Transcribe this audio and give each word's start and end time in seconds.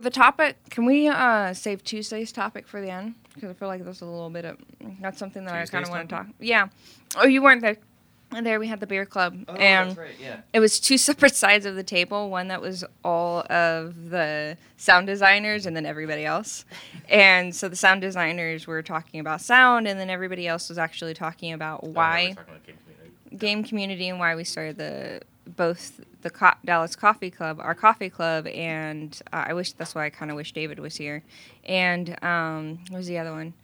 The 0.00 0.10
topic, 0.10 0.56
can 0.70 0.84
we 0.86 1.08
uh, 1.08 1.52
save 1.54 1.82
Tuesday's 1.82 2.30
topic 2.30 2.68
for 2.68 2.80
the 2.80 2.88
end? 2.88 3.14
Because 3.34 3.50
I 3.50 3.52
feel 3.54 3.66
like 3.66 3.82
there's 3.82 4.00
a 4.00 4.06
little 4.06 4.30
bit 4.30 4.44
of, 4.44 4.56
that's 5.00 5.18
something 5.18 5.44
that 5.44 5.54
I 5.54 5.64
kind 5.66 5.84
of 5.84 5.90
want 5.90 6.08
to 6.08 6.14
talk. 6.14 6.26
Yeah. 6.38 6.68
Oh, 7.16 7.26
you 7.26 7.42
weren't 7.42 7.62
there. 7.62 7.76
And 8.30 8.46
there 8.46 8.60
we 8.60 8.68
had 8.68 8.78
the 8.78 8.86
beer 8.86 9.06
club. 9.06 9.44
Oh, 9.48 9.54
and 9.54 9.96
right. 9.96 10.10
Yeah. 10.20 10.40
it 10.52 10.60
was 10.60 10.78
two 10.78 10.98
separate 11.08 11.34
sides 11.34 11.66
of 11.66 11.74
the 11.74 11.82
table 11.82 12.28
one 12.30 12.48
that 12.48 12.60
was 12.60 12.84
all 13.02 13.40
of 13.50 14.10
the 14.10 14.56
sound 14.76 15.06
designers 15.06 15.64
and 15.66 15.74
then 15.74 15.86
everybody 15.86 16.26
else 16.26 16.66
and 17.08 17.56
so 17.56 17.68
the 17.70 17.76
sound 17.76 18.02
designers 18.02 18.66
were 18.66 18.82
talking 18.82 19.18
about 19.18 19.40
sound 19.40 19.88
and 19.88 19.98
then 19.98 20.10
everybody 20.10 20.46
else 20.46 20.68
was 20.68 20.76
actually 20.76 21.14
talking 21.14 21.54
about 21.54 21.80
Oh, 21.82 21.88
why 21.88 22.34
game 23.38 23.64
community 23.64 24.08
and 24.10 24.18
why 24.18 24.36
we 24.36 24.44
started 24.44 24.76
the 24.76 25.22
both 25.56 26.00
the 26.22 26.30
Co- 26.30 26.54
Dallas 26.64 26.96
Coffee 26.96 27.30
Club, 27.30 27.58
our 27.60 27.74
coffee 27.74 28.10
club, 28.10 28.46
and 28.48 29.18
uh, 29.32 29.44
I 29.48 29.54
wish 29.54 29.72
that's 29.72 29.94
why 29.94 30.06
I 30.06 30.10
kind 30.10 30.30
of 30.30 30.36
wish 30.36 30.52
David 30.52 30.78
was 30.78 30.96
here, 30.96 31.22
and 31.64 32.22
um, 32.24 32.78
what 32.90 32.98
was 32.98 33.06
the 33.06 33.18
other 33.18 33.32
one, 33.32 33.54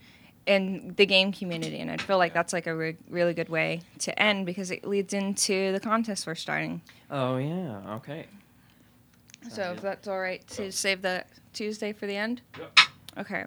and 0.46 0.96
the 0.96 1.06
game 1.06 1.32
community, 1.32 1.78
and 1.80 1.90
I 1.90 1.96
feel 1.96 2.18
like 2.18 2.32
that's 2.32 2.52
like 2.52 2.66
a 2.66 2.74
re- 2.74 2.96
really 3.10 3.34
good 3.34 3.48
way 3.48 3.82
to 4.00 4.18
end 4.22 4.46
because 4.46 4.70
it 4.70 4.86
leads 4.86 5.12
into 5.14 5.72
the 5.72 5.80
contest 5.80 6.26
we're 6.26 6.34
starting. 6.34 6.80
Oh 7.10 7.36
yeah. 7.38 7.80
Okay. 7.96 8.26
so 9.50 9.72
if 9.72 9.82
that's 9.82 10.08
all 10.08 10.20
right 10.20 10.46
to 10.48 10.72
save 10.72 11.02
the 11.02 11.24
Tuesday 11.52 11.92
for 11.92 12.06
the 12.06 12.16
end. 12.16 12.40
Yep. 12.58 12.78
Okay. 13.18 13.44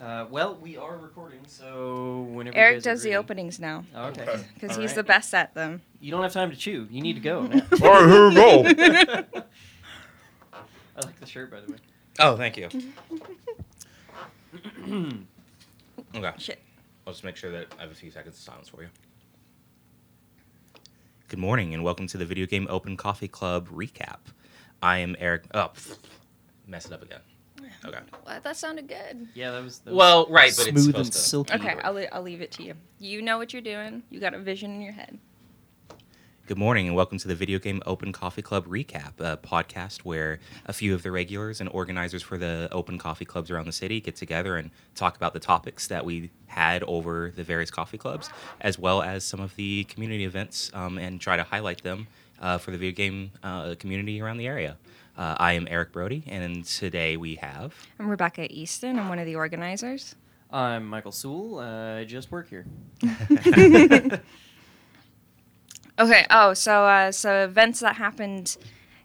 Uh, 0.00 0.24
well, 0.30 0.56
we 0.62 0.78
are 0.78 0.96
recording, 0.96 1.40
so 1.46 2.26
whenever 2.30 2.56
you 2.56 2.62
Eric 2.62 2.76
guys 2.76 2.84
does 2.84 3.02
the 3.02 3.16
openings 3.16 3.60
now 3.60 3.84
Okay. 3.94 4.22
Okay. 4.22 4.44
because 4.54 4.74
he's 4.74 4.90
right. 4.90 4.96
the 4.96 5.02
best 5.02 5.34
at 5.34 5.52
them. 5.52 5.82
You 6.00 6.10
don't 6.10 6.22
have 6.22 6.32
time 6.32 6.50
to 6.50 6.56
chew. 6.56 6.88
You 6.90 7.02
need 7.02 7.14
to 7.14 7.20
go 7.20 7.42
now. 7.42 7.60
All 7.82 8.06
right, 8.06 8.08
here 8.08 8.28
we 8.30 8.34
go. 8.34 9.42
I 10.54 11.04
like 11.04 11.20
the 11.20 11.26
shirt, 11.26 11.50
by 11.50 11.60
the 11.60 11.72
way. 11.72 11.78
Oh, 12.18 12.34
thank 12.38 12.56
you. 12.56 12.68
okay. 16.14 16.32
Shit. 16.38 16.62
I'll 17.06 17.12
just 17.12 17.24
make 17.24 17.36
sure 17.36 17.50
that 17.50 17.66
I 17.78 17.82
have 17.82 17.90
a 17.90 17.94
few 17.94 18.10
seconds 18.10 18.36
of 18.36 18.42
silence 18.42 18.70
for 18.70 18.82
you. 18.82 18.88
Good 21.28 21.38
morning 21.38 21.74
and 21.74 21.84
welcome 21.84 22.06
to 22.06 22.16
the 22.16 22.24
Video 22.24 22.46
Game 22.46 22.66
Open 22.70 22.96
Coffee 22.96 23.28
Club 23.28 23.68
recap. 23.68 24.20
I 24.82 24.98
am 24.98 25.14
Eric. 25.18 25.44
Oh, 25.52 25.70
pff, 25.74 25.98
mess 26.66 26.86
it 26.86 26.92
up 26.92 27.02
again. 27.02 27.20
Okay. 27.84 27.98
Well, 28.26 28.40
that 28.42 28.56
sounded 28.56 28.88
good. 28.88 29.28
Yeah, 29.34 29.52
that 29.52 29.64
was. 29.64 29.78
That 29.80 29.90
was 29.90 29.96
Well, 29.98 30.26
right, 30.28 30.52
but 30.56 30.66
it's 30.68 30.82
smooth 30.82 30.96
and 30.96 31.06
to. 31.06 31.12
silky. 31.18 31.54
Okay, 31.54 31.76
I'll, 31.82 31.94
le- 31.94 32.08
I'll 32.12 32.22
leave 32.22 32.42
it 32.42 32.50
to 32.52 32.62
you. 32.62 32.74
You 32.98 33.22
know 33.22 33.38
what 33.38 33.52
you're 33.52 33.62
doing. 33.62 34.02
You 34.10 34.20
got 34.20 34.34
a 34.34 34.38
vision 34.38 34.70
in 34.74 34.82
your 34.82 34.92
head. 34.92 35.18
Good 36.46 36.58
morning 36.58 36.88
and 36.88 36.96
welcome 36.96 37.16
to 37.16 37.28
the 37.28 37.36
Video 37.36 37.60
Game 37.60 37.80
Open 37.86 38.12
Coffee 38.12 38.42
Club 38.42 38.66
recap, 38.66 39.12
a 39.20 39.36
podcast 39.36 39.98
where 40.00 40.40
a 40.66 40.72
few 40.72 40.94
of 40.94 41.04
the 41.04 41.12
regulars 41.12 41.60
and 41.60 41.70
organizers 41.70 42.24
for 42.24 42.36
the 42.36 42.68
open 42.72 42.98
coffee 42.98 43.24
clubs 43.24 43.52
around 43.52 43.66
the 43.66 43.72
city 43.72 44.00
get 44.00 44.16
together 44.16 44.56
and 44.56 44.72
talk 44.96 45.14
about 45.16 45.32
the 45.32 45.38
topics 45.38 45.86
that 45.86 46.04
we 46.04 46.30
had 46.48 46.82
over 46.82 47.32
the 47.36 47.44
various 47.44 47.70
coffee 47.70 47.98
clubs, 47.98 48.30
as 48.60 48.80
well 48.80 49.00
as 49.00 49.22
some 49.24 49.38
of 49.38 49.54
the 49.54 49.84
community 49.84 50.24
events, 50.24 50.72
um, 50.74 50.98
and 50.98 51.20
try 51.20 51.36
to 51.36 51.44
highlight 51.44 51.84
them 51.84 52.08
uh, 52.40 52.58
for 52.58 52.72
the 52.72 52.78
video 52.78 52.92
game 52.96 53.30
uh, 53.44 53.76
community 53.78 54.20
around 54.20 54.38
the 54.38 54.48
area. 54.48 54.76
Uh, 55.20 55.36
I 55.38 55.52
am 55.52 55.68
Eric 55.68 55.92
Brody, 55.92 56.24
and 56.28 56.64
today 56.64 57.18
we 57.18 57.34
have. 57.34 57.74
I'm 57.98 58.08
Rebecca 58.08 58.50
Easton. 58.50 58.98
I'm 58.98 59.10
one 59.10 59.18
of 59.18 59.26
the 59.26 59.36
organizers. 59.36 60.14
I'm 60.50 60.86
Michael 60.86 61.12
Sewell. 61.12 61.58
Uh, 61.58 61.98
I 61.98 62.04
just 62.04 62.32
work 62.32 62.48
here. 62.48 62.64
Okay. 65.98 66.24
Oh, 66.30 66.54
so 66.54 66.86
uh, 66.86 67.12
so 67.12 67.44
events 67.44 67.80
that 67.80 67.96
happened 67.96 68.56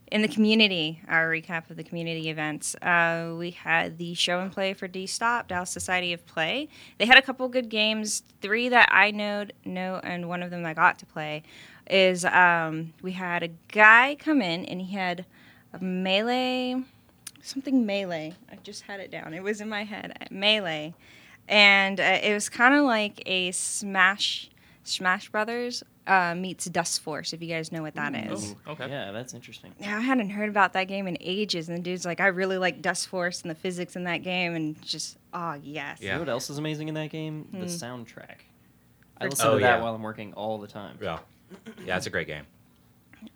in 0.09 0.21
the 0.21 0.29
community. 0.29 1.01
Our 1.09 1.29
recap 1.29 1.69
of 1.69 1.75
the 1.75 1.83
community 1.83 2.29
events. 2.29 2.73
Uh, 2.75 3.35
we 3.37 3.51
had 3.51 3.97
the 3.97 4.13
show 4.13 4.39
and 4.39 4.49
play 4.49 4.73
for 4.73 4.87
DSOP 4.87 5.49
Dallas 5.49 5.69
Society 5.69 6.13
of 6.13 6.25
Play. 6.25 6.69
They 6.97 7.05
had 7.05 7.17
a 7.17 7.21
couple 7.21 7.49
good 7.49 7.67
games. 7.67 8.23
Three 8.39 8.69
that 8.69 8.87
I 8.93 9.11
know 9.11 9.47
know, 9.65 9.99
and 10.05 10.29
one 10.29 10.41
of 10.41 10.51
them 10.51 10.65
I 10.65 10.73
got 10.73 10.97
to 10.99 11.05
play 11.05 11.43
is 11.89 12.23
um, 12.23 12.93
we 13.01 13.11
had 13.11 13.43
a 13.43 13.49
guy 13.73 14.15
come 14.17 14.41
in 14.41 14.63
and 14.63 14.81
he 14.81 14.93
had 14.93 15.19
a 15.19 15.25
melee 15.81 16.81
something 17.41 17.85
melee. 17.85 18.33
I 18.51 18.55
just 18.63 18.81
had 18.83 18.99
it 18.99 19.11
down. 19.11 19.33
It 19.33 19.43
was 19.43 19.61
in 19.61 19.69
my 19.69 19.83
head. 19.83 20.27
Melee, 20.31 20.93
and 21.47 21.99
uh, 21.99 22.19
it 22.23 22.33
was 22.33 22.49
kind 22.49 22.73
of 22.73 22.85
like 22.85 23.21
a 23.27 23.51
Smash 23.51 24.49
Smash 24.83 25.29
Brothers 25.29 25.83
uh, 26.07 26.33
meets 26.35 26.67
Dustforce. 26.67 27.33
If 27.33 27.41
you 27.41 27.47
guys 27.47 27.71
know 27.71 27.81
what 27.81 27.95
that 27.95 28.13
is. 28.15 28.55
Oh, 28.67 28.71
okay. 28.73 28.87
Yeah, 28.89 29.11
that's 29.11 29.33
interesting. 29.33 29.73
Yeah, 29.79 29.97
I 29.97 30.01
hadn't 30.01 30.29
heard 30.31 30.49
about 30.49 30.73
that 30.73 30.85
game 30.85 31.07
in 31.07 31.17
ages, 31.21 31.69
and 31.69 31.77
the 31.77 31.81
dude's 31.81 32.05
like, 32.05 32.19
I 32.19 32.27
really 32.27 32.57
like 32.57 32.81
Dustforce 32.81 33.41
and 33.43 33.49
the 33.51 33.55
physics 33.55 33.95
in 33.95 34.03
that 34.05 34.19
game, 34.23 34.55
and 34.55 34.79
just, 34.83 35.17
oh 35.33 35.53
yes. 35.63 36.01
You 36.01 36.07
Yeah. 36.07 36.13
know 36.15 36.19
what 36.21 36.29
else 36.29 36.49
is 36.49 36.57
amazing 36.57 36.87
in 36.87 36.93
that 36.95 37.09
game? 37.11 37.47
The 37.51 37.57
Hmm. 37.59 37.63
soundtrack. 37.65 38.37
I 39.19 39.25
listen 39.27 39.47
Oh, 39.47 39.53
to 39.55 39.59
that 39.61 39.77
yeah. 39.77 39.81
while 39.83 39.95
I'm 39.95 40.03
working 40.03 40.33
all 40.33 40.57
the 40.57 40.67
time. 40.67 40.97
Yeah. 41.01 41.19
Yeah, 41.85 41.97
it's 41.97 42.05
a 42.05 42.09
great 42.11 42.27
game. 42.27 42.43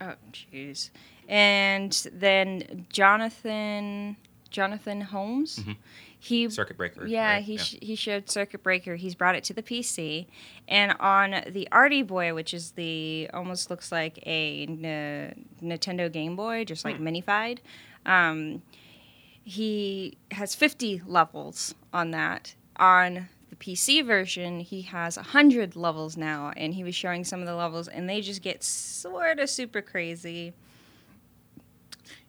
Oh 0.01 0.13
jeez. 0.31 0.89
And 1.29 1.91
then 2.11 2.87
Jonathan 2.91 4.17
Jonathan 4.49 5.01
Holmes, 5.01 5.59
Mhm. 5.59 5.75
he 6.19 6.49
Circuit 6.49 6.75
Breaker. 6.75 7.05
Yeah, 7.05 7.33
right? 7.33 7.43
he 7.43 7.57
Sh- 7.57 7.77
he 7.83 7.93
showed 7.95 8.27
Circuit 8.31 8.63
Breaker. 8.63 8.95
He's 8.95 9.13
brought 9.13 9.35
it 9.35 9.43
to 9.45 9.53
the 9.53 9.61
PC, 9.61 10.25
and 10.67 10.93
on 10.99 11.43
the 11.47 11.67
Arduboy, 11.71 12.33
which 12.33 12.51
is 12.55 12.71
the 12.71 13.29
almost 13.31 13.69
looks 13.69 13.91
like 13.91 14.17
a 14.25 14.63
N- 14.63 15.45
Nintendo 15.61 16.11
Game 16.11 16.35
Boy, 16.35 16.65
just 16.65 16.83
like 16.83 16.97
minified. 16.97 17.59
Um, 18.07 18.63
he 19.43 20.17
has 20.31 20.55
50 20.55 21.01
levels 21.05 21.75
on 21.93 22.09
that. 22.11 22.55
On 22.77 23.29
the 23.49 23.55
PC 23.55 24.01
version, 24.01 24.61
he 24.61 24.81
has 24.83 25.15
100 25.17 25.75
levels 25.75 26.17
now, 26.17 26.53
and 26.57 26.73
he 26.73 26.83
was 26.83 26.95
showing 26.95 27.23
some 27.23 27.39
of 27.41 27.45
the 27.45 27.55
levels, 27.55 27.87
and 27.87 28.09
they 28.09 28.21
just 28.21 28.41
get 28.41 28.63
sort 28.63 29.39
of 29.39 29.49
super 29.49 29.81
crazy. 29.81 30.53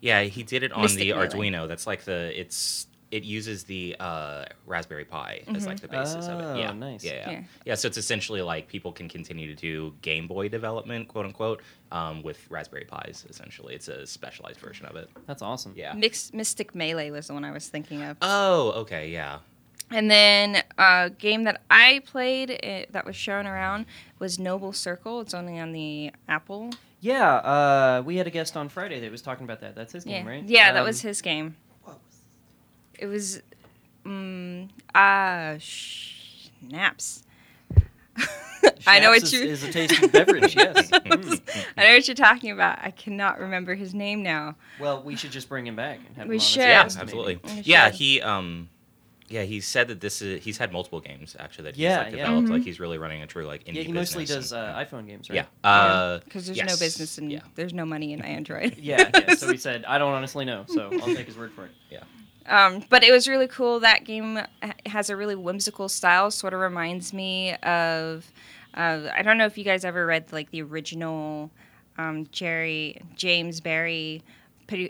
Yeah, 0.00 0.22
he 0.22 0.42
did 0.42 0.62
it 0.62 0.72
on 0.72 0.82
Mystic 0.82 1.00
the 1.00 1.12
Melee. 1.12 1.28
Arduino. 1.28 1.68
That's 1.68 1.86
like 1.86 2.02
the 2.04 2.38
it's 2.38 2.86
it 3.10 3.24
uses 3.24 3.64
the 3.64 3.96
uh, 3.98 4.44
Raspberry 4.66 5.04
Pi 5.04 5.42
as 5.52 5.66
like 5.66 5.80
the 5.80 5.88
basis 5.88 6.28
of 6.28 6.40
Oh, 6.40 6.54
it. 6.54 6.58
Yeah, 6.60 6.70
nice. 6.72 7.02
Yeah, 7.02 7.12
yeah, 7.14 7.30
Yeah. 7.30 7.42
yeah. 7.64 7.74
So 7.74 7.88
it's 7.88 7.96
essentially 7.96 8.40
like 8.40 8.68
people 8.68 8.92
can 8.92 9.08
continue 9.08 9.48
to 9.48 9.54
do 9.60 9.92
Game 10.00 10.28
Boy 10.28 10.48
development, 10.48 11.08
quote 11.08 11.26
unquote, 11.26 11.60
um, 11.90 12.22
with 12.22 12.38
Raspberry 12.50 12.86
Pis. 12.88 13.26
Essentially, 13.28 13.74
it's 13.74 13.88
a 13.88 14.06
specialized 14.06 14.60
version 14.60 14.86
of 14.86 14.94
it. 14.94 15.10
That's 15.26 15.42
awesome. 15.42 15.72
Yeah. 15.76 15.92
Mix, 15.94 16.32
Mystic 16.32 16.72
Melee 16.72 17.10
was 17.10 17.26
the 17.26 17.34
one 17.34 17.44
I 17.44 17.50
was 17.50 17.68
thinking 17.68 18.02
of. 18.02 18.16
Oh, 18.22 18.70
okay, 18.82 19.08
yeah. 19.10 19.38
And 19.90 20.08
then 20.08 20.62
a 20.78 21.10
game 21.10 21.42
that 21.44 21.62
I 21.68 22.02
played 22.06 22.60
eh, 22.62 22.84
that 22.92 23.04
was 23.04 23.16
shown 23.16 23.44
around 23.44 23.86
was 24.20 24.38
Noble 24.38 24.72
Circle. 24.72 25.20
It's 25.20 25.34
only 25.34 25.58
on 25.58 25.72
the 25.72 26.12
Apple. 26.28 26.70
Yeah, 27.00 27.34
uh, 27.36 28.02
we 28.04 28.16
had 28.16 28.26
a 28.26 28.30
guest 28.30 28.56
on 28.56 28.68
Friday 28.68 29.00
that 29.00 29.10
was 29.10 29.22
talking 29.22 29.44
about 29.44 29.60
that. 29.60 29.74
That's 29.74 29.92
his 29.92 30.04
Yeah, 30.04 30.18
game, 30.18 30.26
right? 30.26 30.44
yeah, 30.44 30.72
that 30.72 30.80
Um, 30.80 30.86
was 30.86 31.00
his 31.00 31.22
game. 31.22 31.56
What 31.82 31.98
was 32.06 32.20
it 32.98 33.06
was, 33.06 33.42
um, 34.04 34.68
ah, 34.94 35.54
snaps. 35.58 37.22
I 38.86 39.00
know 39.00 39.08
what 39.10 39.32
you. 39.32 39.40
is, 39.40 39.62
is 39.62 39.68
a 39.68 39.72
tasty 39.72 40.06
beverage. 40.08 40.54
Yes. 40.54 40.90
Mm. 40.90 41.40
I 41.78 41.84
know 41.88 41.94
what 41.94 42.06
you're 42.06 42.14
talking 42.14 42.50
about. 42.50 42.78
I 42.82 42.90
cannot 42.90 43.38
remember 43.40 43.74
his 43.74 43.94
name 43.94 44.22
now. 44.22 44.56
Well, 44.78 45.02
we 45.02 45.16
should 45.16 45.30
just 45.30 45.48
bring 45.48 45.66
him 45.66 45.76
back 45.76 45.98
and 46.06 46.16
have 46.18 46.28
We 46.28 46.36
him 46.36 46.40
on 46.40 46.46
should. 46.46 46.60
Yeah, 46.60 46.82
guest, 46.84 46.96
maybe. 46.98 47.02
absolutely. 47.12 47.62
Yeah, 47.64 47.88
he 47.90 48.20
um, 48.20 48.68
yeah, 49.30 49.44
he 49.44 49.60
said 49.60 49.88
that 49.88 50.00
this 50.00 50.20
is 50.20 50.42
he's 50.44 50.58
had 50.58 50.72
multiple 50.72 51.00
games 51.00 51.34
actually 51.38 51.64
that 51.64 51.76
he's 51.76 51.84
Yeah, 51.84 51.98
like 51.98 52.06
yeah. 52.12 52.26
developed. 52.26 52.48
Mhm. 52.48 52.52
Like 52.52 52.62
he's 52.64 52.78
really 52.80 52.98
running 52.98 53.22
a 53.22 53.26
true 53.26 53.46
like 53.46 53.64
indie 53.64 53.76
Yeah, 53.76 53.82
he 53.84 53.92
mostly 53.92 54.24
does 54.26 54.52
and- 54.52 54.60
uh, 54.60 54.78
iPhone 54.84 55.06
games, 55.06 55.30
right? 55.30 55.46
Yeah. 55.64 55.68
Uh, 55.70 56.18
Because 56.24 56.46
there's 56.46 56.58
no 56.58 56.76
business 56.76 57.16
and 57.18 57.30
yeah. 57.32 57.40
there's 57.54 57.72
no 57.72 57.86
money 57.86 58.12
in 58.12 58.20
Android. 58.22 58.76
Yeah, 58.82 59.08
yeah. 59.14 59.34
So 59.36 59.50
he 59.50 59.56
said, 59.66 59.84
I 59.86 59.96
don't 59.98 60.12
honestly 60.12 60.44
know, 60.44 60.64
so 60.68 60.90
I'll 60.92 61.14
take 61.14 61.26
his 61.26 61.36
word 61.38 61.52
for 61.52 61.64
it. 61.66 61.70
Yeah. 61.90 62.02
Um, 62.46 62.82
but 62.90 63.04
it 63.04 63.12
was 63.12 63.28
really 63.28 63.46
cool. 63.48 63.80
That 63.80 64.04
game 64.04 64.40
has 64.86 65.08
a 65.10 65.16
really 65.16 65.36
whimsical 65.36 65.88
style. 65.88 66.30
Sort 66.30 66.52
of 66.52 66.60
reminds 66.60 67.12
me 67.12 67.54
of. 67.56 68.30
Uh, 68.74 69.08
I 69.14 69.22
don't 69.22 69.36
know 69.38 69.46
if 69.46 69.56
you 69.58 69.64
guys 69.64 69.84
ever 69.84 70.06
read 70.06 70.32
like 70.32 70.50
the 70.50 70.62
original 70.62 71.50
um, 71.98 72.26
Jerry 72.32 73.00
James 73.16 73.60
Barrie 73.60 74.22
Pe- 74.22 74.24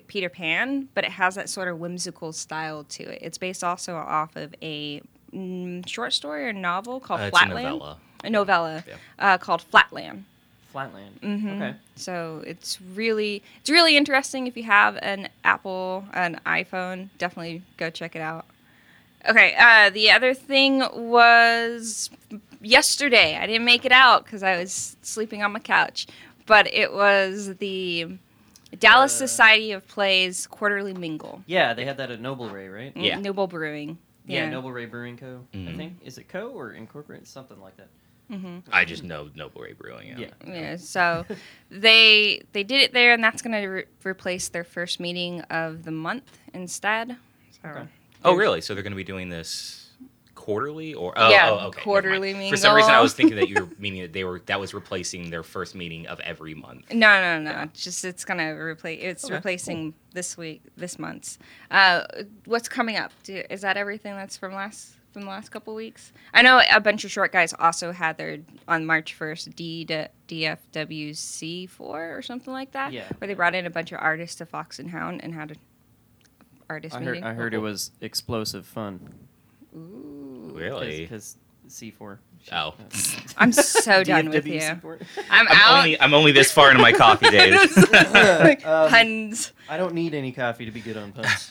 Peter 0.06 0.28
Pan, 0.28 0.88
but 0.94 1.04
it 1.04 1.10
has 1.12 1.34
that 1.34 1.48
sort 1.48 1.68
of 1.68 1.78
whimsical 1.78 2.32
style 2.32 2.84
to 2.84 3.02
it. 3.04 3.18
It's 3.22 3.38
based 3.38 3.62
also 3.64 3.96
off 3.96 4.36
of 4.36 4.54
a 4.62 5.00
mm, 5.34 5.86
short 5.88 6.12
story 6.12 6.46
or 6.46 6.52
novel 6.52 7.00
called 7.00 7.20
uh, 7.20 7.24
it's 7.24 7.36
a 7.36 7.40
Flatland. 7.40 7.64
novella. 7.78 7.96
A 8.24 8.30
novella 8.30 8.84
Yeah. 8.86 8.94
uh, 9.18 9.38
called 9.38 9.62
Flatland. 9.62 10.24
Flatland. 10.72 11.20
Mhm. 11.22 11.56
Okay. 11.56 11.74
So 11.96 12.44
it's 12.46 12.80
really 12.94 13.42
it's 13.60 13.70
really 13.70 13.96
interesting 13.96 14.46
if 14.46 14.56
you 14.56 14.62
have 14.64 14.96
an 15.02 15.28
Apple 15.44 16.04
an 16.12 16.40
iPhone, 16.46 17.08
definitely 17.18 17.62
go 17.76 17.90
check 17.90 18.14
it 18.14 18.22
out. 18.22 18.44
Okay, 19.28 19.54
uh, 19.58 19.90
the 19.90 20.10
other 20.10 20.32
thing 20.32 20.82
was 20.94 22.08
yesterday. 22.62 23.36
I 23.36 23.46
didn't 23.46 23.64
make 23.64 23.84
it 23.84 23.92
out 23.92 24.24
because 24.24 24.42
I 24.42 24.56
was 24.58 24.96
sleeping 25.02 25.42
on 25.42 25.52
my 25.52 25.58
couch, 25.58 26.06
but 26.46 26.72
it 26.72 26.92
was 26.92 27.56
the 27.56 28.06
Dallas 28.78 29.12
Uh, 29.14 29.26
Society 29.26 29.72
of 29.72 29.86
Plays 29.88 30.46
quarterly 30.46 30.94
mingle. 30.94 31.42
Yeah, 31.46 31.74
they 31.74 31.84
had 31.84 31.96
that 31.98 32.10
at 32.10 32.20
Noble 32.20 32.48
Rey, 32.48 32.68
right? 32.68 32.94
Mm, 32.94 33.02
Yeah. 33.04 33.18
Noble 33.18 33.46
Brewing. 33.46 33.98
Yeah, 34.26 34.44
Yeah. 34.44 34.50
Noble 34.50 34.70
Rey 34.72 34.86
Brewing 34.86 35.16
Co. 35.16 35.44
I 35.52 35.56
Mhm. 35.56 35.76
think 35.76 35.96
is 36.04 36.18
it 36.18 36.28
Co 36.28 36.50
or 36.50 36.72
Incorporated, 36.72 37.26
something 37.26 37.60
like 37.60 37.76
that. 37.76 37.88
hmm 38.28 38.58
I 38.70 38.84
just 38.84 39.02
know 39.02 39.28
Noble 39.34 39.60
Rey 39.62 39.72
Brewing. 39.72 40.06
Yeah. 40.16 40.30
Yeah, 40.46 40.76
so 40.76 41.26
they 41.70 42.42
they 42.52 42.62
did 42.62 42.82
it 42.82 42.92
there, 42.92 43.12
and 43.12 43.22
that's 43.24 43.42
going 43.42 43.60
to 43.60 43.66
re- 43.66 43.84
replace 44.04 44.48
their 44.48 44.62
first 44.64 45.00
meeting 45.00 45.40
of 45.42 45.82
the 45.84 45.90
month 45.90 46.38
instead. 46.54 47.16
So, 47.62 47.68
Okay. 47.70 47.88
Oh, 48.24 48.34
really? 48.34 48.60
So 48.60 48.74
they're 48.74 48.82
going 48.84 48.92
to 48.92 48.96
be 48.96 49.02
doing 49.04 49.30
this 49.30 49.89
quarterly, 50.40 50.94
or 50.94 51.12
oh, 51.16 51.28
Yeah, 51.28 51.50
oh, 51.50 51.66
okay, 51.68 51.82
quarterly 51.82 52.32
mind. 52.32 52.48
For 52.48 52.56
some 52.56 52.74
reason, 52.74 52.92
I 52.92 53.00
was 53.02 53.12
thinking 53.12 53.36
that 53.36 53.50
you 53.50 53.56
were 53.56 53.68
meaning 53.78 54.00
that 54.00 54.14
they 54.14 54.24
were 54.24 54.40
that 54.46 54.58
was 54.58 54.72
replacing 54.72 55.28
their 55.28 55.42
first 55.42 55.74
meeting 55.74 56.06
of 56.06 56.18
every 56.20 56.54
month. 56.54 56.90
No, 56.94 57.20
no, 57.20 57.38
no. 57.38 57.60
It's 57.64 57.84
Just 57.84 58.06
it's 58.06 58.24
going 58.24 58.38
to 58.38 58.46
replace. 58.46 59.00
It's 59.02 59.24
Okay, 59.26 59.34
replacing 59.34 59.92
this 60.14 60.38
week, 60.38 60.62
this 60.78 60.98
month's. 60.98 61.38
Uh, 61.70 62.06
what's 62.46 62.70
coming 62.70 62.96
up? 62.96 63.12
Do, 63.22 63.42
is 63.50 63.60
that 63.60 63.76
everything 63.76 64.14
that's 64.14 64.38
from 64.38 64.54
last 64.54 64.94
from 65.12 65.22
the 65.22 65.28
last 65.28 65.50
couple 65.50 65.74
weeks? 65.74 66.10
I 66.32 66.40
know 66.40 66.62
a 66.72 66.80
bunch 66.80 67.04
of 67.04 67.10
short 67.10 67.32
guys 67.32 67.52
also 67.58 67.92
had 67.92 68.16
their 68.16 68.38
on 68.66 68.86
March 68.86 69.12
first 69.12 69.54
D 69.54 69.86
DFWC 70.26 71.68
four 71.68 72.16
or 72.16 72.22
something 72.22 72.52
like 72.52 72.72
that. 72.72 72.94
Yeah. 72.94 73.08
Where 73.18 73.28
they 73.28 73.34
brought 73.34 73.54
in 73.54 73.66
a 73.66 73.70
bunch 73.70 73.92
of 73.92 73.98
artists 74.00 74.36
to 74.36 74.46
Fox 74.46 74.78
and 74.78 74.88
Hound 74.88 75.22
and 75.22 75.34
had 75.34 75.50
a 75.50 75.54
artist 76.70 76.96
I 76.96 77.00
heard, 77.00 77.06
meeting. 77.08 77.24
I 77.24 77.34
heard 77.34 77.52
it 77.52 77.58
was 77.58 77.90
explosive 78.00 78.64
fun. 78.64 79.12
Ooh. 79.76 80.19
Really? 80.40 81.00
Because 81.02 81.36
C4. 81.68 82.18
Oh. 82.52 82.74
I'm 83.36 83.52
so 83.52 84.02
done 84.04 84.30
with 84.30 84.46
you. 84.46 84.60
DFWC4. 84.60 85.02
I'm, 85.30 85.48
I'm 85.48 85.56
out. 85.56 85.78
only 85.78 86.00
I'm 86.00 86.14
only 86.14 86.32
this 86.32 86.50
far 86.50 86.70
into 86.70 86.82
my 86.82 86.92
coffee 86.92 87.30
days. 87.30 87.76
Um, 88.64 88.88
Puns. 88.90 89.52
I 89.68 89.76
don't 89.76 89.94
need 89.94 90.14
any 90.14 90.32
coffee 90.32 90.64
to 90.64 90.70
be 90.70 90.80
good 90.80 90.96
on 90.96 91.12
puns. 91.12 91.50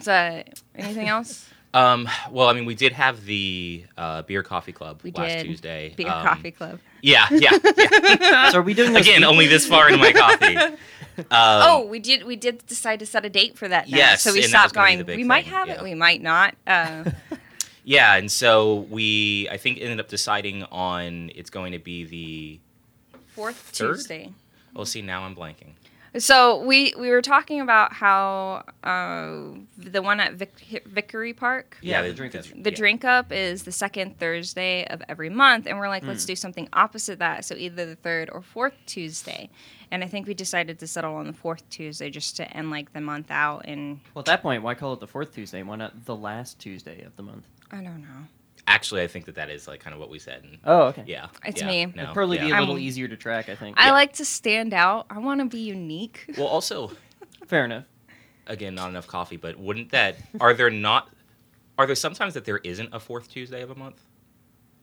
So, 0.00 0.42
anything 0.74 1.08
else? 1.08 1.48
um, 1.72 2.08
well, 2.30 2.48
I 2.48 2.52
mean, 2.52 2.66
we 2.66 2.74
did 2.74 2.92
have 2.92 3.24
the 3.24 3.84
uh, 3.96 4.22
beer 4.22 4.42
coffee 4.42 4.72
club 4.72 5.00
We 5.02 5.12
last 5.12 5.32
did. 5.38 5.44
Tuesday. 5.46 5.94
Beer 5.96 6.08
Um, 6.08 6.24
Coffee 6.26 6.50
Club. 6.50 6.78
Yeah, 7.02 7.26
yeah, 7.30 7.50
yeah. 7.76 8.50
so 8.50 8.58
are 8.58 8.62
we 8.62 8.74
doing 8.74 8.92
this 8.92 9.06
Again, 9.06 9.24
only 9.24 9.46
this 9.46 9.66
far 9.66 9.88
into 9.88 9.98
my 10.00 10.12
coffee. 10.12 10.56
Um, 10.56 11.26
oh, 11.30 11.86
we 11.88 12.00
did. 12.00 12.24
We 12.24 12.34
did 12.34 12.66
decide 12.66 12.98
to 13.00 13.06
set 13.06 13.24
a 13.24 13.28
date 13.30 13.56
for 13.56 13.68
that. 13.68 13.88
Now. 13.88 13.96
Yes, 13.98 14.22
so 14.22 14.32
we 14.32 14.42
and 14.42 14.52
that 14.52 14.64
was 14.64 14.70
stopped 14.72 14.74
gonna 14.74 14.86
be 14.86 14.90
going. 14.94 14.98
the 14.98 15.04
big 15.04 15.16
We 15.18 15.24
might 15.24 15.44
have 15.44 15.68
yeah. 15.68 15.74
it. 15.74 15.82
We 15.82 15.94
might 15.94 16.22
not. 16.22 16.54
Uh, 16.66 17.04
Yeah, 17.84 18.14
and 18.16 18.30
so 18.32 18.86
we 18.90 19.48
I 19.50 19.56
think 19.58 19.78
ended 19.80 20.00
up 20.00 20.08
deciding 20.08 20.64
on 20.64 21.30
it's 21.34 21.50
going 21.50 21.72
to 21.72 21.78
be 21.78 22.04
the 22.04 22.60
fourth 23.34 23.56
Third? 23.56 23.96
Tuesday. 23.96 24.32
well 24.74 24.86
see 24.86 25.02
now 25.02 25.22
I'm 25.24 25.34
blanking. 25.36 25.72
So 26.16 26.62
we 26.62 26.94
we 26.96 27.10
were 27.10 27.22
talking 27.22 27.60
about 27.60 27.92
how 27.92 28.62
uh, 28.84 29.58
the 29.76 30.00
one 30.00 30.20
at 30.20 30.34
Vic- 30.34 30.84
Vickery 30.86 31.32
Park. 31.32 31.76
Yeah, 31.82 32.02
the 32.02 32.08
the- 32.10 32.14
drink 32.14 32.34
up. 32.36 32.44
The 32.44 32.70
yeah. 32.70 32.76
drink 32.76 33.04
up 33.04 33.32
is 33.32 33.64
the 33.64 33.72
second 33.72 34.16
Thursday 34.20 34.86
of 34.86 35.02
every 35.08 35.28
month, 35.28 35.66
and 35.66 35.76
we're 35.76 35.88
like, 35.88 36.04
let's 36.04 36.22
Mm. 36.24 36.28
do 36.28 36.36
something 36.36 36.68
opposite 36.72 37.18
that. 37.18 37.44
So 37.44 37.56
either 37.56 37.84
the 37.84 37.96
third 37.96 38.30
or 38.30 38.42
fourth 38.42 38.74
Tuesday. 38.86 39.50
And 39.90 40.02
I 40.04 40.06
think 40.08 40.26
we 40.28 40.34
decided 40.34 40.78
to 40.80 40.86
settle 40.86 41.16
on 41.16 41.26
the 41.26 41.32
fourth 41.32 41.68
Tuesday 41.68 42.10
just 42.10 42.36
to 42.36 42.56
end 42.56 42.70
like 42.70 42.92
the 42.92 43.00
month 43.00 43.30
out. 43.30 43.62
And 43.66 44.00
Well, 44.14 44.20
at 44.20 44.26
that 44.26 44.40
point, 44.42 44.62
why 44.62 44.74
call 44.74 44.92
it 44.94 45.00
the 45.00 45.06
fourth 45.08 45.34
Tuesday? 45.34 45.62
Why 45.64 45.76
not 45.76 46.04
the 46.04 46.16
last 46.16 46.58
Tuesday 46.60 47.02
of 47.02 47.14
the 47.16 47.22
month? 47.24 47.44
I 47.70 47.76
don't 47.76 48.02
know. 48.02 48.26
Actually, 48.66 49.02
I 49.02 49.08
think 49.08 49.26
that 49.26 49.34
that 49.34 49.50
is 49.50 49.68
like 49.68 49.80
kind 49.80 49.92
of 49.92 50.00
what 50.00 50.08
we 50.10 50.18
said. 50.18 50.42
And 50.42 50.58
Oh, 50.64 50.82
okay. 50.84 51.04
yeah, 51.06 51.26
It's 51.44 51.60
yeah, 51.60 51.66
me. 51.66 51.86
No, 51.86 52.02
It'd 52.04 52.14
probably 52.14 52.38
yeah. 52.38 52.44
be 52.46 52.50
a 52.52 52.60
little 52.60 52.74
I'm- 52.76 52.82
easier 52.82 53.08
to 53.08 53.16
track, 53.16 53.48
I 53.48 53.56
think. 53.56 53.78
I 53.78 53.86
Yeah. 53.86 53.92
like 53.92 54.14
to 54.14 54.24
stand 54.24 54.72
out. 54.72 55.06
I 55.10 55.18
want 55.18 55.40
to 55.40 55.46
be 55.46 55.58
unique. 55.60 56.24
Well, 56.38 56.46
also, 56.46 56.92
Fair 57.46 57.66
enough. 57.66 57.84
again, 58.46 58.74
not 58.74 58.88
enough 58.88 59.06
coffee, 59.06 59.36
but 59.36 59.58
wouldn't 59.58 59.90
that 59.90 60.16
are 60.40 60.54
there 60.54 60.70
not 60.70 61.10
are 61.76 61.86
there 61.86 61.96
sometimes 61.96 62.34
that 62.34 62.44
there 62.44 62.58
isn't 62.58 62.88
a 62.94 63.00
fourth 63.00 63.28
Tuesday 63.28 63.60
of 63.60 63.70
a 63.70 63.74
month? 63.74 64.00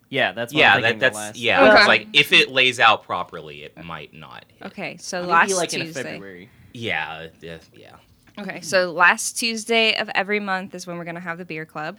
Yeah, 0.09 0.33
that's 0.33 0.53
what 0.53 0.59
yeah, 0.59 0.73
I'm 0.75 0.81
that 0.81 0.87
thinking 0.89 0.99
the 0.99 1.05
that's 1.05 1.15
last. 1.15 1.37
yeah. 1.37 1.63
Okay. 1.69 1.77
It's 1.79 1.87
like 1.87 2.07
if 2.13 2.33
it 2.33 2.49
lays 2.51 2.79
out 2.81 3.03
properly, 3.03 3.63
it 3.63 3.81
might 3.83 4.13
not. 4.13 4.43
Hit. 4.59 4.67
Okay, 4.67 4.97
so 4.97 5.21
Maybe 5.21 5.31
last 5.31 5.55
like 5.55 5.73
in 5.73 5.81
Tuesday. 5.85 6.03
February. 6.03 6.49
Yeah, 6.73 7.27
yeah, 7.39 7.57
yeah. 7.73 7.95
Okay, 8.37 8.59
so 8.61 8.91
last 8.91 9.39
Tuesday 9.39 9.95
of 9.95 10.09
every 10.13 10.39
month 10.41 10.75
is 10.75 10.85
when 10.85 10.97
we're 10.97 11.05
gonna 11.05 11.19
have 11.21 11.37
the 11.37 11.45
beer 11.45 11.65
club, 11.65 11.97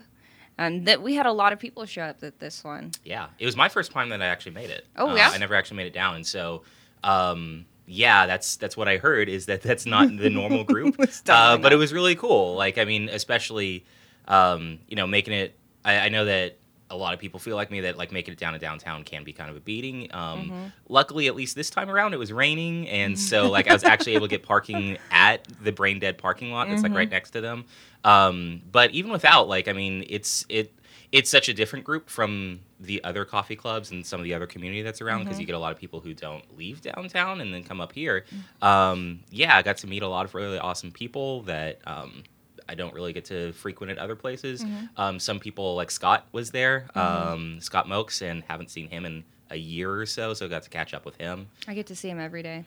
and 0.59 0.87
that 0.87 1.03
we 1.03 1.15
had 1.15 1.27
a 1.27 1.33
lot 1.33 1.53
of 1.53 1.59
people 1.59 1.85
show 1.87 2.03
up 2.03 2.23
at 2.23 2.39
this 2.39 2.63
one. 2.65 2.93
Yeah, 3.05 3.29
it 3.39 3.47
was 3.47 3.57
my 3.57 3.69
first 3.69 3.91
time 3.93 4.09
that 4.11 4.21
I 4.23 4.27
actually 4.27 4.53
made 4.53 4.71
it. 4.71 4.87
Oh, 4.97 5.11
Uh, 5.11 5.15
yeah? 5.17 5.31
I 5.33 5.39
never 5.39 5.55
actually 5.55 5.79
made 5.79 5.87
it 5.87 5.93
down, 5.95 6.17
and 6.17 6.27
so, 6.27 6.63
um, 7.05 7.65
yeah, 7.87 8.27
that's 8.27 8.57
that's 8.57 8.77
what 8.77 8.89
I 8.89 8.97
heard 8.99 9.29
is 9.29 9.47
that 9.47 9.63
that's 9.63 9.87
not 9.87 10.09
the 10.17 10.31
normal 10.31 10.65
group. 10.65 10.97
Uh, 11.29 11.57
but 11.59 11.73
it 11.73 11.77
was 11.77 11.93
really 11.93 12.15
cool. 12.15 12.55
Like, 12.55 12.79
I 12.79 12.85
mean, 12.85 13.09
especially, 13.09 13.85
um, 14.29 14.79
you 14.89 14.97
know, 14.97 15.07
making 15.07 15.35
it. 15.35 15.57
I, 15.85 15.99
I 15.99 16.09
know 16.11 16.25
that 16.27 16.59
a 16.91 16.97
lot 16.97 17.15
of 17.15 17.19
people 17.21 17.41
feel 17.41 17.57
like 17.57 17.71
me 17.71 17.81
that 17.81 17.97
like 17.97 18.13
making 18.13 18.33
it 18.33 18.39
down 18.39 18.53
to 18.53 18.59
downtown 18.59 19.03
can 19.03 19.25
be 19.25 19.33
kind 19.33 19.49
of 19.51 19.57
a 19.57 19.61
beating. 19.61 20.09
Um, 20.15 20.41
Mm-hmm. 20.43 20.65
Luckily, 20.89 21.27
at 21.27 21.35
least 21.35 21.57
this 21.57 21.71
time 21.71 21.89
around, 21.91 22.13
it 22.15 22.19
was 22.19 22.33
raining, 22.33 22.87
and 22.89 23.19
so 23.19 23.51
like 23.51 23.67
I 23.69 23.73
was 23.73 23.83
actually 23.83 24.15
able 24.15 24.27
to 24.29 24.31
get 24.31 24.43
parking 24.45 24.99
at 25.11 25.47
the 25.63 25.73
Brain 25.73 25.99
Dead 25.99 26.19
parking 26.19 26.53
lot 26.53 26.69
that's 26.69 26.83
like 26.83 26.91
Mm-hmm. 26.91 26.97
right 26.99 27.11
next 27.11 27.31
to 27.31 27.41
them. 27.41 27.65
Um, 28.05 28.63
but 28.71 28.91
even 28.93 29.11
without, 29.11 29.49
like, 29.49 29.69
I 29.69 29.73
mean, 29.73 30.05
it's 30.09 30.45
it 30.49 30.73
it's 31.13 31.31
such 31.31 31.49
a 31.49 31.55
different 31.55 31.85
group 31.85 32.09
from 32.09 32.61
the 32.81 33.05
other 33.05 33.25
coffee 33.25 33.55
clubs 33.55 33.91
and 33.91 34.05
some 34.05 34.19
of 34.19 34.25
the 34.25 34.33
other 34.35 34.47
community 34.47 34.81
that's 34.83 35.01
around 35.03 35.21
because 35.21 35.35
Mm-hmm. 35.35 35.41
you 35.43 35.47
get 35.47 35.55
a 35.57 35.59
lot 35.59 35.71
of 35.73 35.79
people 35.79 36.01
who 36.01 36.15
don't 36.15 36.43
leave 36.57 36.81
downtown 36.81 37.41
and 37.43 37.53
then 37.53 37.63
come 37.63 37.81
up 37.81 37.93
here. 37.93 38.25
Um, 38.63 39.21
yeah, 39.31 39.57
I 39.57 39.63
got 39.63 39.77
to 39.79 39.87
meet 39.87 40.03
a 40.03 40.09
lot 40.09 40.25
of 40.25 40.35
really 40.35 40.59
awesome 40.59 40.91
people 40.91 41.43
that 41.43 41.81
um, 41.87 42.25
I 42.69 42.75
don't 42.75 42.95
really 42.95 43.13
get 43.13 43.27
to 43.27 43.53
frequent 43.53 43.93
at 43.93 43.99
other 43.99 44.17
places. 44.17 44.65
Mm-hmm. 44.65 44.85
Um, 44.97 45.19
some 45.21 45.39
people 45.39 45.75
like 45.77 45.91
Scott 45.91 46.27
was 46.33 46.51
there, 46.51 46.87
um, 46.95 47.61
Scott 47.61 47.89
Mokes, 47.89 48.23
and 48.23 48.43
haven't 48.49 48.71
seen 48.71 48.89
him 48.89 49.05
in 49.05 49.23
a 49.51 49.57
year 49.57 49.93
or 49.95 50.07
so, 50.07 50.33
so 50.33 50.47
I 50.47 50.49
got 50.49 50.63
to 50.63 50.71
catch 50.71 50.95
up 50.95 51.05
with 51.05 51.17
him. 51.19 51.47
I 51.69 51.75
get 51.75 51.87
to 51.89 51.95
see 51.95 52.09
him 52.09 52.19
every 52.19 52.43
day. 52.43 52.65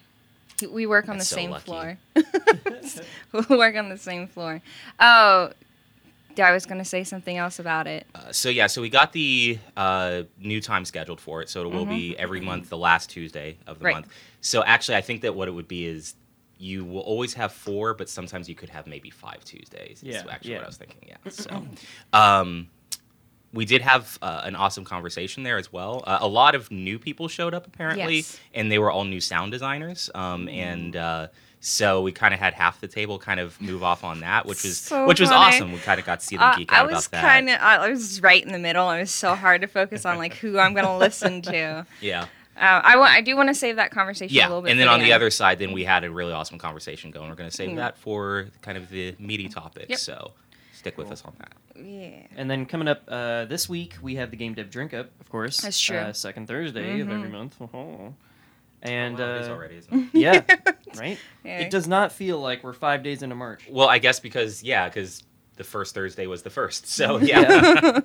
We 0.71 0.85
work 0.87 1.09
on 1.09 1.17
That's 1.17 1.29
the 1.29 1.35
so 1.35 1.41
same 1.41 1.51
lucky. 1.51 1.65
floor. 1.65 1.97
we 3.49 3.57
work 3.57 3.75
on 3.75 3.89
the 3.89 3.97
same 3.97 4.27
floor. 4.27 4.61
Oh, 4.99 5.51
I 6.37 6.51
was 6.51 6.65
gonna 6.65 6.85
say 6.85 7.03
something 7.03 7.37
else 7.37 7.59
about 7.59 7.87
it. 7.87 8.05
Uh, 8.13 8.31
so 8.31 8.49
yeah, 8.49 8.67
so 8.67 8.81
we 8.81 8.89
got 8.89 9.13
the 9.13 9.57
uh, 9.77 10.23
new 10.37 10.59
time 10.61 10.85
scheduled 10.85 11.21
for 11.21 11.41
it. 11.41 11.49
So 11.49 11.61
it 11.65 11.71
will 11.71 11.85
be 11.85 12.17
every 12.17 12.41
month, 12.41 12.69
the 12.69 12.77
last 12.77 13.09
Tuesday 13.09 13.57
of 13.67 13.79
the 13.79 13.85
Mm-hmm. 13.85 13.85
Right. 13.85 13.93
month. 13.95 14.07
So 14.41 14.63
actually, 14.63 14.97
I 14.97 15.01
think 15.01 15.21
that 15.21 15.35
what 15.35 15.47
it 15.47 15.51
would 15.51 15.67
be 15.67 15.85
is 15.85 16.15
you 16.57 16.85
will 16.85 17.01
always 17.01 17.33
have 17.33 17.51
four, 17.51 17.93
but 17.93 18.09
sometimes 18.09 18.47
you 18.47 18.55
could 18.55 18.69
have 18.69 18.87
maybe 18.87 19.09
five 19.09 19.43
Tuesdays. 19.43 19.97
Is 19.97 20.03
Yeah, 20.03 20.23
actually 20.29 20.51
yeah. 20.51 20.57
what 20.57 20.63
I 20.63 20.67
was 20.67 20.77
thinking. 20.77 21.07
Yeah. 21.07 21.31
So, 21.31 21.67
um, 22.13 22.67
we 23.55 23.65
did 23.65 23.81
have 23.81 24.19
uh, 24.21 24.41
an 24.43 24.55
awesome 24.55 24.85
conversation 24.85 25.41
there 25.43 25.57
as 25.57 25.71
well. 25.73 26.03
Uh, 26.05 26.19
a 26.21 26.27
lot 26.27 26.53
of 26.53 26.69
new 26.69 26.99
people 26.99 27.27
showed 27.27 27.53
up 27.55 27.65
apparently, 27.65 28.17
Yes. 28.17 28.39
and 28.53 28.71
they 28.71 28.77
were 28.77 28.91
all 28.91 29.03
new 29.05 29.21
sound 29.21 29.51
designers. 29.51 30.09
Um, 30.13 30.47
and 30.49 30.95
uh, 30.95 31.27
so 31.61 32.01
we 32.03 32.11
kind 32.11 32.33
of 32.33 32.39
had 32.39 32.53
half 32.53 32.79
the 32.81 32.87
table 32.87 33.17
kind 33.17 33.39
of 33.39 33.59
move 33.59 33.81
off 33.81 34.03
on 34.03 34.19
that, 34.19 34.45
which 34.45 34.63
was 34.63 34.77
So 34.77 35.07
which 35.07 35.19
was 35.19 35.29
funny. 35.29 35.55
awesome. 35.55 35.71
We 35.71 35.79
kind 35.79 35.99
of 35.99 36.05
got 36.05 36.19
to 36.19 36.25
see 36.25 36.37
them 36.37 36.51
Uh, 36.51 36.55
geek 36.57 36.71
out 36.71 36.85
was 36.91 37.07
about 37.07 37.11
that. 37.11 37.21
kind 37.33 37.49
of. 37.49 37.59
I 37.59 37.89
was 37.89 38.21
right 38.21 38.43
in 38.45 38.51
the 38.51 38.59
middle. 38.59 38.91
It 38.91 38.99
was 38.99 39.11
so 39.11 39.33
hard 39.33 39.61
to 39.61 39.67
focus 39.67 40.05
on 40.05 40.17
like 40.19 40.35
who 40.35 40.59
I'm 40.59 40.73
gonna 40.75 40.97
listen 40.97 41.41
to. 41.53 41.85
yeah. 42.01 42.25
Uh, 42.57 42.79
I 42.83 42.95
want. 42.97 43.11
I 43.11 43.19
do 43.21 43.35
want 43.35 43.49
to 43.49 43.55
save 43.55 43.75
that 43.77 43.91
conversation 43.91 44.33
yeah, 44.33 44.47
a 44.47 44.49
little 44.49 44.61
bit. 44.61 44.71
and 44.71 44.79
then 44.79 44.87
on 44.87 44.99
the 44.99 45.05
end. 45.05 45.13
other 45.13 45.29
side, 45.29 45.59
then 45.59 45.73
we 45.73 45.83
had 45.83 46.05
a 46.05 46.09
really 46.11 46.31
awesome 46.31 46.57
conversation 46.57 47.11
going. 47.11 47.27
We're 47.29 47.35
going 47.35 47.49
to 47.49 47.55
save 47.55 47.71
Mm. 47.71 47.75
that 47.77 47.97
for 47.97 48.47
kind 48.61 48.77
of 48.77 48.89
the 48.89 49.13
meaty 49.19 49.49
topics. 49.49 49.89
Yep. 49.89 49.99
So 49.99 50.31
stick 50.85 50.97
with 50.99 51.07
Cool. 51.07 51.13
us 51.13 51.23
on 51.25 51.33
that. 51.39 51.53
Yeah. 51.83 52.27
And 52.37 52.49
then 52.49 52.65
coming 52.67 52.87
up 52.87 53.01
uh, 53.07 53.45
this 53.45 53.67
week, 53.67 53.95
we 54.03 54.15
have 54.15 54.29
the 54.29 54.37
Game 54.37 54.53
Dev 54.53 54.69
Drink 54.69 54.93
Up, 54.93 55.09
of 55.19 55.29
course. 55.29 55.57
That's 55.61 55.79
true. 55.79 55.97
Uh, 55.97 56.13
second 56.13 56.45
Thursday 56.47 56.99
of 57.01 57.09
every 57.09 57.27
Mhm. 57.27 57.31
month. 57.31 57.55
Oh. 57.73 58.13
And 58.83 59.17
Well, 59.17 59.35
it 59.37 59.41
is 59.41 59.47
uh, 59.47 59.51
already, 59.51 59.77
isn't 59.77 59.93
it? 59.93 60.09
yeah, 60.13 60.41
right. 60.99 61.17
Yeah. 61.43 61.59
It 61.61 61.71
does 61.71 61.87
not 61.87 62.11
feel 62.11 62.39
like 62.39 62.63
we're 62.63 62.73
five 62.73 63.01
days 63.01 63.23
into 63.23 63.35
March. 63.35 63.63
Well, 63.67 63.87
I 63.89 63.97
guess 63.97 64.19
because 64.19 64.61
yeah, 64.61 64.87
because 64.87 65.23
the 65.55 65.63
first 65.63 65.95
Thursday 65.95 66.27
was 66.27 66.43
the 66.43 66.51
first. 66.51 66.85
So 66.87 67.17
yeah. 67.19 68.01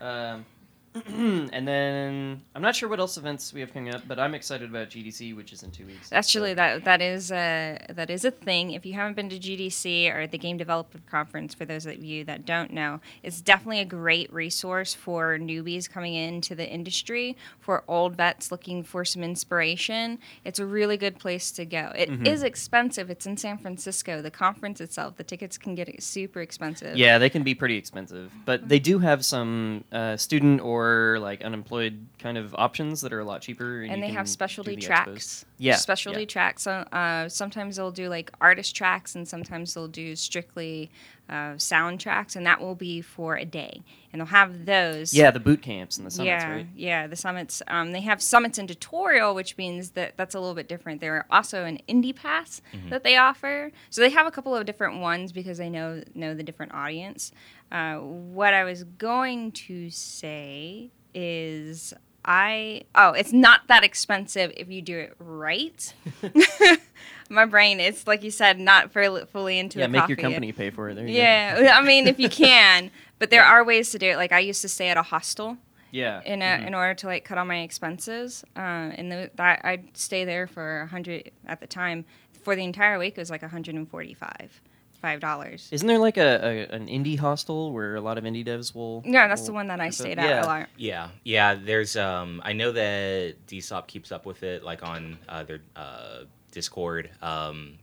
Um, 0.00 0.46
and 1.06 1.66
then 1.66 2.40
I'm 2.54 2.62
not 2.62 2.76
sure 2.76 2.88
what 2.88 3.00
else 3.00 3.16
events 3.16 3.52
we 3.52 3.60
have 3.60 3.72
coming 3.72 3.94
up, 3.94 4.02
but 4.06 4.18
I'm 4.18 4.34
excited 4.34 4.68
about 4.68 4.90
GDC, 4.90 5.34
which 5.34 5.52
is 5.52 5.62
in 5.62 5.70
two 5.70 5.86
weeks. 5.86 6.12
Actually, 6.12 6.50
So- 6.50 6.54
that 6.56 6.84
that 6.84 7.00
is 7.00 7.30
a 7.32 7.78
that 7.90 8.10
is 8.10 8.24
a 8.24 8.30
thing. 8.30 8.72
If 8.72 8.84
you 8.84 8.92
haven't 8.94 9.14
been 9.14 9.28
to 9.30 9.38
GDC 9.38 10.10
or 10.14 10.26
the 10.26 10.38
Game 10.38 10.56
Developer 10.58 10.98
Conference, 11.10 11.54
for 11.54 11.64
those 11.64 11.86
of 11.86 12.02
you 12.04 12.24
that 12.26 12.44
don't 12.44 12.72
know, 12.72 13.00
it's 13.22 13.40
definitely 13.40 13.80
a 13.80 13.84
great 13.86 14.32
resource 14.32 14.92
for 14.94 15.38
newbies 15.38 15.88
coming 15.90 16.14
into 16.14 16.54
the 16.54 16.68
industry, 16.68 17.36
for 17.58 17.84
old 17.88 18.16
vets 18.16 18.50
looking 18.52 18.82
for 18.82 19.04
some 19.04 19.22
inspiration. 19.22 20.18
It's 20.44 20.58
a 20.58 20.66
really 20.66 20.96
good 20.96 21.18
place 21.18 21.50
to 21.52 21.64
go. 21.64 21.92
It 21.96 22.10
is 22.26 22.42
Mhm. 22.42 22.44
expensive. 22.44 23.10
It's 23.10 23.26
in 23.26 23.36
San 23.36 23.56
Francisco. 23.58 24.20
The 24.20 24.30
conference 24.30 24.80
itself, 24.80 25.16
the 25.16 25.24
tickets 25.24 25.56
can 25.56 25.74
get 25.74 26.02
super 26.02 26.40
expensive. 26.40 26.96
Yeah, 26.96 27.18
they 27.18 27.30
can 27.30 27.42
be 27.42 27.54
pretty 27.54 27.76
expensive, 27.76 28.30
but 28.44 28.68
they 28.68 28.78
do 28.78 28.98
have 28.98 29.24
some 29.24 29.84
uh, 29.92 30.16
student 30.16 30.60
or 30.60 30.81
for 30.82 31.20
like 31.20 31.42
unemployed 31.42 32.06
kind 32.18 32.36
of 32.36 32.54
options 32.58 33.02
that 33.02 33.12
are 33.12 33.20
a 33.20 33.24
lot 33.24 33.40
cheaper. 33.40 33.82
And, 33.82 33.92
and 33.92 34.02
they 34.02 34.08
have 34.08 34.28
specialty 34.28 34.74
the 34.74 34.82
expos. 34.82 34.86
tracks. 34.86 35.44
Yeah, 35.58 35.76
specialty 35.76 36.20
yeah. 36.20 36.26
tracks. 36.26 36.66
Uh, 36.66 37.28
sometimes 37.28 37.76
they'll 37.76 37.92
do 37.92 38.08
like 38.08 38.32
artist 38.40 38.74
tracks, 38.74 39.14
and 39.14 39.26
sometimes 39.26 39.74
they'll 39.74 39.86
do 39.86 40.16
strictly 40.16 40.90
uh, 41.32 41.56
sound 41.56 41.98
tracks, 41.98 42.36
and 42.36 42.44
that 42.46 42.60
will 42.60 42.74
be 42.74 43.00
for 43.00 43.36
a 43.36 43.44
day. 43.44 43.80
And 44.12 44.20
they'll 44.20 44.26
have 44.26 44.66
those. 44.66 45.14
Yeah, 45.14 45.30
the 45.30 45.40
boot 45.40 45.62
camps 45.62 45.96
and 45.96 46.06
the 46.06 46.10
summits, 46.10 46.44
yeah, 46.44 46.52
right? 46.52 46.66
yeah, 46.76 47.06
the 47.06 47.16
summits. 47.16 47.62
Um, 47.68 47.92
they 47.92 48.02
have 48.02 48.20
summits 48.20 48.58
and 48.58 48.68
tutorial, 48.68 49.34
which 49.34 49.56
means 49.56 49.90
that 49.92 50.18
that's 50.18 50.34
a 50.34 50.40
little 50.40 50.54
bit 50.54 50.68
different. 50.68 51.00
There 51.00 51.16
are 51.16 51.26
also 51.30 51.64
an 51.64 51.78
indie 51.88 52.14
pass 52.14 52.60
that 52.90 53.02
they 53.02 53.16
offer, 53.16 53.72
so 53.88 54.02
they 54.02 54.10
have 54.10 54.26
a 54.26 54.30
couple 54.30 54.54
of 54.54 54.66
different 54.66 55.00
ones 55.00 55.32
because 55.32 55.56
they 55.56 55.70
know 55.70 56.02
know 56.14 56.34
the 56.34 56.42
different 56.42 56.74
audience. 56.74 57.32
Uh, 57.70 57.96
what 57.96 58.52
I 58.52 58.64
was 58.64 58.84
going 58.84 59.52
to 59.52 59.88
say 59.88 60.90
is. 61.14 61.94
I 62.24 62.82
oh, 62.94 63.12
it's 63.12 63.32
not 63.32 63.62
that 63.68 63.82
expensive 63.84 64.52
if 64.56 64.68
you 64.70 64.82
do 64.82 64.98
it 64.98 65.14
right. 65.18 65.92
My 67.28 67.46
brain, 67.46 67.80
it's 67.80 68.06
like 68.06 68.22
you 68.22 68.30
said, 68.30 68.58
not 68.60 68.92
fully 68.92 69.24
fully 69.26 69.58
into 69.58 69.78
Yeah, 69.78 69.86
the 69.86 69.92
make 69.92 70.08
your 70.08 70.16
company 70.16 70.52
pay 70.52 70.70
for 70.70 70.90
it. 70.90 70.94
There 70.94 71.06
you 71.06 71.14
go. 71.14 71.18
Yeah, 71.18 71.78
I 71.78 71.82
mean, 71.82 72.06
if 72.06 72.20
you 72.20 72.28
can, 72.44 72.90
but 73.18 73.30
there 73.30 73.44
are 73.44 73.64
ways 73.64 73.90
to 73.90 73.98
do 73.98 74.06
it. 74.06 74.16
Like 74.16 74.32
I 74.32 74.40
used 74.40 74.62
to 74.62 74.68
stay 74.68 74.88
at 74.88 74.96
a 74.96 75.02
hostel 75.02 75.56
Yeah. 75.90 76.20
in 76.24 76.42
a, 76.42 76.44
mhm. 76.44 76.66
in 76.68 76.74
order 76.74 76.94
to 76.94 77.06
like 77.06 77.24
cut 77.24 77.38
all 77.38 77.44
my 77.44 77.60
expenses, 77.62 78.44
uh, 78.56 78.60
and 78.60 79.10
the, 79.10 79.30
that 79.36 79.60
I'd 79.64 79.96
stay 79.96 80.24
there 80.24 80.46
for 80.46 80.82
a 80.82 80.86
hundred 80.86 81.30
at 81.46 81.60
the 81.60 81.66
time. 81.66 82.04
For 82.42 82.56
the 82.56 82.64
entire 82.64 82.98
week, 82.98 83.14
it 83.16 83.20
was 83.20 83.30
like 83.30 83.42
145, 83.42 84.60
five 85.02 85.20
dollars. 85.20 85.68
Isn't 85.70 85.86
there 85.86 85.98
like 85.98 86.16
a, 86.16 86.68
a 86.70 86.74
an 86.74 86.86
indie 86.86 87.18
hostel 87.18 87.72
where 87.72 87.96
a 87.96 88.00
lot 88.00 88.16
of 88.16 88.24
indie 88.24 88.46
devs 88.46 88.74
will? 88.74 89.02
Yeah, 89.04 89.28
that's 89.28 89.44
the 89.44 89.52
one 89.52 89.66
that 89.66 89.80
I 89.80 89.90
stayed 89.90 90.18
at 90.18 90.28
yeah. 90.28 90.44
a 90.44 90.46
lot. 90.46 90.68
Yeah, 90.78 91.08
yeah. 91.24 91.54
There's 91.56 91.96
um, 91.96 92.40
I 92.44 92.54
know 92.54 92.72
that 92.72 93.34
DSOP 93.48 93.86
keeps 93.88 94.12
up 94.12 94.24
with 94.24 94.42
it, 94.44 94.62
like 94.62 94.82
on 94.82 95.18
uh, 95.28 95.42
their 95.42 95.60
uh, 95.76 96.20
Discord. 96.52 97.10
Um, 97.20 97.78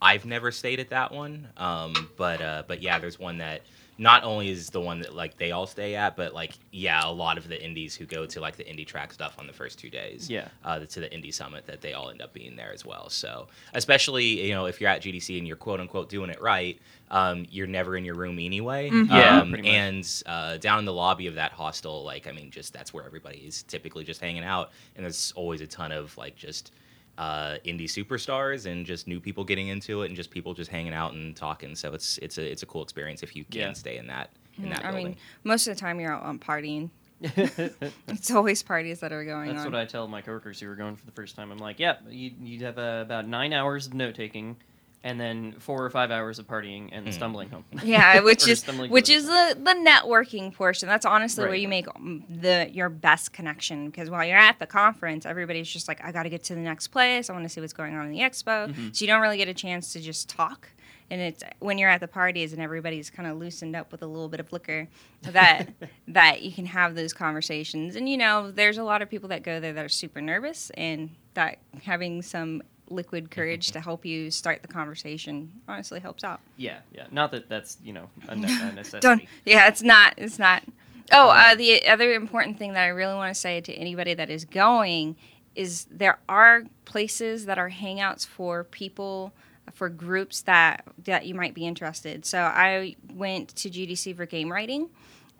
I've 0.00 0.24
never 0.24 0.50
stayed 0.50 0.80
at 0.80 0.90
that 0.90 1.12
one, 1.12 1.48
um, 1.56 2.10
but 2.16 2.40
uh, 2.40 2.62
but 2.66 2.82
yeah, 2.82 2.98
there's 2.98 3.18
one 3.18 3.38
that 3.38 3.62
not 4.00 4.22
only 4.22 4.48
is 4.48 4.70
the 4.70 4.80
one 4.80 5.00
that 5.00 5.14
like 5.14 5.36
they 5.38 5.50
all 5.50 5.66
stay 5.66 5.96
at, 5.96 6.16
but 6.16 6.32
like 6.32 6.52
yeah, 6.70 7.02
a 7.04 7.10
lot 7.10 7.36
of 7.36 7.48
the 7.48 7.62
indies 7.62 7.96
who 7.96 8.06
go 8.06 8.24
to 8.26 8.40
like 8.40 8.56
the 8.56 8.62
indie 8.64 8.86
track 8.86 9.12
stuff 9.12 9.34
on 9.38 9.46
the 9.48 9.52
first 9.52 9.78
two 9.78 9.90
days, 9.90 10.30
Yeah. 10.30 10.48
uh, 10.64 10.78
to 10.78 11.00
the 11.00 11.08
indie 11.08 11.34
summit, 11.34 11.66
that 11.66 11.80
they 11.80 11.92
all 11.94 12.08
end 12.10 12.22
up 12.22 12.32
being 12.32 12.54
there 12.56 12.72
as 12.72 12.84
well. 12.84 13.10
So 13.10 13.48
especially 13.74 14.24
you 14.46 14.54
know 14.54 14.66
if 14.66 14.80
you're 14.80 14.90
at 14.90 15.02
GDC 15.02 15.36
and 15.38 15.46
you're 15.46 15.56
quote 15.56 15.80
unquote 15.80 16.08
doing 16.08 16.30
it 16.30 16.40
right, 16.40 16.78
um, 17.10 17.44
you're 17.50 17.66
never 17.66 17.96
in 17.96 18.04
your 18.04 18.14
room 18.14 18.38
anyway. 18.38 18.88
Mhm. 18.90 19.08
Yeah, 19.08 19.40
um, 19.40 19.48
pretty 19.50 19.62
much. 19.68 19.74
and 19.76 20.22
uh, 20.26 20.56
down 20.58 20.78
in 20.78 20.84
the 20.84 20.92
lobby 20.92 21.26
of 21.26 21.34
that 21.34 21.52
hostel, 21.52 22.04
like 22.04 22.26
I 22.26 22.32
mean, 22.32 22.50
just 22.50 22.72
that's 22.72 22.94
where 22.94 23.04
everybody 23.04 23.38
is 23.38 23.62
typically 23.64 24.04
just 24.04 24.20
hanging 24.20 24.44
out, 24.44 24.70
and 24.96 25.04
there's 25.04 25.32
always 25.36 25.60
a 25.60 25.66
ton 25.66 25.90
of 25.92 26.16
like 26.16 26.36
just 26.36 26.72
uh, 27.18 27.56
indie 27.66 27.84
superstars 27.84 28.64
and 28.64 28.86
just 28.86 29.06
new 29.06 29.20
people 29.20 29.44
getting 29.44 29.68
into 29.68 30.02
it, 30.02 30.06
and 30.06 30.16
just 30.16 30.30
people 30.30 30.54
just 30.54 30.70
hanging 30.70 30.94
out 30.94 31.12
and 31.12 31.36
talking. 31.36 31.74
So 31.74 31.92
it's 31.92 32.16
it's 32.18 32.38
a 32.38 32.50
it's 32.50 32.62
a 32.62 32.66
cool 32.66 32.82
experience 32.82 33.22
if 33.22 33.36
you 33.36 33.44
can 33.44 33.60
Yeah. 33.60 33.72
stay 33.74 33.98
in 33.98 34.06
that 34.06 34.30
in 34.62 34.70
that 34.70 34.84
I 34.84 34.90
building. 34.90 35.06
mean, 35.08 35.16
most 35.44 35.66
of 35.66 35.74
the 35.74 35.80
time 35.80 36.00
you're 36.00 36.12
out 36.14 36.22
on 36.22 36.38
partying. 36.38 36.90
It's 38.08 38.30
always 38.30 38.62
parties 38.62 39.00
that 39.00 39.12
are 39.12 39.24
going 39.24 39.48
That's 39.48 39.66
on. 39.66 39.72
what 39.72 39.80
I 39.80 39.84
tell 39.84 40.06
my 40.08 40.22
coworkers 40.22 40.60
who 40.60 40.68
are 40.70 40.74
going 40.76 40.96
for 40.96 41.04
the 41.06 41.12
first 41.12 41.34
time. 41.36 41.50
I'm 41.50 41.58
like, 41.58 41.78
yeah, 41.80 41.96
you 42.08 42.30
you'd 42.40 42.62
have 42.62 42.78
uh, 42.78 43.00
about 43.02 43.26
nine 43.28 43.52
hours 43.52 43.86
of 43.88 43.94
note 43.94 44.14
taking, 44.14 44.56
and 45.04 45.20
then 45.20 45.54
four 45.60 45.84
or 45.84 45.90
five 45.90 46.10
hours 46.10 46.38
of 46.38 46.46
partying 46.46 46.88
and 46.92 47.06
Hmm. 47.06 47.12
stumbling 47.12 47.48
home. 47.50 47.64
Yeah, 47.84 48.20
which 48.30 48.46
is 48.48 48.64
which 48.66 49.08
is 49.08 49.26
the 49.26 49.56
the 49.62 49.74
networking 49.74 50.52
portion. 50.52 50.88
That's 50.88 51.06
honestly 51.06 51.44
where 51.44 51.54
you 51.54 51.68
make 51.68 51.86
the 52.28 52.68
your 52.72 52.88
best 52.88 53.32
connection 53.32 53.86
because 53.86 54.10
while 54.10 54.24
you're 54.24 54.36
at 54.38 54.58
the 54.58 54.66
conference, 54.66 55.24
everybody's 55.26 55.68
just 55.68 55.88
like, 55.88 56.02
I 56.04 56.12
got 56.12 56.24
to 56.24 56.30
get 56.30 56.44
to 56.44 56.54
the 56.54 56.60
next 56.60 56.88
place. 56.88 57.30
I 57.30 57.32
want 57.32 57.44
to 57.44 57.48
see 57.48 57.60
what's 57.60 57.72
going 57.72 57.94
on 57.96 58.06
in 58.06 58.12
the 58.12 58.20
expo. 58.20 58.72
Mhm. 58.72 58.94
So 58.96 59.04
you 59.04 59.06
don't 59.06 59.20
really 59.22 59.36
get 59.38 59.48
a 59.48 59.54
chance 59.54 59.92
to 59.92 60.00
just 60.00 60.28
talk. 60.28 60.68
And 61.10 61.22
it's 61.22 61.42
when 61.60 61.78
you're 61.78 61.88
at 61.88 62.00
the 62.00 62.08
parties 62.08 62.52
and 62.52 62.60
everybody's 62.60 63.08
kind 63.08 63.26
of 63.26 63.38
loosened 63.38 63.74
up 63.74 63.92
with 63.92 64.02
a 64.02 64.06
little 64.06 64.28
bit 64.28 64.40
of 64.40 64.52
liquor 64.52 64.88
that 65.22 65.68
that 66.08 66.42
you 66.42 66.52
can 66.52 66.66
have 66.66 66.94
those 66.96 67.14
conversations. 67.14 67.96
And 67.96 68.08
you 68.08 68.18
know, 68.18 68.50
there's 68.50 68.76
a 68.78 68.84
lot 68.84 69.00
of 69.00 69.08
people 69.08 69.28
that 69.30 69.42
go 69.42 69.58
there 69.60 69.72
that 69.72 69.84
are 69.84 69.88
super 69.88 70.20
nervous, 70.20 70.70
and 70.74 71.10
that 71.34 71.58
having 71.84 72.20
some 72.20 72.62
liquid 72.90 73.24
mm-hmm, 73.24 73.32
courage 73.32 73.68
to 73.68 73.78
mm-hmm. 73.78 73.84
help 73.84 74.04
you 74.04 74.30
start 74.30 74.62
the 74.62 74.68
conversation 74.68 75.50
honestly 75.68 76.00
helps 76.00 76.24
out. 76.24 76.40
Yeah, 76.56 76.78
yeah. 76.92 77.06
Not 77.10 77.30
that 77.32 77.48
that's 77.48 77.78
you 77.82 77.92
know 77.92 78.08
a, 78.28 78.36
ne- 78.36 78.46
a 78.46 78.72
necessity. 78.74 79.00
Don't. 79.00 79.22
Yeah, 79.44 79.68
it's 79.68 79.82
not. 79.82 80.14
It's 80.16 80.38
not. 80.38 80.62
Oh, 81.10 81.30
um, 81.30 81.36
uh, 81.36 81.54
the 81.54 81.86
other 81.88 82.12
important 82.12 82.58
thing 82.58 82.74
that 82.74 82.84
I 82.84 82.88
really 82.88 83.14
want 83.14 83.34
to 83.34 83.40
say 83.40 83.60
to 83.62 83.72
anybody 83.72 84.14
that 84.14 84.30
is 84.30 84.44
going 84.44 85.16
is 85.54 85.86
there 85.90 86.18
are 86.28 86.64
places 86.84 87.46
that 87.46 87.58
are 87.58 87.70
hangouts 87.70 88.26
for 88.26 88.64
people 88.64 89.32
for 89.72 89.88
groups 89.88 90.42
that 90.42 90.84
that 91.04 91.26
you 91.26 91.34
might 91.34 91.54
be 91.54 91.66
interested. 91.66 92.24
So 92.24 92.40
I 92.40 92.96
went 93.12 93.54
to 93.56 93.70
GDC 93.70 94.16
for 94.16 94.26
game 94.26 94.50
writing 94.50 94.88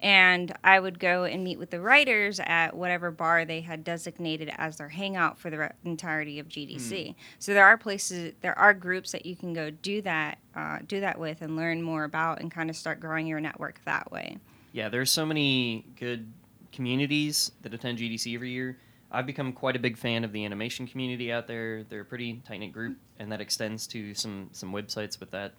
and 0.00 0.52
I 0.62 0.78
would 0.78 0.98
go 0.98 1.24
and 1.24 1.42
meet 1.42 1.58
with 1.58 1.70
the 1.70 1.80
writers 1.80 2.40
at 2.40 2.76
whatever 2.76 3.10
bar 3.10 3.44
they 3.44 3.60
had 3.60 3.82
designated 3.82 4.50
as 4.56 4.76
their 4.76 4.88
hangout 4.88 5.38
for 5.38 5.50
the 5.50 5.58
re- 5.58 5.72
entirety 5.84 6.38
of 6.38 6.48
GDC. 6.48 7.14
So 7.38 7.52
there 7.52 7.66
are 7.66 7.76
places, 7.76 8.34
there 8.40 8.56
are 8.58 8.74
groups 8.74 9.12
that 9.12 9.26
you 9.26 9.34
can 9.34 9.52
go 9.52 9.70
do 9.70 10.00
that, 10.02 10.38
uh, 10.54 10.78
do 10.86 11.00
that 11.00 11.18
with, 11.18 11.42
and 11.42 11.56
learn 11.56 11.82
more 11.82 12.04
about, 12.04 12.40
and 12.40 12.50
kind 12.50 12.70
of 12.70 12.76
start 12.76 13.00
growing 13.00 13.26
your 13.26 13.40
network 13.40 13.80
that 13.86 14.10
way. 14.12 14.38
Yeah, 14.72 14.88
there's 14.88 15.10
so 15.10 15.26
many 15.26 15.84
good 15.98 16.30
communities 16.72 17.50
that 17.62 17.74
attend 17.74 17.98
GDC 17.98 18.34
every 18.34 18.50
year. 18.50 18.78
I've 19.10 19.26
become 19.26 19.52
quite 19.52 19.74
a 19.74 19.78
big 19.78 19.96
fan 19.96 20.22
of 20.22 20.32
the 20.32 20.44
animation 20.44 20.86
community 20.86 21.32
out 21.32 21.46
there. 21.46 21.82
They're 21.84 22.02
a 22.02 22.04
pretty 22.04 22.42
tight 22.46 22.58
knit 22.58 22.72
group, 22.72 22.98
and 23.18 23.32
that 23.32 23.40
extends 23.40 23.86
to 23.88 24.14
some 24.14 24.50
some 24.52 24.72
websites 24.72 25.18
with 25.18 25.30
that. 25.30 25.54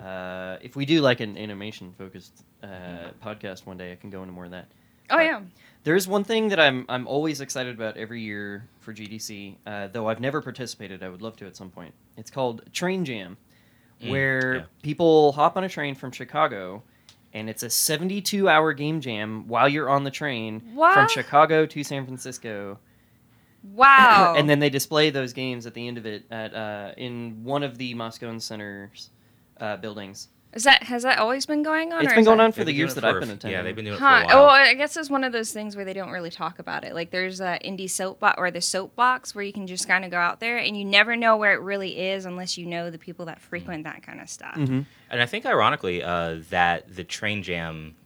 Uh, 0.00 0.56
if 0.62 0.74
we 0.76 0.84
do 0.84 1.00
like 1.00 1.20
an 1.20 1.36
animation 1.38 1.94
focused 1.96 2.44
uh, 2.62 3.10
podcast 3.24 3.64
one 3.66 3.76
day, 3.76 3.92
I 3.92 3.96
can 3.96 4.10
go 4.10 4.22
into 4.22 4.32
more 4.32 4.44
of 4.46 4.50
that. 4.50 4.66
Oh 5.10 5.16
But- 5.16 5.24
yeah, 5.24 5.40
There's 5.84 6.08
one 6.08 6.24
thing 6.24 6.48
that 6.48 6.58
I'm 6.58 6.84
I'm 6.88 7.06
always 7.06 7.40
excited 7.40 7.74
about 7.74 7.96
every 7.96 8.20
year 8.22 8.68
for 8.80 8.92
GDC, 8.94 9.56
uh, 9.66 9.88
though 9.92 10.08
I've 10.08 10.20
never 10.20 10.40
participated. 10.40 11.02
I 11.02 11.08
would 11.10 11.22
love 11.22 11.36
to 11.36 11.46
at 11.46 11.56
some 11.56 11.70
point. 11.70 11.92
It's 12.16 12.30
called 12.30 12.62
Train 12.72 13.04
Jam, 13.04 13.36
Mm, 14.02 14.10
where 14.10 14.54
yeah. 14.56 14.62
people 14.82 15.30
hop 15.32 15.56
on 15.56 15.62
a 15.62 15.68
train 15.68 15.94
from 15.94 16.10
Chicago, 16.10 16.82
and 17.32 17.48
it's 17.48 17.62
a 17.62 17.70
72 17.70 18.48
hour 18.48 18.72
game 18.72 19.00
jam 19.00 19.46
while 19.46 19.68
you're 19.68 19.88
on 19.88 20.02
the 20.02 20.10
train 20.10 20.60
from 20.74 21.08
Chicago 21.08 21.64
to 21.66 21.84
San 21.84 22.04
Francisco. 22.04 22.78
wow. 23.72 24.34
and 24.38 24.48
then 24.50 24.58
they 24.58 24.70
display 24.70 25.10
those 25.10 25.32
games 25.32 25.66
at 25.66 25.74
the 25.74 25.86
end 25.86 25.98
of 25.98 26.06
it 26.06 26.24
at 26.30 26.54
uh, 26.54 26.92
in 26.96 27.44
one 27.44 27.62
of 27.62 27.78
the 27.78 27.94
Moscone 27.94 28.40
Center's 28.42 29.10
uh, 29.60 29.76
buildings. 29.76 30.28
is 30.52 30.62
that 30.64 30.82
has 30.84 31.02
that 31.02 31.18
always 31.18 31.46
been 31.46 31.62
going 31.64 31.92
on? 31.92 32.02
It's 32.04 32.12
or 32.12 32.14
been 32.16 32.24
going 32.24 32.38
that- 32.38 32.44
on 32.44 32.52
for 32.52 32.58
They've 32.58 32.66
the 32.66 32.72
years 32.74 32.94
doing 32.94 33.02
that 33.02 33.08
it 33.08 33.14
I've 33.14 33.20
been 33.20 33.30
attending. 33.30 33.50
Yeah, 33.58 33.62
they've 33.62 33.74
been 33.74 33.84
doing 33.86 33.96
it 33.96 34.00
Huh. 34.00 34.20
for 34.20 34.24
a 34.24 34.26
Well, 34.36 34.46
while. 34.46 34.50
I 34.70 34.74
guess 34.74 34.96
it's 34.96 35.10
one 35.10 35.24
of 35.24 35.32
those 35.32 35.52
things 35.52 35.74
where 35.74 35.84
they 35.84 35.92
don't 35.92 36.10
really 36.10 36.30
talk 36.30 36.58
about 36.60 36.84
it. 36.84 36.94
Like 36.94 37.10
there's 37.10 37.40
a 37.40 37.58
indie 37.64 37.90
soapbox 37.90 38.34
or 38.38 38.50
the 38.52 38.60
soapbox 38.60 39.34
where 39.34 39.44
you 39.44 39.52
can 39.52 39.66
just 39.66 39.88
kind 39.88 40.04
of 40.04 40.10
go 40.12 40.18
out 40.18 40.38
there 40.40 40.58
and 40.58 40.76
you 40.76 40.84
never 40.84 41.16
know 41.16 41.36
where 41.36 41.54
it 41.54 41.60
really 41.60 41.98
is 41.98 42.24
unless 42.24 42.56
you 42.56 42.66
know 42.66 42.90
the 42.90 42.98
people 42.98 43.26
that 43.26 43.40
frequent 43.40 43.82
that 43.84 44.02
kind 44.04 44.20
of 44.20 44.28
stuff. 44.28 44.54
hmm 44.54 44.82
And 45.10 45.20
I 45.22 45.26
think 45.26 45.44
ironically 45.44 46.02
uh, 46.04 46.38
that 46.50 46.94
the 46.94 47.02
train 47.04 47.42
jam 47.42 47.96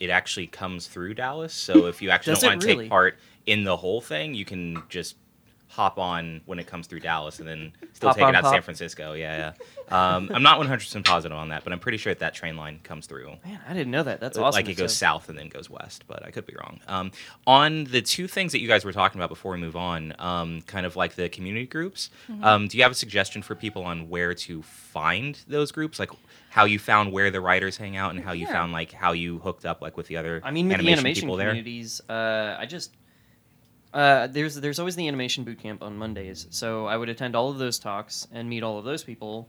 it 0.00 0.08
actually 0.08 0.46
comes 0.46 0.86
through 0.86 1.14
Dallas. 1.14 1.52
So 1.52 1.86
if 1.86 2.00
you 2.00 2.10
actually 2.10 2.34
don't 2.36 2.44
want 2.50 2.60
to 2.62 2.66
really? 2.68 2.84
take 2.84 2.90
part 2.90 3.18
in 3.44 3.64
the 3.64 3.76
whole 3.76 4.00
thing, 4.00 4.32
you 4.34 4.44
can 4.46 4.82
just 4.88 5.16
hop 5.70 5.98
on 5.98 6.40
when 6.46 6.58
it 6.58 6.66
comes 6.66 6.86
through 6.86 7.00
Dallas 7.00 7.38
and 7.38 7.46
then 7.48 7.72
still 7.92 8.08
Hop 8.08 8.16
take 8.16 8.24
on, 8.24 8.34
it 8.34 8.38
out 8.38 8.44
to. 8.44 8.48
San 8.50 8.62
Francisco. 8.62 9.12
Yeah, 9.12 9.52
yeah. 9.90 10.16
Um, 10.16 10.30
I'm 10.32 10.42
not 10.42 10.58
100 10.58 10.78
percent 10.78 11.06
positive 11.06 11.36
on 11.36 11.50
that, 11.50 11.62
but 11.64 11.72
I'm 11.72 11.78
pretty 11.78 11.98
sure 11.98 12.12
that, 12.12 12.20
that 12.20 12.34
train 12.34 12.56
line 12.56 12.80
comes 12.82 13.06
through. 13.06 13.32
Man, 13.44 13.60
I 13.68 13.72
didn't 13.74 13.90
know 13.90 14.02
that. 14.02 14.18
That's 14.20 14.36
awesome. 14.38 14.56
Like 14.58 14.68
it 14.68 14.76
goes 14.76 14.92
So- 14.94 15.04
south 15.06 15.28
and 15.28 15.38
then 15.38 15.48
goes 15.48 15.68
west, 15.70 16.04
but 16.08 16.24
I 16.24 16.30
could 16.30 16.46
be 16.46 16.54
wrong. 16.58 16.80
Um, 16.88 17.12
on 17.46 17.84
the 17.84 18.00
two 18.02 18.26
things 18.28 18.52
that 18.52 18.60
you 18.60 18.68
guys 18.68 18.84
were 18.84 18.92
talking 18.92 19.18
about 19.20 19.28
before 19.28 19.52
we 19.52 19.58
move 19.58 19.76
on, 19.76 20.14
um, 20.18 20.62
kind 20.62 20.84
of 20.86 20.96
like 20.96 21.14
the 21.14 21.28
community 21.28 21.66
groups, 21.66 22.10
Mm-hmm. 22.30 22.44
um, 22.44 22.68
do 22.68 22.76
you 22.76 22.82
have 22.82 22.92
a 22.92 22.96
suggestion 22.96 23.42
for 23.42 23.54
people 23.54 23.84
on 23.84 24.08
where 24.08 24.34
to 24.34 24.62
find 24.62 25.38
those 25.48 25.70
groups? 25.72 25.98
Like 25.98 26.10
how 26.50 26.64
you 26.64 26.78
found 26.78 27.12
where 27.12 27.30
the 27.30 27.40
writers 27.40 27.76
hang 27.76 27.96
out 27.96 28.14
and 28.14 28.24
how 28.24 28.32
you 28.32 28.46
found 28.46 28.72
like 28.72 28.90
how 28.92 29.12
you 29.12 29.38
hooked 29.38 29.64
up 29.66 29.80
like 29.82 29.96
with 29.96 30.06
the 30.06 30.16
other 30.16 30.40
I 30.44 30.50
mean, 30.50 30.66
with 30.66 30.74
animation, 30.74 30.86
the 30.96 31.00
animation 31.00 31.20
people 31.22 31.36
there? 31.36 31.48
communities, 31.50 32.00
uh, 32.08 32.56
I 32.58 32.66
just 32.66 32.94
uh, 33.92 34.26
there's 34.26 34.54
there's 34.56 34.78
always 34.78 34.96
the 34.96 35.08
animation 35.08 35.44
boot 35.44 35.58
camp 35.58 35.82
on 35.82 35.96
Mondays, 35.96 36.46
so 36.50 36.86
I 36.86 36.96
would 36.96 37.08
attend 37.08 37.34
all 37.34 37.50
of 37.50 37.58
those 37.58 37.78
talks 37.78 38.26
and 38.32 38.48
meet 38.48 38.62
all 38.62 38.78
of 38.78 38.84
those 38.84 39.02
people, 39.02 39.48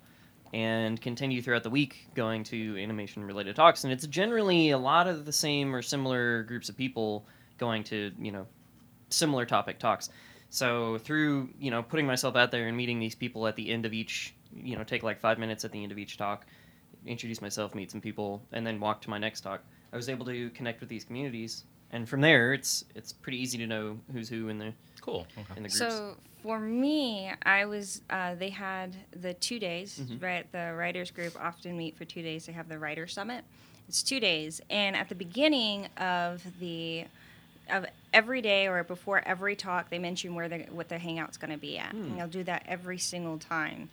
and 0.54 1.00
continue 1.02 1.42
throughout 1.42 1.64
the 1.64 1.70
week 1.70 2.08
going 2.16 2.44
to 2.46 2.82
animation 2.82 3.24
related 3.24 3.56
talks. 3.56 3.84
And 3.84 3.92
it's 3.92 4.08
generally 4.08 4.70
a 4.70 4.78
lot 4.78 5.08
of 5.08 5.26
the 5.26 5.34
same 5.34 5.76
or 5.76 5.82
similar 5.82 6.44
groups 6.44 6.70
of 6.70 6.78
people 6.78 7.26
going 7.58 7.84
to 7.86 8.12
you 8.18 8.32
know 8.32 8.48
similar 9.10 9.46
topic 9.46 9.78
talks. 9.78 10.10
So 10.50 10.98
through 11.00 11.50
you 11.60 11.70
know 11.70 11.84
putting 11.84 12.08
myself 12.08 12.38
out 12.38 12.52
there 12.52 12.68
and 12.68 12.78
meeting 12.78 13.00
these 13.00 13.16
people 13.16 13.46
at 13.46 13.58
the 13.58 13.70
end 13.70 13.86
of 13.86 13.92
each 13.94 14.34
you 14.56 14.78
know 14.78 14.86
take 14.86 15.04
like 15.04 15.20
five 15.20 15.38
minutes 15.38 15.66
at 15.66 15.74
the 15.74 15.84
end 15.84 15.92
of 15.92 15.98
each 15.98 16.18
talk, 16.18 16.46
introduce 17.06 17.42
myself, 17.42 17.76
meet 17.76 17.92
some 17.92 18.02
people, 18.02 18.42
and 18.54 18.66
then 18.66 18.80
walk 18.80 19.02
to 19.02 19.10
my 19.10 19.18
next 19.18 19.42
talk. 19.42 19.62
I 19.92 19.98
was 19.98 20.08
able 20.08 20.26
to 20.28 20.50
connect 20.52 20.80
with 20.80 20.88
these 20.88 21.04
communities 21.04 21.66
and 21.92 22.08
from 22.08 22.22
there, 22.22 22.54
it's 22.54 22.86
it's 22.96 23.14
pretty 23.14 23.40
easy 23.42 23.58
to 23.60 23.68
know 23.68 23.98
who's 24.12 24.30
who 24.30 24.50
in 24.50 24.58
the 24.60 24.74
Cool. 25.02 25.26
Okay. 25.38 25.44
in 25.58 25.64
the 25.64 25.70
groups. 25.70 25.78
So 25.80 26.16
for 26.44 26.60
me, 26.60 27.32
I 27.44 27.66
was. 27.66 28.02
Uh, 28.10 28.36
they 28.36 28.50
had 28.50 28.96
the 29.12 29.34
two 29.34 29.60
days. 29.60 30.00
Mhm. 30.00 30.22
Right, 30.22 30.52
the 30.52 30.74
writers 30.78 31.12
group 31.12 31.36
often 31.40 31.78
meet 31.78 31.98
for 31.98 32.06
two 32.06 32.22
days. 32.22 32.46
They 32.46 32.54
have 32.54 32.70
the 32.70 32.80
writer 32.80 33.08
summit. 33.08 33.44
It's 33.88 34.04
two 34.04 34.20
days, 34.20 34.62
and 34.70 34.96
at 34.96 35.10
the 35.10 35.16
beginning 35.16 35.88
of 35.98 36.44
the 36.60 37.06
of 37.72 37.86
every 38.14 38.42
day 38.42 38.68
or 38.68 38.84
before 38.84 39.22
every 39.28 39.56
talk, 39.56 39.90
they 39.90 40.00
mention 40.00 40.34
where 40.36 40.48
the 40.48 40.60
what 40.72 40.90
the 40.90 40.98
hangout's 41.00 41.38
going 41.38 41.52
to 41.52 41.58
be 41.58 41.78
at, 41.78 41.92
Hmm. 41.92 42.04
and 42.04 42.20
they'll 42.20 42.28
do 42.28 42.44
that 42.44 42.64
every 42.68 42.98
single 43.00 43.38
time. 43.40 43.90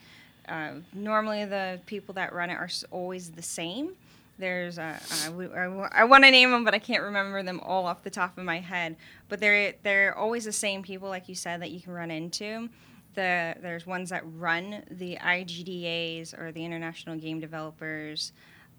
Uh, 0.48 0.74
normally, 0.92 1.44
the 1.44 1.80
people 1.86 2.14
that 2.14 2.32
run 2.32 2.50
it 2.50 2.54
are 2.54 2.68
always 2.90 3.32
the 3.32 3.42
same. 3.42 3.96
There's 4.38 4.78
uh, 4.78 4.98
I, 5.24 5.26
w- 5.26 5.52
I 5.54 5.64
w- 5.64 5.88
I 5.92 6.04
want 6.04 6.24
to 6.24 6.30
name 6.30 6.50
them, 6.50 6.62
but 6.64 6.74
I 6.74 6.78
can't 6.78 7.02
remember 7.02 7.42
them 7.42 7.58
all 7.60 7.86
off 7.86 8.02
the 8.02 8.10
top 8.10 8.36
of 8.36 8.44
my 8.44 8.60
head. 8.60 8.96
But 9.28 9.40
they're 9.40 9.74
they're 9.82 10.16
always 10.16 10.44
the 10.44 10.52
same 10.52 10.82
people, 10.82 11.08
like 11.08 11.28
you 11.28 11.34
said, 11.34 11.62
that 11.62 11.70
you 11.70 11.80
can 11.80 11.92
run 11.92 12.10
into. 12.10 12.68
The 13.14 13.54
there's 13.62 13.86
ones 13.86 14.10
that 14.10 14.22
run 14.26 14.82
the 14.90 15.16
IGDAs 15.16 16.38
or 16.38 16.52
the 16.52 16.64
International 16.64 17.16
Game 17.16 17.40
Developers 17.40 18.32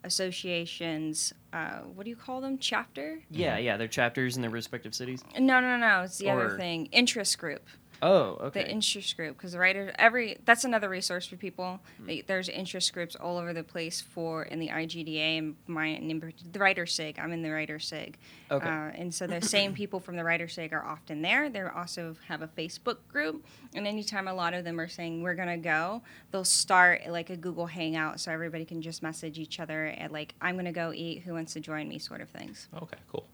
Associations. 0.04 1.34
Uh, 1.54 1.80
what 1.96 2.04
do 2.04 2.10
you 2.10 2.16
call 2.16 2.42
them? 2.42 2.58
Chapter? 2.58 3.20
yeah, 3.32 3.58
yeah, 3.58 3.78
they're 3.78 3.88
chapters 3.88 4.36
in 4.36 4.42
their 4.42 4.52
respective 4.52 4.94
cities. 4.94 5.24
No, 5.40 5.60
no, 5.60 5.78
no. 5.78 6.02
It's 6.02 6.18
the 6.18 6.30
other 6.30 6.58
thing. 6.58 6.88
Interest 6.92 7.38
group. 7.38 7.66
Oh, 8.02 8.38
okay. 8.42 8.64
The 8.64 8.70
interest 8.70 9.16
group, 9.18 9.38
because 9.38 9.54
the 9.54 9.60
writer 9.60 9.92
every 9.98 10.38
that's 10.46 10.64
another 10.66 10.90
resource 10.90 11.26
for 11.26 11.36
people. 11.36 11.80
Hmm. 11.98 12.20
There's 12.28 12.50
interest 12.50 12.94
groups 12.94 13.16
all 13.16 13.38
over 13.38 13.54
the 13.54 13.64
place 13.64 14.02
for 14.02 14.44
in 14.44 14.60
the 14.60 14.70
IGDA 14.70 15.38
and 15.38 15.56
my 15.68 15.88
and 15.88 16.34
the 16.52 16.60
writer 16.60 16.86
sig. 16.86 17.20
I'm 17.20 17.32
in 17.32 17.42
the 17.42 17.52
writer 17.52 17.80
sig, 17.80 18.18
okay. 18.52 18.68
uh, 18.68 18.92
and 18.96 19.14
so 19.14 19.28
the 19.28 19.42
same 19.42 19.74
people 19.74 20.00
from 20.00 20.16
the 20.16 20.24
writer 20.24 20.48
sig 20.48 20.74
are 20.74 20.86
often 20.86 21.22
there. 21.22 21.50
They 21.50 21.62
also 21.62 22.16
have 22.28 22.42
a 22.42 22.48
Facebook 22.48 22.98
group, 23.08 23.46
and 23.74 23.88
anytime 23.88 24.28
a 24.28 24.34
lot 24.34 24.54
of 24.54 24.64
them 24.64 24.80
are 24.80 24.88
saying 24.88 25.24
we're 25.24 25.36
gonna 25.36 25.58
go, 25.58 26.02
they'll 26.32 26.44
start 26.44 27.02
like 27.10 27.30
a 27.30 27.38
Google 27.38 27.68
Hangout 27.68 28.20
so 28.20 28.32
everybody 28.32 28.66
can 28.66 28.82
just 28.82 29.02
message 29.02 29.40
each 29.40 29.60
other 29.60 29.88
at 29.88 30.12
like 30.12 30.36
I'm 30.42 30.56
gonna 30.56 30.72
go 30.72 30.94
eat. 30.94 31.24
Who 31.24 31.34
wants 31.34 31.54
to 31.54 31.60
join 31.60 31.88
me? 31.88 32.00
Sort 32.00 32.22
of 32.22 32.30
things. 32.30 32.68
Okay. 32.76 32.98
Cool. 33.12 33.28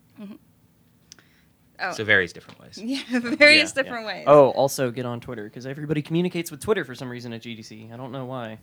Oh, 1.84 1.92
So 1.94 2.04
various 2.04 2.34
different 2.34 2.60
ways. 2.60 2.78
yeah, 2.82 3.02
various 3.20 3.40
Yeah, 3.40 3.48
yeah. 3.50 3.84
different 3.84 4.06
ways. 4.06 4.24
Oh, 4.28 4.50
also 4.52 4.90
get 4.92 5.06
on 5.06 5.20
Twitter 5.20 5.44
because 5.46 5.66
everybody 5.66 6.02
communicates 6.02 6.50
with 6.52 6.62
Twitter 6.62 6.84
for 6.86 6.96
some 6.96 7.10
reason 7.10 7.34
at 7.34 7.42
GDC. 7.42 7.94
I 7.94 7.98
don't 7.98 8.12
know 8.12 8.26
why. 8.26 8.60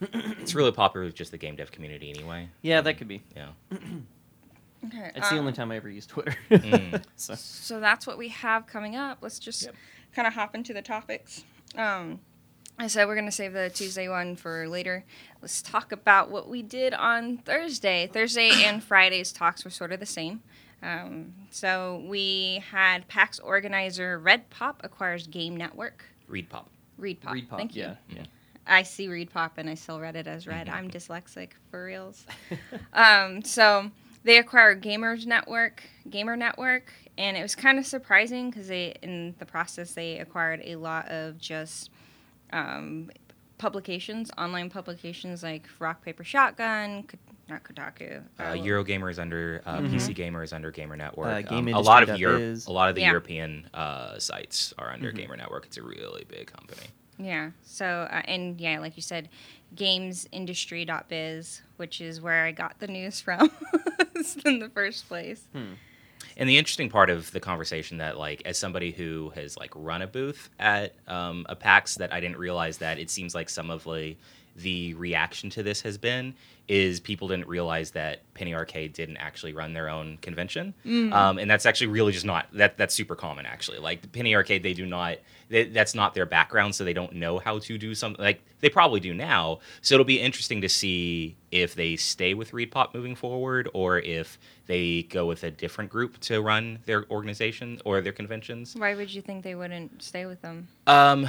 It's 0.12 0.54
really 0.54 0.72
popular 0.72 1.04
with 1.06 1.14
just 1.14 1.30
the 1.30 1.36
game 1.38 1.56
dev 1.56 1.70
community 1.72 2.08
anyway. 2.10 2.48
Yeah, 2.62 2.80
that 2.80 2.94
could 2.96 3.08
be. 3.08 3.22
Yeah. 3.36 3.48
okay. 3.72 5.10
It's 5.14 5.28
the 5.28 5.34
um, 5.34 5.40
only 5.40 5.52
time 5.52 5.70
I 5.70 5.76
ever 5.76 5.90
use 5.90 6.06
Twitter. 6.06 6.34
Mm. 6.50 7.02
so 7.16 7.34
So 7.34 7.80
that's 7.80 8.06
what 8.06 8.16
we 8.18 8.28
have 8.28 8.66
coming 8.66 8.96
up. 8.96 9.18
Let's 9.20 9.38
just 9.38 9.64
Yep. 9.64 9.74
kind 10.14 10.26
of 10.26 10.34
hop 10.34 10.54
into 10.54 10.72
the 10.72 10.82
topics. 10.82 11.44
Um, 11.76 12.20
I 12.78 12.86
said 12.86 13.06
we're 13.06 13.14
going 13.14 13.26
to 13.26 13.30
save 13.32 13.52
the 13.52 13.68
Tuesday 13.68 14.08
one 14.08 14.36
for 14.36 14.66
later. 14.66 15.04
Let's 15.42 15.60
talk 15.60 15.92
about 15.92 16.30
what 16.30 16.48
we 16.48 16.62
did 16.62 16.94
on 16.94 17.36
Thursday. 17.38 18.08
Thursday 18.10 18.50
and 18.64 18.82
Friday's 18.82 19.32
talks 19.32 19.64
were 19.66 19.70
sort 19.70 19.92
of 19.92 20.00
the 20.00 20.06
same. 20.06 20.40
Um, 20.82 21.34
so 21.50 22.02
we 22.06 22.62
had 22.70 23.06
PAX 23.08 23.38
organizer 23.38 24.18
Red 24.18 24.48
Pop 24.50 24.80
acquires 24.84 25.26
Game 25.26 25.56
Network. 25.56 26.04
ReedPop. 26.30 26.66
Read 26.96 27.20
Pop. 27.20 27.34
ReedPop, 27.34 27.56
Thank 27.56 27.76
you. 27.76 27.82
yeah, 27.82 27.94
yeah. 28.08 28.22
I 28.66 28.82
see 28.82 29.08
ReedPop 29.08 29.52
and 29.56 29.68
I 29.68 29.74
still 29.74 30.00
read 30.00 30.16
it 30.16 30.26
as 30.26 30.46
Red. 30.46 30.68
I'm 30.68 30.90
dyslexic 30.90 31.50
for 31.70 31.84
reals. 31.84 32.24
um, 32.92 33.42
so 33.42 33.90
they 34.22 34.38
acquired 34.38 34.82
Gamers 34.82 35.26
Network, 35.26 35.82
Gamer 36.08 36.36
Network, 36.36 36.92
and 37.18 37.36
it 37.36 37.42
was 37.42 37.54
kind 37.54 37.78
of 37.78 37.86
surprising 37.86 38.50
because 38.50 38.68
they, 38.68 38.94
in 39.02 39.34
the 39.38 39.46
process, 39.46 39.92
they 39.92 40.18
acquired 40.18 40.60
a 40.64 40.76
lot 40.76 41.08
of 41.08 41.38
just 41.38 41.90
um, 42.52 43.10
publications, 43.58 44.30
online 44.38 44.70
publications 44.70 45.42
like 45.42 45.66
Rock 45.78 46.04
Paper 46.04 46.22
Shotgun, 46.24 47.04
Ko- 47.04 47.18
not 47.50 47.62
Kotaku. 47.64 48.22
Uh, 48.38 48.52
Eurogamer 48.52 49.10
is 49.10 49.18
under 49.18 49.60
uh, 49.66 49.78
Mhm. 49.78 49.90
PC 49.92 50.14
Gamer 50.14 50.42
is 50.42 50.52
under 50.52 50.70
Gamer 50.70 50.96
Network. 50.96 51.50
Uh, 51.50 51.56
Um, 51.56 51.68
a 51.68 51.80
lot 51.80 52.08
of 52.08 52.18
Europe, 52.18 52.38
Biz. 52.38 52.66
a 52.66 52.72
lot 52.72 52.88
of 52.88 52.94
the 52.94 53.02
Yeah. 53.02 53.08
European 53.10 53.68
uh, 53.74 54.18
sites 54.18 54.72
are 54.78 54.90
under 54.90 55.12
Mhm. 55.12 55.16
Gamer 55.16 55.36
Network. 55.36 55.66
It's 55.66 55.76
a 55.76 55.82
really 55.82 56.24
big 56.28 56.46
company. 56.50 56.86
Yeah. 57.18 57.50
So, 57.62 57.84
uh, 58.10 58.22
and 58.24 58.58
yeah, 58.60 58.78
like 58.78 58.96
you 58.96 59.02
said, 59.02 59.28
gamesindustry.biz, 59.76 61.62
which 61.76 62.00
is 62.00 62.20
where 62.20 62.44
I 62.46 62.52
got 62.52 62.78
the 62.78 62.86
news 62.86 63.20
from 63.20 63.50
in 64.46 64.58
the 64.58 64.70
first 64.72 65.06
place. 65.08 65.42
Hmm. 65.52 65.74
And 66.36 66.48
the 66.48 66.56
interesting 66.58 66.88
part 66.88 67.10
of 67.10 67.30
the 67.32 67.40
conversation 67.40 67.98
that, 67.98 68.16
like, 68.16 68.42
as 68.46 68.58
somebody 68.58 68.92
who 68.92 69.30
has 69.34 69.56
like 69.58 69.72
run 69.74 70.00
a 70.00 70.06
booth 70.06 70.48
at 70.58 70.94
um, 71.06 71.44
a 71.48 71.56
PAX, 71.56 71.96
that 71.96 72.12
I 72.12 72.20
didn't 72.20 72.38
realize 72.38 72.78
that 72.78 72.98
it 72.98 73.10
seems 73.10 73.34
like 73.34 73.50
some 73.50 73.70
of 73.70 73.84
like 73.86 74.16
the 74.62 74.94
reaction 74.94 75.50
to 75.50 75.62
this 75.62 75.82
has 75.82 75.98
been 75.98 76.34
is 76.68 77.00
people 77.00 77.26
didn't 77.26 77.48
realize 77.48 77.90
that 77.90 78.20
Penny 78.34 78.54
Arcade 78.54 78.92
didn't 78.92 79.16
actually 79.16 79.52
run 79.52 79.72
their 79.72 79.88
own 79.88 80.18
convention, 80.18 80.72
um, 81.12 81.38
and 81.38 81.50
that's 81.50 81.66
actually 81.66 81.88
really 81.88 82.12
just 82.12 82.24
not 82.24 82.46
that 82.52 82.76
that's 82.78 82.94
super 82.94 83.16
common 83.16 83.44
actually. 83.44 83.78
Like 83.78 84.12
Penny 84.12 84.34
Arcade, 84.36 84.62
they 84.62 84.74
do 84.74 84.86
not 84.86 85.18
they, 85.48 85.64
that's 85.64 85.94
not 85.96 86.14
their 86.14 86.26
background, 86.26 86.74
so 86.74 86.84
they 86.84 86.92
don't 86.92 87.14
know 87.14 87.38
how 87.38 87.58
to 87.58 87.78
do 87.78 87.94
something 87.94 88.22
like 88.22 88.42
they 88.60 88.68
probably 88.68 89.00
do 89.00 89.12
now. 89.12 89.58
So 89.80 89.94
it'll 89.96 90.04
be 90.04 90.20
interesting 90.20 90.60
to 90.60 90.68
see 90.68 91.36
if 91.50 91.74
they 91.74 91.96
stay 91.96 92.34
with 92.34 92.52
ReedPop 92.52 92.94
moving 92.94 93.16
forward, 93.16 93.68
or 93.74 93.98
if 93.98 94.38
they 94.66 95.02
go 95.04 95.26
with 95.26 95.42
a 95.42 95.50
different 95.50 95.90
group 95.90 96.20
to 96.20 96.40
run 96.40 96.78
their 96.86 97.04
organization 97.10 97.80
or 97.84 98.00
their 98.00 98.12
conventions. 98.12 98.76
Why 98.76 98.94
would 98.94 99.12
you 99.12 99.22
think 99.22 99.42
they 99.42 99.56
wouldn't 99.56 100.02
stay 100.02 100.26
with 100.26 100.40
them? 100.40 100.68
Um, 100.86 101.26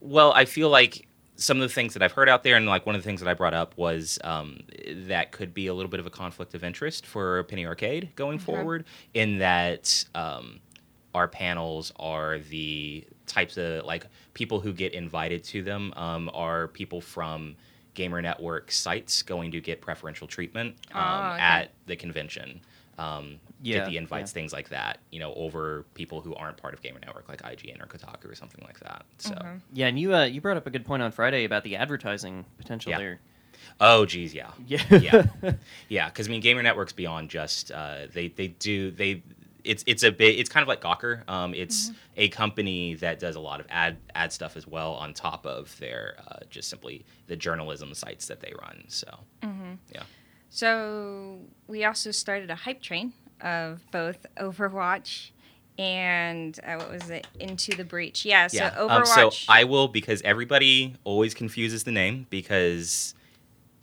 well, 0.00 0.32
I 0.32 0.44
feel 0.46 0.70
like 0.70 1.07
some 1.38 1.56
of 1.56 1.62
the 1.68 1.72
things 1.72 1.94
that 1.94 2.02
I've 2.02 2.12
heard 2.12 2.28
out 2.28 2.42
there, 2.42 2.56
and 2.56 2.66
like 2.66 2.84
one 2.84 2.94
of 2.96 3.02
the 3.02 3.06
things 3.06 3.20
that 3.20 3.28
I 3.28 3.34
brought 3.34 3.54
up 3.54 3.76
was 3.78 4.18
um, 4.24 4.60
that 5.06 5.30
could 5.32 5.54
be 5.54 5.68
a 5.68 5.74
little 5.74 5.88
bit 5.90 6.00
of 6.00 6.06
a 6.06 6.10
conflict 6.10 6.52
of 6.54 6.64
interest 6.64 7.06
for 7.06 7.44
Penny 7.44 7.64
Arcade 7.64 8.10
going 8.16 8.36
Okay. 8.36 8.44
forward, 8.44 8.84
in 9.14 9.38
that 9.38 10.04
um, 10.14 10.58
our 11.14 11.28
panels 11.28 11.92
are 11.96 12.38
the 12.40 13.04
types 13.26 13.56
of 13.56 13.84
like 13.84 14.06
people 14.34 14.60
who 14.60 14.72
get 14.72 14.92
invited 14.94 15.44
to 15.44 15.62
them 15.62 15.92
um, 15.96 16.30
are 16.34 16.68
people 16.68 17.00
from 17.00 17.54
Gamer 17.94 18.20
Network 18.20 18.70
sites 18.72 19.22
going 19.22 19.50
to 19.52 19.60
get 19.60 19.80
preferential 19.80 20.26
treatment 20.26 20.76
um, 20.92 21.02
Oh, 21.02 21.26
okay. 21.34 21.38
at 21.40 21.70
the 21.86 21.96
convention. 21.96 22.60
Um, 22.98 23.38
Yeah, 23.62 23.78
get 23.78 23.86
the 23.90 23.96
invites, 23.96 24.30
yeah. 24.30 24.34
things 24.34 24.52
like 24.52 24.68
that, 24.70 24.98
you 25.10 25.18
know, 25.20 25.32
over 25.34 25.84
people 25.94 26.20
who 26.20 26.34
aren't 26.34 26.56
part 26.56 26.74
of 26.74 26.82
Gamer 26.82 26.98
Network, 27.00 27.28
like 27.28 27.42
IGN 27.42 27.80
or 27.82 27.86
Kotaku 27.86 28.30
or 28.30 28.34
something 28.34 28.62
like 28.64 28.78
that. 28.80 29.04
So, 29.18 29.34
Mhm. 29.34 29.60
Yeah, 29.72 29.86
and 29.86 29.98
you 29.98 30.14
uh, 30.14 30.24
you 30.24 30.40
brought 30.40 30.56
up 30.56 30.66
a 30.66 30.70
good 30.70 30.84
point 30.84 31.02
on 31.02 31.10
Friday 31.12 31.44
about 31.44 31.64
the 31.64 31.76
advertising 31.76 32.44
potential 32.58 32.90
Yeah. 32.90 32.98
there. 32.98 33.20
oh, 33.80 34.04
geez, 34.06 34.34
yeah, 34.34 34.50
Yeah. 34.66 34.82
yeah, 34.90 35.26
yeah. 35.88 36.08
Because 36.08 36.28
I 36.28 36.30
mean, 36.30 36.40
Gamer 36.40 36.62
Network's 36.62 36.92
beyond 36.92 37.30
just 37.30 37.70
uh, 37.72 38.06
they 38.12 38.28
they 38.28 38.48
do 38.48 38.90
they. 38.90 39.22
It's 39.64 39.82
it's 39.86 40.02
a 40.04 40.10
bit 40.12 40.38
it's 40.38 40.48
kind 40.48 40.62
of 40.62 40.68
like 40.68 40.80
Gawker. 40.80 41.28
Um, 41.28 41.52
it's 41.54 41.90
a 42.16 42.28
company 42.28 42.94
that 42.96 43.18
does 43.18 43.34
a 43.36 43.40
lot 43.40 43.58
of 43.60 43.66
ad 43.68 43.96
ad 44.14 44.32
stuff 44.32 44.56
as 44.56 44.66
well 44.66 44.94
on 44.94 45.12
top 45.12 45.44
of 45.46 45.76
their 45.78 46.16
uh, 46.26 46.38
just 46.48 46.70
simply 46.70 47.04
the 47.26 47.36
journalism 47.36 47.92
sites 47.92 48.28
that 48.28 48.40
they 48.40 48.52
run. 48.62 48.84
So 48.88 49.08
yeah, 49.92 50.04
So 50.50 51.38
we 51.66 51.84
also 51.84 52.10
started 52.10 52.50
a 52.50 52.54
hype 52.54 52.82
train 52.82 53.12
of 53.40 53.80
both 53.90 54.26
Overwatch 54.36 55.30
and 55.78 56.58
uh, 56.66 56.76
what 56.76 56.90
was 56.90 57.08
it? 57.10 57.26
Into 57.38 57.76
the 57.76 57.84
Breach. 57.84 58.24
Yeah. 58.24 58.48
So 58.48 58.56
yeah. 58.56 58.70
Overwatch. 58.70 59.24
Um, 59.24 59.30
so 59.30 59.30
I 59.48 59.64
will 59.64 59.88
because 59.88 60.20
everybody 60.22 60.94
always 61.04 61.34
confuses 61.34 61.84
the 61.84 61.92
name 61.92 62.26
because 62.30 63.14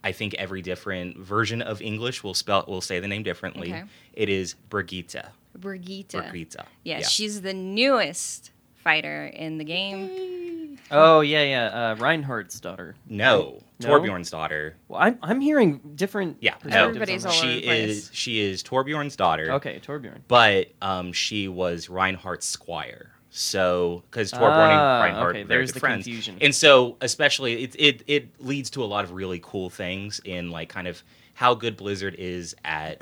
I 0.03 0.11
think 0.11 0.33
every 0.35 0.61
different 0.61 1.17
version 1.17 1.61
of 1.61 1.81
English 1.81 2.23
will 2.23 2.33
spell 2.33 2.65
will 2.67 2.81
say 2.81 2.99
the 2.99 3.07
name 3.07 3.23
differently. 3.23 3.71
Okay. 3.71 3.83
It 4.13 4.29
is 4.29 4.55
Brigitte. 4.69 5.25
Brigitte. 5.57 6.11
Brigitte. 6.11 6.65
Yeah, 6.83 7.01
she's 7.01 7.41
the 7.41 7.53
newest 7.53 8.51
fighter 8.75 9.27
in 9.27 9.57
the 9.57 9.63
game. 9.63 10.77
oh 10.91 11.21
yeah, 11.21 11.43
yeah. 11.43 11.65
Uh, 11.67 11.95
Reinhardt's 11.95 12.59
daughter. 12.59 12.95
No, 13.09 13.61
No? 13.79 13.89
Torbjorn's 13.89 14.29
daughter. 14.31 14.77
Well, 14.87 15.01
I'm 15.01 15.17
I'm 15.21 15.41
hearing 15.41 15.81
different. 15.95 16.37
Yeah, 16.39 16.53
perspectives 16.53 16.75
on 16.75 16.89
Everybody's 16.89 17.23
that. 17.23 17.29
all 17.29 17.35
over 17.37 17.47
she 17.47 17.55
the 17.59 17.65
place. 17.65 17.89
is 17.89 18.09
she 18.13 18.39
is 18.39 18.63
Torbjorn's 18.63 19.15
daughter. 19.15 19.51
Okay, 19.53 19.79
Torbjorn. 19.85 20.21
But 20.27 20.71
um, 20.81 21.11
she 21.13 21.47
was 21.47 21.89
Reinhardt's 21.89 22.47
squire. 22.47 23.11
So, 23.31 24.03
because 24.09 24.31
Torbjorn 24.31 24.41
Ah, 24.69 24.93
and 25.03 25.03
Reinhardt 25.13 25.35
okay, 25.35 25.41
are 25.43 25.47
there's 25.47 25.71
good 25.71 25.75
the 25.75 25.79
friends, 25.81 26.05
confusion. 26.05 26.37
and 26.39 26.55
so 26.55 26.95
especially 27.01 27.63
it, 27.63 27.75
it 27.77 28.03
it 28.07 28.41
leads 28.41 28.69
to 28.71 28.83
a 28.83 28.85
lot 28.85 29.03
of 29.03 29.11
really 29.11 29.41
cool 29.43 29.69
things 29.69 30.21
in 30.23 30.51
like 30.51 30.69
kind 30.69 30.87
of 30.87 31.03
how 31.33 31.53
good 31.53 31.75
Blizzard 31.75 32.15
is 32.17 32.55
at 32.63 33.01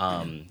um, 0.00 0.46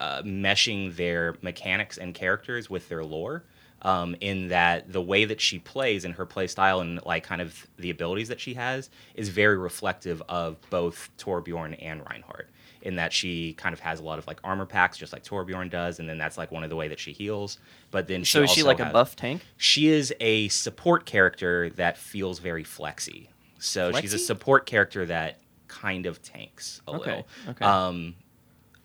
uh, 0.00 0.22
meshing 0.22 0.96
their 0.96 1.36
mechanics 1.42 1.98
and 1.98 2.14
characters 2.14 2.70
with 2.70 2.88
their 2.88 3.04
lore. 3.04 3.44
Um, 3.82 4.16
in 4.20 4.48
that 4.48 4.92
the 4.92 5.00
way 5.02 5.24
that 5.24 5.40
she 5.40 5.58
plays 5.58 6.04
and 6.04 6.14
her 6.14 6.26
play 6.26 6.46
style 6.46 6.80
and 6.80 7.00
like 7.06 7.22
kind 7.24 7.40
of 7.40 7.66
the 7.78 7.90
abilities 7.90 8.28
that 8.28 8.40
she 8.40 8.54
has 8.54 8.90
is 9.14 9.28
very 9.28 9.56
reflective 9.56 10.22
of 10.28 10.56
both 10.70 11.10
Torbjorn 11.18 11.76
and 11.80 12.04
Reinhardt. 12.08 12.48
In 12.80 12.94
that 12.94 13.12
she 13.12 13.54
kind 13.54 13.72
of 13.72 13.80
has 13.80 13.98
a 13.98 14.04
lot 14.04 14.20
of 14.20 14.26
like 14.28 14.38
armor 14.44 14.64
packs, 14.64 14.96
just 14.96 15.12
like 15.12 15.24
Torbjorn 15.24 15.68
does, 15.68 15.98
and 15.98 16.08
then 16.08 16.16
that's 16.16 16.38
like 16.38 16.52
one 16.52 16.62
of 16.62 16.70
the 16.70 16.76
way 16.76 16.86
that 16.88 17.00
she 17.00 17.12
heals. 17.12 17.58
But 17.90 18.06
then 18.06 18.22
she 18.22 18.32
So 18.38 18.42
is 18.44 18.50
she 18.50 18.62
like 18.62 18.78
a 18.78 18.86
buff 18.86 19.16
tank? 19.16 19.42
she 19.56 19.88
is 19.88 20.14
a 20.20 20.46
support 20.48 21.04
character 21.04 21.70
that 21.70 21.98
feels 21.98 22.38
very 22.38 22.62
flexy. 22.62 23.30
So 23.58 23.90
she's 23.92 24.14
a 24.14 24.18
support 24.18 24.64
character 24.66 25.04
that 25.06 25.38
kind 25.66 26.06
of 26.06 26.22
tanks 26.22 26.80
a 26.86 26.92
Okay, 26.92 27.10
little. 27.10 27.26
okay. 27.48 27.64
Um, 27.64 28.14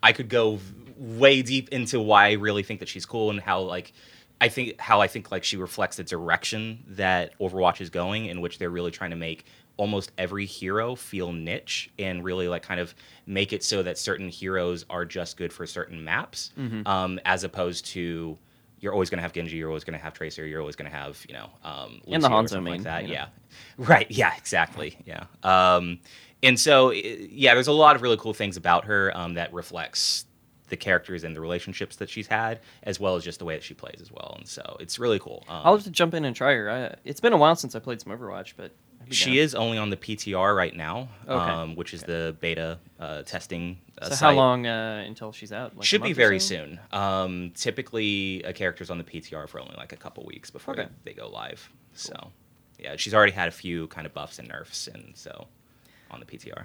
I 0.02 0.12
could 0.12 0.28
go 0.28 0.58
way 0.98 1.42
deep 1.42 1.68
into 1.70 2.00
why 2.00 2.26
I 2.26 2.32
really 2.32 2.64
think 2.64 2.80
that 2.80 2.88
she's 2.88 3.06
cool 3.06 3.30
and 3.30 3.40
how 3.40 3.60
like 3.60 3.92
I 4.40 4.48
think 4.48 4.78
how 4.80 5.00
I 5.00 5.06
think 5.06 5.30
like 5.30 5.44
she 5.44 5.56
reflects 5.56 5.96
the 5.96 6.04
direction 6.04 6.84
that 6.88 7.38
Overwatch 7.38 7.80
is 7.80 7.90
going, 7.90 8.26
in 8.26 8.40
which 8.40 8.58
they're 8.58 8.70
really 8.70 8.90
trying 8.90 9.10
to 9.10 9.16
make 9.16 9.44
almost 9.76 10.12
every 10.18 10.46
hero 10.46 10.94
feel 10.94 11.32
niche 11.32 11.90
and 11.98 12.22
really 12.22 12.46
like 12.46 12.62
kind 12.62 12.78
of 12.78 12.94
make 13.26 13.52
it 13.52 13.64
so 13.64 13.82
that 13.82 13.98
certain 13.98 14.28
heroes 14.28 14.84
are 14.88 15.04
just 15.04 15.36
good 15.36 15.52
for 15.52 15.66
certain 15.66 16.04
maps, 16.04 16.52
Mm-hmm. 16.58 16.86
um, 16.86 17.18
as 17.24 17.42
opposed 17.44 17.86
to 17.86 18.38
you're 18.80 18.92
always 18.92 19.08
going 19.08 19.18
to 19.18 19.22
have 19.22 19.32
Genji, 19.32 19.56
you're 19.56 19.68
always 19.70 19.82
going 19.84 19.98
to 19.98 20.04
have 20.04 20.12
Tracer, 20.12 20.46
you're 20.46 20.60
always 20.60 20.76
going 20.76 20.90
to 20.90 20.96
have 20.96 21.24
you 21.28 21.34
know 21.34 21.48
um, 21.64 22.00
And 22.06 22.22
the 22.22 22.28
Lucio 22.28 22.30
or 22.30 22.42
Hanzo 22.42 22.48
something 22.50 22.64
main, 22.64 22.72
like 22.74 22.82
that. 22.82 23.02
you 23.02 23.08
know. 23.08 23.14
Yeah, 23.14 23.26
right. 23.78 24.10
Yeah, 24.10 24.32
exactly. 24.36 24.98
Yeah. 25.06 25.24
Um, 25.42 26.00
and 26.42 26.60
so 26.60 26.90
yeah, 26.90 27.54
there's 27.54 27.68
a 27.68 27.72
lot 27.72 27.96
of 27.96 28.02
really 28.02 28.18
cool 28.18 28.34
things 28.34 28.56
about 28.58 28.84
her 28.84 29.16
um, 29.16 29.34
that 29.34 29.52
reflects 29.54 30.26
the 30.68 30.76
characters 30.76 31.24
and 31.24 31.36
the 31.36 31.40
relationships 31.40 31.96
that 31.96 32.08
she's 32.08 32.26
had, 32.26 32.60
as 32.84 32.98
well 32.98 33.16
as 33.16 33.24
just 33.24 33.38
the 33.38 33.44
way 33.44 33.54
that 33.54 33.62
she 33.62 33.74
plays 33.74 34.00
as 34.00 34.10
well. 34.10 34.34
And 34.38 34.48
so 34.48 34.76
it's 34.80 34.98
really 34.98 35.18
cool. 35.18 35.44
Um, 35.48 35.60
I'll 35.64 35.74
have 35.76 35.84
to 35.84 35.90
jump 35.90 36.14
in 36.14 36.24
and 36.24 36.34
try 36.34 36.54
her. 36.54 36.70
I, 36.70 36.94
it's 37.04 37.20
been 37.20 37.32
a 37.32 37.36
while 37.36 37.54
since 37.56 37.74
I 37.74 37.78
played 37.80 38.00
some 38.00 38.12
Overwatch, 38.16 38.54
but 38.56 38.72
she 39.10 39.32
down. 39.32 39.38
is 39.44 39.54
only 39.54 39.76
on 39.76 39.90
the 39.90 39.96
PTR 39.98 40.56
right 40.56 40.74
now, 40.74 41.08
Okay. 41.28 41.34
um, 41.34 41.76
which 41.76 41.92
is 41.92 42.02
the 42.02 42.34
beta 42.40 42.78
uh, 42.98 43.22
testing. 43.22 43.78
Uh, 44.00 44.06
So 44.06 44.10
site. 44.14 44.18
how 44.20 44.32
long 44.32 44.66
uh, 44.66 45.04
until 45.06 45.32
she's 45.32 45.52
out? 45.52 45.76
Like 45.76 45.84
Should 45.86 46.02
be 46.02 46.14
very 46.14 46.40
so? 46.40 46.54
soon. 46.56 46.80
Um, 46.92 47.52
typically, 47.54 48.42
a 48.44 48.52
character's 48.54 48.88
on 48.90 48.96
the 48.96 49.04
PTR 49.04 49.46
for 49.48 49.60
only 49.60 49.74
like 49.76 49.92
a 49.92 49.96
couple 49.96 50.24
weeks 50.24 50.50
before 50.50 50.72
Okay. 50.74 50.88
they 51.04 51.12
go 51.12 51.28
live. 51.28 51.68
So, 51.92 52.30
yeah, 52.78 52.96
she's 52.96 53.12
already 53.12 53.32
had 53.32 53.48
a 53.48 53.52
few 53.52 53.86
kind 53.88 54.06
of 54.06 54.14
buffs 54.14 54.38
and 54.38 54.48
nerfs, 54.48 54.88
and 54.88 55.12
so 55.14 55.46
on 56.10 56.20
the 56.20 56.26
PTR. 56.26 56.64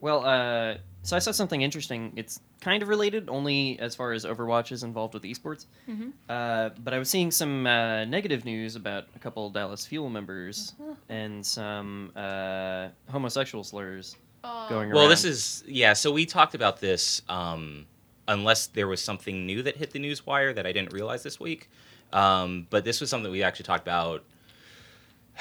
Well, 0.00 0.24
uh, 0.24 0.78
so 1.02 1.16
I 1.16 1.18
saw 1.18 1.30
something 1.30 1.62
interesting. 1.62 2.12
It's 2.16 2.40
kind 2.60 2.82
of 2.82 2.88
related, 2.88 3.28
only 3.28 3.78
as 3.80 3.94
far 3.94 4.12
as 4.12 4.24
Overwatch 4.24 4.72
is 4.72 4.82
involved 4.82 5.14
with 5.14 5.22
esports. 5.24 5.66
Mhm. 5.88 6.12
Uh, 6.28 6.70
but 6.82 6.92
I 6.94 6.98
was 6.98 7.08
seeing 7.08 7.30
some 7.30 7.66
uh, 7.66 8.04
negative 8.04 8.44
news 8.44 8.76
about 8.76 9.06
a 9.14 9.18
couple 9.18 9.48
Dallas 9.50 9.86
Fuel 9.86 10.08
members 10.10 10.74
Uh-huh. 10.80 10.94
and 11.08 11.44
some 11.44 12.12
uh, 12.16 12.88
homosexual 13.10 13.64
slurs 13.64 14.16
Oh. 14.42 14.66
going 14.70 14.88
around. 14.88 14.94
Well, 14.96 15.08
this 15.08 15.24
is 15.24 15.64
yeah. 15.66 15.92
So 15.92 16.10
we 16.12 16.24
talked 16.26 16.54
about 16.54 16.80
this. 16.80 17.22
Um, 17.28 17.86
unless 18.28 18.68
there 18.68 18.86
was 18.86 19.02
something 19.02 19.44
new 19.44 19.60
that 19.60 19.76
hit 19.76 19.90
the 19.90 19.98
news 19.98 20.24
wire 20.24 20.52
that 20.52 20.64
I 20.64 20.70
didn't 20.72 20.92
realize 20.92 21.24
this 21.24 21.40
week, 21.40 21.68
um, 22.12 22.68
but 22.70 22.84
this 22.84 23.00
was 23.00 23.10
something 23.10 23.32
we 23.32 23.42
actually 23.42 23.64
talked 23.64 23.82
about 23.82 24.22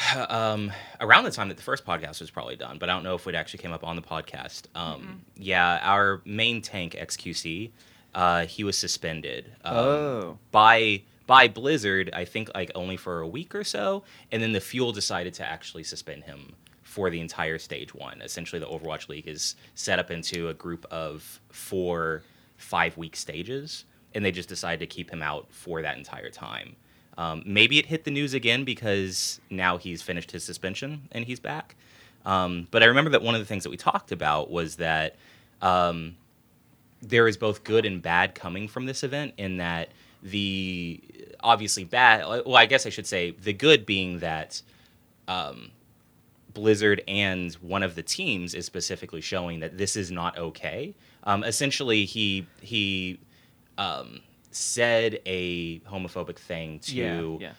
um, 0.30 0.72
around 1.02 1.24
the 1.24 1.32
time 1.32 1.50
that 1.50 1.58
the 1.58 1.64
first 1.64 1.86
podcast 1.86 2.20
was 2.22 2.30
probably 2.30 2.56
done. 2.56 2.78
But 2.78 2.90
I 2.90 2.94
don't 2.94 3.04
know 3.04 3.16
if 3.16 3.28
it 3.28 3.36
actually 3.36 3.60
came 3.60 3.72
up 3.72 3.84
on 3.84 3.96
the 3.96 4.02
podcast. 4.02 4.64
Um, 4.76 5.22
Yeah, 5.36 5.80
our 5.84 6.22
main 6.26 6.62
tank 6.62 6.94
XQC, 7.00 7.72
uh, 8.16 8.46
he 8.46 8.64
was 8.64 8.78
suspended. 8.78 9.52
Um, 9.64 9.76
Oh. 9.78 10.38
by 10.52 11.02
by 11.28 11.48
Blizzard, 11.48 12.10
I 12.14 12.26
think 12.26 12.50
like 12.56 12.72
only 12.74 12.98
for 12.98 13.22
a 13.22 13.28
week 13.28 13.54
or 13.54 13.64
so, 13.64 14.04
and 14.32 14.42
then 14.42 14.52
the 14.52 14.60
Fuel 14.60 14.92
decided 14.92 15.34
to 15.36 15.46
actually 15.46 15.84
suspend 15.84 16.24
him 16.24 16.54
for 16.82 17.12
the 17.12 17.20
entire 17.20 17.60
stage 17.60 17.94
one. 17.94 18.20
Essentially, 18.24 18.60
the 18.60 18.66
Overwatch 18.66 19.10
League 19.10 19.28
is 19.28 19.56
set 19.76 20.00
up 20.00 20.10
into 20.10 20.50
a 20.50 20.56
group 20.56 20.88
of 20.90 21.40
four 21.50 22.24
five 22.58 22.98
week 22.98 23.16
stages, 23.16 23.86
and 24.16 24.26
they 24.26 24.32
just 24.32 24.50
decided 24.50 24.80
to 24.80 24.88
keep 24.88 25.12
him 25.12 25.22
out 25.22 25.46
for 25.52 25.84
that 25.84 25.98
entire 25.98 26.32
time. 26.32 26.76
Um, 27.20 27.44
maybe 27.46 27.78
it 27.78 27.88
hit 27.88 28.06
the 28.06 28.12
news 28.12 28.34
again 28.34 28.64
because 28.64 29.42
now 29.50 29.78
he's 29.78 30.02
finished 30.02 30.32
his 30.32 30.46
suspension 30.46 31.10
and 31.12 31.26
he's 31.26 31.40
back. 31.40 31.76
Um, 32.26 32.70
but 32.72 32.82
I 32.82 32.86
remember 32.86 33.12
that 33.12 33.22
one 33.22 33.36
of 33.36 33.42
the 33.42 33.46
things 33.46 33.64
that 33.64 33.70
we 33.70 33.76
talked 33.76 34.14
about 34.14 34.50
was 34.50 34.78
that 34.78 35.18
um, 35.62 36.16
there 37.02 37.28
is 37.28 37.36
both 37.36 37.66
good 37.66 37.86
and 37.86 38.02
bad 38.02 38.36
coming 38.36 38.70
from 38.70 38.86
this 38.86 39.04
event 39.04 39.34
in 39.38 39.58
that 39.58 39.90
the 40.24 41.02
obviously 41.42 41.86
bad 41.86 42.26
well 42.28 42.58
i 42.58 42.66
guess 42.66 42.86
i 42.86 42.90
should 42.90 43.08
say 43.08 43.32
the 43.32 43.54
good 43.54 43.86
being 43.86 44.20
that 44.20 44.62
um, 45.30 45.72
blizzard 46.54 47.02
and 47.08 47.54
one 47.56 47.84
of 47.84 47.96
the 47.96 48.04
teams 48.04 48.54
is 48.54 48.66
specifically 48.66 49.22
showing 49.22 49.62
that 49.62 49.78
this 49.78 49.96
is 49.96 50.12
not 50.12 50.38
okay 50.38 50.94
um, 51.24 51.44
essentially 51.44 52.04
he 52.04 52.46
he 52.62 53.18
um, 53.78 54.20
said 54.52 55.20
a 55.26 55.80
homophobic 55.82 56.38
thing 56.38 56.80
to 56.80 57.38
yeah, 57.40 57.48
yeah. 57.48 57.54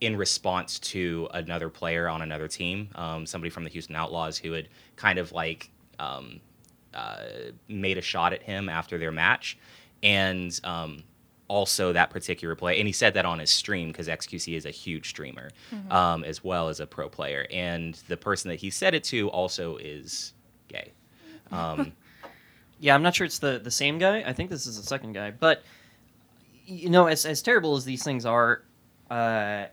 in 0.00 0.16
response 0.16 0.78
to 0.78 1.28
another 1.32 1.68
player 1.68 2.08
on 2.08 2.22
another 2.22 2.48
team, 2.48 2.88
um, 2.94 3.26
somebody 3.26 3.50
from 3.50 3.64
the 3.64 3.70
Houston 3.70 3.96
Outlaws 3.96 4.38
who 4.38 4.52
had 4.52 4.68
kind 4.96 5.18
of 5.18 5.32
like 5.32 5.70
um, 5.98 6.40
uh, 6.94 7.24
made 7.68 7.98
a 7.98 8.02
shot 8.02 8.32
at 8.32 8.42
him 8.42 8.68
after 8.68 8.98
their 8.98 9.12
match, 9.12 9.58
and 10.02 10.58
um, 10.64 11.02
also 11.48 11.92
that 11.92 12.10
particular 12.10 12.54
play, 12.54 12.78
and 12.78 12.86
he 12.86 12.92
said 12.92 13.14
that 13.14 13.24
on 13.24 13.38
his 13.38 13.50
stream 13.50 13.88
because 13.88 14.08
XQC 14.08 14.56
is 14.56 14.66
a 14.66 14.70
huge 14.70 15.08
streamer 15.08 15.50
um, 15.90 16.24
as 16.24 16.42
well 16.42 16.68
as 16.68 16.80
a 16.80 16.86
pro 16.86 17.08
player, 17.08 17.46
and 17.52 17.94
the 18.08 18.16
person 18.16 18.48
that 18.48 18.56
he 18.56 18.70
said 18.70 18.94
it 18.94 19.04
to 19.04 19.28
also 19.30 19.76
is 19.76 20.34
gay. 20.68 20.92
Um, 21.52 21.92
Yeah, 22.82 22.96
I'm 22.96 23.02
not 23.02 23.14
sure 23.14 23.24
it's 23.24 23.38
the, 23.38 23.60
the 23.62 23.70
same 23.70 23.98
guy. 23.98 24.24
I 24.26 24.32
think 24.32 24.50
this 24.50 24.66
is 24.66 24.76
the 24.76 24.82
second 24.82 25.12
guy. 25.12 25.30
But 25.30 25.62
you 26.64 26.90
know, 26.90 27.06
as 27.06 27.26
as 27.26 27.42
terrible 27.42 27.76
as 27.76 27.84
these 27.84 28.02
things 28.02 28.26
are, 28.26 28.62
uh, 29.10 29.66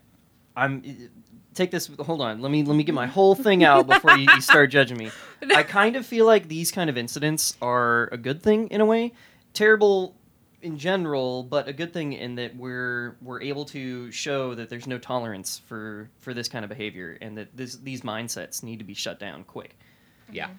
I'm 0.55 1.09
take 1.53 1.71
this. 1.71 1.89
Hold 1.99 2.21
on, 2.21 2.41
let 2.41 2.51
me 2.51 2.63
let 2.63 2.75
me 2.75 2.83
get 2.83 2.95
my 2.95 3.07
whole 3.07 3.35
thing 3.35 3.63
out 3.63 3.87
before 3.87 4.17
you, 4.17 4.27
you 4.33 4.41
start 4.41 4.71
judging 4.71 4.97
me. 4.97 5.11
I 5.55 5.63
kind 5.63 5.95
of 5.95 6.05
feel 6.05 6.25
like 6.25 6.47
these 6.47 6.71
kind 6.71 6.89
of 6.89 6.97
incidents 6.97 7.57
are 7.61 8.09
a 8.11 8.17
good 8.17 8.41
thing 8.41 8.67
in 8.67 8.81
a 8.81 8.85
way. 8.85 9.13
Terrible 9.53 10.15
in 10.61 10.77
general, 10.77 11.43
but 11.43 11.67
a 11.67 11.73
good 11.73 11.93
thing 11.93 12.13
in 12.13 12.35
that 12.35 12.55
we're 12.55 13.15
we're 13.21 13.41
able 13.41 13.65
to 13.65 14.11
show 14.11 14.55
that 14.55 14.69
there's 14.69 14.87
no 14.87 14.97
tolerance 14.97 15.61
for 15.67 16.09
for 16.19 16.33
this 16.33 16.47
kind 16.47 16.63
of 16.63 16.69
behavior, 16.69 17.17
and 17.21 17.37
that 17.37 17.55
this, 17.55 17.75
these 17.77 18.01
mindsets 18.01 18.63
need 18.63 18.79
to 18.79 18.85
be 18.85 18.93
shut 18.93 19.19
down 19.19 19.43
quick. 19.43 19.75
Yeah. 20.31 20.49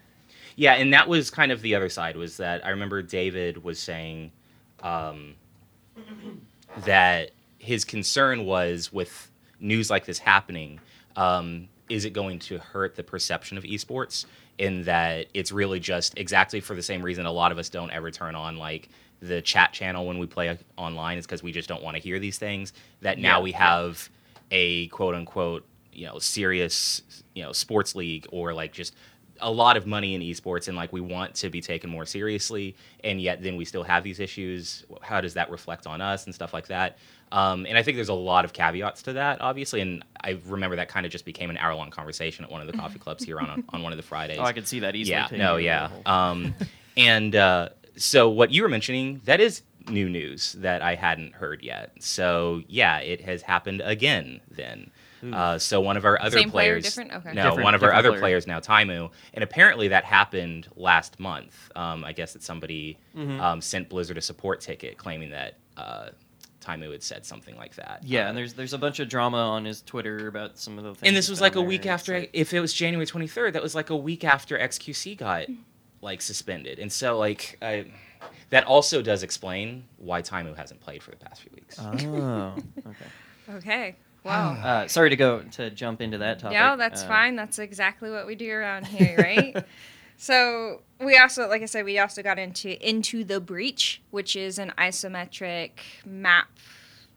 Yeah, 0.56 0.74
and 0.74 0.92
that 0.92 1.08
was 1.08 1.30
kind 1.30 1.52
of 1.52 1.62
the 1.62 1.74
other 1.74 1.88
side 1.88 2.16
was 2.16 2.36
that 2.38 2.64
I 2.66 2.70
remember 2.70 3.02
David 3.02 3.62
was 3.62 3.78
saying 3.78 4.32
um, 4.82 5.34
that 6.84 7.30
his 7.58 7.84
concern 7.84 8.44
was 8.44 8.92
with 8.92 9.30
news 9.60 9.90
like 9.90 10.06
this 10.06 10.18
happening, 10.18 10.80
um, 11.16 11.68
is 11.88 12.04
it 12.04 12.10
going 12.12 12.38
to 12.38 12.58
hurt 12.58 12.94
the 12.96 13.02
perception 13.02 13.58
of 13.58 13.64
esports? 13.64 14.26
In 14.58 14.82
that 14.84 15.28
it's 15.32 15.52
really 15.52 15.80
just 15.80 16.18
exactly 16.18 16.60
for 16.60 16.74
the 16.74 16.82
same 16.82 17.02
reason 17.02 17.24
a 17.24 17.32
lot 17.32 17.50
of 17.50 17.56
us 17.58 17.70
don't 17.70 17.90
ever 17.92 18.10
turn 18.10 18.34
on 18.34 18.58
like 18.58 18.90
the 19.22 19.40
chat 19.40 19.72
channel 19.72 20.06
when 20.06 20.18
we 20.18 20.26
play 20.26 20.58
online 20.76 21.16
is 21.16 21.26
because 21.26 21.42
we 21.42 21.50
just 21.50 21.66
don't 21.66 21.82
want 21.82 21.96
to 21.96 22.02
hear 22.02 22.18
these 22.18 22.36
things. 22.38 22.74
That 23.00 23.18
now 23.18 23.38
Yeah, 23.38 23.42
we 23.42 23.52
have 23.52 24.10
a 24.50 24.88
quote 24.88 25.14
unquote 25.14 25.66
you 25.92 26.06
know 26.06 26.18
serious 26.18 27.02
you 27.34 27.42
know 27.42 27.52
sports 27.52 27.94
league 27.94 28.26
or 28.30 28.52
like 28.52 28.72
just 28.72 28.94
a 29.42 29.50
lot 29.50 29.76
of 29.76 29.86
money 29.86 30.14
in 30.14 30.20
esports 30.20 30.68
and 30.68 30.76
like 30.76 30.92
we 30.92 31.00
want 31.00 31.34
to 31.36 31.50
be 31.50 31.60
taken 31.60 31.90
more 31.90 32.06
seriously 32.06 32.76
and 33.04 33.20
yet 33.20 33.42
then 33.42 33.56
we 33.56 33.64
still 33.64 33.82
have 33.82 34.04
these 34.04 34.20
issues. 34.20 34.84
How 35.02 35.20
does 35.20 35.34
that 35.34 35.50
reflect 35.50 35.86
on 35.86 36.00
us 36.00 36.26
and 36.26 36.34
stuff 36.34 36.52
like 36.52 36.68
that? 36.68 36.98
Um, 37.32 37.64
and 37.66 37.78
i 37.78 37.82
think 37.84 37.96
there's 37.96 38.08
a 38.08 38.14
lot 38.14 38.44
of 38.44 38.52
caveats 38.52 39.02
to 39.02 39.12
that 39.12 39.40
obviously 39.40 39.80
and 39.80 40.04
i 40.20 40.40
remember 40.46 40.74
that 40.74 40.88
kind 40.88 41.06
of 41.06 41.12
just 41.12 41.24
became 41.24 41.48
an 41.48 41.58
hour 41.58 41.72
long 41.76 41.90
conversation 41.90 42.44
at 42.44 42.50
one 42.50 42.60
of 42.60 42.66
the 42.66 42.72
coffee 42.76 42.98
clubs 43.04 43.22
here 43.22 43.38
on 43.38 43.62
on 43.68 43.82
one 43.82 43.92
of 43.92 43.96
the 43.98 44.02
fridays. 44.02 44.38
Oh, 44.40 44.42
I 44.42 44.52
could 44.52 44.66
see 44.66 44.80
that 44.80 44.96
easily. 44.96 45.16
yeah 45.16 45.28
no 45.30 45.56
yeah. 45.56 45.90
Um, 46.06 46.54
and 46.96 47.36
uh, 47.36 47.68
so 47.96 48.28
what 48.28 48.50
you 48.50 48.62
were 48.62 48.68
mentioning 48.68 49.20
that 49.26 49.40
is 49.40 49.62
new 49.88 50.08
news 50.08 50.54
that 50.54 50.82
i 50.82 50.96
hadn't 50.96 51.34
heard 51.34 51.62
yet. 51.62 51.92
So 52.00 52.62
yeah 52.66 52.98
it 52.98 53.20
has 53.20 53.42
happened 53.42 53.80
again 53.84 54.40
then 54.50 54.90
uh, 55.22 55.58
so 55.58 55.80
one 55.80 55.96
of 55.96 56.04
our 56.04 56.20
other 56.20 56.38
Same 56.38 56.50
player, 56.50 56.72
players 56.72 56.84
different? 56.84 57.12
Okay. 57.12 57.32
no 57.34 57.42
Different- 57.44 57.64
one 57.64 57.74
of 57.74 57.82
our 57.82 57.92
other 57.92 58.10
player. 58.10 58.20
players 58.20 58.46
now 58.46 58.60
Taimu 58.60 59.10
and 59.34 59.44
apparently 59.44 59.88
that 59.88 60.04
happened 60.04 60.68
last 60.76 61.18
month 61.20 61.70
um, 61.76 62.04
i 62.04 62.12
guess 62.12 62.32
that 62.32 62.42
somebody 62.42 62.98
Mhm. 63.16 63.40
um, 63.40 63.60
sent 63.60 63.88
blizzard 63.88 64.16
a 64.18 64.20
support 64.22 64.60
ticket 64.60 64.96
claiming 64.96 65.30
that 65.30 65.56
uh, 65.76 66.10
Taimu 66.60 66.92
had 66.92 67.02
said 67.02 67.24
something 67.24 67.56
like 67.56 67.74
that 67.76 68.00
Yeah, 68.04 68.26
Uh, 68.26 68.28
and 68.28 68.36
there's 68.38 68.52
there's 68.54 68.72
a 68.74 68.78
bunch 68.78 69.00
of 69.00 69.08
drama 69.08 69.38
on 69.38 69.64
his 69.64 69.80
Twitter 69.82 70.26
about 70.28 70.58
some 70.58 70.76
of 70.78 70.84
the 70.84 70.94
things. 70.94 71.08
and 71.08 71.16
this 71.16 71.28
was 71.28 71.40
like 71.40 71.54
a 71.56 71.62
week 71.62 71.86
after 71.86 72.18
like- 72.20 72.30
if 72.32 72.52
it 72.52 72.60
was 72.60 72.72
january 72.74 73.06
23rd 73.06 73.52
that 73.54 73.62
was 73.62 73.74
like 73.74 73.90
a 73.90 73.96
week 73.96 74.24
after 74.24 74.58
xqc 74.58 75.16
got 75.16 75.46
like 76.02 76.20
suspended 76.22 76.78
and 76.78 76.90
so 76.92 77.18
like 77.18 77.58
I, 77.62 77.86
that 78.50 78.64
also 78.64 79.00
does 79.02 79.22
explain 79.22 79.84
why 79.96 80.20
Taimu 80.22 80.56
hasn't 80.56 80.80
played 80.80 81.02
for 81.02 81.10
the 81.12 81.16
past 81.18 81.42
few 81.42 81.50
weeks 81.54 81.76
Oh, 81.78 82.54
okay. 82.86 83.06
Okay. 83.56 83.96
Wow. 84.24 84.52
Uh, 84.52 84.86
sorry 84.88 85.10
to 85.10 85.16
go 85.16 85.40
to 85.52 85.70
jump 85.70 86.00
into 86.00 86.18
that 86.18 86.38
topic. 86.40 86.54
Yeah, 86.54 86.76
that's 86.76 87.02
Uh, 87.04 87.08
fine. 87.08 87.36
That's 87.36 87.58
exactly 87.58 88.10
what 88.10 88.26
we 88.26 88.34
do 88.34 88.50
around 88.52 88.86
here, 88.86 89.16
right? 89.18 89.64
so 90.16 90.82
we 91.00 91.16
also, 91.16 91.48
like 91.48 91.62
I 91.62 91.66
said, 91.66 91.84
we 91.84 91.98
also 91.98 92.22
got 92.22 92.38
into 92.38 92.76
into 92.86 93.24
the 93.24 93.40
breach, 93.40 94.02
which 94.10 94.36
is 94.36 94.58
an 94.58 94.72
isometric 94.78 95.70
map. 96.04 96.48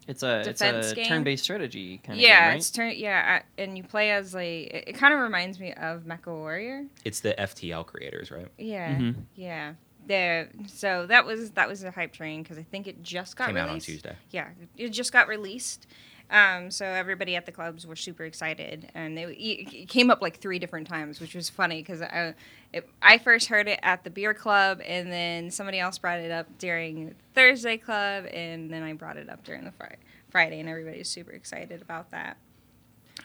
It's 0.06 0.22
a 0.22 0.44
defense 0.44 0.86
it's 0.86 0.92
a 0.92 0.94
game. 0.96 1.04
turn-based 1.06 1.44
strategy 1.44 1.98
kind 2.04 2.18
of 2.18 2.22
yeah, 2.22 2.40
game, 2.40 2.48
right? 2.48 2.56
it's 2.58 2.70
turn. 2.70 2.92
Yeah, 2.96 3.40
uh, 3.42 3.62
and 3.62 3.76
you 3.78 3.82
play 3.84 4.10
as 4.10 4.34
like 4.34 4.44
it, 4.44 4.84
it 4.88 4.92
kind 4.94 5.14
of 5.14 5.20
reminds 5.20 5.58
me 5.58 5.72
of 5.72 6.02
MechWarrior. 6.02 6.86
It's 7.04 7.20
the 7.20 7.34
FTL 7.38 7.86
creators, 7.86 8.30
right? 8.30 8.48
Yeah, 8.58 8.96
Mhm. 8.98 9.14
yeah. 9.34 9.74
The 10.06 10.48
so 10.66 11.06
that 11.06 11.24
was 11.24 11.52
that 11.52 11.68
was 11.68 11.82
a 11.84 11.90
hype 11.90 12.12
train 12.12 12.42
because 12.42 12.58
I 12.58 12.62
think 12.64 12.86
it 12.86 13.02
just 13.02 13.36
got 13.36 13.46
Came 13.46 13.56
out 13.56 13.70
on. 13.70 13.78
Tuesday. 13.80 14.14
Yeah, 14.30 14.48
it 14.76 14.90
just 14.90 15.10
got 15.12 15.26
released. 15.28 15.86
Um, 16.30 16.70
so 16.70 16.86
everybody 16.86 17.36
at 17.36 17.46
the 17.46 17.52
clubs 17.52 17.86
were 17.86 17.96
super 17.96 18.24
excited, 18.24 18.90
and 18.94 19.16
they, 19.16 19.24
it 19.24 19.88
came 19.88 20.10
up 20.10 20.20
like 20.22 20.38
three 20.40 20.58
different 20.58 20.88
times, 20.88 21.20
which 21.20 21.34
was 21.34 21.48
funny 21.50 21.80
because 21.82 22.02
I, 22.02 22.34
it, 22.72 22.88
I 23.02 23.18
first 23.18 23.48
heard 23.48 23.68
it 23.68 23.78
at 23.82 24.02
the 24.04 24.10
beer 24.10 24.34
club, 24.34 24.80
and 24.86 25.12
then 25.12 25.50
somebody 25.50 25.78
else 25.78 25.98
brought 25.98 26.18
it 26.18 26.30
up 26.30 26.46
during 26.58 27.14
Thursday 27.34 27.76
club, 27.76 28.24
and 28.32 28.72
then 28.72 28.82
I 28.82 28.94
brought 28.94 29.16
it 29.16 29.28
up 29.28 29.44
during 29.44 29.64
the 29.64 29.72
fri- 29.72 29.96
Friday, 30.30 30.58
and 30.60 30.68
everybody 30.68 30.98
was 30.98 31.08
super 31.08 31.30
excited 31.30 31.82
about 31.82 32.10
that. 32.10 32.36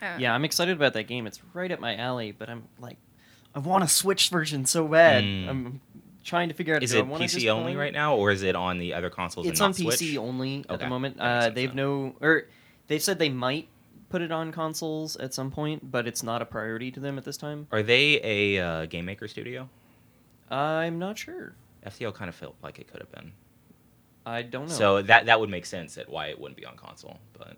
Uh, 0.00 0.16
Yeah, 0.18 0.34
I'm 0.34 0.44
excited 0.44 0.76
about 0.76 0.92
that 0.92 1.04
game. 1.04 1.26
It's 1.26 1.40
right 1.54 1.72
up 1.72 1.80
my 1.80 1.96
alley, 1.96 2.32
but 2.32 2.48
I'm 2.48 2.64
like, 2.78 2.98
I 3.54 3.58
want 3.58 3.82
a 3.82 3.88
Switch 3.88 4.28
version 4.28 4.66
so 4.66 4.86
bad. 4.86 5.24
Mm. 5.24 5.48
I'm 5.48 5.80
trying 6.22 6.48
to 6.50 6.54
figure 6.54 6.76
out. 6.76 6.82
Is 6.84 6.92
do 6.92 6.98
I 6.98 7.00
it 7.00 7.06
PC 7.08 7.48
only 7.48 7.72
play- 7.72 7.76
right 7.80 7.92
now, 7.92 8.14
or 8.14 8.30
is 8.30 8.42
it 8.44 8.54
on 8.54 8.78
the 8.78 8.94
other 8.94 9.10
consoles? 9.10 9.46
It's 9.46 9.58
and 9.58 9.64
on 9.64 9.70
not 9.70 9.76
PC 9.94 9.96
Switch? 9.96 10.16
only 10.18 10.58
at 10.68 10.70
Okay, 10.72 10.84
the 10.84 10.88
moment. 10.90 11.18
Uh, 11.18 11.50
they've 11.50 11.70
then. 11.70 11.76
no 11.76 12.14
or 12.20 12.44
they've 12.90 13.00
said 13.02 13.18
they 13.20 13.30
might 13.30 13.68
put 14.10 14.20
it 14.20 14.32
on 14.32 14.50
consoles 14.50 15.14
at 15.16 15.32
some 15.32 15.50
point, 15.52 15.90
but 15.92 16.06
it's 16.08 16.22
not 16.24 16.42
a 16.42 16.44
priority 16.44 16.90
to 16.90 16.98
them 17.00 17.16
at 17.16 17.24
this 17.24 17.36
time. 17.36 17.68
Are 17.70 17.82
they 17.82 18.20
a 18.22 18.58
uh, 18.62 18.86
game 18.86 19.04
maker 19.04 19.28
studio? 19.28 19.68
I'm 20.50 20.98
not 20.98 21.16
sure. 21.16 21.54
FTL 21.86 22.12
kind 22.12 22.28
of 22.28 22.34
felt 22.34 22.56
like 22.62 22.80
it 22.80 22.88
could 22.90 23.00
have 23.00 23.12
been. 23.12 23.30
I 24.26 24.42
don't 24.42 24.66
know. 24.68 24.74
So 24.74 25.02
that 25.02 25.26
that 25.26 25.38
would 25.40 25.48
make 25.48 25.64
sense 25.64 25.96
at 25.96 26.08
why 26.08 26.26
it 26.26 26.38
wouldn't 26.40 26.58
be 26.58 26.66
on 26.66 26.76
console, 26.76 27.18
but 27.38 27.56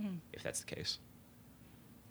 Hmm. 0.00 0.18
if 0.32 0.44
that's 0.44 0.60
the 0.60 0.74
case. 0.74 0.98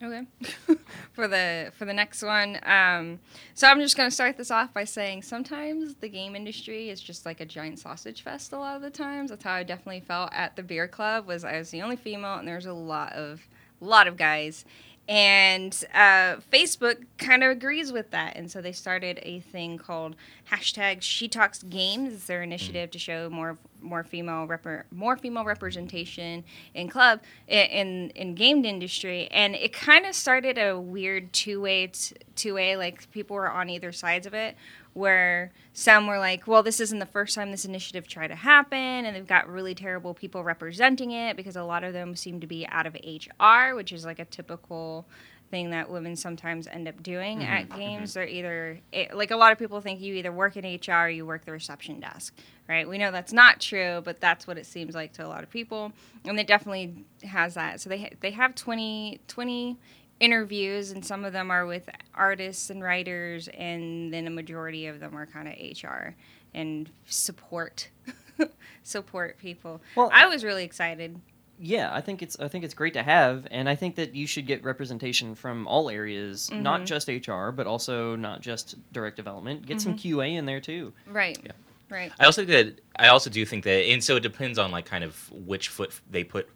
Okay. 0.01 0.27
for 1.13 1.27
the 1.27 1.71
for 1.75 1.85
the 1.85 1.93
next 1.93 2.21
one, 2.21 2.59
um, 2.63 3.19
so 3.55 3.67
I'm 3.67 3.79
just 3.79 3.97
gonna 3.97 4.11
start 4.11 4.37
this 4.37 4.51
off 4.51 4.71
by 4.71 4.83
saying 4.83 5.23
sometimes 5.23 5.95
the 5.95 6.07
game 6.07 6.35
industry 6.35 6.89
is 6.89 7.01
just 7.01 7.25
like 7.25 7.41
a 7.41 7.45
giant 7.45 7.79
sausage 7.79 8.21
fest. 8.21 8.53
A 8.53 8.59
lot 8.59 8.75
of 8.75 8.83
the 8.83 8.91
times, 8.91 9.31
that's 9.31 9.43
how 9.43 9.53
I 9.53 9.63
definitely 9.63 10.01
felt 10.01 10.31
at 10.33 10.55
the 10.55 10.61
beer 10.61 10.87
club. 10.87 11.25
Was 11.25 11.43
I 11.43 11.57
was 11.57 11.71
the 11.71 11.81
only 11.81 11.95
female, 11.95 12.35
and 12.35 12.47
there's 12.47 12.67
a 12.67 12.73
lot 12.73 13.13
of 13.13 13.41
lot 13.79 14.07
of 14.07 14.17
guys, 14.17 14.65
and 15.07 15.73
uh, 15.93 16.35
Facebook 16.51 17.05
kind 17.17 17.43
of 17.43 17.51
agrees 17.51 17.91
with 17.91 18.11
that, 18.11 18.35
and 18.35 18.51
so 18.51 18.61
they 18.61 18.73
started 18.73 19.19
a 19.23 19.39
thing 19.39 19.77
called 19.77 20.15
hashtag 20.51 21.01
She 21.01 21.27
Talks 21.27 21.63
Games. 21.63 22.13
It's 22.13 22.27
their 22.27 22.43
initiative 22.43 22.91
to 22.91 22.99
show 22.99 23.29
more 23.29 23.57
more 23.81 24.03
female 24.03 24.47
repre- 24.47 24.83
more 24.91 25.15
female 25.15 25.45
representation 25.45 26.43
in 26.73 26.89
club 26.89 27.21
in 27.47 28.09
in 28.15 28.35
gamed 28.35 28.65
industry, 28.65 29.27
and 29.31 29.55
it 29.55 29.71
kind 29.71 30.05
of 30.05 30.13
started 30.13 30.57
a 30.57 30.77
weird 30.79 31.31
two 31.31 31.61
way 31.61 31.91
two 32.35 32.55
way 32.55 32.75
like 32.75 33.09
people 33.11 33.35
were 33.35 33.49
on 33.49 33.69
either 33.69 33.91
sides 33.91 34.27
of 34.27 34.33
it. 34.33 34.55
Where 34.97 35.51
some 35.73 36.07
were 36.07 36.17
like, 36.17 36.47
well, 36.47 36.63
this 36.63 36.79
isn't 36.79 36.97
the 36.97 37.05
first 37.05 37.35
time 37.35 37.51
this 37.51 37.65
initiative 37.65 38.07
tried 38.07 38.29
to 38.29 38.35
happen, 38.35 38.79
and 38.79 39.15
they've 39.15 39.27
got 39.27 39.47
really 39.47 39.75
terrible 39.75 40.15
people 40.15 40.43
representing 40.43 41.11
it 41.11 41.37
because 41.37 41.55
a 41.55 41.63
lot 41.63 41.83
of 41.83 41.93
them 41.93 42.15
seem 42.15 42.39
to 42.39 42.47
be 42.47 42.65
out 42.67 42.87
of 42.87 42.95
HR, 42.95 43.75
which 43.75 43.93
is 43.93 44.05
like 44.05 44.17
a 44.17 44.25
typical 44.25 45.05
thing 45.51 45.69
that 45.69 45.89
women 45.89 46.15
sometimes 46.15 46.67
end 46.67 46.87
up 46.87 47.01
doing 47.03 47.39
mm-hmm. 47.39 47.51
at 47.51 47.69
mm-hmm. 47.69 47.79
games. 47.79 48.13
They're 48.15 48.27
either 48.27 48.79
it, 48.91 49.15
like 49.15 49.29
a 49.29 49.37
lot 49.37 49.51
of 49.51 49.59
people 49.59 49.81
think 49.81 50.01
you 50.01 50.15
either 50.15 50.31
work 50.31 50.57
in 50.57 50.65
HR 50.65 51.05
or 51.05 51.09
you 51.09 51.27
work 51.27 51.45
the 51.45 51.51
reception 51.51 51.99
desk, 51.99 52.33
right? 52.67 52.89
We 52.89 52.97
know 52.97 53.11
that's 53.11 53.33
not 53.33 53.59
true, 53.59 54.01
but 54.03 54.19
that's 54.19 54.47
what 54.47 54.57
it 54.57 54.65
seems 54.65 54.95
like 54.95 55.13
to 55.13 55.25
a 55.25 55.29
lot 55.29 55.43
of 55.43 55.49
people, 55.49 55.91
and 56.25 56.39
it 56.39 56.47
definitely 56.47 57.05
has 57.23 57.53
that. 57.53 57.81
So 57.81 57.89
they 57.89 57.99
ha- 57.99 58.15
they 58.19 58.31
have 58.31 58.55
20, 58.55 59.19
20 59.27 59.77
interviews, 60.19 60.91
and 60.91 61.05
some 61.05 61.23
of 61.25 61.33
them 61.33 61.51
are 61.51 61.65
with 61.65 61.89
artists 62.13 62.69
and 62.69 62.83
writers, 62.83 63.47
and 63.49 64.13
then 64.13 64.27
a 64.27 64.31
majority 64.31 64.87
of 64.87 64.99
them 64.99 65.15
are 65.17 65.25
kind 65.25 65.47
of 65.47 65.53
HR 65.83 66.15
and 66.53 66.89
support. 67.05 67.89
support 68.83 69.37
people. 69.37 69.81
Well- 69.95 70.09
I 70.13 70.25
was 70.27 70.43
really 70.43 70.63
excited. 70.63 71.19
yeah, 71.59 71.89
I 71.93 72.01
think 72.01 72.21
it's 72.21 72.39
I 72.39 72.47
think 72.47 72.63
it's 72.63 72.73
great 72.75 72.93
to 72.93 73.03
have, 73.03 73.47
and 73.51 73.67
I 73.67 73.75
think 73.75 73.95
that 73.95 74.13
you 74.15 74.27
should 74.27 74.45
get 74.45 74.63
representation 74.63 75.33
from 75.35 75.67
all 75.67 75.89
areas, 75.89 76.51
not 76.51 76.81
Mhm. 76.81 76.85
just 76.85 77.07
HR, 77.09 77.51
but 77.51 77.65
also 77.67 78.15
not 78.15 78.41
just 78.41 78.75
direct 78.93 79.15
development. 79.17 79.65
Get 79.65 79.81
some 79.81 79.95
Mm-hmm. 79.95 80.19
QA 80.19 80.35
in 80.37 80.45
there 80.45 80.61
too. 80.61 80.93
Right. 81.07 81.37
Yeah. 81.43 81.53
Right. 81.89 82.11
I 82.19 82.25
also 82.25 82.43
did. 82.45 82.81
I 82.97 83.07
also 83.07 83.29
do 83.29 83.45
think 83.45 83.63
that, 83.63 83.85
and 83.89 84.03
so 84.03 84.17
it 84.17 84.23
depends 84.23 84.59
on 84.59 84.71
like 84.71 84.85
kind 84.85 85.03
of 85.03 85.31
which 85.31 85.69
foot 85.69 85.99
they 86.11 86.23
put 86.23 86.47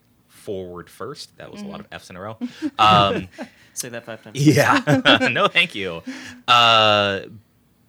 forward 0.41 0.89
first. 0.89 1.37
That 1.37 1.51
was 1.51 1.61
a 1.61 1.65
lot 1.65 1.81
Mm-hmm. 1.81 1.93
of 1.93 2.01
F's 2.01 2.09
in 2.09 2.15
a 2.17 2.21
row. 2.21 2.37
Um, 2.79 3.27
Say 3.73 3.89
that 3.89 4.03
five 4.05 4.21
times. 4.23 4.37
yeah. 4.45 5.27
no, 5.31 5.47
thank 5.47 5.75
you. 5.75 6.01
Uh, 6.47 7.21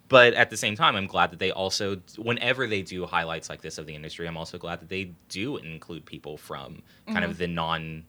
but 0.09 0.35
at 0.35 0.51
the 0.51 0.57
same 0.57 0.77
time, 0.77 0.95
I'm 0.95 1.07
glad 1.07 1.31
that 1.33 1.39
they 1.39 1.51
also, 1.51 1.97
whenever 2.19 2.67
they 2.67 2.83
do 2.83 3.07
highlights 3.07 3.49
like 3.49 3.63
this 3.63 3.79
of 3.79 3.87
the 3.87 3.95
industry, 3.95 4.29
I'm 4.29 4.37
also 4.37 4.59
glad 4.59 4.81
that 4.81 4.89
they 4.91 5.13
do 5.31 5.57
include 5.57 6.05
people 6.05 6.37
from 6.37 6.83
kind 7.09 7.25
of 7.25 7.39
the 7.39 7.47
non. 7.49 8.05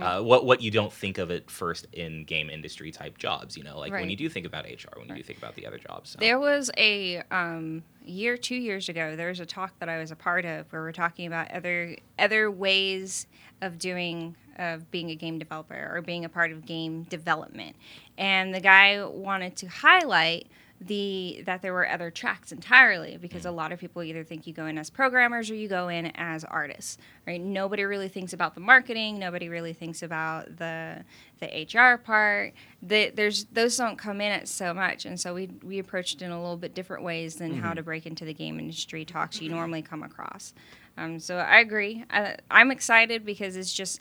Uh, 0.00 0.20
what 0.20 0.44
what 0.44 0.60
you 0.60 0.72
don't 0.72 0.92
think 0.92 1.16
of 1.16 1.30
it 1.30 1.48
first 1.48 1.86
in 1.92 2.24
game 2.24 2.50
industry 2.50 2.90
type 2.90 3.16
jobs, 3.18 3.56
you 3.56 3.62
know, 3.62 3.78
like 3.78 3.92
when 3.92 4.10
you 4.10 4.16
do 4.16 4.28
think 4.28 4.44
about 4.44 4.64
HR, 4.64 4.98
when 4.98 5.08
you 5.08 5.14
do 5.14 5.22
think 5.22 5.38
about 5.38 5.54
the 5.54 5.64
other 5.64 5.78
jobs. 5.78 6.10
So. 6.10 6.18
There 6.18 6.40
was 6.40 6.72
a 6.76 7.22
um, 7.30 7.84
year, 8.04 8.36
two 8.36 8.56
years 8.56 8.88
ago. 8.88 9.14
There 9.14 9.28
was 9.28 9.38
a 9.38 9.46
talk 9.46 9.78
that 9.78 9.88
I 9.88 9.98
was 9.98 10.10
a 10.10 10.16
part 10.16 10.44
of 10.44 10.66
where 10.72 10.82
we're 10.82 10.90
talking 10.90 11.28
about 11.28 11.52
other 11.52 11.96
other 12.18 12.50
ways 12.50 13.28
of 13.60 13.78
doing 13.78 14.36
of 14.58 14.90
being 14.90 15.10
a 15.10 15.14
game 15.14 15.38
developer 15.38 15.92
or 15.94 16.00
being 16.00 16.24
a 16.24 16.28
part 16.28 16.50
of 16.50 16.64
game 16.64 17.02
development, 17.04 17.76
and 18.16 18.54
the 18.54 18.60
guy 18.60 19.04
wanted 19.04 19.56
to 19.56 19.66
highlight 19.66 20.46
the 20.80 21.42
that 21.46 21.62
there 21.62 21.72
were 21.72 21.88
other 21.88 22.10
tracks 22.10 22.52
entirely 22.52 23.16
because 23.16 23.46
a 23.46 23.50
lot 23.50 23.72
of 23.72 23.78
people 23.78 24.02
either 24.02 24.22
think 24.22 24.46
you 24.46 24.52
go 24.52 24.66
in 24.66 24.76
as 24.76 24.90
programmers 24.90 25.50
or 25.50 25.54
you 25.54 25.68
go 25.68 25.88
in 25.88 26.06
as 26.16 26.44
artists 26.44 26.98
right? 27.26 27.40
Nobody 27.40 27.84
really 27.84 28.08
thinks 28.08 28.32
about 28.32 28.54
the 28.54 28.60
marketing 28.60 29.18
nobody 29.18 29.48
really 29.48 29.72
thinks 29.72 30.02
about 30.02 30.56
the 30.56 31.04
the 31.40 31.66
hr 31.74 31.98
part. 31.98 32.54
The, 32.82 33.10
there's 33.10 33.44
those 33.46 33.76
don't 33.76 33.98
come 33.98 34.20
in 34.20 34.32
it 34.32 34.48
so 34.48 34.72
much 34.72 35.04
and 35.04 35.18
so 35.18 35.34
we 35.34 35.50
we 35.62 35.78
approached 35.78 36.22
it 36.22 36.24
in 36.24 36.30
a 36.30 36.40
little 36.40 36.56
bit 36.56 36.74
different 36.74 37.02
ways 37.02 37.36
than 37.36 37.54
how 37.58 37.74
to 37.74 37.82
break 37.82 38.06
into 38.06 38.24
the 38.24 38.34
game 38.34 38.58
industry 38.58 39.04
talks 39.04 39.40
you 39.40 39.48
normally 39.48 39.82
come 39.82 40.02
across. 40.02 40.54
Um, 40.98 41.20
so 41.20 41.36
I 41.36 41.58
agree. 41.58 42.04
I, 42.08 42.36
I'm 42.50 42.70
excited 42.70 43.26
because 43.26 43.56
it's 43.56 43.72
just 43.72 44.00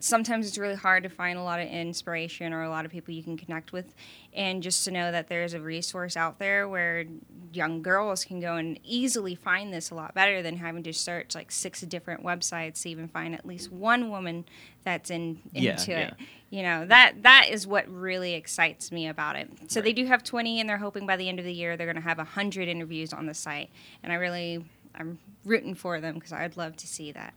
sometimes 0.00 0.48
it's 0.48 0.58
really 0.58 0.74
hard 0.74 1.04
to 1.04 1.08
find 1.08 1.38
a 1.38 1.42
lot 1.42 1.60
of 1.60 1.68
inspiration 1.68 2.52
or 2.52 2.62
a 2.62 2.68
lot 2.68 2.84
of 2.84 2.90
people 2.90 3.14
you 3.14 3.22
can 3.22 3.36
connect 3.36 3.72
with, 3.72 3.94
and 4.32 4.62
just 4.62 4.84
to 4.84 4.90
know 4.90 5.12
that 5.12 5.28
there's 5.28 5.54
a 5.54 5.60
resource 5.60 6.16
out 6.16 6.38
there 6.40 6.68
where 6.68 7.04
young 7.52 7.80
girls 7.82 8.24
can 8.24 8.40
go 8.40 8.56
and 8.56 8.78
easily 8.82 9.34
find 9.34 9.72
this 9.72 9.90
a 9.90 9.94
lot 9.94 10.14
better 10.14 10.42
than 10.42 10.56
having 10.56 10.82
to 10.82 10.92
search 10.92 11.34
like 11.34 11.52
six 11.52 11.82
different 11.82 12.24
websites 12.24 12.52
to 12.70 12.88
even 12.88 13.08
find 13.08 13.34
at 13.34 13.46
least 13.46 13.72
one 13.72 14.10
woman 14.10 14.44
that's 14.84 15.10
in 15.10 15.40
into 15.54 15.90
yeah. 15.92 16.08
it. 16.08 16.14
You 16.50 16.62
know 16.62 16.86
that 16.86 17.22
that 17.22 17.48
is 17.50 17.66
what 17.66 17.88
really 17.88 18.34
excites 18.34 18.92
me 18.92 19.08
about 19.08 19.36
it. 19.36 19.50
So 19.68 19.80
they 19.80 19.92
do 19.92 20.06
have 20.06 20.22
20, 20.22 20.60
and 20.60 20.68
they're 20.68 20.78
hoping 20.78 21.06
by 21.06 21.16
the 21.16 21.28
end 21.28 21.38
of 21.38 21.44
the 21.44 21.52
year 21.52 21.76
they're 21.76 21.86
going 21.86 21.96
to 21.96 22.02
have 22.02 22.18
100 22.18 22.68
interviews 22.68 23.12
on 23.12 23.26
the 23.26 23.34
site, 23.34 23.70
and 24.02 24.12
I 24.12 24.16
really 24.16 24.64
I'm 24.94 25.18
rooting 25.44 25.74
for 25.74 26.00
them 26.00 26.14
because 26.14 26.32
I'd 26.32 26.56
love 26.56 26.76
to 26.76 26.86
see 26.86 27.12
that. 27.12 27.34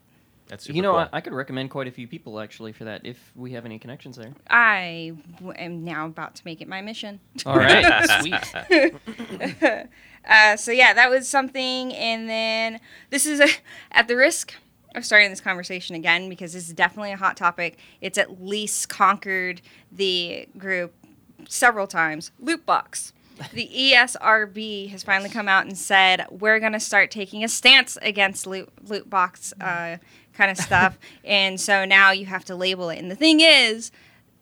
That's 0.47 0.65
super 0.65 0.75
You 0.75 0.81
know, 0.83 0.91
cool. 0.91 0.99
I, 0.99 1.09
I 1.13 1.21
could 1.21 1.33
recommend 1.33 1.71
quite 1.71 1.87
a 1.87 1.91
few 1.91 2.07
people 2.07 2.39
actually 2.39 2.71
for 2.71 2.83
that 2.83 3.01
if 3.03 3.31
we 3.35 3.53
have 3.53 3.65
any 3.65 3.79
connections 3.79 4.15
there. 4.15 4.33
I 4.49 5.13
w- 5.37 5.53
am 5.57 5.83
now 5.83 6.05
about 6.05 6.35
to 6.35 6.43
make 6.45 6.61
it 6.61 6.67
my 6.67 6.81
mission. 6.81 7.19
All 7.45 7.57
right, 7.57 8.09
sweet. 8.21 9.87
Uh, 10.27 10.57
so 10.57 10.71
yeah, 10.71 10.91
that 10.91 11.07
was 11.07 11.27
something, 11.27 11.93
and 11.93 12.27
then 12.27 12.79
this 13.11 13.27
is 13.27 13.39
a, 13.39 13.47
at 13.91 14.07
the 14.07 14.15
risk 14.15 14.55
of 14.97 15.05
starting 15.05 15.29
this 15.29 15.41
conversation 15.41 15.95
again 15.95 16.29
because 16.29 16.53
this 16.53 16.67
is 16.67 16.73
definitely 16.73 17.11
a 17.11 17.17
hot 17.17 17.37
topic. 17.37 17.77
It's 18.01 18.17
at 18.17 18.43
least 18.43 18.89
conquered 18.89 19.61
the 19.91 20.47
group 20.57 20.93
several 21.47 21.87
times. 21.87 22.31
Loot 22.39 22.65
box. 22.65 23.13
The 23.53 23.69
ESRB 23.93 24.89
has 24.89 25.03
finally 25.03 25.29
come 25.29 25.47
out 25.47 25.65
and 25.65 25.77
said 25.77 26.25
we're 26.29 26.59
going 26.59 26.73
to 26.73 26.79
start 26.79 27.11
taking 27.11 27.43
a 27.43 27.47
stance 27.47 27.97
against 28.01 28.47
loot, 28.47 28.69
loot 28.87 29.09
box 29.09 29.53
uh, 29.59 29.97
kind 30.33 30.51
of 30.51 30.57
stuff, 30.65 30.97
and 31.23 31.59
so 31.59 31.85
now 31.85 32.11
you 32.11 32.25
have 32.25 32.45
to 32.45 32.55
label 32.55 32.89
it. 32.89 32.99
And 32.99 33.11
the 33.11 33.15
thing 33.15 33.39
is, 33.41 33.91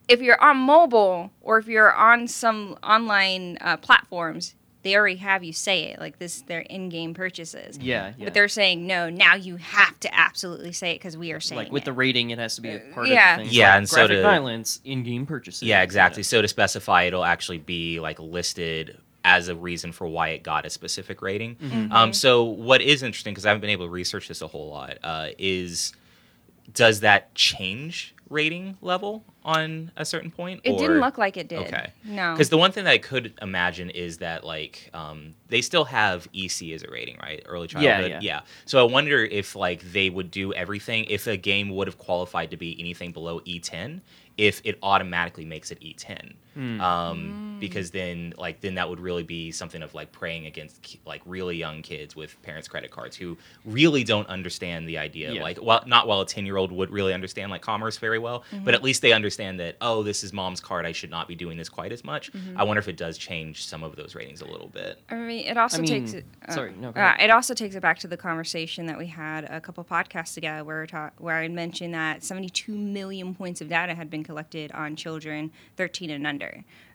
if 0.08 0.22
you're 0.22 0.42
on 0.42 0.58
mobile 0.58 1.32
or 1.42 1.58
if 1.58 1.68
you're 1.68 1.94
on 1.94 2.28
some 2.28 2.78
online 2.84 3.58
uh, 3.62 3.78
platforms, 3.78 4.56
they 4.84 4.96
already 4.96 5.16
have 5.16 5.44
you 5.44 5.54
say 5.54 5.86
it 5.86 6.00
like 6.00 6.20
this 6.20 6.42
their 6.42 6.62
in-game 6.62 7.14
purchases 7.14 7.78
Yeah, 7.78 8.14
yeah. 8.18 8.26
but 8.26 8.34
they're 8.34 8.48
saying 8.48 8.86
no 8.86 9.10
now 9.10 9.36
you 9.36 9.56
have 9.58 10.00
to 10.02 10.14
absolutely 10.14 10.74
say 10.74 10.92
it 10.92 10.96
because 10.96 11.18
we 11.18 11.32
are 11.32 11.40
saying 11.40 11.58
like 11.58 11.72
with 11.72 11.84
it. 11.84 11.86
the 11.86 11.94
rating, 11.94 12.30
it 12.30 12.40
has 12.40 12.56
to 12.56 12.62
be 12.62 12.70
a 12.70 12.80
part 12.94 13.08
yeah. 13.08 13.34
of 13.34 13.40
the 13.40 13.46
thing. 13.46 13.54
Yeah, 13.54 13.70
like 13.70 13.78
and 13.78 13.90
so 13.90 14.08
to- 14.08 14.22
violence, 14.22 14.80
in-game 14.86 15.26
purchases. 15.26 15.64
Yeah, 15.64 15.82
exactly. 15.82 16.24
So 16.24 16.42
to 16.42 16.48
specify, 16.48 17.04
it'll 17.04 17.26
actually 17.26 17.60
be 17.60 18.00
like 18.00 18.20
listed 18.20 18.98
as 19.26 19.48
a 19.48 19.56
reason 19.56 19.94
for 19.94 20.06
why 20.06 20.30
it 20.30 20.44
got 20.44 20.66
a 20.66 20.70
specific 20.70 21.22
rating. 21.22 21.56
Mm-hmm. 21.56 21.94
Um, 21.94 22.14
so 22.14 22.44
what 22.44 22.82
is 22.82 23.04
interesting, 23.04 23.34
because 23.34 23.46
I 23.46 23.50
haven't 23.50 23.62
been 23.62 23.70
able 23.70 23.86
to 23.86 23.92
research 23.92 24.28
this 24.28 24.42
a 24.42 24.48
whole 24.48 24.70
lot, 24.70 24.98
uh, 25.02 25.30
is 25.38 25.94
does 26.74 27.02
that 27.02 27.34
change 27.36 28.14
rating 28.34 28.76
level 28.82 29.24
on 29.46 29.92
a 29.96 30.04
certain 30.04 30.32
point? 30.32 30.60
it 30.64 30.72
or- 30.72 30.78
didn't 30.78 31.00
look 31.00 31.18
like 31.18 31.38
it 31.38 31.48
did 31.48 31.60
Okay. 31.60 31.88
no 32.04 32.34
Because 32.34 32.50
the 32.50 32.58
one 32.58 32.72
thing 32.72 32.84
that 32.86 32.92
I 32.92 32.98
could 32.98 33.34
imagine 33.42 33.90
is 33.90 34.18
that 34.18 34.44
like 34.44 34.90
um, 34.94 35.36
they 35.48 35.62
still 35.62 35.86
have 35.86 36.28
EC 36.34 36.72
as 36.74 36.84
a 36.84 36.90
rating, 36.92 37.18
right? 37.22 37.42
Early 37.46 37.68
childhood. 37.68 37.86
Yeah, 37.90 38.00
childhood. 38.02 38.24
yeah. 38.24 38.42
So 38.66 38.80
I 38.86 38.92
wonder 38.92 39.24
if 39.24 39.56
like 39.56 39.82
they 39.94 40.10
would 40.10 40.32
do 40.32 40.54
everything 40.54 41.06
if 41.06 41.28
a 41.28 41.38
game 41.38 41.70
would 41.70 41.88
have 41.88 41.98
qualified 41.98 42.52
to 42.52 42.58
be 42.58 42.76
anything 42.80 43.12
below 43.12 43.40
E10, 43.42 44.02
if 44.38 44.62
it 44.66 44.78
automatically 44.82 45.46
makes 45.46 45.72
it 45.72 45.80
E10. 45.80 46.34
Hmm. 46.54 46.82
Um, 46.82 47.58
Because 47.60 47.92
then 47.92 48.34
like 48.38 48.60
then 48.60 48.76
that 48.76 48.90
would 48.90 49.00
really 49.00 49.24
be 49.24 49.52
something 49.52 49.82
of 49.84 49.94
like 49.94 50.12
preying 50.12 50.48
against 50.48 50.98
like 51.06 51.22
really 51.26 51.56
young 51.56 51.82
kids 51.82 52.14
with 52.14 52.36
parents' 52.44 52.68
credit 52.68 52.92
cards 52.92 53.16
who 53.16 53.38
really 53.64 54.04
don't 54.04 54.28
understand 54.28 54.86
the 54.90 54.98
idea. 54.98 55.32
Yeah. 55.32 55.44
Like 55.44 55.60
well, 55.62 55.82
not 55.86 56.06
while 56.08 56.20
a 56.20 56.26
ten 56.26 56.46
year 56.46 56.58
old 56.58 56.74
would 56.74 56.90
really 56.92 57.14
understand 57.14 57.52
like 57.52 57.62
commerce 57.62 57.98
very 57.98 58.20
well, 58.20 58.44
but 58.66 58.74
at 58.74 58.84
least 58.84 59.02
they 59.02 59.14
understand 59.14 59.62
that 59.62 59.78
oh, 59.80 60.04
this 60.04 60.26
is 60.26 60.34
mom's 60.34 60.60
card. 60.60 60.86
I 60.86 60.92
should 60.92 61.10
not 61.10 61.28
be 61.28 61.36
doing 61.36 61.58
this 61.58 61.70
quite 61.70 61.94
as 61.94 62.04
much. 62.04 62.32
I 62.58 62.64
wonder 62.64 62.80
if 62.80 62.90
it 62.90 62.98
does 62.98 63.18
change 63.18 63.66
some 63.66 63.82
of 63.82 63.96
those 63.96 64.14
ratings 64.14 64.42
a 64.42 64.46
little 64.46 64.68
bit. 64.68 65.00
I 65.10 65.16
mean, 65.16 65.46
it 65.46 65.56
also 65.56 65.82
I 65.82 65.86
takes 65.86 66.12
it. 66.14 66.26
uh, 66.48 66.54
sorry, 66.54 66.74
no, 66.78 66.92
go 66.92 67.00
uh, 67.00 67.04
ahead. 67.06 67.22
it 67.22 67.30
also 67.32 67.54
takes 67.54 67.76
it 67.76 67.82
back 67.82 68.00
to 68.00 68.08
the 68.10 68.18
conversation 68.18 68.88
that 68.88 68.98
we 68.98 69.08
had 69.08 69.46
a 69.46 69.62
couple 69.62 69.86
podcasts 69.86 70.36
ago, 70.36 70.66
where 70.66 70.82
we 70.82 70.88
ta- 70.88 71.12
where 71.18 71.38
I 71.38 71.48
mentioned 71.48 71.94
that 71.94 72.24
72 72.26 72.74
million 72.74 73.34
points 73.36 73.62
of 73.62 73.70
data 73.70 73.96
had 73.96 74.10
been 74.10 74.24
collected 74.26 74.72
on 74.74 74.98
children 74.98 75.52
13 75.78 76.10
and 76.10 76.28
under, 76.28 76.43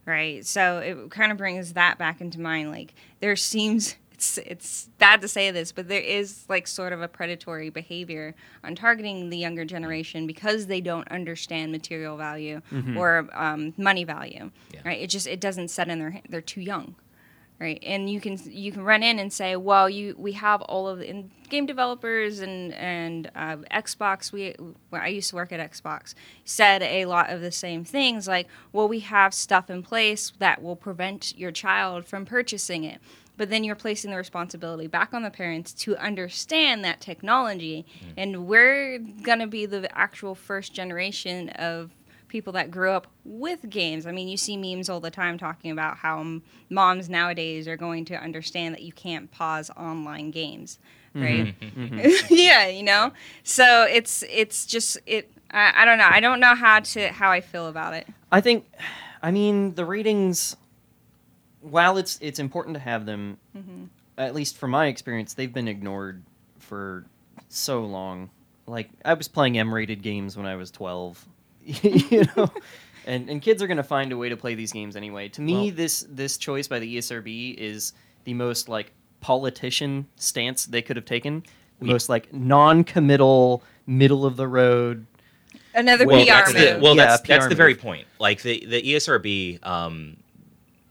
right? 0.07 0.45
So 0.45 0.79
it 0.79 1.11
kind 1.11 1.31
of 1.33 1.39
brings 1.39 1.73
that 1.75 1.99
back 1.99 2.21
into 2.21 2.41
mind. 2.41 2.71
Like 2.71 2.95
there 3.21 3.37
seems. 3.37 3.97
It's, 4.13 4.37
it's 4.39 4.89
bad 4.99 5.21
to 5.21 5.29
say 5.29 5.53
this, 5.53 5.71
but 5.71 5.87
there 5.87 6.01
is 6.01 6.45
like 6.49 6.67
sort 6.67 6.93
of 6.93 7.01
a 7.01 7.07
predatory 7.07 7.71
behavior 7.71 8.35
on 8.65 8.75
targeting 8.75 9.31
the 9.31 9.37
younger 9.39 9.65
generation 9.65 10.27
because 10.27 10.67
they 10.67 10.81
don't 10.81 11.07
understand 11.13 11.71
material 11.71 12.17
value 12.17 12.61
or 12.97 13.29
um, 13.33 13.75
money 13.77 14.03
value, 14.03 14.51
Yeah. 14.75 14.81
right? 14.85 15.01
It 15.01 15.07
just 15.07 15.29
it 15.29 15.39
doesn't 15.41 15.69
set 15.69 15.89
in 15.89 16.01
their 16.01 16.21
they're 16.29 16.41
too 16.41 16.61
young 16.61 16.97
right? 17.61 17.83
And 17.85 18.09
you 18.09 18.21
can 18.21 18.39
you 18.45 18.73
can 18.73 18.83
run 18.83 19.03
in 19.03 19.19
and 19.19 19.33
say 19.33 19.57
well 19.57 19.91
you 19.91 20.15
we 20.19 20.33
have 20.33 20.63
all 20.63 20.89
of 20.89 20.99
the 20.99 21.09
in 21.11 21.31
game 21.49 21.67
developers 21.67 22.41
and 22.41 22.73
and 22.75 23.31
uh, 23.35 23.57
xbox 23.73 24.33
we 24.33 24.55
well, 24.91 25.01
i 25.03 25.09
used 25.09 25.31
to 25.31 25.37
work 25.37 25.51
at 25.51 25.73
xbox 25.73 26.15
said 26.45 26.83
a 26.83 27.07
lot 27.07 27.31
of 27.31 27.41
the 27.41 27.51
same 27.51 27.85
things 27.85 28.29
like 28.29 28.47
well 28.73 28.87
we 28.87 29.01
have 29.01 29.33
stuff 29.33 29.71
in 29.71 29.83
place 29.83 30.33
that 30.39 30.63
will 30.63 30.77
prevent 30.77 31.37
your 31.37 31.51
child 31.51 32.05
from 32.05 32.25
purchasing 32.25 32.85
it. 32.85 33.01
But 33.37 33.51
then 33.51 33.63
you're 33.63 33.77
placing 33.77 34.11
the 34.11 34.17
responsibility 34.17 34.89
back 34.89 35.15
on 35.15 35.23
the 35.23 35.31
parents 35.31 35.73
to 35.75 35.97
understand 35.97 36.85
that 36.85 37.01
technology 37.01 37.87
and 38.17 38.49
we're 38.49 38.99
going 38.99 39.39
to 39.39 39.47
be 39.47 39.65
the 39.65 39.97
actual 39.97 40.35
first 40.35 40.75
generation 40.75 41.49
of 41.51 41.93
people 42.29 42.53
that 42.53 42.71
grew 42.71 42.91
up 42.91 43.07
with 43.25 43.69
games. 43.71 44.07
I 44.07 44.13
mean, 44.13 44.29
you 44.29 44.37
see 44.37 44.57
memes 44.57 44.89
all 44.89 45.01
the 45.01 45.11
time 45.11 45.39
talking 45.39 45.71
about 45.71 45.97
how 45.97 46.21
m- 46.21 46.43
moms 46.71 47.09
nowadays 47.09 47.67
are 47.67 47.77
going 47.77 48.05
to 48.07 48.15
understand 48.15 48.75
that 48.75 48.83
you 48.83 48.93
can't 48.93 49.31
pause 49.31 49.71
online 49.77 50.31
games, 50.31 50.79
right? 51.15 51.55
yeah, 52.31 52.67
you 52.69 52.83
know. 52.83 53.13
So 53.43 53.85
it's 53.91 54.23
it's 54.31 54.67
just 54.67 54.99
it. 55.07 55.31
I, 55.51 55.73
I 55.83 55.85
don't 55.85 55.99
know. 55.99 56.09
I 56.11 56.21
don't 56.21 56.41
know 56.41 56.55
how 56.55 56.81
to 56.81 57.09
how 57.09 57.31
I 57.31 57.41
feel 57.41 57.67
about 57.69 57.95
it. 57.95 58.07
I 58.31 58.41
think, 58.43 58.67
I 59.23 59.31
mean, 59.31 59.75
the 59.75 59.85
ratings. 59.87 60.57
While 61.61 61.97
it's 61.99 62.19
it's 62.21 62.39
important 62.39 62.75
to 62.75 62.81
have 62.81 63.05
them, 63.07 63.39
Mm-hmm. 63.57 63.85
at 64.17 64.35
least 64.35 64.57
from 64.59 64.71
my 64.71 64.87
experience, 64.87 65.35
they've 65.35 65.53
been 65.53 65.67
ignored 65.69 66.23
for 66.59 67.05
so 67.49 67.85
long. 67.85 68.31
Like 68.67 68.91
I 69.05 69.15
was 69.15 69.27
playing 69.29 69.59
M-rated 69.59 70.03
games 70.03 70.37
when 70.37 70.47
I 70.47 70.55
was 70.57 70.71
twelve, 70.71 71.27
you 71.83 72.25
know, 72.37 72.51
and 73.07 73.29
and 73.29 73.43
kids 73.43 73.63
are 73.63 73.67
gonna 73.67 73.83
find 73.83 74.13
a 74.13 74.17
way 74.17 74.29
to 74.29 74.37
play 74.37 74.55
these 74.55 74.73
games 74.73 74.97
anyway. 74.97 75.29
To 75.31 75.41
me, 75.41 75.53
Well- 75.67 75.77
this 75.77 76.07
this 76.09 76.37
choice 76.39 76.67
by 76.69 76.79
the 76.79 76.97
ESRB 76.97 77.55
is 77.57 77.93
the 78.25 78.35
most 78.35 78.69
like 78.69 78.93
politician 79.21 80.07
stance 80.17 80.67
they 80.67 80.83
could 80.83 80.97
have 80.97 81.05
taken. 81.05 81.43
The 81.81 81.87
We- 81.87 81.91
most 81.93 82.09
like 82.09 82.33
non-committal, 82.33 83.63
middle 83.87 84.25
of 84.27 84.37
the 84.37 84.47
road. 84.49 85.07
Another 85.75 86.07
well, 86.07 86.25
PR 86.25 86.29
that's 86.29 86.53
move. 86.55 86.63
the, 86.63 86.79
well, 86.83 86.97
Yeah, 86.97 87.07
that's, 87.07 87.23
that's 87.23 87.45
PR 87.45 87.49
the 87.51 87.55
very 87.55 87.75
point. 87.75 88.07
Like 88.19 88.43
the 88.43 88.65
the 88.67 88.83
ESRB 88.83 89.65
um, 89.67 90.17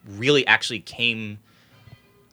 really 0.05 0.45
actually 0.47 0.79
came. 0.79 1.39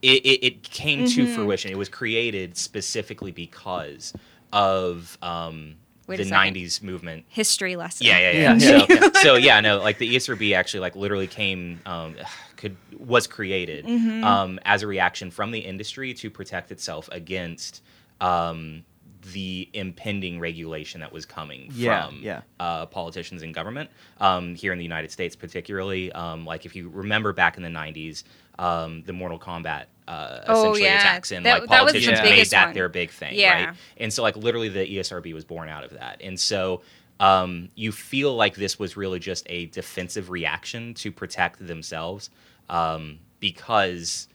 It, 0.03 0.25
it, 0.27 0.45
it 0.47 0.63
came 0.63 1.07
to 1.07 1.25
Mm-hmm. 1.25 1.35
fruition. 1.35 1.71
It 1.71 1.79
was 1.79 1.89
created 1.89 2.59
specifically 2.59 3.33
because 3.33 4.13
of 4.53 5.17
um, 5.23 5.77
Wait 6.07 6.17
the 6.19 6.25
`90s 6.25 6.83
movement. 6.83 7.25
History 7.29 7.77
lesson. 7.77 8.07
Yeah, 8.07 8.19
yeah, 8.19 8.31
yeah. 8.31 8.55
Yeah, 8.57 8.87
yeah. 8.91 9.01
So, 9.01 9.11
so 9.23 9.35
yeah, 9.37 9.61
no, 9.61 9.79
like 9.79 9.99
the 9.99 10.15
ESRB 10.17 10.55
actually 10.55 10.81
like 10.81 10.97
literally 10.97 11.27
came, 11.27 11.81
um, 11.87 12.17
could 12.57 12.77
was 12.99 13.27
created 13.27 13.85
Mm-hmm. 13.87 14.25
um, 14.25 14.59
as 14.65 14.83
a 14.83 14.87
reaction 14.87 15.31
from 15.31 15.51
the 15.51 15.59
industry 15.61 16.15
to 16.15 16.31
protect 16.31 16.71
itself 16.73 17.09
against 17.13 17.83
um, 18.21 18.85
the 19.33 19.69
impending 19.73 20.39
regulation 20.39 21.01
that 21.01 21.13
was 21.13 21.25
coming 21.27 21.69
Yeah, 21.73 22.07
from 22.07 22.21
yeah. 22.23 22.43
Uh, 22.61 22.87
politicians 22.87 23.43
and 23.43 23.55
government 23.55 23.91
um, 24.21 24.55
here 24.55 24.73
in 24.73 24.79
the 24.79 24.85
United 24.85 25.11
States, 25.11 25.35
particularly. 25.35 26.13
Um, 26.13 26.45
like 26.45 26.67
if 26.67 26.77
you 26.77 26.89
remember 26.91 27.33
back 27.33 27.57
in 27.57 27.63
the 27.63 27.69
'90s, 27.71 28.25
um, 28.59 29.03
the 29.05 29.13
Mortal 29.13 29.39
Kombat. 29.39 29.85
Uh, 30.07 30.41
Oh, 30.47 30.61
essentially 30.61 30.83
yeah. 30.83 30.99
attacks 31.01 31.33
and 31.33 31.47
That- 31.47 31.61
like 31.63 31.71
that 31.71 31.85
was 31.85 31.93
the 31.95 31.99
politicians 32.01 32.19
made 32.23 32.31
biggest 32.31 32.51
that 32.51 32.67
one. 32.67 32.75
their 32.75 32.89
big 32.91 33.11
thing, 33.11 33.35
Yeah. 33.35 33.65
right? 33.67 33.75
And 33.97 34.13
so, 34.13 34.23
like, 34.23 34.37
literally, 34.37 34.69
the 34.69 34.85
ESRB 34.99 35.33
was 35.33 35.45
born 35.45 35.69
out 35.71 35.83
of 35.85 35.93
that. 35.93 36.21
And 36.23 36.39
so, 36.39 36.83
um, 37.21 37.69
you 37.75 37.91
feel 37.93 38.35
like 38.37 38.55
this 38.55 38.79
was 38.79 38.97
really 38.97 39.19
just 39.19 39.47
a 39.49 39.67
defensive 39.67 40.29
reaction 40.31 40.93
to 40.95 41.11
protect 41.11 41.67
themselves 41.67 42.29
um, 42.69 43.19
because 43.41 44.29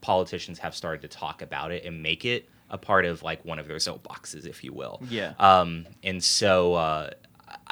politicians 0.00 0.58
have 0.58 0.74
started 0.74 1.02
to 1.02 1.08
talk 1.08 1.42
about 1.42 1.70
it 1.70 1.84
and 1.84 2.02
make 2.02 2.24
it 2.24 2.48
a 2.70 2.78
part 2.78 3.04
of 3.04 3.22
like 3.22 3.44
one 3.44 3.58
of 3.58 3.68
their 3.68 3.76
soapboxes, 3.76 4.46
if 4.46 4.64
you 4.64 4.72
will. 4.72 5.00
Yeah. 5.08 5.34
Um, 5.38 5.86
and 6.02 6.24
so 6.24 6.74
uh, 6.74 7.10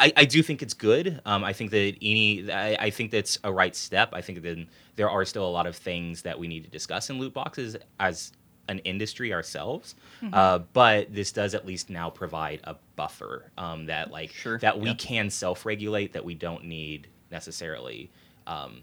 I, 0.01 0.13
I 0.17 0.25
do 0.25 0.43
think 0.43 0.63
it's 0.63 0.75
good. 0.75 1.21
Um, 1.27 1.45
I 1.45 1.53
think 1.53 1.71
that 1.73 1.97
any, 2.01 2.51
I, 2.51 2.75
I 2.87 2.91
think 2.91 3.11
that's 3.11 3.39
a 3.45 3.53
right 3.53 3.77
step. 3.77 4.11
I 4.13 4.23
think 4.23 4.43
that 4.43 4.67
there 4.97 5.11
are 5.11 5.25
still 5.25 5.47
a 5.47 5.51
lot 5.51 5.67
of 5.67 5.77
things 5.77 6.23
that 6.23 6.39
we 6.39 6.49
need 6.49 6.65
to 6.65 6.71
discuss 6.71 7.11
in 7.11 7.19
loot 7.19 7.35
boxes 7.35 7.77
as 7.99 8.33
an 8.69 8.79
industry 8.81 9.35
ourselves. 9.35 9.95
Uh, 10.33 10.61
but 10.73 11.13
this 11.13 11.33
does 11.33 11.55
at 11.55 11.67
least 11.67 11.91
now 11.91 12.09
provide 12.09 12.61
a 12.65 12.77
buffer 12.97 13.51
um, 13.59 13.87
that 13.87 14.11
like 14.11 14.33
Sure, 14.33 14.59
that 14.59 14.79
we 14.79 14.89
yeah. 14.89 14.95
can 14.95 15.29
self-regulate 15.29 16.13
that 16.15 16.25
we 16.25 16.35
don't 16.35 16.65
need 16.65 17.09
necessarily 17.31 18.11
um, 18.47 18.83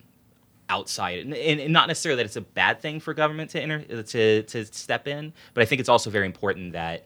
outside 0.69 1.19
and, 1.19 1.33
and 1.33 1.71
not 1.73 1.87
necessarily 1.87 2.17
that 2.17 2.25
it's 2.25 2.35
a 2.35 2.41
bad 2.41 2.81
thing 2.81 2.99
for 2.99 3.13
government 3.13 3.49
to 3.51 3.61
enter 3.61 4.03
to 4.03 4.43
to 4.43 4.65
step 4.65 5.07
in 5.07 5.31
but 5.53 5.61
i 5.61 5.65
think 5.65 5.79
it's 5.79 5.87
also 5.87 6.09
very 6.09 6.25
important 6.25 6.73
that 6.73 7.05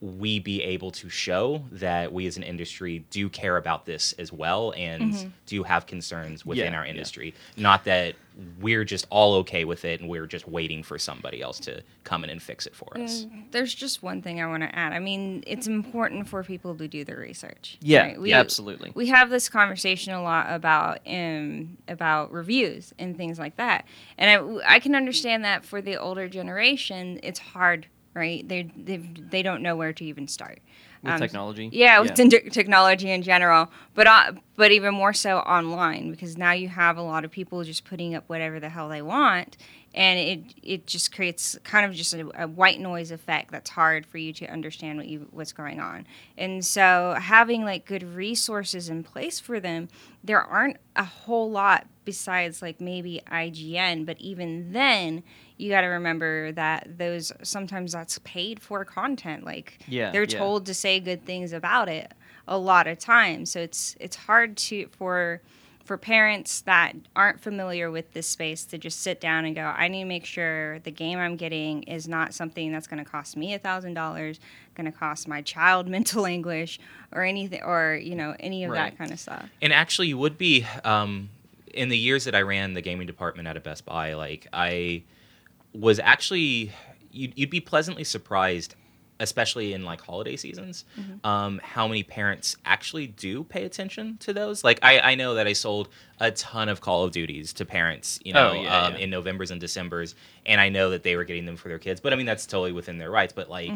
we 0.00 0.38
be 0.40 0.62
able 0.62 0.90
to 0.90 1.08
show 1.10 1.62
that 1.72 2.10
we 2.12 2.26
as 2.26 2.36
an 2.38 2.42
industry 2.42 3.04
do 3.10 3.28
care 3.28 3.58
about 3.58 3.84
this 3.84 4.14
as 4.18 4.32
well 4.32 4.72
and 4.76 5.30
do 5.46 5.62
have 5.62 5.86
concerns 5.86 6.46
within 6.46 6.72
Yeah, 6.72 6.78
our 6.78 6.84
yeah. 6.86 6.90
industry 6.92 7.34
not 7.56 7.84
that 7.84 8.14
we're 8.60 8.84
just 8.84 9.06
all 9.10 9.34
okay 9.34 9.66
with 9.66 9.84
it 9.84 10.00
and 10.00 10.08
we're 10.08 10.26
just 10.26 10.48
waiting 10.48 10.82
for 10.82 10.98
somebody 10.98 11.42
else 11.42 11.60
to 11.60 11.82
come 12.04 12.24
in 12.24 12.30
and 12.30 12.42
fix 12.42 12.64
it 12.66 12.74
for 12.74 12.96
us 12.96 13.26
There's 13.50 13.74
just 13.74 14.02
one 14.02 14.22
thing 14.22 14.40
I 14.40 14.46
want 14.46 14.62
to 14.62 14.74
add. 14.74 14.94
I 14.94 15.00
mean, 15.00 15.44
it's 15.46 15.66
important 15.66 16.26
for 16.28 16.42
people 16.44 16.74
to 16.76 16.88
do 16.88 17.04
the 17.04 17.16
research. 17.16 17.76
Yeah, 17.82 18.02
right? 18.06 18.20
We- 18.20 18.30
yeah, 18.30 18.38
absolutely. 18.40 18.92
We 18.94 19.08
have 19.08 19.28
this 19.28 19.48
conversation 19.50 20.14
a 20.14 20.22
lot 20.22 20.46
about 20.48 21.00
um, 21.06 21.76
about 21.88 22.32
reviews 22.32 22.94
and 22.98 23.16
things 23.16 23.38
like 23.38 23.56
that, 23.56 23.84
and 24.16 24.30
I, 24.64 24.76
I 24.76 24.78
can 24.78 24.94
understand 24.94 25.44
that 25.44 25.64
for 25.64 25.82
the 25.82 25.96
older 25.96 26.28
generation, 26.28 27.20
it's 27.22 27.40
hard, 27.40 27.88
right? 28.20 28.46
They 28.48 28.62
they 28.76 28.98
they 28.98 29.42
don't 29.42 29.62
know 29.62 29.74
where 29.74 29.92
to 29.94 30.04
even 30.04 30.28
start. 30.28 30.60
With 31.02 31.14
Um, 31.14 31.20
technology. 31.20 31.70
Yeah, 31.72 31.98
with 32.00 32.14
te- 32.14 32.50
technology 32.50 33.10
in 33.10 33.22
general, 33.22 33.70
but 33.94 34.06
uh, 34.06 34.32
but 34.56 34.70
even 34.70 34.92
more 34.94 35.14
so 35.14 35.38
online 35.38 36.10
because 36.10 36.36
now 36.36 36.52
you 36.52 36.68
have 36.68 36.98
a 36.98 37.02
lot 37.02 37.24
of 37.24 37.30
people 37.30 37.64
just 37.64 37.84
putting 37.86 38.14
up 38.14 38.24
whatever 38.28 38.60
the 38.60 38.68
hell 38.68 38.90
they 38.90 39.00
want, 39.00 39.56
and 39.94 40.18
it 40.18 40.40
it 40.62 40.86
just 40.86 41.10
creates 41.16 41.58
kind 41.64 41.86
of 41.86 41.94
just 41.94 42.12
a, 42.12 42.42
a 42.42 42.46
white 42.46 42.80
noise 42.80 43.10
effect 43.10 43.50
that's 43.50 43.70
hard 43.70 44.04
for 44.04 44.18
you 44.18 44.34
to 44.34 44.46
understand 44.52 44.98
what 44.98 45.08
you 45.08 45.26
what's 45.30 45.54
going 45.54 45.80
on. 45.80 46.06
And 46.36 46.62
so 46.66 47.16
having 47.18 47.64
like 47.64 47.86
good 47.86 48.02
resources 48.02 48.90
in 48.90 49.02
place 49.02 49.40
for 49.40 49.58
them, 49.58 49.88
there 50.22 50.42
aren't 50.42 50.76
a 50.96 51.04
whole 51.04 51.50
lot 51.50 51.86
besides 52.10 52.60
like 52.60 52.80
maybe 52.80 53.20
IGN, 53.30 54.04
but 54.04 54.18
even 54.20 54.72
then, 54.72 55.22
you 55.56 55.70
got 55.70 55.82
to 55.82 55.86
remember 55.86 56.50
that 56.52 56.98
those 56.98 57.32
sometimes 57.42 57.92
that's 57.92 58.18
paid 58.24 58.60
for 58.60 58.84
content. 58.84 59.44
Like 59.44 59.78
Yeah, 59.86 60.10
they're 60.10 60.24
yeah. 60.24 60.38
told 60.38 60.66
to 60.66 60.74
say 60.74 60.98
good 61.00 61.24
things 61.24 61.52
about 61.52 61.88
it 61.88 62.12
a 62.48 62.58
lot 62.58 62.86
of 62.88 62.98
times. 62.98 63.52
So 63.52 63.60
it's 63.60 63.96
it's 64.00 64.16
hard 64.16 64.56
to 64.68 64.88
for 64.98 65.40
for 65.84 65.96
parents 65.96 66.60
that 66.62 66.92
aren't 67.16 67.40
familiar 67.40 67.90
with 67.90 68.12
this 68.12 68.28
space 68.28 68.64
to 68.64 68.78
just 68.78 69.00
sit 69.00 69.20
down 69.20 69.44
and 69.44 69.56
go, 69.56 69.62
I 69.62 69.88
need 69.88 70.02
to 70.02 70.08
make 70.08 70.24
sure 70.24 70.78
the 70.80 70.92
game 70.92 71.18
I'm 71.18 71.34
getting 71.36 71.82
is 71.84 72.06
not 72.06 72.32
something 72.32 72.70
that's 72.70 72.86
going 72.86 73.02
to 73.04 73.10
cost 73.10 73.36
me 73.36 73.54
a 73.54 73.58
thousand 73.58 73.94
dollars, 73.94 74.38
going 74.76 74.90
to 74.92 74.96
cost 74.96 75.26
my 75.26 75.42
child 75.42 75.88
mental 75.96 76.26
anguish, 76.26 76.78
or 77.12 77.22
anything, 77.24 77.62
or 77.62 77.98
you 78.02 78.14
know 78.14 78.34
any 78.40 78.64
of 78.64 78.70
Right. 78.70 78.90
that 78.90 78.98
kind 78.98 79.10
of 79.12 79.18
stuff. 79.18 79.46
And 79.62 79.72
actually, 79.72 80.08
you 80.08 80.18
would 80.18 80.38
be 80.38 80.64
um, 80.84 81.30
in 81.74 81.88
the 81.88 81.98
years 81.98 82.24
that 82.24 82.34
I 82.34 82.42
ran 82.42 82.74
the 82.74 82.82
gaming 82.82 83.06
department 83.06 83.48
at 83.48 83.56
a 83.56 83.60
Best 83.60 83.84
Buy. 83.84 84.14
Like 84.14 84.46
I 84.52 85.02
was 85.72 85.98
actually, 85.98 86.72
you'd, 87.10 87.32
you'd 87.38 87.50
be 87.50 87.60
pleasantly 87.60 88.04
surprised, 88.04 88.74
especially 89.20 89.72
in 89.74 89.84
like 89.84 90.00
holiday 90.00 90.34
seasons, 90.36 90.84
um, 91.24 91.60
how 91.62 91.86
many 91.86 92.02
parents 92.02 92.56
actually 92.64 93.06
do 93.06 93.44
pay 93.44 93.64
attention 93.64 94.16
to 94.18 94.32
those. 94.32 94.64
Like 94.64 94.78
I, 94.82 94.98
I 95.00 95.14
know 95.14 95.34
that 95.34 95.46
I 95.46 95.52
sold 95.52 95.88
a 96.18 96.30
ton 96.30 96.68
of 96.68 96.80
Call 96.80 97.04
of 97.04 97.12
Duties 97.12 97.52
to 97.54 97.64
parents, 97.64 98.18
you 98.24 98.32
know, 98.32 98.50
Oh, 98.50 98.52
yeah, 98.54 98.78
um, 98.86 98.94
yeah. 98.94 99.00
in 99.00 99.10
November's 99.10 99.50
and 99.50 99.60
December's, 99.60 100.14
and 100.46 100.60
I 100.60 100.70
know 100.70 100.90
that 100.90 101.02
they 101.02 101.16
were 101.16 101.24
getting 101.24 101.44
them 101.46 101.56
for 101.56 101.68
their 101.68 101.78
kids. 101.78 102.00
But 102.00 102.12
I 102.12 102.16
mean, 102.16 102.26
that's 102.26 102.46
totally 102.46 102.72
within 102.72 102.98
their 102.98 103.10
rights. 103.10 103.32
But 103.32 103.48
like. 103.50 103.70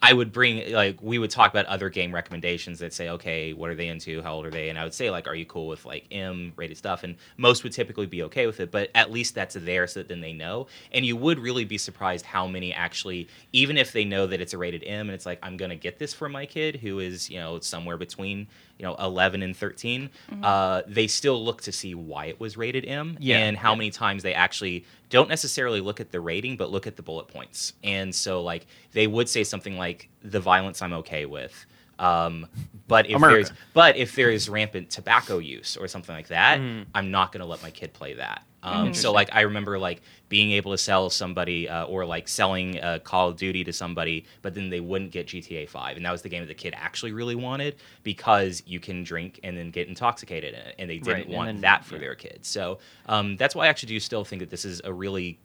I 0.00 0.12
would 0.12 0.32
bring 0.32 0.72
like 0.72 1.02
we 1.02 1.18
would 1.18 1.30
talk 1.30 1.50
about 1.50 1.66
other 1.66 1.88
game 1.88 2.14
recommendations 2.14 2.78
that 2.78 2.92
say, 2.92 3.08
okay, 3.10 3.52
what 3.52 3.68
are 3.68 3.74
they 3.74 3.88
into? 3.88 4.22
How 4.22 4.34
old 4.34 4.46
are 4.46 4.50
they? 4.50 4.68
And 4.68 4.78
I 4.78 4.84
would 4.84 4.94
say 4.94 5.10
like, 5.10 5.26
are 5.26 5.34
you 5.34 5.44
cool 5.44 5.66
with 5.66 5.84
like 5.84 6.06
M 6.12 6.52
rated 6.54 6.76
stuff? 6.76 7.02
And 7.02 7.16
most 7.36 7.64
would 7.64 7.72
typically 7.72 8.06
be 8.06 8.22
okay 8.24 8.46
with 8.46 8.60
it, 8.60 8.70
but 8.70 8.90
at 8.94 9.10
least 9.10 9.34
that's 9.34 9.56
there 9.56 9.88
so 9.88 10.00
that 10.00 10.08
then 10.08 10.20
they 10.20 10.32
know. 10.32 10.68
And 10.92 11.04
you 11.04 11.16
would 11.16 11.40
really 11.40 11.64
be 11.64 11.78
surprised 11.78 12.24
how 12.24 12.46
many 12.46 12.72
actually, 12.72 13.28
even 13.52 13.76
if 13.76 13.90
they 13.90 14.04
know 14.04 14.28
that 14.28 14.40
it's 14.40 14.54
a 14.54 14.58
rated 14.58 14.84
M 14.84 15.08
and 15.08 15.10
it's 15.10 15.26
like 15.26 15.40
I'm 15.42 15.56
gonna 15.56 15.76
get 15.76 15.98
this 15.98 16.14
for 16.14 16.28
my 16.28 16.46
kid 16.46 16.76
who 16.76 17.00
is 17.00 17.28
you 17.28 17.38
know 17.38 17.58
somewhere 17.58 17.96
between 17.96 18.46
you 18.78 18.84
know 18.86 18.94
11 19.00 19.42
and 19.42 19.56
13, 19.56 20.08
uh, 20.42 20.82
they 20.86 21.06
still 21.06 21.44
look 21.44 21.62
to 21.62 21.72
see 21.72 21.94
why 21.94 22.26
it 22.26 22.38
was 22.40 22.56
rated 22.56 22.84
M 22.86 23.16
Yeah, 23.20 23.38
and 23.38 23.56
how 23.56 23.72
yeah. 23.72 23.76
many 23.78 23.90
times 23.90 24.22
they 24.22 24.34
actually 24.34 24.84
don't 25.10 25.28
necessarily 25.28 25.80
look 25.80 26.00
at 26.00 26.10
the 26.12 26.20
rating 26.20 26.56
but 26.56 26.70
look 26.70 26.86
at 26.86 26.96
the 26.96 27.02
bullet 27.02 27.28
points 27.28 27.72
and 27.82 28.14
so 28.14 28.42
like 28.42 28.66
they 28.92 29.06
would 29.06 29.28
say 29.28 29.42
something 29.42 29.76
like 29.78 30.08
the 30.22 30.38
violence 30.38 30.82
i'm 30.82 30.92
okay 30.92 31.24
with 31.26 31.66
um, 31.98 32.46
but 32.86 33.06
if 33.10 33.16
America. 33.16 33.34
there's 33.48 33.52
but 33.74 33.96
if 33.96 34.14
there 34.14 34.30
is 34.30 34.48
rampant 34.48 34.88
tobacco 34.90 35.38
use 35.38 35.76
or 35.76 35.88
something 35.88 36.14
like 36.14 36.28
that 36.28 36.60
Mhm. 36.60 36.84
i'm 36.94 37.10
not 37.10 37.32
going 37.32 37.40
to 37.40 37.46
let 37.46 37.62
my 37.62 37.70
kid 37.70 37.92
play 37.94 38.14
that 38.14 38.42
um, 38.62 38.92
so 38.92 39.12
like 39.12 39.28
i 39.32 39.42
remember 39.42 39.78
like 39.78 40.02
being 40.28 40.50
able 40.52 40.72
to 40.72 40.78
sell 40.78 41.08
somebody 41.10 41.68
uh, 41.68 41.84
or 41.86 42.04
like 42.04 42.26
selling 42.28 42.78
uh, 42.80 42.98
call 43.02 43.28
of 43.28 43.36
duty 43.36 43.62
to 43.64 43.72
somebody 43.72 44.24
but 44.42 44.54
then 44.54 44.68
they 44.68 44.80
wouldn't 44.80 45.10
get 45.12 45.26
gta 45.26 45.68
5 45.68 45.96
and 45.96 46.04
that 46.04 46.10
was 46.12 46.22
the 46.22 46.28
game 46.28 46.42
that 46.42 46.48
the 46.48 46.54
kid 46.54 46.74
actually 46.76 47.12
really 47.12 47.34
wanted 47.36 47.76
because 48.02 48.62
you 48.66 48.80
can 48.80 49.04
drink 49.04 49.38
and 49.44 49.56
then 49.56 49.70
get 49.70 49.88
intoxicated 49.88 50.54
in 50.54 50.60
it 50.60 50.74
and 50.78 50.90
they 50.90 50.98
didn't 50.98 51.14
Right, 51.28 51.28
want 51.28 51.46
then- 51.48 51.60
that 51.62 51.84
for 51.84 51.94
yeah. 51.94 52.00
their 52.00 52.14
kids 52.14 52.48
so 52.48 52.78
um, 53.06 53.36
that's 53.36 53.54
why 53.54 53.66
i 53.66 53.68
actually 53.68 53.88
do 53.90 54.00
still 54.00 54.24
think 54.24 54.40
that 54.40 54.50
this 54.50 54.64
is 54.64 54.80
a 54.84 54.92
really 54.92 55.38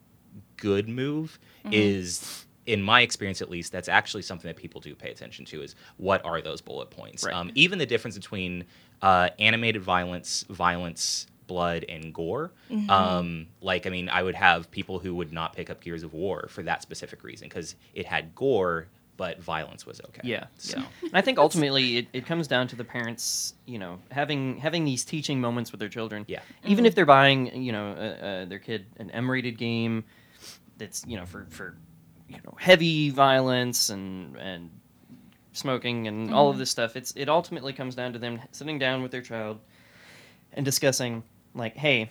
good 0.56 0.88
move 0.88 1.38
is 1.70 2.44
in 2.66 2.82
my 2.82 3.02
experience 3.02 3.42
at 3.42 3.50
least 3.50 3.70
that's 3.72 3.88
actually 3.88 4.22
something 4.22 4.48
that 4.48 4.56
people 4.56 4.80
do 4.80 4.94
pay 4.94 5.10
attention 5.10 5.44
to 5.44 5.62
is 5.62 5.74
what 5.98 6.24
are 6.24 6.40
those 6.40 6.60
bullet 6.60 6.90
points 6.90 7.24
Right. 7.24 7.34
um, 7.34 7.50
even 7.54 7.78
the 7.78 7.86
difference 7.86 8.16
between 8.16 8.64
uh, 9.02 9.28
animated 9.38 9.82
violence 9.82 10.44
violence 10.48 11.26
blood 11.46 11.84
and 11.88 12.12
gore 12.14 12.50
um, 12.88 13.46
like 13.60 13.86
i 13.86 13.90
mean 13.90 14.08
i 14.08 14.22
would 14.22 14.34
have 14.34 14.70
people 14.70 14.98
who 14.98 15.14
would 15.14 15.32
not 15.32 15.52
pick 15.54 15.70
up 15.70 15.80
gears 15.82 16.02
of 16.02 16.12
war 16.14 16.46
for 16.48 16.62
that 16.62 16.82
specific 16.82 17.22
reason 17.24 17.48
because 17.48 17.74
it 17.94 18.06
had 18.06 18.34
gore 18.34 18.86
but 19.16 19.40
violence 19.40 19.86
was 19.86 20.00
okay 20.08 20.22
Yeah. 20.24 20.46
so 20.58 20.78
yeah. 20.78 20.86
And 21.02 21.12
I 21.14 21.20
think 21.20 21.38
ultimately 21.38 21.98
it, 21.98 22.08
it 22.12 22.26
comes 22.26 22.48
down 22.48 22.66
to 22.68 22.74
the 22.76 22.82
parents, 22.82 23.54
you 23.64 23.78
know, 23.78 24.00
having 24.10 24.58
having 24.58 24.84
these 24.84 25.04
teaching 25.04 25.40
moments 25.40 25.70
with 25.70 25.78
their 25.78 25.88
children. 25.88 26.24
Yeah. 26.26 26.40
Even 26.64 26.84
if 26.84 26.96
they're 26.96 27.06
buying, 27.06 27.62
you 27.62 27.70
know, 27.70 27.90
uh, 27.92 28.24
uh, 28.26 28.44
their 28.46 28.58
kid 28.58 28.86
an 28.96 29.12
M-rated 29.12 29.56
game 29.56 30.02
that's, 30.78 31.04
you 31.06 31.16
know, 31.16 31.26
for 31.26 31.46
for 31.50 31.76
you 32.28 32.38
know, 32.44 32.56
heavy 32.58 33.10
violence 33.10 33.88
and 33.88 34.36
and 34.36 34.70
smoking 35.52 36.08
and 36.08 36.34
all 36.34 36.50
of 36.50 36.58
this 36.58 36.70
stuff. 36.70 36.96
It's 36.96 37.12
it 37.14 37.28
ultimately 37.28 37.72
comes 37.72 37.94
down 37.94 38.12
to 38.14 38.18
them 38.18 38.40
sitting 38.50 38.80
down 38.80 39.00
with 39.02 39.12
their 39.12 39.22
child 39.22 39.60
and 40.54 40.64
discussing 40.64 41.22
like, 41.54 41.76
hey, 41.76 42.10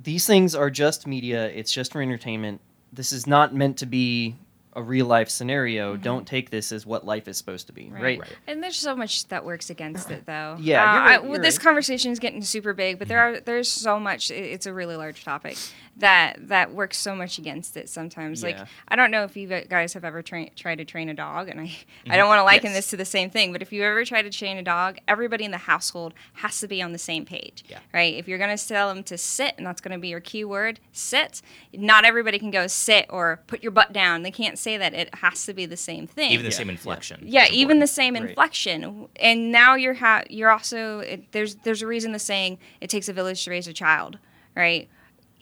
these 0.00 0.26
things 0.26 0.54
are 0.54 0.70
just 0.70 1.06
media. 1.06 1.48
It's 1.48 1.72
just 1.72 1.92
for 1.92 2.00
entertainment. 2.02 2.60
This 2.92 3.12
is 3.12 3.26
not 3.26 3.54
meant 3.54 3.78
to 3.78 3.86
be 3.86 4.36
a 4.76 4.82
real 4.82 5.06
life 5.06 5.28
scenario. 5.28 5.96
Don't 5.96 6.26
take 6.26 6.50
this 6.50 6.72
as 6.72 6.84
what 6.84 7.06
life 7.06 7.28
is 7.28 7.36
supposed 7.38 7.68
to 7.68 7.72
be, 7.72 7.90
Right. 7.92 8.02
right? 8.02 8.20
Right. 8.20 8.36
And 8.48 8.60
there's 8.60 8.76
so 8.76 8.96
much 8.96 9.26
that 9.28 9.44
works 9.44 9.70
against 9.70 10.10
it, 10.10 10.26
though. 10.26 10.56
Yeah, 10.60 10.82
Uh, 10.82 10.92
you're 10.94 11.02
I- 11.02 11.06
right, 11.16 11.24
well, 11.24 11.40
this 11.40 11.58
right. 11.58 11.64
conversation 11.64 12.10
is 12.10 12.18
getting 12.18 12.42
super 12.42 12.74
big, 12.74 12.98
but 12.98 13.06
there 13.06 13.20
are 13.20 13.38
there's 13.40 13.70
so 13.70 14.00
much. 14.00 14.32
it- 14.32 14.34
It's 14.52 14.66
a 14.66 14.74
really 14.74 14.96
large 14.96 15.22
topic 15.24 15.56
that 15.96 16.48
that 16.48 16.74
works 16.74 16.98
so 16.98 17.14
much 17.14 17.38
against 17.38 17.76
it 17.76 17.88
sometimes. 17.88 18.42
Like 18.42 18.58
I 18.88 18.96
don't 18.96 19.10
know 19.10 19.24
if 19.24 19.36
you 19.36 19.46
guys 19.48 19.92
have 19.94 20.04
ever 20.04 20.22
tra- 20.22 20.50
tried 20.50 20.78
to 20.78 20.84
train 20.84 21.08
a 21.08 21.14
dog, 21.14 21.48
and 21.48 21.60
I 21.60 21.64
I 21.64 21.66
mm-hmm. 21.66 22.12
don't 22.12 22.28
want 22.28 22.40
to 22.40 22.44
liken 22.44 22.70
Yes. 22.70 22.76
this 22.76 22.90
to 22.90 22.96
the 22.96 23.04
same 23.04 23.30
thing, 23.30 23.52
but 23.52 23.62
if 23.62 23.72
you 23.72 23.82
ever 23.82 24.04
try 24.04 24.22
to 24.22 24.30
train 24.30 24.56
a 24.56 24.62
dog, 24.62 24.98
everybody 25.06 25.44
in 25.44 25.50
the 25.50 25.58
household 25.58 26.14
has 26.34 26.58
to 26.60 26.68
be 26.68 26.82
on 26.82 26.92
the 26.92 26.98
same 26.98 27.24
page. 27.24 27.64
Yeah. 27.68 27.78
Right. 27.92 28.14
If 28.14 28.26
you're 28.26 28.38
gonna 28.38 28.58
tell 28.58 28.92
them 28.92 29.02
to 29.04 29.16
sit, 29.18 29.54
and 29.56 29.66
that's 29.66 29.80
gonna 29.80 29.98
be 29.98 30.08
your 30.08 30.20
keyword, 30.20 30.80
sit. 30.92 31.42
Not 31.72 32.04
everybody 32.04 32.38
can 32.38 32.50
go 32.50 32.66
sit 32.66 33.06
or 33.08 33.40
put 33.46 33.62
your 33.62 33.72
butt 33.72 33.92
down. 33.92 34.22
They 34.22 34.30
can't 34.30 34.58
say 34.58 34.76
that. 34.76 34.94
It 34.94 35.14
has 35.16 35.46
to 35.46 35.54
be 35.54 35.66
the 35.66 35.76
same 35.76 36.06
thing. 36.06 36.32
even 36.32 36.44
the 36.44 36.50
Yeah, 36.50 36.56
same 36.56 36.70
inflection 36.70 37.20
Yeah, 37.24 37.44
is 37.44 37.52
even 37.52 37.78
the 37.78 37.84
important. 37.84 37.90
same 37.90 38.14
Right. 38.14 38.28
inflection, 38.30 39.08
and 39.16 39.52
now 39.52 39.74
you're 39.74 39.94
ha- 39.94 40.24
you're 40.28 40.50
also 40.50 41.00
it, 41.00 41.32
there's 41.32 41.56
there's 41.56 41.82
a 41.82 41.86
reason 41.86 42.12
the 42.12 42.18
saying 42.18 42.58
it 42.80 42.90
takes 42.90 43.08
a 43.08 43.12
village 43.12 43.44
to 43.44 43.50
raise 43.50 43.68
a 43.68 43.72
child, 43.72 44.18
right? 44.56 44.88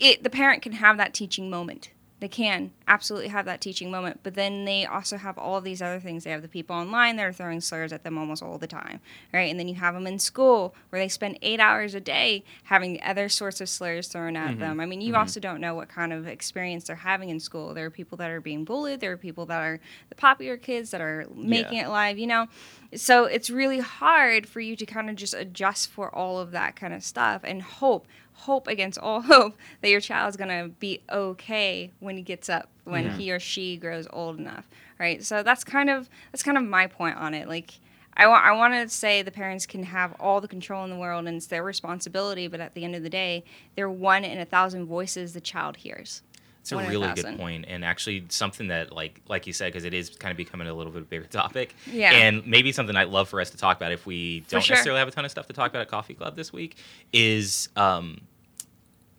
It 0.03 0.25
the 0.25 0.31
parent 0.31 0.63
can 0.63 0.73
have 0.73 0.97
that 0.97 1.15
teaching 1.15 1.49
moment. 1.49 1.91
They 2.23 2.29
can 2.29 2.71
absolutely 2.87 3.31
have 3.31 3.47
that 3.47 3.61
teaching 3.61 3.91
moment, 3.91 4.21
but 4.23 4.35
then 4.35 4.65
they 4.65 4.87
also 4.87 5.17
have 5.17 5.37
all 5.37 5.61
these 5.61 5.83
other 5.83 5.99
things. 5.99 6.23
They 6.23 6.31
have 6.31 6.43
the 6.43 6.47
people 6.47 6.77
online 6.77 7.17
that 7.17 7.25
are 7.25 7.33
throwing 7.33 7.61
slurs 7.61 7.93
at 7.93 8.05
them 8.05 8.17
almost 8.17 8.45
all 8.45 8.59
the 8.59 8.69
time, 8.69 9.01
right? 9.33 9.51
And 9.51 9.59
then 9.59 9.67
you 9.67 9.75
have 9.75 9.95
them 9.95 10.07
in 10.07 10.21
school 10.21 10.73
where 10.91 11.03
they 11.03 11.09
spend 11.09 11.41
eight 11.43 11.59
hours 11.59 11.97
a 11.97 12.01
day 12.01 12.45
having 12.63 13.03
other 13.03 13.29
sorts 13.29 13.61
of 13.61 13.69
slurs 13.69 14.07
thrown 14.07 14.37
at 14.37 14.53
mm-hmm. 14.53 14.61
them. 14.61 14.79
I 14.79 14.87
mean, 14.87 15.01
you 15.01 15.15
mm-hmm. 15.15 15.21
also 15.21 15.41
don't 15.41 15.61
know 15.61 15.75
what 15.75 15.89
kind 15.89 16.13
of 16.13 16.29
experience 16.29 16.85
they're 16.85 16.95
having 16.95 17.29
in 17.29 17.41
school. 17.41 17.75
There 17.75 17.87
are 17.87 17.91
people 17.91 18.17
that 18.19 18.31
are 18.31 18.41
being 18.41 18.65
bullied. 18.65 19.01
There 19.01 19.11
are 19.11 19.17
people 19.17 19.45
that 19.47 19.61
are 19.61 19.81
the 20.09 20.15
popular 20.15 20.57
kids 20.57 20.93
that 20.93 21.01
are 21.01 21.27
making 21.35 21.79
it 21.79 21.89
live, 21.89 22.19
you 22.19 22.29
know? 22.29 22.47
So 22.95 23.25
it's 23.25 23.51
really 23.51 23.81
hard 23.81 24.47
for 24.47 24.61
you 24.61 24.77
to 24.77 24.87
kind 24.87 25.11
of 25.11 25.17
just 25.17 25.35
adjust 25.35 25.91
for 25.91 26.15
all 26.15 26.39
of 26.39 26.53
that 26.53 26.77
kind 26.77 26.95
of 26.95 27.03
stuff 27.03 27.41
and 27.43 27.63
hope, 27.63 28.07
hope 28.35 28.67
against 28.67 28.99
all 28.99 29.21
hope 29.35 29.57
that 29.81 29.89
your 29.91 30.01
child's 30.01 30.37
gonna 30.37 30.69
be 30.69 31.01
okay 31.11 31.91
when 32.01 32.17
he 32.17 32.23
gets 32.23 32.49
up, 32.49 32.69
when 32.85 33.05
Yeah. 33.05 33.17
he 33.17 33.33
or 33.33 33.41
she 33.41 33.77
grows 33.77 34.07
old 34.13 34.39
enough, 34.39 34.69
right? 34.99 35.23
So 35.25 35.43
that's 35.43 35.65
kind 35.65 35.91
of 35.91 36.09
that's 36.33 36.43
kind 36.43 36.57
of 36.59 36.65
my 36.65 36.87
point 36.87 37.17
on 37.17 37.35
it. 37.35 37.49
Like, 37.49 37.73
I 38.17 38.27
want 38.27 38.45
I 38.45 38.53
want 38.53 38.75
to 38.75 38.89
say 38.89 39.23
the 39.23 39.31
parents 39.31 39.67
can 39.67 39.85
have 39.85 40.15
all 40.21 40.41
the 40.41 40.49
control 40.49 40.85
in 40.85 40.91
the 40.91 40.97
world 40.97 41.27
and 41.27 41.37
it's 41.37 41.47
their 41.47 41.63
responsibility, 41.63 42.47
but 42.49 42.61
at 42.61 42.75
the 42.75 42.85
end 42.85 42.95
of 42.95 43.03
the 43.03 43.11
day, 43.11 43.45
they're 43.75 43.89
one 43.91 44.25
in 44.25 44.39
a 44.39 44.45
thousand 44.45 44.87
voices 44.87 45.33
the 45.33 45.41
child 45.41 45.77
hears. 45.79 46.23
It's 46.63 46.71
a 46.71 46.77
One 46.77 46.85
in 46.85 46.91
a 46.91 46.93
really 46.93 47.07
thousand. 47.09 47.31
good 47.33 47.41
point, 47.41 47.65
and 47.67 47.85
actually 47.85 48.25
something 48.29 48.69
that, 48.69 48.93
like, 48.93 49.21
like 49.29 49.49
you 49.49 49.53
said, 49.53 49.73
because 49.73 49.85
it 49.85 49.93
is 49.93 50.11
kind 50.11 50.31
of 50.31 50.37
becoming 50.37 50.69
a 50.69 50.73
little 50.73 50.93
bit 50.93 51.11
bigger 51.11 51.27
topic. 51.27 51.75
Yeah. 51.91 52.13
And 52.13 52.47
maybe 52.47 52.71
something 52.71 52.95
I'd 52.95 53.09
love 53.09 53.29
for 53.29 53.41
us 53.41 53.51
to 53.51 53.57
talk 53.57 53.77
about 53.77 53.91
if 53.91 54.07
we 54.07 54.45
don't 54.49 54.63
sure. 54.63 54.75
necessarily 54.75 55.01
have 55.01 55.09
a 55.09 55.11
ton 55.11 55.25
of 55.25 55.31
stuff 55.33 55.49
to 55.49 55.53
talk 55.53 55.71
about 55.71 55.83
at 55.83 55.89
Coffee 55.89 56.15
Club 56.15 56.37
this 56.37 56.53
week 56.53 56.77
is 57.13 57.69
um, 57.75 58.21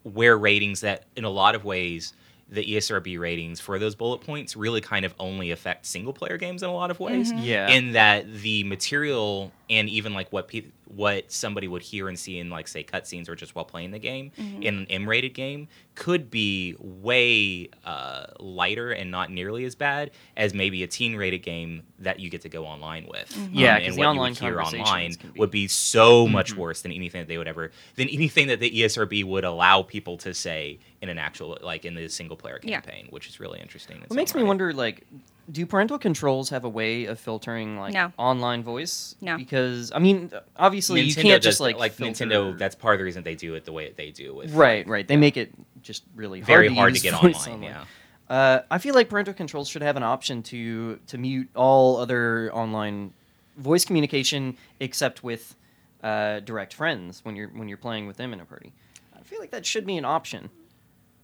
where 0.04 0.38
ratings 0.38 0.80
that, 0.82 1.04
in 1.18 1.26
a 1.26 1.30
lot 1.30 1.54
of 1.54 1.66
ways, 1.66 2.14
the 2.50 2.64
ESRB 2.64 3.20
ratings 3.20 3.60
for 3.60 3.78
those 3.78 3.96
bullet 3.96 4.22
points 4.22 4.56
really 4.56 4.80
kind 4.80 5.04
of 5.04 5.14
only 5.20 5.52
affect 5.52 5.86
single 5.86 6.14
player 6.14 6.38
games 6.38 6.64
in 6.64 6.70
a 6.70 6.74
lot 6.74 6.91
of 6.91 7.00
ways. 7.00 7.32
Yeah. 7.34 7.68
In 7.70 7.91
that 7.91 8.32
the 8.32 8.64
material 8.64 9.52
and 9.74 9.89
even 9.89 10.13
like 10.13 10.32
what 10.32 10.47
pe- 10.47 10.65
what 10.86 11.32
somebody 11.32 11.67
would 11.67 11.82
hear 11.82 12.07
and 12.07 12.19
see 12.19 12.38
in 12.38 12.49
like 12.49 12.67
say 12.67 12.84
cutscenes 12.84 13.28
or 13.28 13.36
just 13.36 13.55
while 13.55 13.65
playing 13.65 13.89
the 13.91 13.99
game 13.99 14.32
mm-hmm. 14.38 14.61
in 14.61 14.78
an 14.80 14.86
M-rated 14.89 15.34
game 15.34 15.67
could 15.95 16.30
be 16.30 16.76
way 16.80 17.69
uh, 17.84 18.28
lighter 18.39 18.91
and 18.91 19.09
not 19.09 19.32
nearly 19.32 19.65
as 19.65 19.74
bad 19.74 20.11
as 20.38 20.53
maybe 20.53 20.84
a 20.84 20.88
teen-rated 20.88 21.41
game 21.41 21.82
that 21.99 22.19
you 22.19 22.30
get 22.30 22.41
to 22.41 22.49
go 22.49 22.65
online 22.65 23.07
with. 23.07 23.30
Mm-hmm. 23.30 23.55
Yeah, 23.55 23.76
um, 23.76 23.80
'cause 23.80 23.88
and 23.88 23.95
the 23.95 23.99
what 23.99 24.07
online 24.07 24.17
you 24.17 24.30
would 24.30 24.38
hear 24.38 24.55
conversations 24.55 24.89
online 24.89 25.34
be- 25.34 25.39
would 25.39 25.51
be 25.51 25.67
so 25.67 26.28
much 26.28 26.51
mm-hmm. 26.51 26.61
worse 26.61 26.82
than 26.82 26.91
anything 26.91 27.21
that 27.21 27.28
they 27.28 27.38
would 27.38 27.47
ever 27.47 27.71
than 27.95 28.07
anything 28.09 28.47
that 28.47 28.59
the 28.59 28.69
ESRB 28.69 29.24
would 29.24 29.43
allow 29.43 29.82
people 29.82 30.17
to 30.17 30.34
say 30.34 30.80
in 31.01 31.09
an 31.09 31.17
actual 31.17 31.57
like 31.61 31.86
in 31.86 31.95
the 31.95 32.07
single 32.09 32.38
player 32.38 32.59
Yeah. 32.63 32.82
campaign, 32.82 33.07
which 33.09 33.28
is 33.28 33.39
really 33.39 33.59
interesting. 33.59 33.97
in 33.97 34.03
What 34.03 34.13
makes 34.13 34.36
own 34.36 34.41
me 34.41 34.47
wonder, 34.47 34.74
like, 34.74 35.05
do 35.52 35.66
parental 35.66 35.98
controls 36.00 36.50
have 36.50 36.64
a 36.64 36.70
way 36.70 37.06
of 37.06 37.20
filtering 37.20 37.78
like 37.78 37.94
No. 37.94 38.12
online 38.18 38.64
voice? 38.64 39.16
No. 39.22 39.38
Because 39.38 39.91
I 39.94 40.00
mean, 40.00 40.32
obviously 40.56 41.02
you 41.02 41.14
can't 41.14 41.41
does 41.41 41.44
just 41.44 41.60
like 41.60 41.78
like 41.78 41.94
filter- 41.94 42.26
Nintendo. 42.26 42.58
That's 42.58 42.76
part 42.76 42.96
of 42.96 43.00
the 43.00 43.04
reason 43.06 43.24
they 43.24 43.36
do 43.36 43.56
it 43.56 43.66
the 43.66 43.72
way 43.74 43.88
that 43.88 43.98
they 43.98 44.12
do 44.12 44.34
with 44.36 44.54
right, 44.54 44.88
right. 44.88 45.08
They 45.08 45.18
make 45.18 45.36
it 45.38 45.52
just 45.82 46.04
really 46.16 46.41
very 46.41 46.68
hard, 46.68 46.78
hard 46.78 46.94
to, 46.96 47.00
to 47.02 47.04
get 47.12 47.22
voice 47.22 47.48
online. 47.48 47.64
Yeah. 47.64 47.84
Uh, 48.30 48.62
I 48.72 48.78
feel 48.78 48.96
like 48.96 49.10
parental 49.10 49.34
controls 49.34 49.68
should 49.68 49.82
have 49.82 49.98
an 49.98 50.04
option 50.04 50.41
to 50.44 50.98
to 51.08 51.18
mute 51.18 51.50
all 51.56 51.98
other 51.98 52.52
online 52.54 53.14
voice 53.58 53.84
communication 53.86 54.58
except 54.80 55.24
with 55.24 55.56
uh, 56.04 56.39
direct 56.39 56.74
friends 56.74 57.20
when 57.26 57.36
you're 57.36 57.50
when 57.50 57.68
you're 57.68 57.78
playing 57.78 58.08
with 58.08 58.18
them 58.18 58.32
in 58.34 58.39
a 58.39 58.46
party. 58.46 58.72
I 59.18 59.22
feel 59.24 59.39
like 59.39 59.52
that 59.52 59.66
should 59.66 59.86
be 59.86 59.98
an 59.98 60.06
option. 60.06 60.50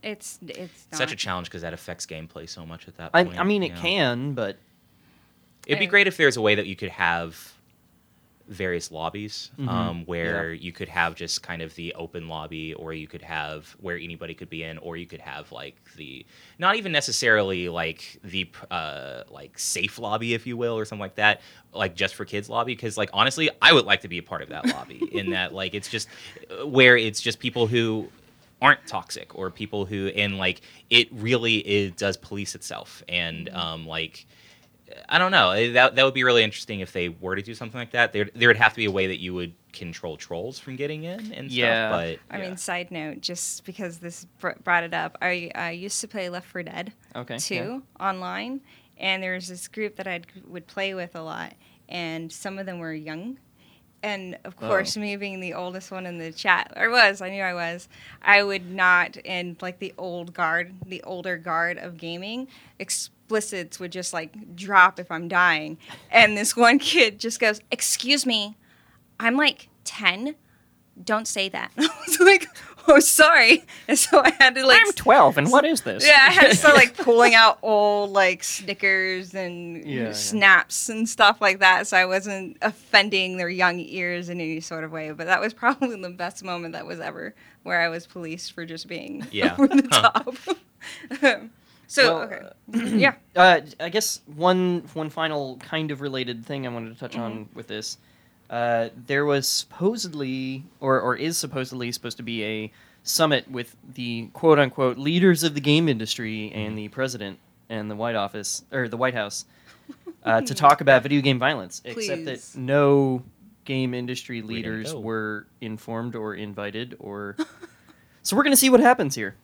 It's 0.01 0.39
it's 0.47 0.87
not. 0.91 0.97
Such 0.97 1.11
a 1.11 1.15
challenge 1.15 1.47
because 1.47 1.61
that 1.61 1.73
affects 1.73 2.05
gameplay 2.05 2.47
so 2.47 2.65
much 2.65 2.87
at 2.87 2.97
that 2.97 3.11
I, 3.13 3.23
point. 3.25 3.39
I 3.39 3.43
mean, 3.43 3.63
it 3.63 3.71
yeah. 3.71 3.81
can, 3.81 4.33
but 4.33 4.57
It'd 5.67 5.79
be 5.79 5.87
great 5.87 6.07
if 6.07 6.17
there's 6.17 6.35
a 6.37 6.41
way 6.41 6.55
that 6.55 6.65
you 6.65 6.75
could 6.75 6.89
have 6.89 7.53
various 8.47 8.91
lobbies 8.91 9.51
Mhm. 9.59 9.67
um, 9.69 10.05
where 10.05 10.51
you 10.51 10.71
could 10.71 10.89
have 10.89 11.13
just 11.13 11.43
kind 11.43 11.61
of 11.61 11.75
the 11.75 11.93
open 11.93 12.27
lobby 12.27 12.73
or 12.73 12.93
you 12.93 13.05
could 13.07 13.21
have 13.21 13.75
where 13.79 13.95
anybody 13.95 14.33
could 14.33 14.49
be 14.49 14.63
in 14.63 14.79
or 14.79 14.97
you 14.97 15.05
could 15.05 15.21
have 15.21 15.51
like 15.51 15.75
the 15.97 16.25
not 16.57 16.75
even 16.75 16.91
necessarily 16.91 17.69
like 17.69 18.17
the 18.23 18.49
uh, 18.71 19.21
like 19.29 19.59
safe 19.59 19.99
lobby 19.99 20.33
if 20.33 20.47
you 20.47 20.57
will 20.57 20.75
or 20.75 20.83
something 20.85 20.99
like 21.01 21.13
that 21.15 21.41
like 21.73 21.93
just 21.93 22.15
for 22.15 22.25
kids 22.25 22.49
lobby 22.49 22.73
because 22.73 22.97
like 22.97 23.11
honestly 23.13 23.51
i 23.61 23.71
would 23.71 23.85
like 23.85 24.01
to 24.01 24.07
be 24.07 24.17
a 24.17 24.23
part 24.23 24.41
of 24.41 24.49
that 24.49 24.65
lobby 24.65 25.07
in 25.11 25.29
that 25.37 25.53
like 25.53 25.75
it's 25.75 25.87
just 25.87 26.07
uh, 26.49 26.65
where 26.65 26.97
it's 26.97 27.21
just 27.21 27.37
people 27.39 27.67
who 27.67 28.09
aren't 28.61 28.85
toxic 28.87 29.35
or 29.35 29.49
people 29.51 29.85
who 29.85 30.07
and 30.07 30.37
like 30.37 30.61
it 30.89 31.07
really 31.13 31.57
is 31.57 31.91
does 31.93 32.17
police 32.17 32.55
itself 32.55 33.03
and 33.07 33.49
um 33.49 33.87
like 33.87 34.25
I 35.07 35.19
don't 35.19 35.31
know. 35.31 35.51
Eh, 35.51 35.73
That 35.73 35.95
that 35.95 36.03
would 36.03 36.15
be 36.15 36.23
really 36.23 36.43
interesting 36.43 36.79
if 36.79 36.93
they 36.93 37.09
were 37.09 37.35
to 37.35 37.43
do 37.43 37.53
something 37.53 37.77
like 37.79 37.91
that. 37.91 38.11
There 38.11 38.27
there 38.33 38.49
would 38.49 38.57
have 38.57 38.71
to 38.73 38.77
be 38.77 38.85
a 38.85 38.91
way 38.91 39.05
that 39.07 39.19
you 39.19 39.35
would 39.35 39.53
control 39.71 40.17
trolls 40.17 40.57
from 40.57 40.75
getting 40.77 41.03
in 41.03 41.31
and 41.31 41.51
Yeah. 41.51 41.89
stuff. 41.89 41.91
But 42.29 42.35
I 42.35 42.39
yeah. 42.41 42.47
mean, 42.47 42.57
side 42.57 42.89
note, 42.89 43.21
just 43.21 43.65
because 43.65 43.99
this 43.99 44.25
br- 44.39 44.57
brought 44.63 44.83
it 44.83 44.95
up, 44.95 45.15
I, 45.21 45.51
I 45.53 45.71
used 45.71 46.01
to 46.01 46.07
play 46.07 46.27
Left 46.29 46.47
4 46.47 46.63
Dead 46.63 46.91
okay. 47.15 47.37
2 47.37 47.53
yeah. 47.53 47.79
online, 48.03 48.61
and 48.97 49.21
there 49.21 49.35
was 49.35 49.47
this 49.47 49.67
group 49.67 49.95
that 49.97 50.07
I 50.07 50.21
would 50.47 50.65
play 50.65 50.95
with 50.95 51.15
a 51.15 51.21
lot, 51.21 51.53
and 51.87 52.31
some 52.31 52.57
of 52.57 52.65
them 52.65 52.79
were 52.79 52.91
young. 52.93 53.37
And 54.01 54.37
of 54.45 54.55
oh. 54.61 54.67
course, 54.67 54.95
Oh. 54.97 55.01
me 55.01 55.15
being 55.17 55.39
the 55.39 55.53
oldest 55.53 55.91
one 55.91 56.05
in 56.05 56.17
the 56.17 56.31
chat, 56.31 56.73
or 56.75 56.89
was, 56.89 57.21
I 57.21 57.29
knew 57.29 57.41
I 57.41 57.53
was, 57.53 57.87
I 58.21 58.43
would 58.43 58.71
not, 58.71 59.17
and 59.25 59.61
like 59.61 59.79
the 59.79 59.93
old 59.97 60.33
guard, 60.33 60.73
the 60.85 61.03
older 61.03 61.37
guard 61.37 61.77
of 61.77 61.97
gaming, 61.97 62.47
explicits 62.79 63.79
would 63.79 63.91
just 63.91 64.13
like 64.13 64.55
drop 64.55 64.99
if 64.99 65.11
I'm 65.11 65.27
dying. 65.27 65.77
And 66.11 66.37
this 66.37 66.55
one 66.55 66.79
kid 66.91 67.19
just 67.19 67.39
goes, 67.39 67.59
Excuse 67.71 68.25
me, 68.25 68.55
I'm 69.19 69.35
like 69.35 69.69
10. 69.83 70.35
Don't 71.03 71.27
say 71.27 71.49
that. 71.49 71.71
I 71.77 71.89
was 72.07 72.19
like, 72.19 72.47
Oh, 72.87 72.99
sorry. 72.99 73.63
And 73.87 73.97
so 73.99 74.21
I 74.23 74.31
had 74.39 74.55
to 74.55 74.65
like. 74.65 74.81
I'm 74.83 74.93
12, 74.93 75.37
and 75.37 75.51
what 75.51 75.63
is 75.65 75.81
this? 75.81 76.05
Yeah, 76.07 76.25
I 76.27 76.31
had 76.31 76.49
to 76.49 76.55
start 76.55 76.75
like 76.75 76.97
pulling 77.05 77.35
out 77.35 77.59
old 77.61 78.09
like 78.11 78.43
Snickers 78.43 79.35
and 79.35 79.85
Yeah, 79.85 80.05
yeah. 80.07 80.11
snaps 80.13 80.89
and 80.89 81.07
stuff 81.07 81.39
like 81.41 81.59
that, 81.59 81.85
so 81.87 81.97
I 81.97 82.05
wasn't 82.05 82.57
offending 82.63 83.37
their 83.37 83.49
young 83.49 83.79
ears 83.79 84.29
in 84.29 84.41
any 84.41 84.59
sort 84.59 84.83
of 84.83 84.91
way. 84.91 85.11
But 85.11 85.27
that 85.27 85.39
was 85.39 85.53
probably 85.53 86.01
the 86.01 86.09
best 86.09 86.43
moment 86.43 86.73
that 86.73 86.85
was 86.85 86.99
ever 86.99 87.35
where 87.63 87.79
I 87.81 87.89
was 87.89 88.07
policed 88.07 88.53
for 88.53 88.65
just 88.65 88.87
being 88.87 89.27
Yeah. 89.31 89.53
over 89.53 89.67
the 89.67 89.87
Huh. 89.91 90.11
top. 90.23 90.35
so 91.87 92.15
Well, 92.15 92.23
okay, 92.23 92.49
yeah, 92.97 93.15
Uh, 93.35 93.61
I 93.79 93.89
guess 93.89 94.21
one 94.35 94.83
one 94.93 95.09
final 95.09 95.57
kind 95.57 95.91
of 95.91 96.01
related 96.01 96.45
thing 96.45 96.65
I 96.65 96.69
wanted 96.69 96.93
to 96.93 96.99
touch 96.99 97.17
on 97.17 97.31
Mm-hmm. 97.45 97.55
with 97.55 97.67
this. 97.67 97.97
Uh, 98.49 98.89
there 99.05 99.25
was 99.25 99.47
supposedly, 99.47 100.63
or 100.79 100.99
or 100.99 101.15
is 101.15 101.37
supposedly 101.37 101.91
supposed 101.91 102.17
to 102.17 102.23
be 102.23 102.43
a 102.43 102.71
summit 103.03 103.49
with 103.49 103.75
the 103.93 104.27
quote 104.33 104.59
unquote 104.59 104.97
leaders 104.97 105.43
of 105.43 105.53
the 105.53 105.61
game 105.61 105.87
industry 105.87 106.51
and 106.53 106.77
the 106.77 106.87
president 106.89 107.39
and 107.69 107.89
the 107.89 107.95
White 107.95 108.15
Office 108.15 108.63
or 108.71 108.87
the 108.87 108.97
White 108.97 109.13
House 109.13 109.45
uh, 110.23 110.41
to 110.41 110.55
talk 110.55 110.81
about 110.81 111.03
video 111.03 111.21
game 111.21 111.39
violence. 111.39 111.81
Except 111.85 112.25
that 112.25 112.49
no 112.55 113.23
game 113.65 113.93
industry 113.93 114.41
leaders 114.41 114.93
go. 114.93 114.99
were 114.99 115.45
informed 115.61 116.15
or 116.15 116.35
invited 116.35 116.95
or. 116.99 117.35
so 118.23 118.35
we're 118.35 118.43
gonna 118.43 118.55
see 118.55 118.69
what 118.69 118.79
happens 118.79 119.13
here. 119.15 119.35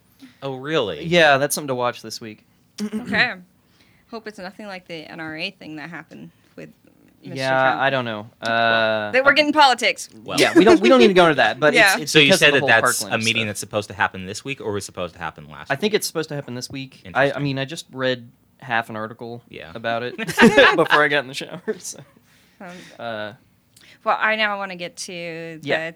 oh 0.42 0.56
really? 0.56 1.06
Yeah, 1.06 1.38
that's 1.38 1.54
something 1.54 1.68
to 1.68 1.76
watch 1.76 2.02
this 2.02 2.20
week. 2.20 2.44
okay. 2.82 3.36
Hope 4.12 4.28
it's 4.28 4.38
nothing 4.40 4.68
like 4.68 4.88
the 4.88 5.06
NRA 5.06 5.56
thing 5.58 5.76
that 5.78 5.90
happened 5.90 6.22
with. 6.22 6.45
Mr. 7.26 7.36
Yeah, 7.36 7.50
Trump. 7.50 7.82
I 7.82 7.90
don't 7.90 8.06
know. 8.06 8.30
Uh, 8.42 9.12
That 9.12 9.26
we're 9.26 9.34
getting 9.34 9.52
politics. 9.54 10.10
Well, 10.24 10.40
yeah, 10.40 10.54
we 10.56 10.64
don't 10.64 10.80
we 10.82 10.90
don't 10.90 11.00
need 11.00 11.08
to 11.08 11.14
go 11.14 11.26
into 11.26 11.36
that. 11.36 11.60
But 11.60 11.74
Yeah. 11.74 11.94
it's, 11.94 12.04
it's 12.04 12.12
So 12.12 12.20
you 12.20 12.34
said 12.34 12.54
that 12.54 12.66
that's 12.66 13.00
Parkland 13.00 13.14
a 13.22 13.26
meeting 13.26 13.42
stuff. 13.44 13.48
that's 13.48 13.60
supposed 13.60 13.90
to 13.90 13.96
happen 13.96 14.26
this 14.26 14.44
week, 14.46 14.62
or 14.62 14.72
was 14.72 14.86
supposed 14.86 15.14
to 15.16 15.20
happen 15.20 15.50
last? 15.50 15.72
I 15.72 15.76
think 15.76 15.94
it's 15.94 16.08
supposed 16.08 16.30
to 16.30 16.36
happen 16.36 16.56
this 16.56 16.70
week. 16.70 17.02
I, 17.14 17.32
I 17.34 17.40
mean, 17.40 17.58
I 17.60 17.66
just 17.66 17.86
read 17.92 18.30
half 18.60 18.90
an 18.90 18.96
article 18.96 19.44
Yeah. 19.50 19.72
about 19.76 20.04
it 20.04 20.16
before 20.76 21.04
I 21.04 21.08
got 21.08 21.20
in 21.20 21.28
the 21.28 21.34
shower. 21.34 21.62
So, 21.80 22.00
Um, 22.62 22.68
uh, 22.98 23.34
Well, 24.04 24.18
I 24.20 24.36
now 24.36 24.58
want 24.58 24.72
to 24.72 24.78
get 24.78 24.96
to 24.98 25.60
the 25.62 25.68
Yeah, 25.68 25.92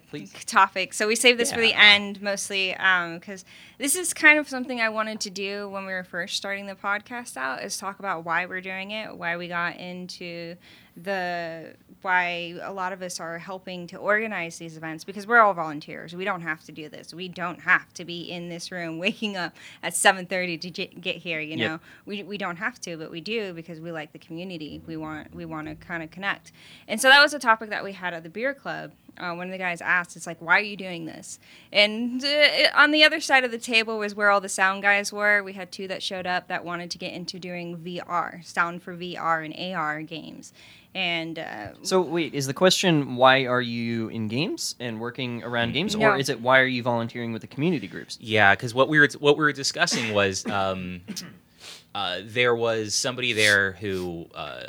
topic. 0.46 0.94
So 0.94 1.08
we 1.08 1.16
saved 1.16 1.40
this 1.40 1.52
for 1.52 1.62
the 1.62 1.74
end 1.74 2.22
mostly 2.22 2.72
because 2.74 3.46
this 3.80 3.96
is 3.96 4.14
kind 4.14 4.38
of 4.38 4.48
something 4.48 4.80
I 4.80 4.90
wanted 4.90 5.20
to 5.22 5.30
do 5.30 5.68
when 5.70 5.86
we 5.86 5.94
were 5.94 6.04
first 6.04 6.36
starting 6.38 6.68
the 6.68 6.76
podcast 6.76 7.38
out 7.38 7.64
is 7.64 7.78
talk 7.78 7.98
about 8.00 8.26
why 8.26 8.46
we're 8.46 8.62
doing 8.62 8.92
it, 8.92 9.18
why 9.18 9.38
we 9.38 9.48
got 9.48 9.78
into 9.78 10.56
the 11.02 11.74
why 12.02 12.56
a 12.62 12.72
lot 12.74 12.94
of 12.94 13.02
us 13.02 13.20
are 13.20 13.38
helping 13.40 13.86
to 13.88 13.98
organize 13.98 14.58
these 14.58 14.78
events 14.78 15.04
because 15.04 15.26
we're 15.28 15.40
all 15.40 15.54
volunteers. 15.54 16.14
We 16.14 16.24
don't 16.26 16.42
have 16.42 16.64
to 16.66 16.72
do 16.72 16.88
this. 16.90 17.14
We 17.14 17.28
don't 17.28 17.62
have 17.62 17.94
to 17.96 18.06
be 18.06 18.22
in 18.30 18.50
this 18.50 18.72
room 18.72 18.98
waking 19.00 19.36
up 19.38 19.56
at 19.82 19.94
7:30 19.94 20.60
to 20.62 20.70
get 21.00 21.16
here, 21.18 21.40
you 21.40 21.56
Yep. 21.58 21.60
know. 21.60 21.80
We, 22.06 22.24
we 22.24 22.38
don't 22.38 22.58
have 22.58 22.80
to, 22.82 22.98
but 22.98 23.12
we 23.12 23.22
do 23.22 23.54
because 23.54 23.80
we 23.80 23.92
like 23.92 24.12
the 24.12 24.20
community. 24.20 24.82
We 24.88 24.98
want 24.98 25.34
we 25.34 25.46
want 25.46 25.68
to 25.68 25.76
kind 25.76 26.04
of 26.04 26.12
connect. 26.12 26.52
And 26.88 27.00
so 27.02 27.08
that 27.10 27.22
was 27.22 27.34
a 27.34 27.40
topic 27.40 27.70
that 27.70 27.84
we 27.84 27.94
had 27.94 28.14
at 28.14 28.24
the 28.24 28.30
beer 28.30 28.54
club. 28.54 28.92
Uh, 29.18 29.34
one 29.34 29.48
of 29.48 29.52
the 29.52 29.58
guys 29.58 29.82
asked, 29.82 30.16
"It's 30.16 30.28
like, 30.28 30.42
why 30.42 30.58
are 30.58 30.64
you 30.64 30.78
doing 30.78 31.06
this?" 31.06 31.40
And 31.72 32.24
uh, 32.24 32.48
on 32.76 32.92
the 32.92 33.04
other 33.04 33.20
side 33.20 33.44
of 33.44 33.52
the 33.52 33.58
table 33.58 33.98
was 34.00 34.16
where 34.16 34.30
all 34.30 34.42
the 34.42 34.50
sound 34.50 34.82
guys 34.82 35.12
were. 35.14 35.44
We 35.44 35.54
had 35.54 35.72
two 35.72 35.88
that 35.88 36.04
showed 36.04 36.28
up 36.28 36.48
that 36.48 36.64
wanted 36.66 36.92
to 36.92 36.98
get 36.98 37.14
into 37.14 37.40
doing 37.40 37.78
VR, 37.78 38.46
sound 38.46 38.82
for 38.84 38.96
VR 38.96 39.44
and 39.46 39.76
AR 39.76 40.02
games. 40.02 40.54
And 40.96 41.38
uh, 41.38 41.68
so 41.84 42.02
wait, 42.02 42.34
is 42.34 42.48
the 42.48 42.54
question 42.54 43.16
why 43.16 43.46
are 43.46 43.62
you 43.62 44.08
in 44.10 44.28
games 44.28 44.74
and 44.80 45.00
working 45.00 45.44
around 45.44 45.74
games, 45.74 45.96
No. 45.96 46.10
or 46.10 46.18
is 46.18 46.30
it 46.30 46.42
why 46.42 46.60
are 46.60 46.66
you 46.66 46.82
volunteering 46.82 47.32
with 47.32 47.42
the 47.42 47.48
community 47.48 47.88
groups? 47.88 48.18
Yeah, 48.20 48.56
because 48.56 48.74
what 48.74 48.90
we 48.90 48.98
were 49.00 49.08
what 49.20 49.38
we 49.38 49.44
were 49.44 49.54
discussing 49.54 50.14
was 50.16 50.46
um, 50.48 51.02
uh, 51.96 52.22
there 52.24 52.56
was 52.56 52.96
somebody 52.96 53.34
there 53.34 53.74
who 53.74 54.26
uh, 54.34 54.68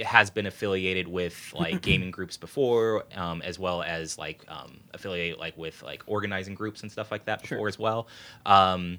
has 0.00 0.30
been 0.30 0.46
affiliated 0.46 1.08
with 1.08 1.52
like 1.54 1.80
gaming 1.82 2.10
groups 2.10 2.36
before, 2.36 3.04
um, 3.14 3.42
as 3.42 3.58
well 3.58 3.82
as 3.82 4.18
like 4.18 4.44
um, 4.48 4.78
affiliate 4.94 5.38
like 5.38 5.56
with 5.56 5.82
like 5.82 6.02
organizing 6.06 6.54
groups 6.54 6.82
and 6.82 6.90
stuff 6.92 7.10
like 7.10 7.24
that 7.26 7.44
Sure. 7.46 7.56
before 7.58 7.68
as 7.68 7.78
well. 7.78 8.06
Um, 8.46 8.98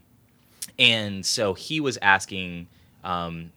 and 0.78 1.26
so 1.26 1.54
he 1.54 1.80
was 1.80 1.98
asking. 2.02 2.68
Um, 3.04 3.52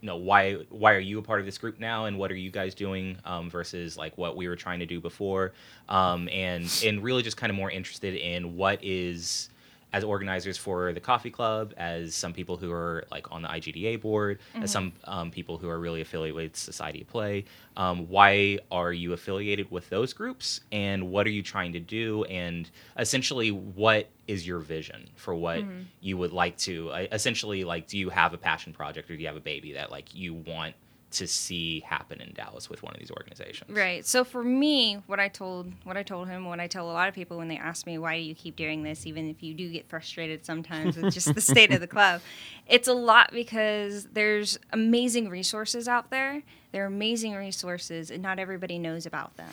you 0.00 0.06
know 0.06 0.16
why 0.16 0.54
why 0.70 0.94
are 0.94 1.00
you 1.00 1.18
a 1.18 1.22
part 1.22 1.40
of 1.40 1.46
this 1.46 1.58
group 1.58 1.80
now 1.80 2.04
and 2.04 2.16
what 2.18 2.30
are 2.30 2.36
you 2.36 2.50
guys 2.52 2.72
doing 2.72 3.18
um, 3.24 3.50
versus 3.50 3.96
like 3.96 4.16
what 4.16 4.36
we 4.36 4.46
were 4.46 4.54
trying 4.54 4.78
to 4.78 4.86
do 4.86 5.00
before 5.00 5.52
um, 5.88 6.28
and 6.28 6.70
and 6.84 7.02
really 7.02 7.20
just 7.20 7.36
kind 7.36 7.50
of 7.50 7.56
more 7.56 7.68
interested 7.68 8.14
in 8.14 8.56
what 8.56 8.78
is 8.80 9.50
as 9.92 10.04
organizers 10.04 10.58
for 10.58 10.92
the 10.92 11.00
coffee 11.00 11.30
club 11.30 11.72
as 11.78 12.14
some 12.14 12.32
people 12.34 12.56
who 12.56 12.70
are 12.70 13.06
like 13.10 13.30
on 13.32 13.42
the 13.42 13.48
igda 13.48 14.00
board 14.00 14.38
as 14.62 14.70
some 14.70 14.92
um, 15.04 15.30
people 15.30 15.56
who 15.56 15.68
are 15.68 15.78
really 15.78 16.00
affiliated 16.02 16.34
with 16.34 16.56
society 16.56 17.00
of 17.02 17.08
play. 17.08 17.44
Um, 17.76 18.08
why 18.08 18.58
are 18.70 18.92
you 18.92 19.12
affiliated 19.12 19.70
with 19.70 19.88
those 19.88 20.12
groups 20.12 20.60
and 20.72 21.10
what 21.10 21.26
are 21.26 21.30
you 21.30 21.42
trying 21.42 21.72
to 21.72 21.80
do 21.80 22.24
and 22.24 22.68
essentially 22.98 23.50
what 23.50 24.08
is 24.26 24.46
your 24.46 24.58
vision 24.58 25.08
for 25.16 25.34
what 25.34 25.60
you 26.00 26.18
would 26.18 26.32
like 26.32 26.56
to 26.58 26.90
uh, 26.90 27.06
essentially 27.12 27.64
like 27.64 27.86
do 27.86 27.96
you 27.96 28.10
have 28.10 28.34
a 28.34 28.38
passion 28.38 28.72
project 28.74 29.10
or 29.10 29.16
do 29.16 29.22
you 29.22 29.26
have 29.26 29.36
a 29.36 29.40
baby 29.40 29.72
that 29.72 29.90
like 29.90 30.14
you 30.14 30.34
want 30.34 30.74
to 31.10 31.26
see 31.26 31.80
happen 31.80 32.20
in 32.20 32.32
Dallas 32.34 32.68
with 32.68 32.82
one 32.82 32.92
of 32.92 32.98
these 32.98 33.10
organizations 33.10 33.28
Right. 33.68 34.06
So 34.06 34.24
for 34.24 34.42
me, 34.42 35.02
what 35.06 35.20
I 35.20 35.28
told 35.28 35.72
what 35.84 35.96
I 35.96 36.02
told 36.02 36.28
him, 36.28 36.44
what 36.44 36.60
I 36.60 36.66
tell 36.66 36.90
a 36.90 36.92
lot 36.92 37.08
of 37.08 37.14
people 37.14 37.38
when 37.38 37.48
they 37.48 37.56
ask 37.56 37.86
me 37.86 37.98
why 37.98 38.16
do 38.16 38.22
you 38.22 38.34
keep 38.34 38.56
doing 38.56 38.82
this, 38.82 39.06
even 39.06 39.28
if 39.28 39.42
you 39.42 39.54
do 39.54 39.70
get 39.70 39.88
frustrated 39.88 40.44
sometimes 40.44 40.96
with 40.96 41.12
just 41.12 41.34
the 41.34 41.40
state 41.40 41.72
of 41.72 41.80
the 41.80 41.86
club, 41.86 42.20
it's 42.66 42.88
a 42.88 42.94
lot 42.94 43.30
because 43.32 44.04
there's 44.06 44.58
amazing 44.72 45.28
resources 45.28 45.88
out 45.88 46.10
there. 46.10 46.42
There 46.72 46.84
are 46.84 46.86
amazing 46.86 47.34
resources, 47.34 48.10
and 48.10 48.22
not 48.22 48.38
everybody 48.38 48.78
knows 48.78 49.06
about 49.06 49.36
them. 49.36 49.50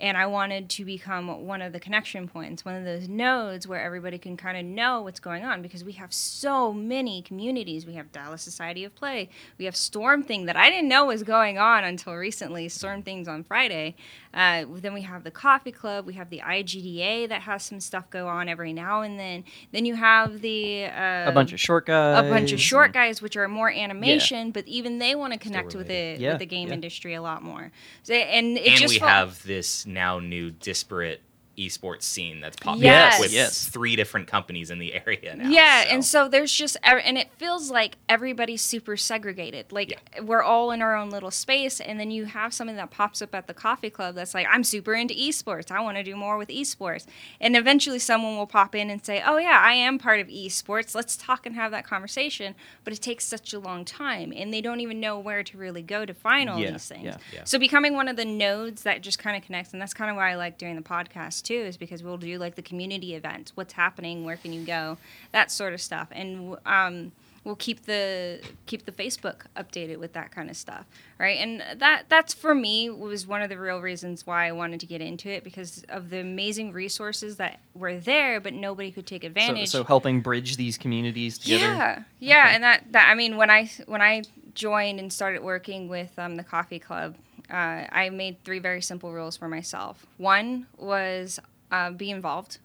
And 0.00 0.16
I 0.16 0.26
wanted 0.26 0.68
to 0.70 0.84
become 0.84 1.46
one 1.46 1.62
of 1.62 1.72
the 1.72 1.80
connection 1.80 2.28
points, 2.28 2.64
one 2.64 2.74
of 2.74 2.84
those 2.84 3.08
nodes 3.08 3.66
where 3.66 3.80
everybody 3.80 4.18
can 4.18 4.36
kind 4.36 4.56
of 4.56 4.64
know 4.64 5.02
what's 5.02 5.20
going 5.20 5.44
on 5.44 5.62
because 5.62 5.82
we 5.82 5.92
have 5.92 6.12
so 6.12 6.72
many 6.72 7.22
communities. 7.22 7.86
We 7.86 7.94
have 7.94 8.12
Dallas 8.12 8.42
Society 8.42 8.84
of 8.84 8.94
Play, 8.94 9.28
we 9.58 9.64
have 9.64 9.76
Storm 9.76 10.22
Thing 10.22 10.46
that 10.46 10.56
I 10.56 10.70
didn't 10.70 10.88
know 10.88 11.06
was 11.06 11.22
going 11.22 11.58
on 11.58 11.84
until 11.84 12.14
recently. 12.14 12.68
Storm 12.68 13.02
Things 13.02 13.28
on 13.28 13.44
Friday. 13.44 13.96
Uh, 14.38 14.64
then 14.76 14.94
we 14.94 15.02
have 15.02 15.24
the 15.24 15.32
Coffee 15.32 15.72
Club, 15.72 16.06
we 16.06 16.14
have 16.14 16.30
the 16.30 16.40
IGDA 16.44 17.28
that 17.28 17.42
has 17.42 17.64
some 17.64 17.80
stuff 17.80 18.08
go 18.08 18.28
on 18.28 18.48
every 18.48 18.72
now 18.72 19.02
and 19.02 19.18
then. 19.18 19.42
Then 19.72 19.84
you 19.84 19.96
have 19.96 20.40
the 20.42 20.84
uh, 20.86 21.24
a 21.28 21.32
bunch 21.32 21.52
of 21.52 21.58
short 21.58 21.86
guys. 21.86 22.24
a 22.24 22.30
bunch 22.30 22.52
of 22.52 22.60
short 22.60 22.92
guys, 22.92 23.20
which 23.20 23.36
are 23.36 23.48
more 23.48 23.68
animation, 23.70 24.52
but 24.52 24.66
even 24.68 24.98
they 25.00 25.16
want 25.16 25.32
to 25.32 25.38
connect 25.40 25.74
with 25.74 25.88
related. 25.88 26.18
the 26.18 26.22
Yeah, 26.22 26.30
with 26.30 26.38
the 26.38 26.46
game 26.46 26.68
yeah. 26.68 26.74
industry 26.74 27.14
a 27.14 27.22
lot 27.22 27.42
more. 27.42 27.72
So, 28.04 28.14
and 28.14 28.56
it 28.56 28.68
and 28.68 28.76
just 28.78 28.94
we 28.94 29.00
felt- 29.00 29.10
have 29.10 29.42
this 29.42 29.84
now 29.86 30.20
new 30.20 30.52
disparate 30.52 31.20
esports 31.58 32.02
scene 32.02 32.40
that's 32.40 32.56
popping 32.56 32.82
Yes. 32.84 33.14
up 33.14 33.20
with 33.20 33.32
Yes. 33.32 33.66
three 33.68 33.96
different 33.96 34.26
companies 34.28 34.70
in 34.70 34.78
the 34.78 34.94
area 34.94 35.34
now. 35.36 35.48
Yeah, 35.50 35.82
so. 35.84 35.88
and 35.90 36.04
so 36.04 36.28
there's 36.28 36.52
just 36.52 36.76
and 36.84 37.18
it 37.18 37.30
feels 37.36 37.70
like 37.70 37.96
everybody's 38.08 38.62
super 38.62 38.96
segregated. 38.96 39.72
Like 39.72 39.98
we're 40.22 40.42
all 40.42 40.70
in 40.70 40.80
our 40.82 40.94
own 40.96 41.10
little 41.10 41.30
space, 41.30 41.80
and 41.80 41.98
then 41.98 42.10
you 42.10 42.26
have 42.26 42.54
something 42.54 42.76
that 42.76 42.90
pops 42.90 43.20
up 43.20 43.34
at 43.34 43.46
the 43.46 43.54
coffee 43.54 43.90
club 43.90 44.14
that's 44.14 44.34
like, 44.34 44.46
"I'm 44.50 44.64
super 44.64 44.94
into 44.94 45.14
esports. 45.14 45.70
I 45.70 45.80
want 45.80 45.96
to 45.96 46.02
do 46.02 46.14
more 46.16 46.38
with 46.38 46.48
esports." 46.48 47.06
And 47.40 47.56
eventually, 47.56 47.98
someone 47.98 48.36
will 48.36 48.46
pop 48.46 48.74
in 48.74 48.88
and 48.90 49.04
say, 49.04 49.22
"Oh 49.26 49.38
yeah, 49.38 49.60
I 49.62 49.72
am 49.74 49.98
part 49.98 50.20
of 50.20 50.28
esports. 50.28 50.94
Let's 50.94 51.16
talk 51.16 51.44
and 51.46 51.54
have 51.56 51.70
that 51.72 51.84
conversation." 51.84 52.54
But 52.84 52.92
it 52.92 53.02
takes 53.02 53.24
such 53.24 53.52
a 53.52 53.58
long 53.58 53.84
time, 53.84 54.32
and 54.34 54.54
they 54.54 54.60
don't 54.60 54.80
even 54.80 55.00
know 55.00 55.18
where 55.18 55.42
to 55.42 55.58
really 55.58 55.82
go 55.82 56.04
to 56.06 56.14
find 56.14 56.48
all 56.48 56.58
Yeah, 56.58 56.70
these 56.72 56.86
things. 56.86 57.04
yeah. 57.04 57.16
Yeah. 57.32 57.44
So 57.44 57.58
becoming 57.58 57.94
one 57.94 58.08
of 58.08 58.16
the 58.16 58.24
nodes 58.24 58.82
that 58.84 59.02
just 59.02 59.18
kind 59.18 59.36
of 59.36 59.42
connects, 59.44 59.72
and 59.72 59.82
that's 59.82 59.94
kind 59.94 60.10
of 60.10 60.16
why 60.16 60.30
I 60.30 60.34
like 60.36 60.58
doing 60.58 60.76
the 60.76 60.82
podcast 60.82 61.42
too, 61.48 61.54
is 61.70 61.76
because 61.76 62.02
we'll 62.02 62.18
do 62.18 62.38
like 62.38 62.54
the 62.54 62.62
community 62.62 63.14
events, 63.14 63.52
what's 63.56 63.72
happening, 63.72 64.24
where 64.24 64.36
can 64.36 64.52
you 64.52 64.64
go, 64.64 64.98
that 65.32 65.50
sort 65.50 65.72
of 65.74 65.80
stuff, 65.80 66.08
and 66.12 66.56
um, 66.66 67.12
we'll 67.44 67.56
keep 67.56 67.86
the 67.86 68.40
keep 68.66 68.84
the 68.84 68.92
Facebook 68.92 69.46
updated 69.56 69.96
with 69.98 70.12
that 70.12 70.30
kind 70.30 70.50
of 70.50 70.56
stuff, 70.56 70.84
right? 71.18 71.38
And 71.38 71.62
that 71.80 72.04
that's 72.08 72.34
for 72.34 72.54
me 72.54 72.90
was 72.90 73.26
one 73.26 73.42
of 73.42 73.48
the 73.48 73.58
real 73.58 73.80
reasons 73.80 74.26
why 74.26 74.46
I 74.46 74.52
wanted 74.52 74.80
to 74.80 74.86
get 74.86 75.00
into 75.00 75.28
it 75.30 75.42
because 75.44 75.84
of 75.88 76.10
the 76.10 76.20
amazing 76.20 76.72
resources 76.72 77.36
that 77.36 77.60
were 77.74 77.98
there, 77.98 78.40
but 78.40 78.52
nobody 78.52 78.90
could 78.90 79.06
take 79.06 79.22
So, 79.22 79.28
advantage. 79.28 79.68
so 79.70 79.84
helping 79.84 80.20
bridge 80.20 80.56
these 80.56 80.76
communities 80.78 81.38
together. 81.38 81.64
Yeah, 81.64 82.02
yeah, 82.18 82.54
and 82.54 82.62
that, 82.64 82.92
that 82.92 83.08
I 83.08 83.14
mean, 83.14 83.36
when 83.36 83.50
I 83.50 83.70
when 83.86 84.02
I 84.02 84.22
joined 84.54 84.98
and 85.00 85.12
started 85.12 85.42
working 85.42 85.88
with 85.88 86.18
um, 86.18 86.36
the 86.36 86.44
coffee 86.44 86.80
club, 86.80 87.14
uh, 87.50 87.84
I 87.90 88.10
made 88.10 88.44
three 88.44 88.58
very 88.58 88.82
simple 88.82 89.12
rules 89.12 89.36
for 89.36 89.48
myself. 89.48 90.06
One 90.18 90.66
was 90.76 91.40
uh, 91.70 91.90
be 91.90 92.10
involved. 92.10 92.58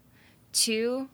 Two, 0.51 1.07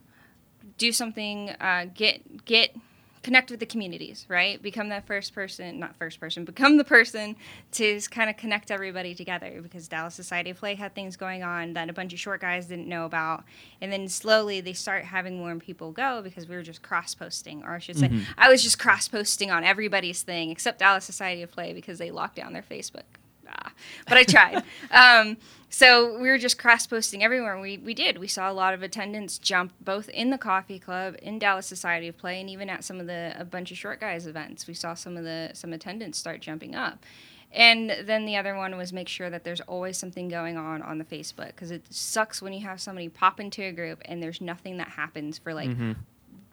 do 0.78 0.92
something. 0.92 1.50
Uh, 1.62 1.86
get 1.94 2.46
get 2.46 2.76
connect 3.22 3.52
with 3.52 3.60
the 3.60 3.68
communities. 3.68 4.26
Right, 4.28 4.60
become 4.62 4.90
that 4.90 5.06
first 5.06 5.36
person, 5.36 5.80
not 5.80 5.96
first 5.98 6.20
person, 6.20 6.46
become 6.46 6.78
the 6.78 6.84
person 6.84 7.36
to 7.74 8.02
kind 8.10 8.28
of 8.28 8.38
connect 8.38 8.72
everybody 8.72 9.14
together. 9.14 9.60
Because 9.62 9.88
Dallas 9.88 10.16
Society 10.16 10.50
of 10.50 10.58
Play 10.58 10.74
had 10.74 10.96
things 10.96 11.16
going 11.16 11.44
on 11.44 11.74
that 11.74 11.92
a 11.92 11.94
bunch 11.94 12.12
of 12.12 12.20
short 12.20 12.42
guys 12.42 12.66
didn't 12.66 12.88
know 12.88 13.06
about, 13.06 13.44
and 13.82 13.92
then 13.92 14.08
slowly 14.08 14.62
they 14.62 14.74
start 14.74 15.06
having 15.06 15.38
more 15.38 15.56
people 15.58 15.92
go 15.92 16.24
because 16.24 16.48
we 16.48 16.56
were 16.56 16.64
just 16.64 16.82
cross 16.82 17.14
posting, 17.14 17.64
or 17.64 17.76
I 17.76 17.80
should 17.80 18.00
say, 18.00 18.12
I 18.36 18.50
was 18.50 18.64
just 18.64 18.80
cross 18.80 19.08
posting 19.08 19.52
on 19.52 19.64
everybody's 19.64 20.24
thing 20.24 20.50
except 20.50 20.80
Dallas 20.80 21.06
Society 21.06 21.44
of 21.44 21.52
Play 21.52 21.74
because 21.74 22.00
they 22.00 22.10
locked 22.10 22.38
down 22.38 22.54
their 22.54 22.64
Facebook. 22.64 23.19
Ah, 23.50 23.74
but 24.08 24.18
I 24.18 24.24
tried. 24.24 24.64
um, 24.92 25.38
so 25.72 26.20
we 26.20 26.30
were 26.30 26.38
just 26.38 26.58
cross 26.58 26.88
posting 26.88 27.24
everywhere. 27.24 27.60
We 27.60 27.78
we 27.78 27.94
did. 27.94 28.18
We 28.18 28.28
saw 28.28 28.52
a 28.52 28.54
lot 28.54 28.74
of 28.74 28.82
attendance 28.82 29.38
jump 29.38 29.74
both 29.80 30.10
in 30.10 30.30
the 30.32 30.38
coffee 30.38 30.80
club, 30.80 31.16
in 31.22 31.38
Dallas 31.40 31.68
Society 31.68 32.08
of 32.08 32.18
Play, 32.18 32.42
and 32.42 32.50
even 32.50 32.70
at 32.70 32.84
some 32.84 33.00
of 33.00 33.08
the 33.08 33.34
a 33.38 33.46
bunch 33.46 33.72
of 33.72 33.78
short 33.78 34.00
guys 34.00 34.26
events. 34.26 34.68
We 34.68 34.74
saw 34.74 34.94
some 34.94 35.16
of 35.16 35.24
the 35.24 35.52
some 35.54 35.74
attendance 35.74 36.18
start 36.18 36.42
jumping 36.42 36.76
up. 36.76 37.06
And 37.52 37.90
then 38.04 38.26
the 38.26 38.36
other 38.38 38.56
one 38.56 38.78
was 38.78 38.94
make 38.94 39.08
sure 39.08 39.30
that 39.32 39.44
there's 39.44 39.62
always 39.62 39.98
something 39.98 40.28
going 40.28 40.56
on 40.56 40.84
on 40.84 41.00
the 41.00 41.04
Facebook 41.04 41.48
because 41.48 41.72
it 41.72 41.84
sucks 41.90 42.44
when 42.44 42.54
you 42.54 42.62
have 42.62 42.80
somebody 42.80 43.10
pop 43.10 43.40
into 43.40 43.64
a 43.64 43.72
group 43.72 44.02
and 44.06 44.22
there's 44.22 44.40
nothing 44.40 44.78
that 44.78 44.90
happens 44.90 45.40
for 45.40 45.54
like 45.54 45.70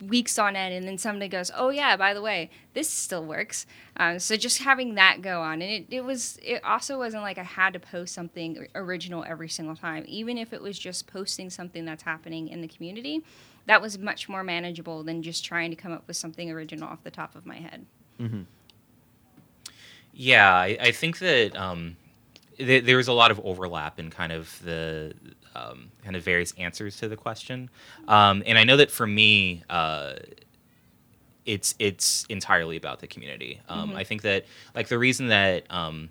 weeks 0.01 0.39
on 0.39 0.57
end, 0.57 0.75
and 0.75 0.87
then 0.87 0.99
somebody 0.99 1.29
goes, 1.29 1.51
"Oh 1.55 1.71
yeah, 1.71 1.97
by 1.97 2.15
the 2.15 2.23
way, 2.23 2.51
this 2.75 2.89
still 2.89 3.25
works." 3.25 3.67
Um, 3.97 4.19
so 4.19 4.37
just 4.37 4.59
having 4.59 4.95
that 4.97 5.23
go 5.23 5.41
on, 5.41 5.63
and 5.63 5.71
it, 5.71 5.87
it 5.91 6.05
was 6.05 6.39
it 6.43 6.63
also 6.65 6.99
wasn't 6.99 7.23
like 7.23 7.39
I 7.39 7.43
had 7.43 7.73
to 7.73 7.81
post 7.81 8.15
something 8.15 8.67
original 8.75 9.25
every 9.27 9.49
single 9.49 9.77
time, 9.77 10.05
even 10.07 10.39
if 10.39 10.53
it 10.53 10.61
was 10.63 10.79
just 10.79 11.07
posting 11.07 11.51
something 11.51 11.85
that's 11.85 12.03
happening 12.03 12.49
in 12.49 12.61
the 12.61 12.69
community. 12.69 13.23
That 13.67 13.83
was 13.83 13.99
much 13.99 14.29
more 14.29 14.45
manageable 14.45 15.03
than 15.03 15.23
just 15.25 15.45
trying 15.45 15.71
to 15.71 15.77
come 15.77 15.91
up 15.93 16.07
with 16.07 16.17
something 16.17 16.51
original 16.51 16.89
off 16.89 17.03
the 17.03 17.11
top 17.11 17.35
of 17.35 17.45
my 17.45 17.57
head. 17.57 17.85
Yeah, 20.13 20.55
I, 20.55 20.79
I 20.81 20.93
think 20.93 21.19
that 21.19 21.57
um, 21.57 21.97
th- 22.59 22.85
there's 22.85 23.09
a 23.09 23.13
lot 23.13 23.31
of 23.31 23.41
overlap 23.45 23.99
in 23.99 24.11
kind 24.11 24.33
of 24.33 24.59
the 24.65 25.15
um, 25.57 25.91
kind 26.05 26.17
of 26.17 26.23
various 26.23 26.53
answers 26.59 26.97
to 26.99 27.09
the 27.09 27.17
question, 27.17 27.71
um, 28.09 28.43
and 28.47 28.59
I 28.59 28.65
know 28.65 28.77
that 28.77 28.91
for 28.91 29.07
me, 29.07 29.63
uh, 29.71 30.15
it's 31.47 31.75
it's 31.79 32.27
entirely 32.29 32.77
about 32.77 33.01
the 33.01 33.07
community. 33.07 33.61
Um, 33.69 33.95
I 33.95 34.05
think 34.05 34.23
that 34.23 34.47
like 34.75 34.89
the 34.89 34.99
reason 34.99 35.29
that 35.29 35.65
um, 35.71 36.11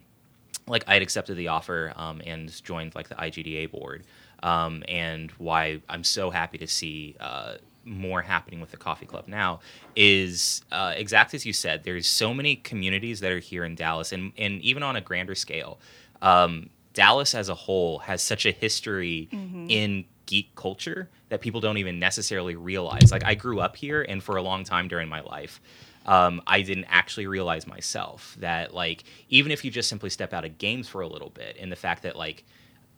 like 0.67 0.83
I'd 0.87 1.01
accepted 1.01 1.37
the 1.37 1.49
offer 1.49 1.93
um, 1.95 2.21
and 2.25 2.63
joined 2.63 2.95
like 2.95 3.09
the 3.09 3.15
IGDA 3.15 3.69
board, 3.71 4.03
um, 4.41 4.83
and 4.87 5.31
why 5.31 5.81
I'm 5.89 6.03
so 6.03 6.29
happy 6.29 6.57
to 6.59 6.67
see 6.67 7.15
uh, 7.19 7.55
more 7.83 8.21
happening 8.21 8.59
with 8.59 8.71
the 8.71 8.77
coffee 8.77 9.05
club 9.05 9.27
now 9.27 9.59
is 9.95 10.63
uh, 10.71 10.93
exactly 10.95 11.37
as 11.37 11.45
you 11.45 11.53
said. 11.53 11.83
There's 11.83 12.07
so 12.07 12.33
many 12.33 12.55
communities 12.55 13.19
that 13.19 13.31
are 13.31 13.39
here 13.39 13.63
in 13.63 13.75
Dallas, 13.75 14.11
and 14.11 14.31
and 14.37 14.61
even 14.61 14.83
on 14.83 14.95
a 14.95 15.01
grander 15.01 15.35
scale, 15.35 15.79
um, 16.21 16.69
Dallas 16.95 17.35
as 17.35 17.49
a 17.49 17.55
whole 17.55 17.99
has 17.99 18.21
such 18.23 18.47
a 18.47 18.51
history 18.51 19.29
in 19.69 20.05
geek 20.25 20.55
culture 20.55 21.07
that 21.29 21.41
people 21.41 21.61
don't 21.61 21.77
even 21.77 21.99
necessarily 21.99 22.55
realize. 22.55 23.11
Like 23.11 23.23
I 23.23 23.35
grew 23.35 23.59
up 23.59 23.75
here, 23.75 24.01
and 24.01 24.23
for 24.23 24.37
a 24.37 24.41
long 24.41 24.63
time 24.63 24.87
during 24.87 25.07
my 25.07 25.21
life 25.21 25.61
um, 26.05 26.41
I 26.45 26.61
didn't 26.61 26.85
actually 26.85 27.27
realize 27.27 27.65
myself 27.67 28.35
that 28.39 28.73
like 28.73 29.03
even 29.29 29.51
if 29.51 29.65
you 29.65 29.71
just 29.71 29.89
simply 29.89 30.09
step 30.09 30.33
out 30.33 30.45
of 30.45 30.57
games 30.57 30.87
for 30.87 31.01
a 31.01 31.07
little 31.07 31.29
bit, 31.29 31.57
and 31.59 31.71
the 31.71 31.75
fact 31.75 32.03
that 32.03 32.15
like 32.15 32.43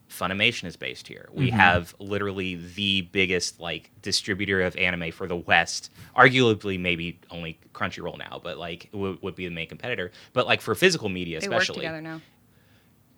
Funimation 0.10 0.66
is 0.66 0.78
based 0.78 1.06
here, 1.06 1.28
we 1.34 1.50
have 1.50 1.94
literally 2.00 2.56
the 2.56 3.02
biggest 3.02 3.60
like 3.60 3.92
distributor 4.02 4.62
of 4.62 4.74
anime 4.78 5.12
for 5.12 5.28
the 5.28 5.36
West, 5.36 5.92
arguably 6.16 6.80
maybe 6.80 7.20
only 7.30 7.60
Crunchyroll 7.74 8.18
now, 8.18 8.40
but 8.42 8.58
like 8.58 8.90
w- 8.94 9.18
would 9.22 9.36
be 9.36 9.46
the 9.46 9.54
main 9.54 9.68
competitor. 9.68 10.12
But 10.32 10.48
like 10.48 10.62
for 10.62 10.76
physical 10.76 11.10
media, 11.10 11.42
They 11.42 11.50
work 11.50 11.62
especially, 11.62 11.82
together 11.82 12.02
now. 12.02 12.22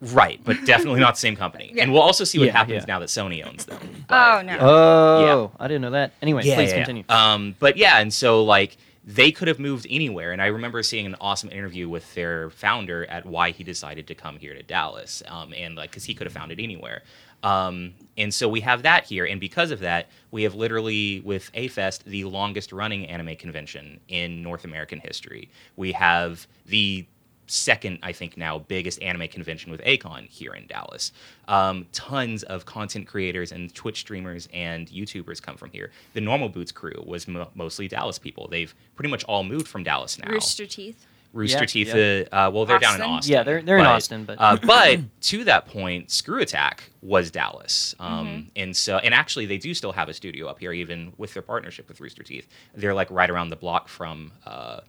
Right? 0.01 0.39
But 0.43 0.65
definitely 0.65 0.99
not 0.99 1.15
the 1.15 1.19
same 1.19 1.35
company. 1.35 1.71
Yeah. 1.75 1.83
And 1.83 1.93
we'll 1.93 2.01
also 2.01 2.23
see 2.23 2.39
what 2.39 2.45
Yeah, 2.47 2.53
happens 2.53 2.83
yeah. 2.83 2.93
now 2.93 2.99
that 2.99 3.09
Sony 3.09 3.45
owns 3.45 3.65
them. 3.65 4.05
Oh 4.09 4.41
no. 4.43 4.57
Oh, 4.59 5.51
I 5.59 5.67
didn't 5.67 5.81
know 5.81 5.91
that. 5.91 6.13
Anyway, 6.21 6.43
yeah, 6.43 6.55
please 6.55 6.69
yeah, 6.69 6.77
yeah. 6.77 6.83
continue. 6.85 7.03
Um, 7.09 7.55
but 7.59 7.77
yeah, 7.77 7.99
and 7.99 8.13
so 8.13 8.43
like 8.43 8.77
they 9.05 9.31
could 9.31 9.47
have 9.47 9.59
moved 9.59 9.87
anywhere, 9.89 10.31
and 10.33 10.41
I 10.41 10.47
remember 10.47 10.83
seeing 10.83 11.05
an 11.05 11.15
awesome 11.21 11.49
interview 11.51 11.87
with 11.89 12.13
their 12.15 12.49
founder 12.49 13.05
at 13.05 13.25
why 13.25 13.51
he 13.51 13.63
decided 13.63 14.07
to 14.07 14.15
come 14.15 14.37
here 14.37 14.53
to 14.53 14.61
Dallas, 14.63 15.23
um, 15.27 15.53
and 15.55 15.75
like 15.75 15.91
because 15.91 16.03
he 16.05 16.13
could 16.13 16.25
have 16.27 16.33
found 16.33 16.51
it 16.51 16.59
anywhere. 16.61 17.01
Um, 17.41 17.93
and 18.17 18.33
so 18.33 18.49
we 18.49 18.59
have 18.61 18.83
that 18.83 19.05
here, 19.05 19.25
and 19.25 19.39
because 19.39 19.71
of 19.71 19.79
that, 19.79 20.07
we 20.31 20.43
have 20.43 20.55
literally 20.55 21.21
with 21.21 21.49
A-Fest 21.53 22.03
the 22.05 22.25
longest 22.25 22.71
running 22.73 23.07
anime 23.07 23.35
convention 23.37 23.99
in 24.09 24.43
North 24.43 24.65
American 24.65 24.99
history. 24.99 25.49
We 25.77 25.93
have 25.93 26.45
the 26.65 27.05
second, 27.51 27.99
I 28.03 28.11
think 28.11 28.37
now, 28.37 28.59
biggest 28.59 29.01
anime 29.01 29.27
convention 29.27 29.71
with 29.71 29.81
Akon 29.81 30.27
here 30.29 30.53
in 30.53 30.67
Dallas. 30.67 31.11
Um, 31.47 31.85
tons 31.91 32.43
of 32.43 32.65
content 32.65 33.07
creators 33.07 33.51
and 33.51 33.73
Twitch 33.73 33.99
streamers 33.99 34.47
and 34.53 34.87
YouTubers 34.87 35.41
come 35.41 35.57
from 35.57 35.71
here. 35.71 35.91
The 36.13 36.21
Normal 36.21 36.49
Boots 36.49 36.71
crew 36.71 37.03
was 37.05 37.27
mo- 37.27 37.49
mostly 37.55 37.87
Dallas 37.87 38.19
people. 38.19 38.47
They've 38.49 38.73
pretty 38.95 39.09
much 39.09 39.23
all 39.25 39.43
moved 39.43 39.67
from 39.67 39.83
Dallas 39.83 40.19
now. 40.19 40.31
Rooster 40.31 40.65
Teeth. 40.65 41.05
Rooster 41.31 41.59
Yeah, 41.59 41.65
Teeth, 41.65 41.87
yeah. 41.95 42.23
Uh, 42.31 42.47
uh, 42.47 42.51
well, 42.51 42.65
they're 42.65 42.79
down 42.79 42.95
in 42.95 43.01
Austin? 43.01 43.13
Austin. 43.13 43.31
Yeah, 43.33 43.43
they're- 43.43 43.61
they're 43.61 43.77
in 43.77 43.85
Austin, 43.85 44.23
but- 44.25 44.37
uh, 44.41 44.57
but 44.63 44.99
to 45.21 45.43
that 45.43 45.67
point, 45.67 46.07
ScrewAttack 46.07 46.79
was 47.03 47.29
Dallas, 47.29 47.93
um, 47.99 48.27
Mm-hmm. 48.27 48.47
and 48.55 48.75
so 48.75 48.97
and 48.97 49.13
actually 49.13 49.45
they 49.45 49.59
do 49.59 49.75
still 49.75 49.91
have 49.91 50.09
a 50.09 50.13
studio 50.15 50.47
up 50.47 50.57
here, 50.59 50.73
even 50.73 51.13
with 51.17 51.33
their 51.35 51.43
partnership 51.43 51.87
with 51.87 52.01
Rooster 52.01 52.23
Teeth. 52.23 52.47
They're 52.73 52.95
like 52.95 53.11
right 53.11 53.29
around 53.29 53.49
the 53.49 53.55
block 53.57 53.87
from. 53.89 54.31
Uh, 54.45 54.79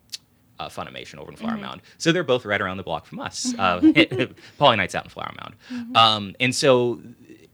uh, 0.61 0.69
Funimation 0.69 1.17
over 1.19 1.31
in 1.31 1.37
Flower 1.37 1.53
Mm-hmm. 1.53 1.63
Mound, 1.63 1.81
so 1.99 2.13
they're 2.13 2.23
both 2.35 2.45
right 2.45 2.61
around 2.61 2.77
the 2.77 2.83
block 2.91 3.07
from 3.07 3.19
us. 3.21 3.53
Uh, 3.59 3.81
PolyKnight's 4.59 4.95
out 4.95 5.05
in 5.05 5.11
Flower 5.11 5.33
Mound, 5.41 5.55
Mm-hmm. 5.73 5.97
um, 5.97 6.35
and 6.41 6.55
so 6.55 7.01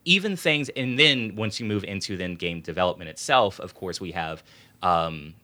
even 0.05 0.37
things, 0.37 0.69
and 0.71 0.99
then 0.99 1.35
once 1.37 1.59
you 1.61 1.67
move 1.67 1.83
into 1.85 2.17
then 2.17 2.35
game 2.37 2.61
development 2.61 3.11
itself, 3.11 3.59
of 3.61 3.75
course 3.75 4.01
we 4.01 4.13
have 4.13 4.43
um, 4.83 5.35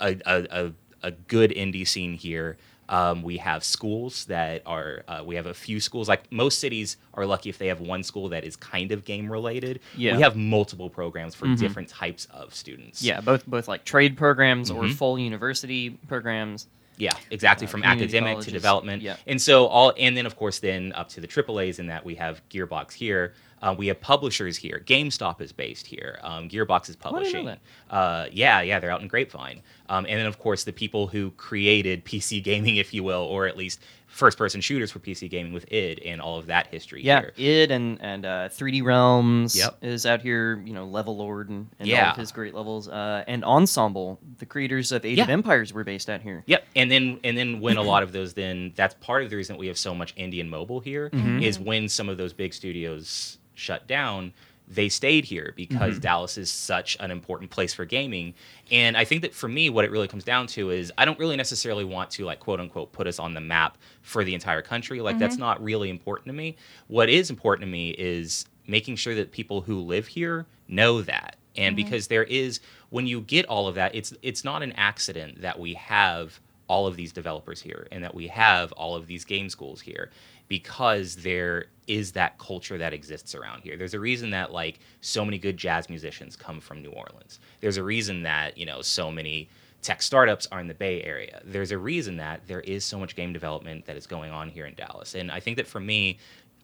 a, 0.00 0.16
a, 0.26 0.72
a, 1.02 1.10
good 1.10 1.50
indie 1.52 1.86
scene 1.88 2.14
here. 2.14 2.56
Um, 2.90 3.22
we 3.22 3.36
have 3.38 3.62
schools 3.62 4.24
that 4.26 4.62
are, 4.66 5.04
uh, 5.08 5.22
we 5.24 5.36
have 5.36 5.46
a 5.46 5.54
few 5.54 5.78
schools. 5.80 6.08
Like 6.08 6.30
most 6.32 6.58
cities 6.58 6.96
are 7.14 7.24
lucky 7.24 7.48
if 7.48 7.56
they 7.56 7.68
have 7.68 7.80
one 7.80 8.02
school 8.02 8.28
that 8.30 8.44
is 8.44 8.56
kind 8.56 8.90
of 8.92 9.04
game 9.04 9.30
related. 9.30 9.78
Yeah. 9.96 10.16
We 10.16 10.22
have 10.22 10.34
multiple 10.36 10.90
programs 10.90 11.34
for 11.36 11.46
Mhm. 11.46 11.58
different 11.58 11.88
types 11.88 12.26
of 12.32 12.52
students. 12.54 13.00
Yeah, 13.02 13.20
both 13.20 13.46
both 13.46 13.68
like 13.68 13.84
trade 13.84 14.16
programs 14.18 14.70
or 14.72 14.82
Mhm. 14.84 14.94
full 14.94 15.18
university 15.20 15.90
programs. 16.08 16.66
Yeah, 17.00 17.12
exactly. 17.30 17.66
Uh, 17.66 17.70
From 17.70 17.82
academic 17.82 18.40
to 18.40 18.50
development. 18.50 19.02
Yeah. 19.02 19.16
And 19.26 19.40
so 19.40 19.66
all, 19.66 19.92
and 19.98 20.16
then 20.16 20.26
of 20.26 20.36
course, 20.36 20.58
then 20.58 20.92
up 20.92 21.08
to 21.10 21.20
the 21.20 21.28
AAA's 21.28 21.78
in 21.78 21.86
that 21.86 22.04
we 22.04 22.14
have 22.16 22.46
Gearbox 22.48 22.92
here. 22.92 23.34
Uh, 23.62 23.74
we 23.76 23.88
have 23.88 24.00
publishers 24.00 24.56
here. 24.56 24.82
GameStop 24.86 25.40
is 25.42 25.52
based 25.52 25.86
here. 25.86 26.18
Um, 26.22 26.48
Gearbox 26.48 26.88
is 26.88 26.96
I 27.02 27.10
know 27.10 27.12
publishing. 27.12 27.56
Uh, 27.90 28.26
yeah, 28.32 28.62
yeah, 28.62 28.80
they're 28.80 28.90
out 28.90 29.02
in 29.02 29.08
Grapevine. 29.08 29.60
Um, 29.88 30.06
and 30.08 30.18
then 30.18 30.26
of 30.26 30.38
course 30.38 30.64
the 30.64 30.72
people 30.72 31.08
who 31.08 31.30
created 31.32 32.04
PC 32.04 32.42
gaming, 32.42 32.76
if 32.76 32.94
you 32.94 33.02
will, 33.02 33.22
or 33.22 33.46
at 33.46 33.56
least 33.56 33.82
first-person 34.10 34.60
shooters 34.60 34.90
for 34.90 34.98
PC 34.98 35.30
gaming 35.30 35.52
with 35.52 35.64
id 35.72 36.02
and 36.04 36.20
all 36.20 36.36
of 36.38 36.46
that 36.46 36.66
history 36.66 37.02
Yeah, 37.02 37.20
here. 37.20 37.32
id 37.62 37.70
and 37.70 37.98
and 38.02 38.26
uh, 38.26 38.48
3D 38.50 38.82
Realms 38.82 39.56
Yep. 39.56 39.78
is 39.82 40.04
out 40.04 40.20
here. 40.20 40.60
You 40.66 40.72
know, 40.74 40.86
Levelord 40.86 41.48
and, 41.48 41.68
and 41.78 41.90
all 41.92 42.10
of 42.10 42.16
his 42.16 42.32
great 42.32 42.52
levels. 42.54 42.88
Uh, 42.88 43.24
and 43.28 43.44
Ensemble, 43.44 44.18
the 44.38 44.46
creators 44.46 44.92
of 44.92 45.04
Age 45.04 45.18
of 45.20 45.30
Empires, 45.30 45.72
were 45.72 45.84
based 45.84 46.10
out 46.10 46.20
here. 46.22 46.42
Yep, 46.46 46.66
and 46.76 46.90
then 46.90 47.20
and 47.24 47.38
then 47.38 47.60
when 47.60 47.76
a 47.76 47.82
lot 47.82 48.02
of 48.02 48.12
those 48.12 48.34
then 48.34 48.72
that's 48.74 48.94
part 49.00 49.22
of 49.22 49.30
the 49.30 49.36
reason 49.36 49.56
we 49.56 49.68
have 49.68 49.78
so 49.78 49.94
much 49.94 50.14
indie 50.16 50.40
and 50.40 50.50
mobile 50.50 50.80
here 50.80 51.08
is 51.12 51.58
Mhm. 51.58 51.64
when 51.64 51.88
some 51.88 52.08
of 52.08 52.18
those 52.18 52.32
big 52.32 52.52
studios 52.52 53.38
shut 53.54 53.86
down, 53.86 54.32
they 54.72 54.88
stayed 54.88 55.24
here 55.24 55.52
because 55.56 55.98
Mhm. 55.98 56.00
Dallas 56.00 56.38
is 56.38 56.50
such 56.50 56.96
an 57.00 57.10
important 57.10 57.50
place 57.50 57.74
for 57.74 57.84
gaming. 57.84 58.34
And 58.70 58.96
I 58.96 59.04
think 59.04 59.22
that 59.22 59.34
for 59.34 59.48
me, 59.48 59.68
what 59.68 59.84
it 59.84 59.90
really 59.90 60.06
comes 60.06 60.22
down 60.22 60.46
to 60.48 60.70
is 60.70 60.92
I 60.96 61.04
don't 61.04 61.18
really 61.18 61.34
necessarily 61.36 61.84
want 61.84 62.10
to 62.12 62.24
like 62.24 62.38
quote 62.38 62.60
unquote 62.60 62.92
put 62.92 63.08
us 63.08 63.18
on 63.18 63.34
the 63.34 63.40
map 63.40 63.76
for 64.02 64.22
the 64.22 64.32
entire 64.32 64.62
country. 64.62 65.00
Like 65.00 65.18
that's 65.18 65.36
not 65.36 65.62
really 65.62 65.90
important 65.90 66.26
to 66.28 66.32
me. 66.32 66.56
What 66.86 67.08
is 67.08 67.30
important 67.30 67.66
to 67.66 67.70
me 67.70 67.90
is 67.90 68.44
making 68.68 68.94
sure 68.96 69.14
that 69.16 69.32
people 69.32 69.62
who 69.62 69.80
live 69.80 70.06
here 70.06 70.46
know 70.68 71.02
that. 71.02 71.36
And 71.56 71.74
because 71.74 72.06
there 72.06 72.24
is 72.24 72.60
when 72.90 73.08
you 73.08 73.22
get 73.22 73.46
all 73.46 73.66
of 73.66 73.74
that, 73.74 73.92
it's 73.94 74.14
it's 74.22 74.44
not 74.44 74.62
an 74.62 74.70
accident 74.72 75.42
that 75.42 75.58
we 75.58 75.74
have 75.74 76.38
all 76.68 76.86
of 76.86 76.94
these 76.94 77.10
developers 77.12 77.60
here 77.60 77.88
and 77.90 78.04
that 78.04 78.14
we 78.14 78.28
have 78.28 78.70
all 78.72 78.94
of 78.94 79.08
these 79.08 79.24
game 79.24 79.48
schools 79.50 79.80
here 79.80 80.10
because 80.50 81.14
there 81.14 81.66
is 81.86 82.10
that 82.12 82.36
culture 82.38 82.76
that 82.76 82.92
exists 82.92 83.36
around 83.36 83.62
here. 83.62 83.76
There's 83.76 83.94
a 83.94 84.00
reason 84.00 84.30
that 84.30 84.52
like 84.52 84.80
so 85.00 85.24
many 85.24 85.38
good 85.38 85.56
jazz 85.56 85.88
musicians 85.88 86.34
come 86.34 86.60
from 86.60 86.82
New 86.82 86.90
Orleans. 86.90 87.38
There's 87.60 87.76
a 87.76 87.84
reason 87.84 88.24
that, 88.24 88.58
you 88.58 88.66
know, 88.66 88.82
so 88.82 89.12
many 89.12 89.48
tech 89.80 90.02
startups 90.02 90.48
are 90.50 90.58
in 90.58 90.66
the 90.66 90.74
Bay 90.74 91.04
Area. 91.04 91.40
There's 91.44 91.70
a 91.70 91.78
reason 91.78 92.16
that 92.16 92.40
there 92.48 92.60
is 92.62 92.84
so 92.84 92.98
much 92.98 93.14
game 93.14 93.32
development 93.32 93.86
that 93.86 93.96
is 93.96 94.08
going 94.08 94.32
on 94.32 94.48
here 94.48 94.66
in 94.66 94.74
Dallas. 94.74 95.14
And 95.14 95.30
I 95.30 95.38
think 95.38 95.56
that 95.56 95.68
for 95.68 95.80
me, 95.80 96.18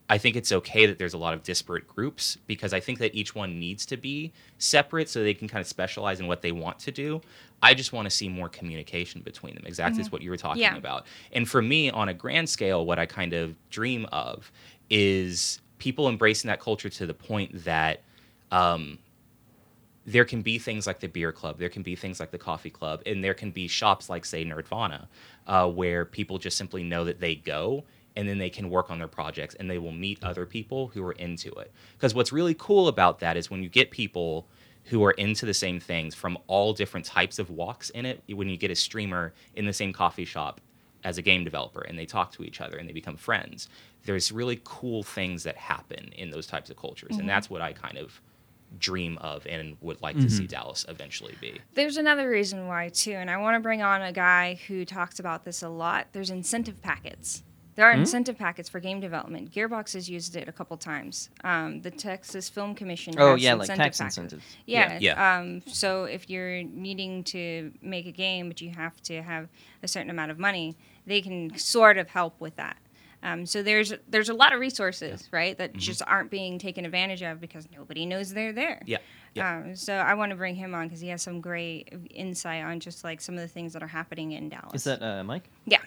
I 0.09 0.19
think 0.19 0.37
it's 0.37 0.53
okay 0.53 0.87
that 0.87 0.99
there's 0.99 1.15
a 1.15 1.19
lot 1.19 1.35
of 1.35 1.43
disparate 1.43 1.89
groups 1.89 2.39
because 2.47 2.73
I 2.73 2.79
think 2.79 3.01
that 3.01 3.15
each 3.15 3.35
one 3.35 3.59
needs 3.59 3.85
to 3.87 3.97
be 3.97 4.33
separate 4.59 5.09
so 5.09 5.23
they 5.23 5.35
can 5.35 5.49
kind 5.49 5.61
of 5.61 5.67
specialize 5.67 6.21
in 6.21 6.29
what 6.29 6.43
they 6.43 6.53
want 6.53 6.79
to 6.81 6.93
do. 6.93 7.21
I 7.63 7.75
just 7.75 7.93
want 7.93 8.07
to 8.07 8.11
see 8.11 8.29
more 8.29 8.49
communication 8.49 9.21
between 9.23 9.55
them. 9.57 9.65
Exactly 9.67 10.01
is 10.01 10.13
what 10.13 10.23
you 10.23 10.31
were 10.31 10.37
talking 10.37 10.63
Yeah. 10.63 10.77
about. 10.77 11.07
And 11.33 11.49
for 11.49 11.61
me, 11.61 11.91
on 11.91 12.09
a 12.09 12.15
grand 12.15 12.49
scale, 12.49 12.87
what 12.87 12.99
I 12.99 13.07
kind 13.07 13.33
of 13.33 13.57
dream 13.71 14.07
of 14.13 14.53
is 14.91 15.61
people 15.79 16.09
embracing 16.09 16.49
that 16.49 16.61
culture 16.61 16.89
to 16.89 17.07
the 17.07 17.15
point 17.15 17.65
that 17.65 18.03
um, 18.53 18.99
there 20.07 20.25
can 20.25 20.41
be 20.41 20.59
things 20.59 20.87
like 20.87 21.01
the 21.01 21.09
beer 21.09 21.33
club, 21.33 21.59
there 21.59 21.69
can 21.69 21.83
be 21.83 21.97
things 21.97 22.21
like 22.21 22.31
the 22.31 22.39
coffee 22.39 22.71
club, 22.71 23.03
and 23.07 23.25
there 23.25 23.35
can 23.35 23.51
be 23.51 23.67
shops 23.67 24.09
like, 24.09 24.25
say, 24.25 24.45
Nerdvana, 24.45 25.07
uh, 25.49 25.69
where 25.69 26.05
people 26.05 26.39
just 26.39 26.57
simply 26.57 26.85
know 26.85 27.05
that 27.05 27.19
they 27.19 27.35
go 27.35 27.83
and 28.17 28.29
then 28.29 28.39
they 28.39 28.51
can 28.51 28.71
work 28.71 28.91
on 28.91 28.99
their 28.99 29.09
projects 29.09 29.55
and 29.57 29.71
they 29.71 29.79
will 29.79 29.93
meet 29.93 30.23
other 30.25 30.47
people 30.47 30.89
who 30.89 31.05
are 31.05 31.13
into 31.13 31.53
it. 31.53 31.73
Because 31.93 32.15
what's 32.15 32.33
really 32.33 32.55
cool 32.59 32.89
about 32.89 33.21
that 33.21 33.37
is 33.37 33.51
when 33.51 33.63
you 33.63 33.69
get 33.69 33.91
people 33.91 34.49
who 34.85 35.05
are 35.05 35.13
into 35.13 35.45
the 35.45 35.55
same 35.55 35.81
things 35.81 36.15
from 36.15 36.39
all 36.47 36.73
different 36.73 37.05
types 37.05 37.39
of 37.39 37.51
walks 37.51 37.91
in 37.91 38.07
it, 38.07 38.23
when 38.33 38.49
you 38.49 38.57
get 38.57 38.71
a 38.71 38.75
streamer 38.75 39.35
in 39.55 39.67
the 39.67 39.73
same 39.73 39.93
coffee 39.93 40.25
shop 40.25 40.61
as 41.05 41.19
a 41.19 41.23
game 41.23 41.45
developer 41.45 41.83
and 41.83 41.99
they 41.99 42.07
talk 42.07 42.33
to 42.33 42.43
each 42.43 42.61
other 42.61 42.77
and 42.79 42.89
they 42.89 42.93
become 42.93 43.17
friends, 43.17 43.69
there's 44.05 44.33
really 44.33 44.61
cool 44.65 45.03
things 45.03 45.43
that 45.43 45.57
happen 45.57 46.11
in 46.17 46.31
those 46.31 46.47
types 46.47 46.71
of 46.71 46.77
cultures. 46.77 47.11
And 47.11 47.21
mm-hmm. 47.21 47.29
that's 47.29 47.51
what 47.51 47.61
I 47.61 47.73
kind 47.73 47.99
of 47.99 48.21
dream 48.79 49.17
of 49.19 49.47
and 49.47 49.77
would 49.81 50.01
like 50.03 50.17
to 50.17 50.29
see 50.29 50.43
mm-hmm. 50.43 50.47
Dallas 50.47 50.85
eventually 50.89 51.35
be. 51.41 51.61
There's 51.75 51.97
another 51.97 52.29
reason 52.29 52.67
why 52.67 52.89
too, 52.89 53.13
and 53.13 53.31
I 53.31 53.37
want 53.39 53.55
to 53.55 53.61
bring 53.61 53.83
on 53.83 54.03
a 54.03 54.13
guy 54.13 54.59
who 54.67 54.85
talks 54.85 55.19
about 55.19 55.45
this 55.45 55.63
a 55.63 55.69
lot. 55.69 56.09
There's 56.13 56.31
incentive 56.31 56.83
packets. 56.83 57.43
There 57.77 57.87
are 57.87 57.93
Hmm? 57.93 58.01
incentive 58.01 58.37
packets 58.39 58.69
for 58.69 58.81
game 58.81 59.01
development. 59.01 59.53
Gearbox 59.53 59.93
has 59.93 60.09
used 60.09 60.35
it 60.35 60.49
a 60.49 60.53
couple 60.53 60.77
times. 60.79 61.29
Um, 61.45 61.83
the 61.83 61.91
Texas 61.91 62.49
Film 62.49 62.75
Commission. 62.75 63.15
Oh 63.19 63.33
has 63.33 63.43
yeah, 63.43 63.53
like 63.53 63.63
incentive 63.69 63.85
tax 63.85 63.99
packets. 63.99 64.17
incentives. 64.19 64.45
Yeah. 64.65 64.99
Yeah. 65.01 65.37
Um, 65.39 65.63
so 65.67 66.05
if 66.05 66.29
you're 66.31 66.63
needing 66.63 67.23
to 67.25 67.73
make 67.83 68.07
a 68.07 68.13
game, 68.13 68.49
but 68.49 68.61
you 68.61 68.71
have 68.71 69.01
to 69.03 69.23
have 69.23 69.49
a 69.83 69.89
certain 69.89 70.11
amount 70.11 70.31
of 70.31 70.39
money, 70.39 70.77
they 71.07 71.21
can 71.21 71.57
sort 71.59 71.99
of 71.99 72.09
help 72.09 72.41
with 72.41 72.57
that. 72.57 72.77
Um, 73.23 73.45
so 73.45 73.63
there's 73.63 73.93
there's 74.09 74.29
a 74.29 74.35
lot 74.35 74.53
of 74.53 74.61
resources, 74.61 75.29
right, 75.33 75.57
that 75.59 75.75
just 75.75 76.01
aren't 76.07 76.31
being 76.31 76.59
taken 76.59 76.85
advantage 76.85 77.23
of 77.23 77.41
because 77.41 77.67
nobody 77.75 78.07
knows 78.07 78.33
they're 78.33 78.53
there. 78.53 78.81
Yeah. 78.87 78.99
Yeah. 79.35 79.57
Um, 79.59 79.77
so 79.77 79.95
I 79.95 80.15
want 80.15 80.31
to 80.31 80.37
bring 80.37 80.55
him 80.55 80.75
on 80.75 80.87
because 80.87 81.01
he 81.01 81.09
has 81.09 81.21
some 81.23 81.41
great 81.43 81.93
insight 82.11 82.65
on 82.65 82.81
just 82.81 83.05
like 83.05 83.21
some 83.21 83.35
of 83.35 83.43
the 83.43 83.49
things 83.49 83.73
that 83.75 83.83
are 83.83 83.87
happening 83.89 84.33
in 84.33 84.49
Dallas. 84.49 84.75
Is 84.77 84.85
that 84.85 85.03
uh, 85.03 85.23
Mike? 85.25 85.51
yeah? 85.67 85.81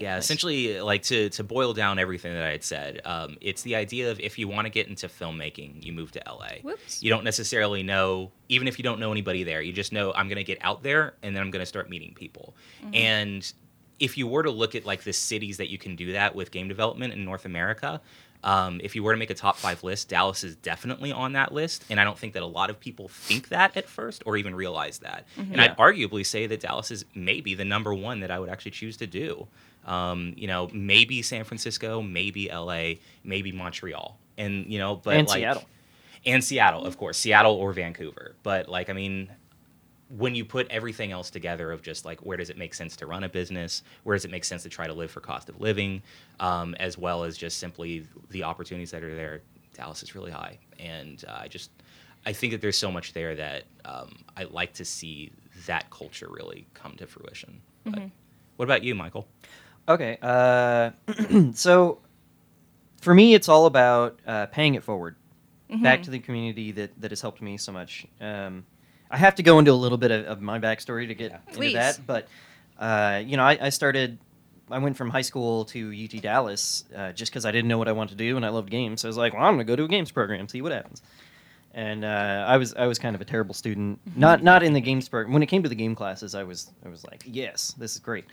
Yeah, 0.00 0.16
essentially, 0.16 0.80
like 0.80 1.02
to 1.04 1.28
to 1.30 1.44
boil 1.44 1.72
down 1.72 1.98
everything 1.98 2.32
that 2.32 2.42
I 2.42 2.50
had 2.50 2.64
said, 2.64 3.00
um, 3.04 3.36
it's 3.40 3.62
the 3.62 3.76
idea 3.76 4.10
of 4.10 4.20
if 4.20 4.38
you 4.38 4.48
want 4.48 4.66
to 4.66 4.70
get 4.70 4.88
into 4.88 5.08
filmmaking, 5.08 5.84
you 5.84 5.92
move 5.92 6.12
to 6.12 6.22
LA. 6.26 6.60
Whoops. 6.62 7.02
You 7.02 7.10
don't 7.10 7.24
necessarily 7.24 7.82
know, 7.82 8.30
even 8.48 8.68
if 8.68 8.78
you 8.78 8.82
don't 8.82 9.00
know 9.00 9.12
anybody 9.12 9.44
there, 9.44 9.60
you 9.60 9.72
just 9.72 9.92
know 9.92 10.12
I'm 10.14 10.28
going 10.28 10.36
to 10.36 10.44
get 10.44 10.58
out 10.60 10.82
there 10.82 11.14
and 11.22 11.34
then 11.34 11.42
I'm 11.42 11.50
going 11.50 11.62
to 11.62 11.66
start 11.66 11.90
meeting 11.90 12.14
people. 12.14 12.54
And 12.92 13.50
if 13.98 14.18
you 14.18 14.26
were 14.26 14.42
to 14.42 14.50
look 14.50 14.74
at 14.74 14.84
like 14.84 15.04
the 15.04 15.12
cities 15.12 15.56
that 15.56 15.70
you 15.70 15.78
can 15.78 15.96
do 15.96 16.12
that 16.12 16.34
with 16.34 16.50
game 16.50 16.68
development 16.68 17.12
in 17.14 17.24
North 17.24 17.44
America, 17.44 18.00
um, 18.44 18.80
if 18.84 18.94
you 18.94 19.02
were 19.02 19.12
to 19.12 19.18
make 19.18 19.30
a 19.30 19.34
top 19.34 19.56
five 19.56 19.82
list, 19.82 20.08
Dallas 20.08 20.44
is 20.44 20.54
definitely 20.56 21.10
on 21.10 21.32
that 21.32 21.52
list. 21.52 21.84
And 21.90 21.98
I 21.98 22.04
don't 22.04 22.18
think 22.18 22.34
that 22.34 22.42
a 22.42 22.46
lot 22.46 22.70
of 22.70 22.78
people 22.78 23.08
think 23.08 23.48
that 23.48 23.76
at 23.76 23.88
first 23.88 24.22
or 24.26 24.36
even 24.36 24.54
realize 24.54 24.98
that. 24.98 25.24
And 25.36 25.60
I'd 25.60 25.76
arguably 25.78 26.24
say 26.24 26.46
that 26.46 26.60
Dallas 26.60 26.90
is 26.90 27.04
maybe 27.14 27.54
the 27.54 27.64
number 27.64 27.92
one 27.94 28.20
that 28.20 28.30
I 28.30 28.38
would 28.38 28.48
actually 28.50 28.70
choose 28.72 28.96
to 28.98 29.06
do. 29.06 29.48
Um, 29.86 30.34
you 30.36 30.46
know, 30.48 30.68
maybe 30.72 31.22
San 31.22 31.44
Francisco, 31.44 32.02
maybe 32.02 32.48
LA, 32.52 32.94
maybe 33.24 33.52
Montreal. 33.52 34.18
And, 34.36 34.66
you 34.66 34.78
know, 34.78 34.96
but 34.96 35.14
And 35.14 35.28
like, 35.28 35.38
Seattle. 35.38 35.64
and 36.26 36.44
Seattle, 36.44 36.84
of 36.84 36.98
course, 36.98 37.16
Seattle 37.16 37.54
or 37.54 37.72
Vancouver. 37.72 38.34
But 38.42 38.68
like, 38.68 38.90
I 38.90 38.92
mean, 38.92 39.30
when 40.08 40.34
you 40.34 40.44
put 40.44 40.68
everything 40.70 41.12
else 41.12 41.30
together 41.30 41.72
of 41.72 41.82
just 41.82 42.04
like 42.04 42.20
where 42.20 42.36
does 42.36 42.50
it 42.50 42.56
make 42.58 42.74
sense 42.74 42.96
to 42.96 43.06
run 43.06 43.24
a 43.24 43.28
business, 43.28 43.82
where 44.04 44.14
does 44.14 44.24
it 44.24 44.30
make 44.30 44.44
sense 44.44 44.62
to 44.64 44.68
try 44.68 44.86
to 44.86 44.92
live 44.92 45.10
for 45.10 45.20
cost 45.20 45.48
of 45.48 45.60
living, 45.60 46.02
um, 46.40 46.74
as 46.78 46.96
well 46.98 47.24
as 47.24 47.36
just 47.36 47.58
simply 47.58 48.06
the 48.30 48.42
opportunities 48.44 48.90
that 48.92 49.02
are 49.02 49.14
there, 49.14 49.42
Dallas 49.74 50.02
is 50.02 50.14
really 50.14 50.30
high, 50.30 50.58
and 50.78 51.24
uh, 51.28 51.38
I 51.42 51.48
just 51.48 51.70
I 52.24 52.32
think 52.32 52.52
that 52.52 52.60
there's 52.60 52.78
so 52.78 52.90
much 52.90 53.12
there 53.14 53.34
that 53.36 53.64
um, 53.84 54.16
I 54.36 54.44
like 54.44 54.72
to 54.74 54.84
see 54.84 55.32
that 55.66 55.90
culture 55.90 56.28
really 56.30 56.66
come 56.74 56.94
to 56.96 57.06
fruition. 57.06 57.60
But 57.84 57.94
what 58.56 58.64
about 58.64 58.82
you, 58.84 58.94
Michael? 58.94 59.26
Okay. 59.88 60.18
Uh, 60.20 60.90
so 61.52 61.98
for 63.00 63.14
me, 63.14 63.34
it's 63.34 63.48
all 63.48 63.66
about 63.66 64.18
uh, 64.26 64.46
paying 64.46 64.74
it 64.74 64.84
forward 64.84 65.16
back 65.82 66.02
to 66.04 66.10
the 66.10 66.18
community 66.18 66.72
that, 66.72 67.00
that 67.00 67.10
has 67.10 67.20
helped 67.20 67.42
me 67.42 67.56
so 67.56 67.72
much. 67.72 68.06
Um, 68.20 68.64
I 69.10 69.16
have 69.16 69.34
to 69.36 69.42
go 69.42 69.58
into 69.58 69.72
a 69.72 69.74
little 69.74 69.98
bit 69.98 70.10
of, 70.10 70.26
of 70.26 70.42
my 70.42 70.58
backstory 70.58 71.06
to 71.08 71.14
get 71.14 71.32
into 71.32 71.52
Please. 71.52 71.74
that, 71.74 72.00
but 72.06 72.28
uh, 72.78 73.22
you 73.24 73.36
know, 73.36 73.44
I, 73.44 73.58
I 73.60 73.68
started. 73.70 74.18
I 74.68 74.78
went 74.78 74.96
from 74.96 75.10
high 75.10 75.22
school 75.22 75.64
to 75.66 75.94
UT 75.94 76.20
Dallas 76.20 76.82
uh, 76.96 77.12
just 77.12 77.30
because 77.30 77.46
I 77.46 77.52
didn't 77.52 77.68
know 77.68 77.78
what 77.78 77.86
I 77.86 77.92
wanted 77.92 78.18
to 78.18 78.24
do 78.24 78.36
and 78.36 78.44
I 78.44 78.48
loved 78.48 78.68
games. 78.68 79.02
So 79.02 79.06
I 79.06 79.10
was 79.10 79.16
like, 79.16 79.32
well, 79.32 79.44
I'm 79.44 79.54
going 79.54 79.64
to 79.64 79.64
go 79.64 79.76
to 79.76 79.84
a 79.84 79.88
games 79.88 80.10
program, 80.10 80.48
see 80.48 80.60
what 80.60 80.72
happens. 80.72 81.02
And 81.72 82.04
uh, 82.04 82.44
I 82.48 82.56
was 82.56 82.74
I 82.74 82.86
was 82.86 82.98
kind 82.98 83.14
of 83.14 83.20
a 83.20 83.24
terrible 83.24 83.54
student. 83.54 84.00
Not 84.16 84.42
not 84.42 84.64
in 84.64 84.72
the 84.72 84.80
games 84.80 85.08
program. 85.08 85.32
When 85.32 85.42
it 85.42 85.46
came 85.46 85.62
to 85.62 85.68
the 85.68 85.76
game 85.76 85.94
classes, 85.94 86.34
I 86.34 86.42
was 86.42 86.72
I 86.84 86.88
was 86.88 87.04
like, 87.04 87.22
yes, 87.26 87.76
this 87.78 87.92
is 87.92 88.00
great. 88.00 88.24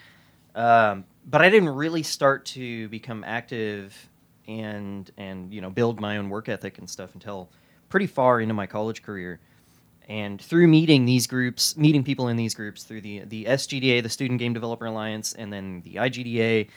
Um, 0.55 1.05
but 1.25 1.41
I 1.41 1.49
didn't 1.49 1.69
really 1.69 2.03
start 2.03 2.45
to 2.47 2.87
become 2.89 3.23
active 3.25 4.09
and 4.47 5.09
and 5.17 5.53
you 5.53 5.61
know 5.61 5.69
build 5.69 5.99
my 6.01 6.17
own 6.17 6.29
work 6.29 6.49
ethic 6.49 6.77
and 6.77 6.89
stuff 6.89 7.13
until 7.13 7.49
pretty 7.89 8.07
far 8.07 8.41
into 8.41 8.53
my 8.53 8.67
college 8.67 9.01
career. 9.03 9.39
And 10.09 10.41
through 10.41 10.67
meeting 10.67 11.05
these 11.05 11.27
groups, 11.27 11.77
meeting 11.77 12.03
people 12.03 12.27
in 12.27 12.35
these 12.35 12.53
groups 12.53 12.83
through 12.83 13.01
the 13.01 13.19
the 13.19 13.45
SGDA, 13.45 14.03
the 14.03 14.09
Student 14.09 14.39
Game 14.39 14.53
Developer 14.53 14.85
Alliance, 14.85 15.33
and 15.33 15.51
then 15.51 15.81
the 15.85 15.95
IGDA, 15.95 16.67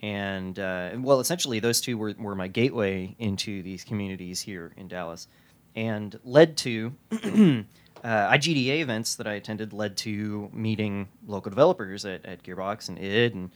and 0.00 0.58
uh, 0.58 0.90
well, 0.98 1.20
essentially 1.20 1.60
those 1.60 1.80
two 1.80 1.98
were, 1.98 2.14
were 2.18 2.34
my 2.34 2.48
gateway 2.48 3.14
into 3.18 3.62
these 3.62 3.84
communities 3.84 4.40
here 4.40 4.72
in 4.76 4.88
Dallas, 4.88 5.28
and 5.76 6.18
led 6.24 6.56
to 6.58 6.94
uh, 8.02 8.30
IGDA 8.30 8.80
events 8.80 9.14
that 9.16 9.26
I 9.26 9.34
attended 9.34 9.72
led 9.72 9.96
to 9.98 10.50
meeting 10.52 11.08
local 11.26 11.50
developers 11.50 12.04
at, 12.04 12.24
at 12.24 12.42
Gearbox 12.42 12.88
and 12.88 12.98
id 12.98 13.34
and 13.34 13.50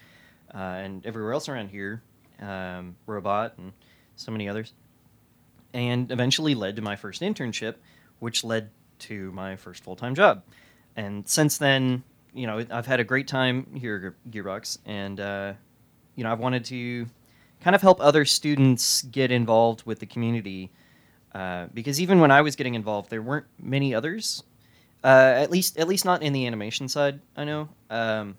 uh, 0.54 0.58
and 0.58 1.04
everywhere 1.04 1.32
else 1.32 1.48
around 1.48 1.68
here, 1.68 2.02
um, 2.40 2.94
Robot 3.06 3.58
and 3.58 3.72
so 4.14 4.30
many 4.30 4.48
others, 4.48 4.72
and 5.74 6.10
eventually 6.12 6.54
led 6.54 6.76
to 6.76 6.82
my 6.82 6.94
first 6.94 7.20
internship, 7.20 7.74
which 8.20 8.44
led 8.44 8.70
to 9.00 9.32
my 9.32 9.56
first 9.56 9.82
full 9.82 9.96
time 9.96 10.14
job. 10.14 10.42
And 10.94 11.28
since 11.28 11.58
then, 11.58 12.04
you 12.32 12.46
know, 12.46 12.64
I've 12.70 12.86
had 12.86 13.00
a 13.00 13.04
great 13.04 13.26
time 13.26 13.66
here 13.74 14.14
at 14.26 14.32
Gearbox, 14.32 14.78
and 14.86 15.18
uh, 15.18 15.52
you 16.14 16.24
know, 16.24 16.30
I've 16.30 16.38
wanted 16.40 16.64
to 16.66 17.06
kind 17.60 17.74
of 17.74 17.82
help 17.82 18.00
other 18.00 18.24
students 18.24 19.02
get 19.02 19.30
involved 19.30 19.84
with 19.84 19.98
the 19.98 20.06
community 20.06 20.70
uh, 21.36 21.66
because 21.74 22.00
even 22.00 22.18
when 22.18 22.30
I 22.30 22.40
was 22.40 22.56
getting 22.56 22.74
involved, 22.74 23.10
there 23.10 23.20
weren't 23.20 23.44
many 23.60 23.94
others. 23.94 24.42
Uh, 25.04 25.34
at 25.36 25.50
least, 25.50 25.76
at 25.76 25.86
least 25.86 26.06
not 26.06 26.22
in 26.22 26.32
the 26.32 26.46
animation 26.46 26.88
side. 26.88 27.20
I 27.36 27.44
know. 27.44 27.68
Um, 27.90 28.38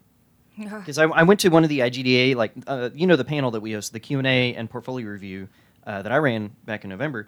because 0.58 0.98
I, 0.98 1.04
I 1.04 1.22
went 1.22 1.40
to 1.42 1.50
one 1.50 1.64
of 1.64 1.70
the 1.70 1.82
IGDA, 1.82 2.36
like 2.36 2.54
uh, 2.66 2.90
you 2.96 3.06
know, 3.06 3.16
the 3.16 3.24
panel 3.24 3.52
that 3.52 3.62
we 3.62 3.74
host, 3.74 3.94
the 3.94 4.00
Q 4.00 4.18
and 4.18 4.26
A 4.26 4.56
and 4.56 4.68
portfolio 4.68 5.08
review 5.08 5.48
uh, 5.86 6.02
that 6.02 6.12
I 6.12 6.18
ran 6.18 6.56
back 6.66 6.84
in 6.84 6.90
November. 6.90 7.28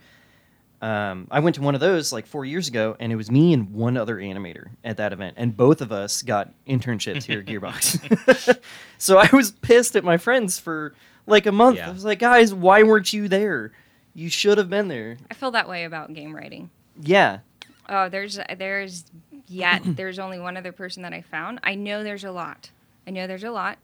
Um, 0.81 1.27
I 1.29 1.39
went 1.39 1.55
to 1.57 1.61
one 1.61 1.75
of 1.75 1.81
those 1.81 2.11
like 2.11 2.25
four 2.25 2.45
years 2.45 2.67
ago, 2.67 2.95
and 2.99 3.11
it 3.11 3.15
was 3.15 3.29
me 3.29 3.53
and 3.53 3.71
one 3.71 3.95
other 3.95 4.15
animator 4.15 4.69
at 4.83 4.97
that 4.97 5.13
event, 5.13 5.35
and 5.37 5.55
both 5.55 5.81
of 5.81 5.91
us 5.91 6.23
got 6.23 6.51
internships 6.67 7.23
here 7.25 7.41
at 7.41 7.45
Gearbox. 7.45 8.59
so 8.97 9.19
I 9.19 9.29
was 9.31 9.51
pissed 9.51 9.95
at 9.95 10.03
my 10.03 10.17
friends 10.17 10.57
for 10.57 10.95
like 11.27 11.45
a 11.45 11.51
month. 11.51 11.77
Yeah. 11.77 11.89
I 11.89 11.93
was 11.93 12.05
like, 12.05 12.17
guys, 12.17 12.55
why 12.55 12.81
weren't 12.81 13.13
you 13.13 13.27
there? 13.27 13.71
You 14.13 14.29
should 14.29 14.57
have 14.57 14.69
been 14.69 14.87
there. 14.87 15.17
I 15.29 15.33
feel 15.33 15.51
that 15.51 15.69
way 15.69 15.83
about 15.85 16.13
game 16.13 16.35
writing. 16.35 16.69
Yeah, 17.01 17.39
Oh, 17.87 18.07
there's 18.09 18.39
there's 18.57 19.05
yet 19.47 19.81
there's 19.85 20.19
only 20.19 20.39
one 20.39 20.57
other 20.57 20.71
person 20.71 21.03
that 21.03 21.13
I 21.13 21.21
found. 21.21 21.59
I 21.63 21.75
know 21.75 22.03
there's 22.03 22.23
a 22.23 22.31
lot. 22.31 22.69
I 23.07 23.11
know 23.11 23.25
there's 23.25 23.43
a 23.43 23.49
lot, 23.51 23.77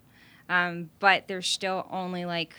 um, 0.49 0.89
but 0.99 1.27
there's 1.27 1.47
still 1.47 1.87
only 1.91 2.25
like. 2.25 2.53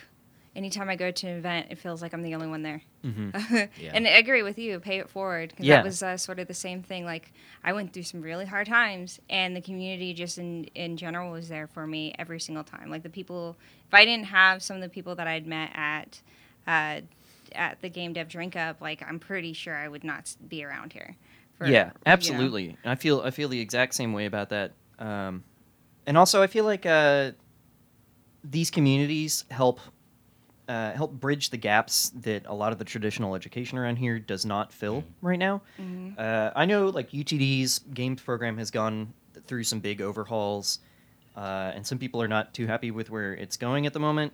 Anytime 0.56 0.88
I 0.88 0.96
go 0.96 1.10
to 1.10 1.26
an 1.28 1.36
event, 1.36 1.66
it 1.68 1.76
feels 1.76 2.00
like 2.00 2.14
I'm 2.14 2.22
the 2.22 2.34
only 2.34 2.46
one 2.46 2.62
there. 2.62 2.80
Yeah. 3.04 3.90
And 3.92 4.06
I 4.06 4.12
agree 4.12 4.42
with 4.42 4.58
you. 4.58 4.80
Pay 4.80 4.98
it 4.98 5.10
forward 5.10 5.50
because 5.50 5.66
Yeah. 5.66 5.76
that 5.76 5.84
was 5.84 6.02
uh, 6.02 6.16
sort 6.16 6.38
of 6.38 6.48
the 6.48 6.54
same 6.54 6.82
thing. 6.82 7.04
Like 7.04 7.30
I 7.62 7.74
went 7.74 7.92
through 7.92 8.04
some 8.04 8.22
really 8.22 8.46
hard 8.46 8.66
times, 8.66 9.20
and 9.28 9.54
the 9.54 9.60
community 9.60 10.14
just 10.14 10.38
in 10.38 10.64
in 10.74 10.96
general 10.96 11.30
was 11.30 11.48
there 11.50 11.66
for 11.66 11.86
me 11.86 12.14
every 12.18 12.40
single 12.40 12.64
time. 12.64 12.90
Like 12.90 13.02
the 13.02 13.10
people, 13.10 13.54
if 13.86 13.92
I 13.92 14.04
didn't 14.06 14.26
have 14.26 14.62
some 14.62 14.76
of 14.76 14.82
the 14.82 14.88
people 14.88 15.14
that 15.16 15.26
I'd 15.28 15.46
met 15.46 15.70
at 15.74 16.22
uh, 16.66 17.02
at 17.56 17.80
the 17.80 17.88
game 17.88 18.12
dev 18.12 18.28
drink 18.28 18.56
up, 18.56 18.80
like 18.80 19.02
I'm 19.06 19.18
pretty 19.18 19.52
sure 19.52 19.74
I 19.74 19.88
would 19.88 20.04
not 20.04 20.34
be 20.48 20.64
around 20.64 20.92
here. 20.92 21.16
for, 21.56 21.66
you 21.66 21.72
yeah, 21.72 21.84
know. 21.84 21.92
absolutely. 22.06 22.76
I 22.84 22.94
feel 22.94 23.20
I 23.22 23.30
feel 23.30 23.48
the 23.48 23.60
exact 23.60 23.94
same 23.94 24.12
way 24.12 24.26
about 24.26 24.50
that. 24.50 24.72
Um, 24.98 25.44
and 26.06 26.16
also, 26.16 26.42
I 26.42 26.46
feel 26.46 26.64
like 26.64 26.86
uh, 26.86 27.32
these 28.44 28.70
communities 28.70 29.44
help 29.50 29.80
uh, 30.68 30.92
help 30.92 31.12
bridge 31.12 31.50
the 31.50 31.56
gaps 31.56 32.10
that 32.10 32.44
a 32.46 32.54
lot 32.54 32.72
of 32.72 32.78
the 32.78 32.84
traditional 32.84 33.34
education 33.34 33.78
around 33.78 33.96
here 33.96 34.18
does 34.18 34.44
not 34.44 34.72
fill 34.72 35.04
right 35.22 35.38
now. 35.38 35.62
Mhm. 35.80 36.18
Uh, 36.18 36.52
I 36.56 36.64
know, 36.64 36.88
like 36.88 37.10
UTD's 37.12 37.80
games 37.94 38.20
program 38.22 38.58
has 38.58 38.70
gone 38.70 39.12
through 39.46 39.64
some 39.64 39.78
big 39.80 40.00
overhauls, 40.00 40.80
uh, 41.36 41.72
and 41.74 41.86
some 41.86 41.98
people 41.98 42.20
are 42.20 42.28
not 42.28 42.52
too 42.52 42.66
happy 42.66 42.90
with 42.90 43.10
where 43.10 43.34
it's 43.34 43.56
going 43.56 43.86
at 43.86 43.92
the 43.92 44.00
moment. 44.00 44.32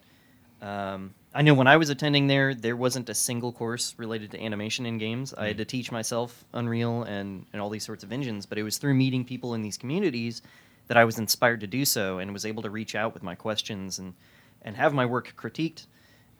Um, 0.62 1.14
I 1.34 1.40
know 1.40 1.54
when 1.54 1.66
I 1.66 1.78
was 1.78 1.88
attending 1.88 2.26
there, 2.26 2.54
there 2.54 2.76
wasn't 2.76 3.08
a 3.08 3.14
single 3.14 3.52
course 3.52 3.94
related 3.96 4.30
to 4.32 4.42
animation 4.42 4.84
in 4.84 4.98
games. 4.98 5.32
I 5.32 5.46
had 5.48 5.58
to 5.58 5.64
teach 5.64 5.90
myself 5.90 6.44
Unreal 6.52 7.04
and, 7.04 7.46
and 7.52 7.62
all 7.62 7.70
these 7.70 7.84
sorts 7.84 8.04
of 8.04 8.12
engines, 8.12 8.44
but 8.44 8.58
it 8.58 8.62
was 8.62 8.76
through 8.76 8.94
meeting 8.94 9.24
people 9.24 9.54
in 9.54 9.62
these 9.62 9.78
communities 9.78 10.42
that 10.88 10.98
I 10.98 11.04
was 11.06 11.18
inspired 11.18 11.60
to 11.60 11.66
do 11.66 11.86
so 11.86 12.18
and 12.18 12.34
was 12.34 12.44
able 12.44 12.62
to 12.64 12.70
reach 12.70 12.94
out 12.94 13.14
with 13.14 13.22
my 13.22 13.34
questions 13.34 13.98
and, 13.98 14.12
and 14.60 14.76
have 14.76 14.92
my 14.92 15.06
work 15.06 15.32
critiqued 15.36 15.86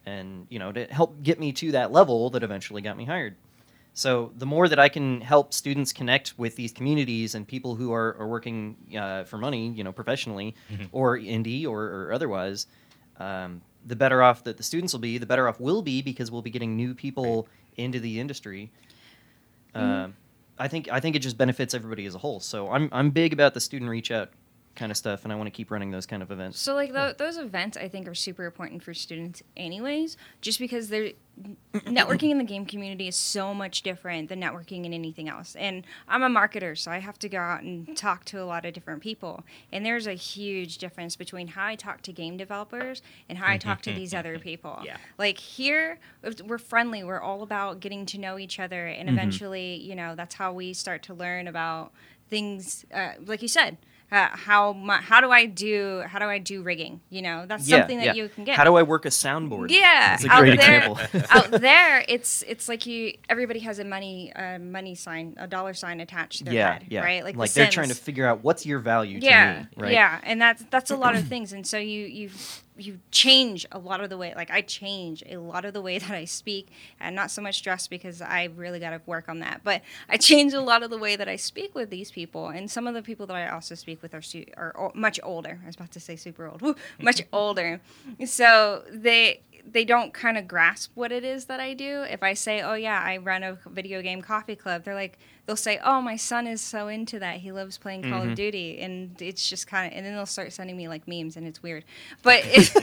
and, 0.05 0.47
you 0.51 0.59
know, 0.59 0.73
to 0.73 0.85
help 0.87 1.23
get 1.23 1.41
me 1.41 1.53
to 1.53 1.73
that 1.73 1.91
level 1.91 2.29
that 2.31 2.43
eventually 2.43 2.83
got 2.83 2.97
me 2.99 3.07
hired. 3.07 3.35
So 3.95 4.33
the 4.37 4.47
more 4.47 4.69
that 4.69 4.79
I 4.79 4.91
can 4.91 5.23
help 5.23 5.55
students 5.55 5.93
connect 5.93 6.39
with 6.39 6.57
these 6.57 6.73
communities 6.73 7.35
and 7.35 7.49
people 7.49 7.77
who 7.77 7.93
are, 7.93 8.17
are 8.19 8.27
working 8.27 8.77
uh, 8.99 9.25
for 9.25 9.39
money, 9.39 9.69
you 9.69 9.85
know, 9.85 9.93
professionally 9.93 10.55
or 10.93 11.19
indie 11.19 11.67
or, 11.67 11.83
or 11.83 12.13
otherwise, 12.13 12.67
um, 13.21 13.63
the 13.85 13.97
better 13.97 14.23
off 14.23 14.45
that 14.45 14.57
the 14.57 14.63
students 14.63 14.93
will 14.93 15.01
be. 15.01 15.19
The 15.19 15.27
better 15.27 15.49
off 15.49 15.61
we'll 15.61 15.83
be 15.83 16.03
because 16.03 16.31
we'll 16.31 16.43
be 16.43 16.51
getting 16.51 16.77
new 16.77 16.95
people 16.95 17.49
into 17.77 18.01
the 18.01 18.21
industry. 18.21 18.71
Um, 19.75 20.15
I 20.59 20.69
think 20.69 20.91
I 20.91 21.01
think 21.01 21.17
it 21.17 21.21
just 21.21 21.39
benefits 21.39 21.75
everybody 21.75 22.07
as 22.07 22.15
a 22.15 22.19
whole. 22.19 22.41
So 22.41 22.71
I'm 22.71 22.89
I'm 22.93 23.11
big 23.11 23.33
about 23.33 23.55
the 23.55 23.61
student 23.61 23.91
reach 23.91 24.11
out 24.11 24.31
kind 24.75 24.91
of 24.91 24.97
stuff, 24.97 25.25
and 25.25 25.33
I 25.33 25.37
want 25.37 25.47
to 25.47 25.51
keep 25.51 25.71
running 25.71 25.91
those 25.91 26.07
kind 26.07 26.23
of 26.23 26.31
events. 26.31 26.59
So 26.59 26.75
like 26.75 26.93
tho- 26.93 27.15
those 27.17 27.37
events, 27.37 27.77
I 27.77 27.89
think 27.89 28.09
are 28.09 28.15
super 28.15 28.45
important 28.45 28.83
for 28.83 28.95
students, 28.95 29.43
anyways. 29.57 30.17
Just 30.41 30.59
because 30.59 30.89
they're 30.89 31.13
networking 31.73 32.31
in 32.31 32.39
the 32.39 32.45
game 32.45 32.67
community 32.67 33.09
is 33.09 33.17
so 33.17 33.55
much 33.55 33.83
different 33.83 34.29
than 34.29 34.41
networking 34.41 34.85
in 34.85 34.93
anything 34.93 35.29
else. 35.29 35.57
And 35.57 35.85
I'm 36.09 36.23
a 36.23 36.29
marketer, 36.29 36.77
so 36.77 36.91
I 36.91 36.99
have 36.99 37.19
to 37.21 37.29
go 37.29 37.39
out 37.39 37.63
and 37.63 37.97
talk 37.97 38.25
to 38.27 38.43
a 38.43 38.45
lot 38.45 38.65
of 38.65 38.75
different 38.75 39.03
people. 39.03 39.45
And 39.73 39.85
there's 39.85 40.07
a 40.07 40.15
huge 40.15 40.79
difference 40.79 41.17
between 41.17 41.49
how 41.49 41.67
I 41.67 41.75
talk 41.75 42.03
to 42.03 42.13
game 42.13 42.37
developers 42.37 43.03
and 43.29 43.39
how 43.39 43.51
I 43.51 43.57
talk 43.59 43.83
to 43.83 43.93
these 43.93 44.15
other 44.15 44.39
people. 44.51 44.81
Yeah. 44.85 44.99
Like 45.19 45.39
here, 45.39 45.99
we're 46.45 46.59
friendly. 46.59 47.03
We're 47.05 47.21
all 47.21 47.43
about 47.43 47.81
getting 47.81 48.07
to 48.07 48.19
know 48.19 48.39
each 48.39 48.61
other, 48.61 48.87
and 48.87 49.09
eventually, 49.09 49.77
you 49.77 49.95
know, 49.95 50.15
that's 50.15 50.35
how 50.35 50.53
we 50.53 50.73
start 50.73 51.03
to 51.05 51.15
learn 51.15 51.49
about 51.49 51.93
things. 52.29 52.85
Uh, 52.93 53.13
like 53.25 53.43
you 53.43 53.49
said, 53.49 53.79
uh, 54.13 54.29
how 54.31 54.75
mu- 54.75 54.93
how 54.93 55.23
do 55.23 55.31
I 55.31 55.47
do 55.47 56.03
how 56.07 56.19
do 56.19 56.27
I 56.27 56.37
do 56.39 56.63
rigging? 56.63 57.01
You 57.09 57.23
know, 57.23 57.47
that's 57.47 57.67
something 57.67 57.99
that 57.99 58.15
you 58.15 58.29
can 58.29 58.45
get. 58.45 58.57
How 58.59 58.65
do 58.65 58.77
I 58.77 58.83
work 58.83 59.07
a 59.07 59.09
soundboard? 59.09 59.71
yeah, 59.71 60.11
That's 60.11 60.25
a 60.27 60.31
out 60.31 60.41
great 60.41 60.61
there, 60.61 60.91
example. 60.93 61.21
out 61.31 61.51
there, 61.51 62.05
it's 62.07 62.45
it's 62.47 62.69
like 62.69 62.85
you. 62.85 63.15
Everybody 63.31 63.61
has 63.61 63.79
a 63.79 63.85
money 63.85 64.31
uh, 64.35 64.59
money 64.59 64.95
sign, 64.95 65.35
a 65.39 65.47
dollar 65.47 65.73
sign 65.73 66.01
attached 66.01 66.39
to 66.39 66.45
their 66.45 66.53
yeah, 66.55 66.73
head, 66.75 66.85
yeah. 66.91 67.01
right? 67.01 67.25
Like, 67.25 67.37
like 67.37 67.51
The 67.53 67.61
they're 67.61 67.71
trying 67.71 67.89
to 67.89 67.95
figure 67.95 68.27
out 68.27 68.45
what's 68.45 68.67
your 68.67 68.81
value 68.81 69.19
yeah, 69.23 69.55
to 69.55 69.61
me, 69.61 69.67
right? 69.79 69.93
yeah, 69.93 70.21
and 70.25 70.41
that's 70.43 70.63
that's 70.69 70.91
a 70.91 70.97
lot 70.97 71.17
of 71.17 71.27
things, 71.27 71.55
and 71.55 71.67
so 71.67 71.79
you 71.79 72.05
you 72.05 72.31
you 72.87 73.01
change 73.11 73.67
a 73.73 73.79
lot 73.79 74.01
of 74.01 74.11
the 74.11 74.17
way. 74.17 74.33
Like 74.35 74.51
I 74.51 74.61
change 74.61 75.23
a 75.29 75.37
lot 75.39 75.65
of 75.65 75.73
the 75.75 75.81
way 75.83 75.99
that 76.05 76.11
I 76.11 76.25
speak, 76.25 76.69
and 77.01 77.15
not 77.17 77.31
so 77.31 77.41
much 77.43 77.63
dress 77.63 77.87
because 77.89 78.21
I 78.21 78.45
really 78.57 78.81
got 78.81 78.91
to 78.91 79.01
work 79.07 79.29
on 79.29 79.41
that. 79.41 79.61
But 79.65 79.83
I 80.09 80.17
change 80.17 80.53
a 80.53 80.61
lot 80.61 80.83
of 80.83 80.91
the 80.91 80.99
way 80.99 81.17
that 81.17 81.29
I 81.29 81.37
speak 81.37 81.75
with 81.75 81.91
these 81.91 82.11
people, 82.11 82.49
and 82.49 82.71
some 82.71 82.87
of 82.87 82.95
the 82.95 83.03
people 83.03 83.27
that 83.27 83.37
I 83.37 83.49
also 83.49 83.75
speak 83.75 84.03
with 84.03 84.15
are 84.15 84.23
stu- 84.23 84.47
are 84.57 84.75
o- 84.79 84.93
much 84.95 85.19
older. 85.23 85.61
I 85.63 85.67
was 85.67 85.75
about 85.77 85.93
to 85.93 86.01
say 86.01 86.17
super 86.17 86.47
old, 86.49 86.61
Woo, 86.63 86.77
much 87.01 87.23
older. 87.33 87.81
So 88.27 88.85
they 88.91 89.41
they 89.65 89.85
don't 89.85 90.13
kind 90.13 90.37
of 90.37 90.49
grasp 90.49 90.91
what 90.95 91.13
it 91.13 91.25
is 91.25 91.45
that 91.45 91.61
I 91.61 91.75
do. 91.75 92.03
If 92.03 92.23
I 92.23 92.35
say, 92.35 92.63
"Oh 92.63 92.75
yeah, 92.75 93.01
I 93.01 93.19
run 93.19 93.43
a 93.43 93.59
video 93.67 94.03
game 94.03 94.21
coffee 94.23 94.57
club," 94.57 94.85
they're 94.85 94.95
like, 94.95 95.19
they'll 95.47 95.57
say, 95.57 95.79
"Oh, 95.85 96.01
my 96.01 96.17
son 96.17 96.47
is 96.47 96.61
so 96.61 96.89
into 96.89 97.19
that. 97.19 97.39
He 97.39 97.53
loves 97.53 97.79
playing 97.79 98.03
Call 98.03 98.23
Mhm. 98.23 98.31
of 98.31 98.35
Duty," 98.35 98.81
and 98.81 99.21
it's 99.21 99.49
just 99.49 99.67
kind 99.67 99.91
of, 99.93 99.97
and 99.97 100.07
then 100.07 100.15
they'll 100.15 100.27
start 100.27 100.53
sending 100.53 100.77
me 100.77 100.89
like 100.89 101.07
memes, 101.09 101.37
and 101.37 101.47
it's 101.47 101.63
weird, 101.63 101.85
but 102.23 102.43
it's 102.47 102.75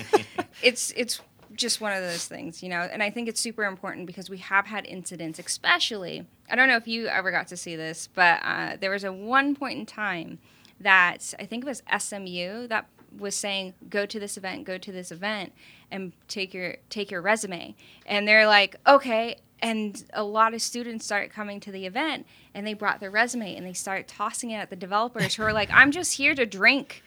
it's 0.61 0.91
it's 0.95 1.21
just 1.55 1.81
one 1.81 1.91
of 1.93 2.01
those 2.01 2.25
things, 2.27 2.61
you 2.61 2.69
know. 2.69 2.81
And 2.81 3.01
I 3.01 3.09
think 3.09 3.27
it's 3.27 3.41
super 3.41 3.63
important 3.63 4.05
because 4.07 4.29
we 4.29 4.37
have 4.37 4.67
had 4.67 4.85
incidents, 4.85 5.39
especially. 5.39 6.25
I 6.49 6.55
don't 6.55 6.67
know 6.67 6.75
if 6.77 6.87
you 6.87 7.07
ever 7.07 7.31
got 7.31 7.47
to 7.47 7.57
see 7.57 7.75
this, 7.75 8.07
but 8.13 8.39
uh, 8.43 8.77
there 8.79 8.91
was 8.91 9.03
a 9.03 9.11
one 9.11 9.55
point 9.55 9.79
in 9.79 9.85
time 9.85 10.39
that 10.79 11.33
I 11.39 11.45
think 11.45 11.63
it 11.63 11.67
was 11.67 11.81
SMU 11.97 12.67
that 12.67 12.85
was 13.17 13.35
saying 13.35 13.73
go 13.89 14.05
to 14.05 14.19
this 14.19 14.37
event, 14.37 14.65
go 14.65 14.77
to 14.77 14.91
this 14.91 15.11
event, 15.11 15.51
and 15.89 16.13
take 16.27 16.53
your 16.53 16.77
take 16.89 17.09
your 17.11 17.21
resume. 17.21 17.75
And 18.05 18.27
they're 18.27 18.47
like, 18.47 18.75
okay. 18.87 19.37
And 19.61 20.03
a 20.13 20.23
lot 20.23 20.53
of 20.53 20.61
students 20.61 21.05
start 21.05 21.31
coming 21.31 21.59
to 21.61 21.71
the 21.71 21.85
event, 21.85 22.25
and 22.53 22.65
they 22.65 22.73
brought 22.73 22.99
their 22.99 23.11
resume, 23.11 23.55
and 23.55 23.65
they 23.65 23.73
start 23.73 24.07
tossing 24.07 24.51
it 24.51 24.57
at 24.57 24.69
the 24.69 24.75
developers 24.75 25.35
who 25.35 25.43
are 25.43 25.53
like, 25.53 25.69
"I'm 25.71 25.91
just 25.91 26.15
here 26.15 26.33
to 26.35 26.45
drink." 26.45 27.03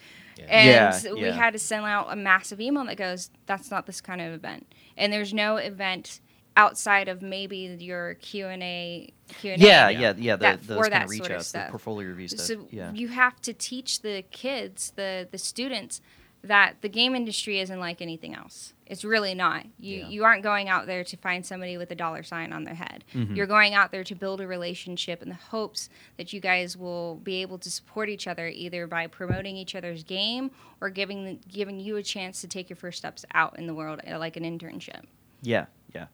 And 0.49 0.67
Yeah, 0.69 1.13
we 1.13 1.21
yeah. 1.25 1.31
had 1.31 1.53
to 1.53 1.59
send 1.59 1.85
out 1.85 2.07
a 2.11 2.15
massive 2.15 2.59
email 2.61 2.85
that 2.85 2.97
goes, 2.97 3.29
"That's 3.45 3.69
not 3.71 3.85
this 3.85 4.01
kind 4.01 4.21
of 4.21 4.33
event." 4.33 4.67
And 4.97 5.11
there's 5.11 5.33
no 5.33 5.57
event 5.57 6.21
outside 6.55 7.07
of 7.07 7.21
maybe 7.23 7.75
your 7.79 8.13
Q 8.15 8.47
and 8.47 8.61
A. 8.61 9.11
Q 9.39 9.53
and 9.53 9.61
Yeah, 9.61 9.89
yeah, 9.89 10.13
yeah. 10.17 10.35
The, 10.35 10.41
That- 10.43 10.67
those 10.67 10.77
for 10.77 10.83
kind 10.83 10.93
that 10.93 11.03
of 11.05 11.09
reach 11.09 11.19
sort 11.19 11.31
of 11.31 11.37
outs, 11.37 11.51
the 11.51 11.59
stuff. 11.59 11.69
portfolio 11.71 12.07
review 12.09 12.27
stuff. 12.27 12.41
So 12.41 12.67
yeah. 12.71 12.91
you 12.93 13.07
have 13.09 13.41
to 13.41 13.53
teach 13.53 14.01
the 14.01 14.23
kids, 14.31 14.93
the 14.95 15.27
the 15.31 15.37
students, 15.39 16.01
that 16.45 16.75
the 16.81 16.89
game 16.89 17.15
industry 17.15 17.59
isn't 17.61 17.79
like 17.79 18.01
anything 18.01 18.35
else. 18.35 18.73
It's 18.85 19.05
really 19.05 19.33
not. 19.33 19.65
You 19.79 19.99
Yeah. 19.99 20.07
you 20.09 20.23
aren't 20.25 20.43
going 20.43 20.67
out 20.67 20.87
there 20.87 21.03
to 21.05 21.15
find 21.17 21.45
somebody 21.45 21.77
with 21.77 21.89
a 21.91 21.95
dollar 21.95 22.21
sign 22.21 22.51
on 22.51 22.65
their 22.65 22.75
head. 22.75 23.05
Mhm. 23.13 23.35
You're 23.35 23.47
going 23.47 23.73
out 23.73 23.91
there 23.91 24.03
to 24.03 24.13
build 24.13 24.41
a 24.41 24.47
relationship 24.47 25.21
in 25.21 25.29
the 25.29 25.35
hopes 25.35 25.89
that 26.17 26.33
you 26.33 26.41
guys 26.41 26.75
will 26.75 27.15
be 27.15 27.41
able 27.41 27.57
to 27.59 27.71
support 27.71 28.09
each 28.09 28.27
other 28.27 28.49
either 28.49 28.87
by 28.87 29.07
promoting 29.07 29.55
each 29.55 29.73
other's 29.73 30.03
game 30.03 30.51
or 30.81 30.89
giving 30.89 31.23
the, 31.23 31.39
giving 31.47 31.79
you 31.79 31.95
a 31.95 32.03
chance 32.03 32.41
to 32.41 32.47
take 32.47 32.69
your 32.69 32.75
first 32.77 32.97
steps 32.97 33.23
out 33.33 33.57
in 33.57 33.65
the 33.65 33.73
world 33.73 34.01
uh, 34.05 34.19
like 34.19 34.35
an 34.35 34.43
internship. 34.43 35.03
Yeah, 35.41 35.67
yeah, 35.95 36.07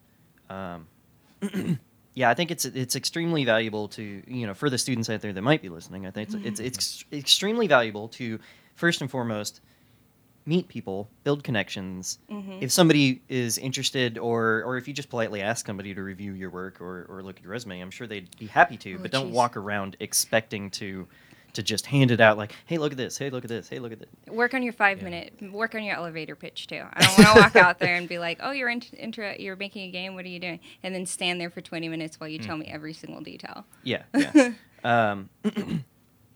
um, 0.50 0.88
yeah. 2.14 2.30
I 2.30 2.34
think 2.36 2.52
it's 2.52 2.66
it's 2.66 2.96
extremely 2.96 3.46
valuable 3.46 3.88
to 3.90 4.24
you 4.28 4.46
know 4.48 4.54
for 4.54 4.70
the 4.70 4.78
students 4.78 5.10
out 5.10 5.22
there 5.22 5.34
that 5.34 5.42
might 5.42 5.62
be 5.62 5.70
listening. 5.70 6.06
I 6.06 6.12
think 6.12 6.30
it's 6.34 6.60
it's, 6.60 6.60
it's 6.60 7.06
extremely 7.12 7.68
valuable 7.68 8.08
to 8.10 8.40
first 8.76 9.02
and 9.02 9.10
foremost 9.10 9.62
meet 10.50 10.68
people, 10.68 11.08
build 11.24 11.44
connections. 11.44 12.18
Mhm. 12.30 12.58
If 12.62 12.72
somebody 12.72 13.22
is 13.30 13.58
interested, 13.60 14.18
or 14.18 14.64
or 14.66 14.78
if 14.78 14.88
you 14.88 14.94
just 14.94 15.10
politely 15.10 15.42
ask 15.42 15.66
somebody 15.68 15.94
to 15.94 16.02
review 16.02 16.34
your 16.34 16.50
work 16.50 16.82
or, 16.82 17.06
or 17.08 17.22
look 17.22 17.38
at 17.38 17.44
your 17.44 17.52
resume, 17.52 17.80
I'm 17.80 17.92
sure 17.92 18.08
they'd 18.08 18.36
be 18.40 18.48
happy 18.48 18.76
to. 18.78 18.96
Oh, 18.96 18.98
but 19.02 19.12
don't 19.12 19.32
walk 19.32 19.56
around 19.56 19.96
expecting 20.00 20.72
to 20.72 21.08
to 21.54 21.64
just 21.64 21.86
hand 21.88 22.12
it 22.12 22.20
out 22.22 22.38
like, 22.38 22.54
hey, 22.68 22.78
look 22.78 22.92
at 22.92 22.98
this, 22.98 23.18
hey, 23.18 23.32
look 23.32 23.44
at 23.44 23.48
this, 23.50 23.68
hey, 23.70 23.80
look 23.80 23.92
at 23.92 23.98
this. 24.00 24.10
Work 24.28 24.54
on 24.54 24.62
your 24.62 24.72
five 24.74 25.00
Yeah. 25.00 25.06
minute. 25.06 25.52
Work 25.52 25.74
on 25.74 25.84
your 25.84 25.96
elevator 25.96 26.36
pitch 26.36 26.68
too. 26.68 26.84
I 26.94 27.02
don't 27.04 27.18
want 27.18 27.28
to 27.36 27.42
walk 27.42 27.56
out 27.56 27.80
there 27.80 27.96
and 27.96 28.08
be 28.08 28.20
like, 28.20 28.38
"Oh, 28.42 28.52
you're 28.52 28.70
into 28.70 29.36
you're 29.40 29.56
making 29.56 29.90
a 29.90 29.92
game. 29.92 30.16
What 30.16 30.26
are 30.26 30.30
you 30.30 30.40
doing?" 30.40 30.60
And 30.84 30.94
then 30.94 31.06
stand 31.06 31.40
there 31.42 31.50
for 31.50 31.62
20 31.62 31.90
minutes 31.90 32.20
while 32.20 32.30
you 32.30 32.38
tell 32.40 32.58
me 32.58 32.66
every 32.68 32.94
single 32.94 33.22
detail. 33.22 33.66
Yeah, 33.84 34.04
yeah. 34.16 34.52
um, 34.84 35.30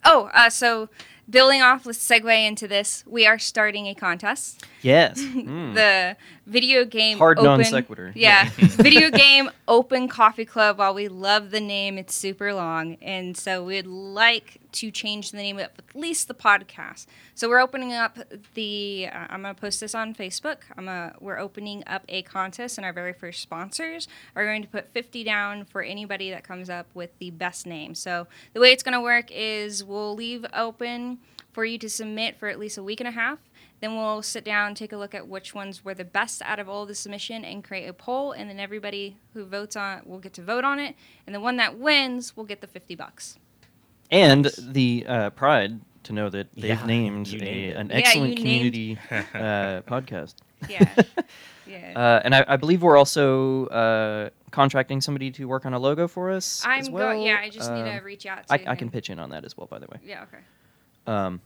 Oh, 0.06 0.30
uh, 0.34 0.50
so 0.50 0.90
building 1.30 1.62
off, 1.62 1.86
let's 1.86 2.00
segue 2.00 2.48
into 2.48 2.68
this. 2.68 3.04
We 3.08 3.26
are 3.26 3.40
starting 3.40 3.88
a 3.88 3.96
contest. 3.96 4.66
yes. 4.82 5.22
Mm. 5.44 5.74
The 5.74 6.16
video 6.46 6.86
game 6.86 7.18
Hard 7.18 7.38
open, 7.38 7.50
non 7.50 7.64
sequitur. 7.64 8.12
Yeah, 8.16 8.50
video 8.58 9.10
game 9.10 9.50
open 9.68 10.08
coffee 10.08 10.46
club. 10.46 10.78
While 10.78 10.94
we 10.94 11.08
love 11.08 11.52
the 11.52 11.60
name, 11.60 11.98
it's 11.98 12.14
super 12.16 12.54
long, 12.54 12.96
and 13.02 13.36
so 13.36 13.64
we'd 13.64 13.88
like 13.88 14.60
to 14.74 14.90
change 14.90 15.32
the 15.32 15.38
name 15.38 15.58
of 15.58 15.64
at 15.66 15.96
least 15.96 16.28
the 16.28 16.34
podcast. 16.34 17.06
So 17.36 17.50
we're 17.50 17.60
opening 17.60 17.94
up 17.94 18.18
the. 18.54 19.10
Uh, 19.12 19.28
I'm 19.30 19.42
gonna 19.42 19.54
post 19.54 19.80
this 19.80 19.94
on 19.96 20.14
Facebook. 20.14 20.58
I'm 20.78 20.88
a, 20.88 21.14
We're 21.20 21.40
opening 21.40 21.84
up 21.88 22.04
a 22.08 22.22
contest, 22.22 22.78
and 22.78 22.86
our 22.86 22.94
very 22.94 23.14
first 23.14 23.42
sponsors 23.42 24.08
are 24.36 24.46
going 24.46 24.62
to 24.62 24.68
put 24.70 24.94
50 24.94 25.24
down 25.24 25.66
for 25.66 25.82
anybody 25.82 26.30
that 26.30 26.44
comes 26.44 26.70
up 26.70 26.88
with 26.94 27.18
the 27.20 27.32
best 27.32 27.66
name. 27.66 27.96
So 27.96 28.28
the 28.54 28.60
way 28.60 28.72
it's 28.72 28.84
gonna 28.84 29.02
work 29.02 29.30
is 29.32 29.84
we'll 29.84 30.16
leave 30.16 30.46
open 30.54 31.20
for 31.54 31.64
you 31.64 31.78
to 31.78 31.90
submit 31.90 32.38
for 32.38 32.48
at 32.50 32.60
least 32.60 32.78
a 32.78 32.84
week 32.84 33.00
and 33.00 33.08
a 33.08 33.12
half. 33.12 33.40
Then 33.80 33.96
we'll 33.96 34.22
sit 34.22 34.44
down, 34.46 34.76
take 34.76 34.92
a 34.94 34.98
look 34.98 35.14
at 35.14 35.28
which 35.28 35.54
ones 35.54 35.84
were 35.84 35.94
the 35.94 36.06
best 36.06 36.42
out 36.44 36.58
of 36.60 36.68
all 36.70 36.86
the 36.86 36.96
submission, 36.96 37.44
and 37.46 37.64
create 37.64 37.88
a 37.88 37.94
poll. 37.94 38.32
And 38.32 38.50
then 38.50 38.60
everybody 38.60 39.18
who 39.34 39.46
votes 39.46 39.76
on 39.76 39.98
it 40.00 40.08
will 40.08 40.20
get 40.20 40.34
to 40.34 40.42
vote 40.42 40.64
on 40.64 40.80
it. 40.80 40.96
And 41.28 41.36
the 41.36 41.40
one 41.42 41.58
that 41.58 41.78
wins 41.80 42.36
will 42.36 42.46
get 42.46 42.62
the 42.62 42.68
fifty 42.68 42.96
bucks. 42.96 43.38
and 44.12 44.44
Nice. 44.44 44.56
the 44.56 45.06
uh, 45.08 45.30
pride 45.32 45.80
to 46.04 46.14
know 46.14 46.30
that 46.30 46.48
they've 46.56 46.66
Yeah, 46.80 46.86
named 46.86 47.28
a, 47.34 47.38
named 47.38 47.76
an 47.78 47.92
excellent 47.92 48.38
you 48.40 48.46
named- 48.46 48.74
community 48.74 48.98
uh, 49.12 49.82
podcast. 49.82 50.36
Yeah, 50.70 50.94
yeah. 51.68 51.92
Uh, 51.96 52.22
and 52.24 52.34
I, 52.36 52.46
I 52.48 52.56
believe 52.58 52.82
we're 52.84 52.98
also 52.98 53.66
uh, 53.68 54.30
contracting 54.52 55.02
somebody 55.02 55.30
to 55.32 55.46
work 55.46 55.66
on 55.66 55.74
a 55.74 55.80
logo 55.80 56.08
for 56.08 56.32
us. 56.32 56.62
I'm 56.66 56.80
as 56.80 56.88
go. 56.90 56.96
well. 56.96 57.18
Yeah, 57.22 57.38
I 57.42 57.50
just 57.50 57.70
need 57.72 57.84
to 57.84 57.98
Um, 57.98 58.04
reach 58.06 58.26
out. 58.26 58.48
to 58.48 58.54
I, 58.54 58.64
I 58.72 58.76
can 58.76 58.90
pitch 58.90 59.10
in 59.10 59.20
on 59.20 59.30
that 59.32 59.44
as 59.44 59.58
well, 59.58 59.68
by 59.68 59.80
the 59.80 59.88
way. 59.88 59.98
Yeah. 60.06 60.24
Okay. 60.24 60.42
Um, 61.08 61.42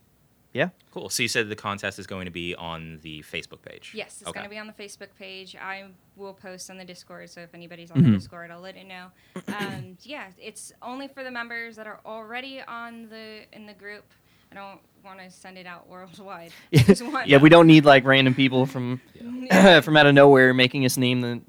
yeah. 0.53 0.70
Cool. 0.91 1.10
So 1.10 1.22
you 1.24 1.30
said 1.30 1.49
the 1.49 1.55
contest 1.55 1.99
is 1.99 2.08
going 2.08 2.26
to 2.26 2.32
be 2.32 2.55
on 2.55 2.99
the 3.03 3.22
Facebook 3.22 3.62
page. 3.62 3.91
Yes, 3.93 4.20
it's 4.22 4.30
Okay. 4.30 4.39
going 4.39 4.45
to 4.45 4.49
be 4.49 4.58
on 4.58 4.66
the 4.66 4.74
Facebook 4.74 5.10
page. 5.20 5.55
I 5.55 5.86
will 6.16 6.34
post 6.34 6.70
on 6.72 6.78
the 6.78 6.86
Discord, 6.86 7.30
so 7.30 7.41
if 7.41 7.53
anybody's 7.53 7.91
on 7.91 7.97
Mhm. 7.99 8.05
the 8.05 8.12
Discord, 8.18 8.49
I'll 8.49 8.62
let 8.62 8.76
you 8.78 8.86
know. 8.86 9.08
Um, 9.47 9.97
yeah, 10.03 10.28
it's 10.41 10.72
only 10.82 11.08
for 11.08 11.24
the 11.24 11.30
members 11.32 11.76
that 11.76 11.86
are 11.86 11.99
already 12.05 12.62
on 12.62 13.08
the 13.10 13.41
in 13.53 13.66
the 13.68 13.74
group. 13.74 14.05
I 14.51 14.55
don't 14.55 14.80
want 15.03 15.20
to 15.20 15.30
send 15.30 15.58
it 15.58 15.68
out 15.68 15.88
worldwide. 15.88 16.51
I 16.74 17.24
yeah, 17.28 17.38
we 17.38 17.49
don't 17.49 17.68
need 17.68 17.86
like 17.86 18.03
random 18.05 18.34
people 18.34 18.66
from 18.66 19.01
Yeah. 19.14 19.82
from 19.82 19.95
out 19.97 20.08
of 20.08 20.16
nowhere 20.16 20.53
making 20.53 20.86
us 20.86 20.97
name 20.97 21.22
the 21.22 21.41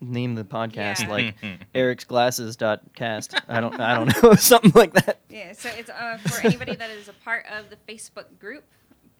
name 0.00 0.34
the 0.34 0.44
podcast 0.44 1.02
Yeah. 1.02 1.10
like 1.10 1.34
Eric's 1.74 2.04
Glasses 2.04 2.56
dot 2.56 2.82
cast. 2.94 3.34
I 3.48 3.60
don't 3.60 3.78
I 3.80 3.94
don't 3.94 4.22
know 4.22 4.34
something 4.38 4.72
like 4.74 4.92
that. 4.94 5.20
Yeah, 5.28 5.52
so 5.52 5.68
it's 5.76 5.90
uh, 5.90 6.18
for 6.18 6.46
anybody 6.46 6.74
that 6.76 6.90
is 6.90 7.08
a 7.08 7.12
part 7.12 7.46
of 7.50 7.66
the 7.70 7.76
Facebook 7.92 8.38
group 8.38 8.64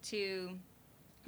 to 0.04 0.50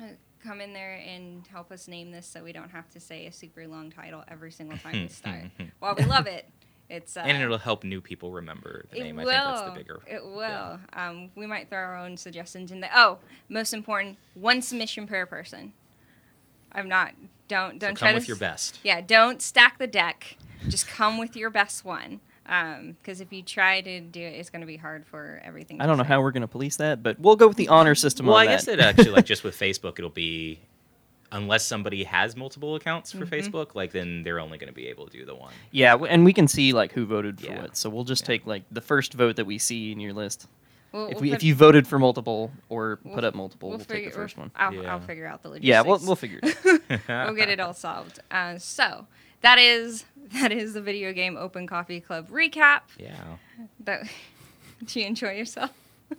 uh, 0.01 0.05
come 0.45 0.61
in 0.61 0.73
there 0.73 0.95
and 1.07 1.47
help 1.47 1.73
us 1.73 1.89
name 1.89 2.11
this 2.11 2.27
so 2.27 2.43
we 2.45 2.53
don't 2.53 2.71
have 2.71 2.89
to 2.91 3.01
say 3.01 3.27
a 3.27 3.33
super 3.33 3.67
long 3.67 3.91
title 3.91 4.23
every 4.29 4.53
single 4.53 4.79
time 4.79 4.93
we 4.93 5.09
start. 5.09 5.45
While 5.81 5.95
we 5.97 6.05
love 6.05 6.27
it, 6.27 6.49
it's 6.89 7.17
uh, 7.17 7.21
and 7.21 7.43
it'll 7.43 7.59
help 7.59 7.83
new 7.83 8.01
people 8.01 8.31
remember 8.31 8.85
the 8.93 8.99
it 9.01 9.03
name. 9.05 9.17
will. 9.17 9.29
I 9.29 9.33
think 9.33 9.45
that's 9.57 9.63
the 9.63 9.79
bigger. 9.79 10.01
It 10.07 10.25
will. 10.25 10.79
Um, 10.93 11.31
we 11.35 11.47
might 11.47 11.69
throw 11.69 11.79
our 11.81 11.97
own 11.97 12.17
suggestions 12.17 12.71
in 12.71 12.81
there. 12.81 12.93
Oh, 12.95 13.19
most 13.49 13.73
important, 13.75 14.19
one 14.35 14.63
submission 14.63 15.07
per 15.09 15.27
person. 15.27 15.73
I'm 16.73 16.89
not. 16.89 17.13
Don't 17.49 17.79
don't 17.79 17.91
come 17.95 18.09
try 18.09 18.15
with 18.15 18.25
to 18.25 18.29
your 18.29 18.37
best. 18.37 18.79
Yeah, 18.83 19.01
don't 19.01 19.41
stack 19.41 19.79
the 19.79 19.87
deck. 19.87 20.37
Just 20.69 20.89
come 20.89 21.19
with 21.19 21.37
your 21.37 21.51
best 21.51 21.85
one. 21.85 22.21
Because 22.45 23.21
if 23.21 23.33
you 23.33 23.43
try 23.43 23.81
to 23.81 24.01
do 24.01 24.21
it, 24.21 24.35
it's 24.35 24.51
going 24.51 24.61
to 24.61 24.67
be 24.67 24.77
hard 24.77 25.05
for 25.07 25.41
everything. 25.45 25.81
I 25.81 25.87
don't 25.87 25.99
know 25.99 26.05
how 26.05 26.21
we're 26.23 26.31
gonna 26.31 26.47
police 26.47 26.77
that, 26.77 27.03
but 27.03 27.19
we'll 27.19 27.35
go 27.37 27.49
with 27.49 27.57
the 27.57 27.69
honor 27.69 27.95
system 27.97 28.27
Well, 28.27 28.37
on 28.37 28.43
I 28.43 28.47
that. 28.47 28.53
guess 28.53 28.69
it 28.69 28.79
actually 28.81 29.11
like 29.11 29.25
just 29.35 29.43
with 29.45 29.59
Facebook, 29.59 29.99
it'll 29.99 30.11
be 30.11 30.61
unless 31.33 31.67
somebody 31.67 32.05
has 32.05 32.37
multiple 32.37 32.77
accounts 32.77 33.11
for 33.11 33.27
Mhm. 33.27 33.31
Facebook, 33.31 33.75
like 33.75 33.91
then 33.91 34.23
they're 34.23 34.39
only 34.39 34.59
going 34.59 34.69
to 34.69 34.75
be 34.75 34.87
able 34.87 35.07
to 35.07 35.19
do 35.19 35.25
the 35.25 35.35
one. 35.35 35.53
Yeah, 35.73 35.97
and 35.97 36.25
we 36.25 36.33
can 36.33 36.47
see 36.47 36.73
like 36.73 36.93
who 36.93 37.05
voted 37.05 37.41
for 37.41 37.47
Yeah. 37.47 37.63
what. 37.63 37.77
So 37.77 37.91
we'll 37.91 38.05
just 38.05 38.23
Yeah. 38.23 38.27
take 38.29 38.47
like 38.47 38.63
the 38.71 38.81
first 38.81 39.15
vote 39.15 39.35
that 39.37 39.45
we 39.45 39.59
see 39.59 39.91
in 39.91 39.99
your 39.99 40.13
list. 40.13 40.47
We'll, 40.93 41.07
If 41.09 41.15
we'll 41.15 41.21
we 41.23 41.29
put- 41.31 41.37
if 41.37 41.43
you 41.43 41.55
voted 41.55 41.87
for 41.87 41.99
multiple 41.99 42.51
or 42.69 42.99
we'll- 43.05 43.15
put 43.15 43.25
up 43.25 43.35
multiple, 43.35 43.69
we'll 43.71 43.79
we'll, 43.79 43.87
take 43.87 44.05
the 44.07 44.11
first 44.11 44.37
one. 44.39 44.51
I'll, 44.57 44.73
Yeah. 44.73 44.93
I'll 44.93 45.01
figure 45.01 45.27
out 45.27 45.43
the 45.43 45.49
logistics. 45.51 45.69
Yeah, 45.69 45.83
we'll 45.83 45.99
we'll 45.99 46.17
figure 46.17 46.41
it. 46.43 46.57
out. 47.09 47.27
we'll 47.27 47.35
get 47.37 47.49
it 47.49 47.61
all 47.61 47.75
solved. 47.75 48.21
Uh, 48.31 48.59
so 48.59 49.07
that 49.43 49.59
is 49.59 50.05
that 50.41 50.53
is 50.53 50.75
the 50.75 50.81
video 50.81 51.13
game 51.13 51.37
Open 51.37 51.67
Coffee 51.67 52.01
Club 52.01 52.29
recap. 52.31 52.81
Yeah, 52.99 53.15
That 53.81 54.09
did 54.81 54.97
you 54.97 55.05
enjoy 55.07 55.33
yourself? 55.33 55.71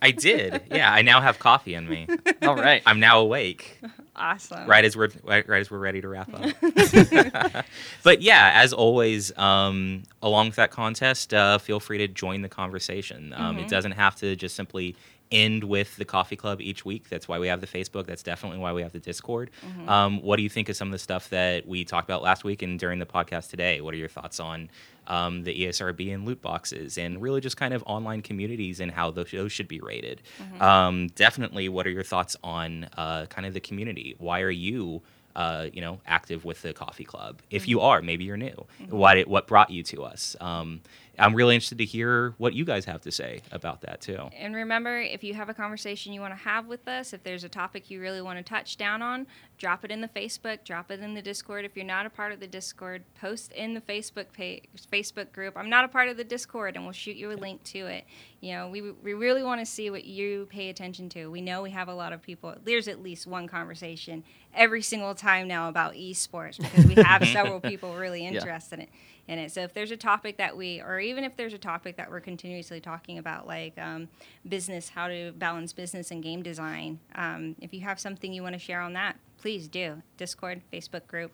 I 0.01 0.11
did. 0.11 0.61
Yeah, 0.71 0.91
I 0.91 1.01
now 1.01 1.21
have 1.21 1.39
coffee 1.39 1.73
in 1.73 1.87
me. 1.87 2.07
All 2.43 2.55
right. 2.55 2.81
I'm 2.85 2.99
now 2.99 3.19
awake. 3.19 3.79
Awesome. 4.19 4.67
right 4.67 4.83
as 4.83 4.97
we're 4.97 5.09
right, 5.23 5.47
right 5.47 5.61
as 5.61 5.69
we're 5.69 5.77
ready 5.77 6.01
to 6.01 6.07
wrap 6.07 6.29
up. 6.33 6.51
but 8.03 8.21
yeah, 8.21 8.51
as 8.55 8.73
always, 8.73 9.35
um, 9.37 10.03
along 10.21 10.47
with 10.47 10.55
that 10.55 10.71
contest, 10.71 11.33
uh, 11.33 11.57
feel 11.57 11.79
free 11.79 11.99
to 11.99 12.07
join 12.07 12.41
the 12.41 12.49
conversation. 12.49 13.33
Um, 13.35 13.59
It 13.59 13.65
Mhm. 13.65 13.69
doesn't 13.69 13.91
have 13.93 14.15
to 14.17 14.35
just 14.35 14.55
simply 14.55 14.95
end 15.31 15.63
with 15.63 15.95
the 15.97 16.05
coffee 16.05 16.35
club 16.37 16.61
each 16.61 16.85
week. 16.85 17.09
That's 17.09 17.27
why 17.27 17.37
we 17.37 17.47
have 17.47 17.59
the 17.59 17.67
Facebook. 17.67 18.05
That's 18.07 18.23
definitely 18.23 18.59
why 18.59 18.71
we 18.71 18.81
have 18.81 18.93
the 18.93 18.99
Discord. 18.99 19.49
Mhm. 19.81 19.87
Um, 19.89 20.21
what 20.21 20.37
do 20.37 20.43
you 20.43 20.49
think 20.49 20.69
of 20.69 20.75
some 20.77 20.87
of 20.87 20.93
the 20.93 20.99
stuff 20.99 21.29
that 21.31 21.67
we 21.67 21.83
talked 21.83 22.07
about 22.09 22.21
last 22.23 22.43
week 22.45 22.61
and 22.61 22.79
during 22.79 22.99
the 22.99 23.05
podcast 23.05 23.49
today? 23.49 23.81
What 23.81 23.93
are 23.93 23.97
your 23.97 24.07
thoughts 24.09 24.39
on 24.39 24.69
um, 25.07 25.43
the 25.43 25.63
ESRB 25.65 26.13
and 26.13 26.25
loot 26.25 26.41
boxes 26.41 26.97
and 26.97 27.21
really 27.21 27.41
just 27.41 27.57
kind 27.57 27.73
of 27.73 27.83
online 27.85 28.21
communities 28.21 28.79
and 28.79 28.91
how 28.91 29.09
those, 29.11 29.31
those 29.31 29.51
should 29.51 29.67
be 29.67 29.79
rated? 29.79 30.21
Mhm. 30.39 30.61
Um, 30.61 31.07
definitely, 31.15 31.69
what 31.69 31.87
are 31.87 31.91
your 31.91 32.03
thoughts 32.03 32.35
on 32.43 32.89
uh, 32.97 33.25
kind 33.27 33.47
of 33.47 33.53
the 33.53 33.59
community? 33.59 34.15
Why 34.19 34.41
are 34.41 34.49
you, 34.51 35.01
uh, 35.35 35.67
you 35.73 35.81
know, 35.81 35.99
active 36.05 36.45
with 36.45 36.61
the 36.61 36.73
coffee 36.73 37.03
club? 37.05 37.41
If 37.49 37.67
you 37.67 37.79
are, 37.81 38.01
maybe 38.01 38.25
you're 38.25 38.37
new. 38.37 38.65
What 38.89 39.17
it, 39.17 39.27
what 39.27 39.47
brought 39.47 39.69
you 39.69 39.83
to 39.83 40.03
us? 40.03 40.35
Um, 40.41 40.81
I'm 41.19 41.33
really 41.33 41.55
interested 41.55 41.79
to 41.79 41.85
hear 41.85 42.35
what 42.37 42.53
you 42.53 42.63
guys 42.63 42.85
have 42.85 43.01
to 43.01 43.11
say 43.11 43.41
about 43.51 43.81
that 43.81 44.01
too. 44.01 44.29
And 44.37 44.53
remember, 44.53 44.99
if 44.99 45.23
you 45.23 45.33
have 45.33 45.49
a 45.49 45.53
conversation 45.53 46.13
you 46.13 46.21
want 46.21 46.33
to 46.33 46.39
have 46.43 46.67
with 46.67 46.87
us, 46.87 47.11
if 47.13 47.23
there's 47.23 47.43
a 47.43 47.49
topic 47.49 47.89
you 47.89 47.99
really 47.99 48.21
want 48.21 48.37
to 48.37 48.43
touch 48.43 48.77
down 48.77 49.01
on, 49.01 49.25
drop 49.57 49.83
it 49.83 49.89
in 49.91 50.01
the 50.01 50.07
Facebook, 50.09 50.63
drop 50.63 50.91
it 50.91 50.99
in 50.99 51.15
the 51.15 51.21
Discord. 51.21 51.65
If 51.65 51.75
you're 51.75 51.85
not 51.85 52.05
a 52.05 52.09
part 52.11 52.31
of 52.33 52.39
the 52.39 52.45
Discord, 52.47 53.03
post 53.19 53.51
in 53.53 53.73
the 53.73 53.81
Facebook 53.81 54.31
page, 54.31 54.65
Facebook 54.91 55.31
group. 55.31 55.57
I'm 55.57 55.69
not 55.69 55.85
a 55.85 55.87
part 55.87 56.07
of 56.09 56.17
the 56.17 56.23
Discord, 56.23 56.75
and 56.75 56.83
we'll 56.85 56.93
shoot 56.93 57.15
you 57.17 57.31
a 57.31 57.33
link 57.33 57.63
to 57.65 57.79
it. 57.87 58.05
You 58.39 58.53
know, 58.53 58.69
we, 58.69 58.81
we 58.81 59.13
really 59.15 59.41
want 59.43 59.59
to 59.61 59.65
see 59.65 59.89
what 59.89 60.05
you 60.05 60.45
pay 60.51 60.69
attention 60.69 61.09
to. 61.09 61.31
We 61.31 61.41
know 61.41 61.63
we 61.63 61.71
have 61.71 61.87
a 61.87 61.95
lot 61.95 62.13
of 62.13 62.21
people. 62.21 62.53
There's 62.63 62.87
at 62.87 63.01
least 63.01 63.25
one 63.25 63.47
conversation 63.47 64.23
every 64.53 64.83
single 64.83 65.15
time 65.15 65.47
now 65.47 65.69
about 65.69 65.93
esports 65.93 66.59
because 66.59 66.85
we 66.85 66.95
have 67.01 67.27
several 67.33 67.59
people 67.59 67.95
really 67.95 68.21
Yeah. 68.23 68.33
interested 68.33 68.75
in 68.79 68.81
it 68.83 68.89
in 69.27 69.39
it. 69.39 69.51
So 69.51 69.61
if 69.61 69.73
there's 69.73 69.91
a 69.91 69.97
topic 69.97 70.37
that 70.37 70.55
we, 70.55 70.81
or 70.81 70.99
even 70.99 71.23
if 71.23 71.35
there's 71.35 71.53
a 71.53 71.57
topic 71.57 71.97
that 71.97 72.09
we're 72.09 72.21
continuously 72.21 72.79
talking 72.79 73.17
about, 73.17 73.45
like 73.47 73.77
um, 73.77 74.07
business, 74.47 74.89
how 74.89 75.07
to 75.07 75.33
balance 75.33 75.73
business 75.73 76.11
and 76.11 76.23
game 76.23 76.41
design, 76.41 76.99
um, 77.15 77.55
if 77.59 77.73
you 77.73 77.81
have 77.81 77.99
something 77.99 78.33
you 78.33 78.43
want 78.43 78.53
to 78.53 78.59
share 78.59 78.81
on 78.81 78.93
that, 78.93 79.17
please 79.37 79.67
do. 79.67 80.01
Discord, 80.17 80.61
Facebook 80.71 81.07
group. 81.07 81.31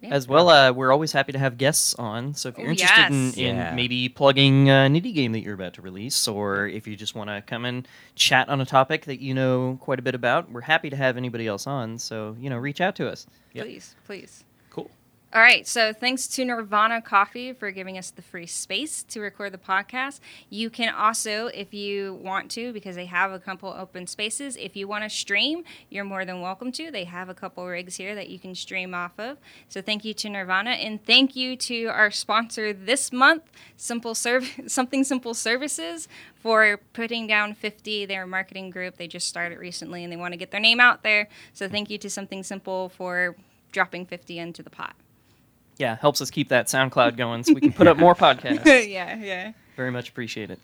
Yeah. 0.00 0.10
As 0.10 0.26
well, 0.28 0.48
uh, 0.48 0.72
we're 0.72 0.92
always 0.92 1.12
happy 1.12 1.32
to 1.32 1.38
have 1.38 1.58
guests 1.58 1.94
on. 1.94 2.34
So 2.34 2.48
if 2.48 2.58
you're 2.58 2.70
interested 2.70 3.10
yes. 3.10 3.10
in, 3.10 3.32
in 3.34 3.56
Yeah. 3.56 3.74
maybe 3.74 4.08
plugging 4.08 4.68
an 4.68 4.94
indie 4.94 5.14
game 5.14 5.32
that 5.32 5.40
you're 5.40 5.54
about 5.54 5.74
to 5.74 5.82
release, 5.82 6.26
or 6.26 6.66
if 6.66 6.86
you 6.86 6.96
just 6.96 7.14
want 7.14 7.30
to 7.30 7.40
come 7.42 7.64
and 7.64 7.86
chat 8.16 8.48
on 8.48 8.60
a 8.60 8.66
topic 8.66 9.04
that 9.06 9.20
you 9.20 9.32
know 9.32 9.78
quite 9.80 9.98
a 9.98 10.02
bit 10.02 10.14
about, 10.14 10.50
we're 10.50 10.60
happy 10.60 10.90
to 10.90 10.96
have 10.96 11.16
anybody 11.16 11.46
else 11.46 11.66
on. 11.66 11.98
So 11.98 12.36
you 12.38 12.50
know, 12.50 12.58
reach 12.58 12.80
out 12.80 12.96
to 12.96 13.08
us. 13.08 13.26
Yep. 13.54 13.64
Please, 13.64 13.94
please. 14.04 14.44
All 15.34 15.40
right, 15.40 15.66
so 15.66 15.94
thanks 15.94 16.26
to 16.26 16.44
Nirvana 16.44 17.00
Coffee 17.00 17.54
for 17.54 17.70
giving 17.70 17.96
us 17.96 18.10
the 18.10 18.20
free 18.20 18.44
space 18.44 19.02
to 19.04 19.18
record 19.18 19.52
the 19.52 19.58
podcast. 19.58 20.20
You 20.50 20.68
can 20.68 20.94
also, 20.94 21.46
if 21.46 21.72
you 21.72 22.20
want 22.22 22.50
to, 22.50 22.70
because 22.74 22.96
they 22.96 23.06
have 23.06 23.32
a 23.32 23.38
couple 23.38 23.70
open 23.70 24.06
spaces, 24.06 24.58
if 24.58 24.76
you 24.76 24.86
want 24.86 25.04
to 25.04 25.08
stream, 25.08 25.64
you're 25.88 26.04
more 26.04 26.26
than 26.26 26.42
welcome 26.42 26.70
to. 26.72 26.90
They 26.90 27.04
have 27.04 27.30
a 27.30 27.34
couple 27.34 27.66
rigs 27.66 27.96
here 27.96 28.14
that 28.14 28.28
you 28.28 28.38
can 28.38 28.54
stream 28.54 28.92
off 28.92 29.18
of. 29.18 29.38
So 29.70 29.80
thank 29.80 30.04
you 30.04 30.12
to 30.12 30.28
Nirvana, 30.28 30.72
and 30.72 31.02
thank 31.02 31.34
you 31.34 31.56
to 31.56 31.86
our 31.86 32.10
sponsor 32.10 32.74
this 32.74 33.10
month, 33.10 33.44
Simple 33.78 34.14
Serv- 34.14 34.60
Something 34.66 35.02
Simple 35.02 35.32
Services, 35.32 36.08
for 36.34 36.78
putting 36.92 37.26
down 37.26 37.54
50. 37.54 38.04
Their 38.04 38.26
marketing 38.26 38.68
group, 38.68 38.98
they 38.98 39.08
just 39.08 39.28
started 39.28 39.58
recently, 39.58 40.04
and 40.04 40.12
they 40.12 40.16
want 40.18 40.34
to 40.34 40.38
get 40.38 40.50
their 40.50 40.60
name 40.60 40.78
out 40.78 41.02
there. 41.02 41.30
So 41.54 41.70
thank 41.70 41.88
you 41.88 41.96
to 41.96 42.10
Something 42.10 42.42
Simple 42.42 42.90
for 42.90 43.34
dropping 43.72 44.04
50 44.04 44.38
into 44.38 44.62
the 44.62 44.68
pot. 44.68 44.94
Yeah, 45.78 45.96
helps 45.96 46.20
us 46.20 46.30
keep 46.30 46.48
that 46.50 46.66
SoundCloud 46.66 47.16
going 47.16 47.42
so 47.44 47.54
we 47.54 47.60
can 47.60 47.72
put 47.72 47.86
up 47.86 47.96
more 47.96 48.14
podcasts. 48.26 48.64
yeah, 48.88 49.16
yeah, 49.16 49.52
Very 49.76 49.90
much 49.90 50.08
appreciate 50.10 50.50
it. 50.50 50.58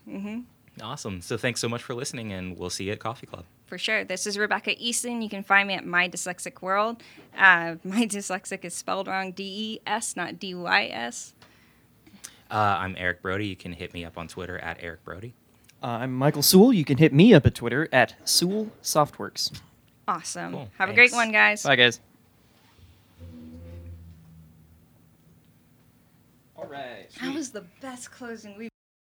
Awesome. 0.81 1.21
So 1.23 1.37
thanks 1.37 1.61
so 1.61 1.69
much 1.69 1.83
for 1.83 1.95
listening, 1.95 2.33
and 2.33 2.57
we'll 2.57 2.71
see 2.71 2.85
you 2.85 2.93
at 2.93 3.01
Coffee 3.01 3.27
Club. 3.27 3.45
for 3.67 3.79
sure. 3.79 4.05
This 4.05 4.27
is 4.29 4.39
Rebecca 4.39 4.75
Easton. 4.79 5.23
You 5.23 5.29
can 5.29 5.43
find 5.43 5.67
me 5.67 5.75
at 5.75 5.85
My 5.85 6.09
Dyslexic 6.09 6.63
World. 6.63 7.03
Uh, 7.37 7.77
my 7.85 8.07
dyslexic 8.07 8.65
is 8.65 8.75
spelled 8.75 9.09
wrong 9.09 9.33
D 9.33 9.43
E 9.45 9.81
S, 9.87 10.15
not 10.15 10.39
D 10.39 10.55
Y 10.55 10.87
S. 10.93 11.35
Uh, 12.51 12.55
I'm 12.55 12.95
Eric 12.97 13.23
Brody. 13.23 13.47
You 13.49 13.57
can 13.57 13.73
hit 13.73 13.93
me 13.93 14.05
up 14.05 14.17
on 14.17 14.29
Twitter 14.29 14.59
at 14.59 14.79
Eric 14.81 15.05
Brody. 15.05 15.35
Uh, 15.83 15.87
I'm 15.87 16.15
Michael 16.15 16.43
Sewell. 16.43 16.73
You 16.73 16.85
can 16.85 16.99
hit 16.99 17.13
me 17.13 17.35
up 17.35 17.45
at 17.45 17.55
Twitter 17.57 17.89
at 17.93 18.15
Sewell 18.25 18.71
Softworks. 18.83 19.59
Awesome. 20.07 20.53
Cool. 20.53 20.71
Have 20.79 20.89
a 20.91 20.95
great 20.95 21.13
one, 21.13 21.31
guys. 21.33 21.63
Bye, 21.65 21.77
guys. 21.77 22.01
All 26.59 26.67
right. 26.67 27.09
That 27.21 27.35
was 27.35 27.51
the 27.51 27.65
best 27.81 28.11
closing 28.11 28.59
we've 28.59 28.71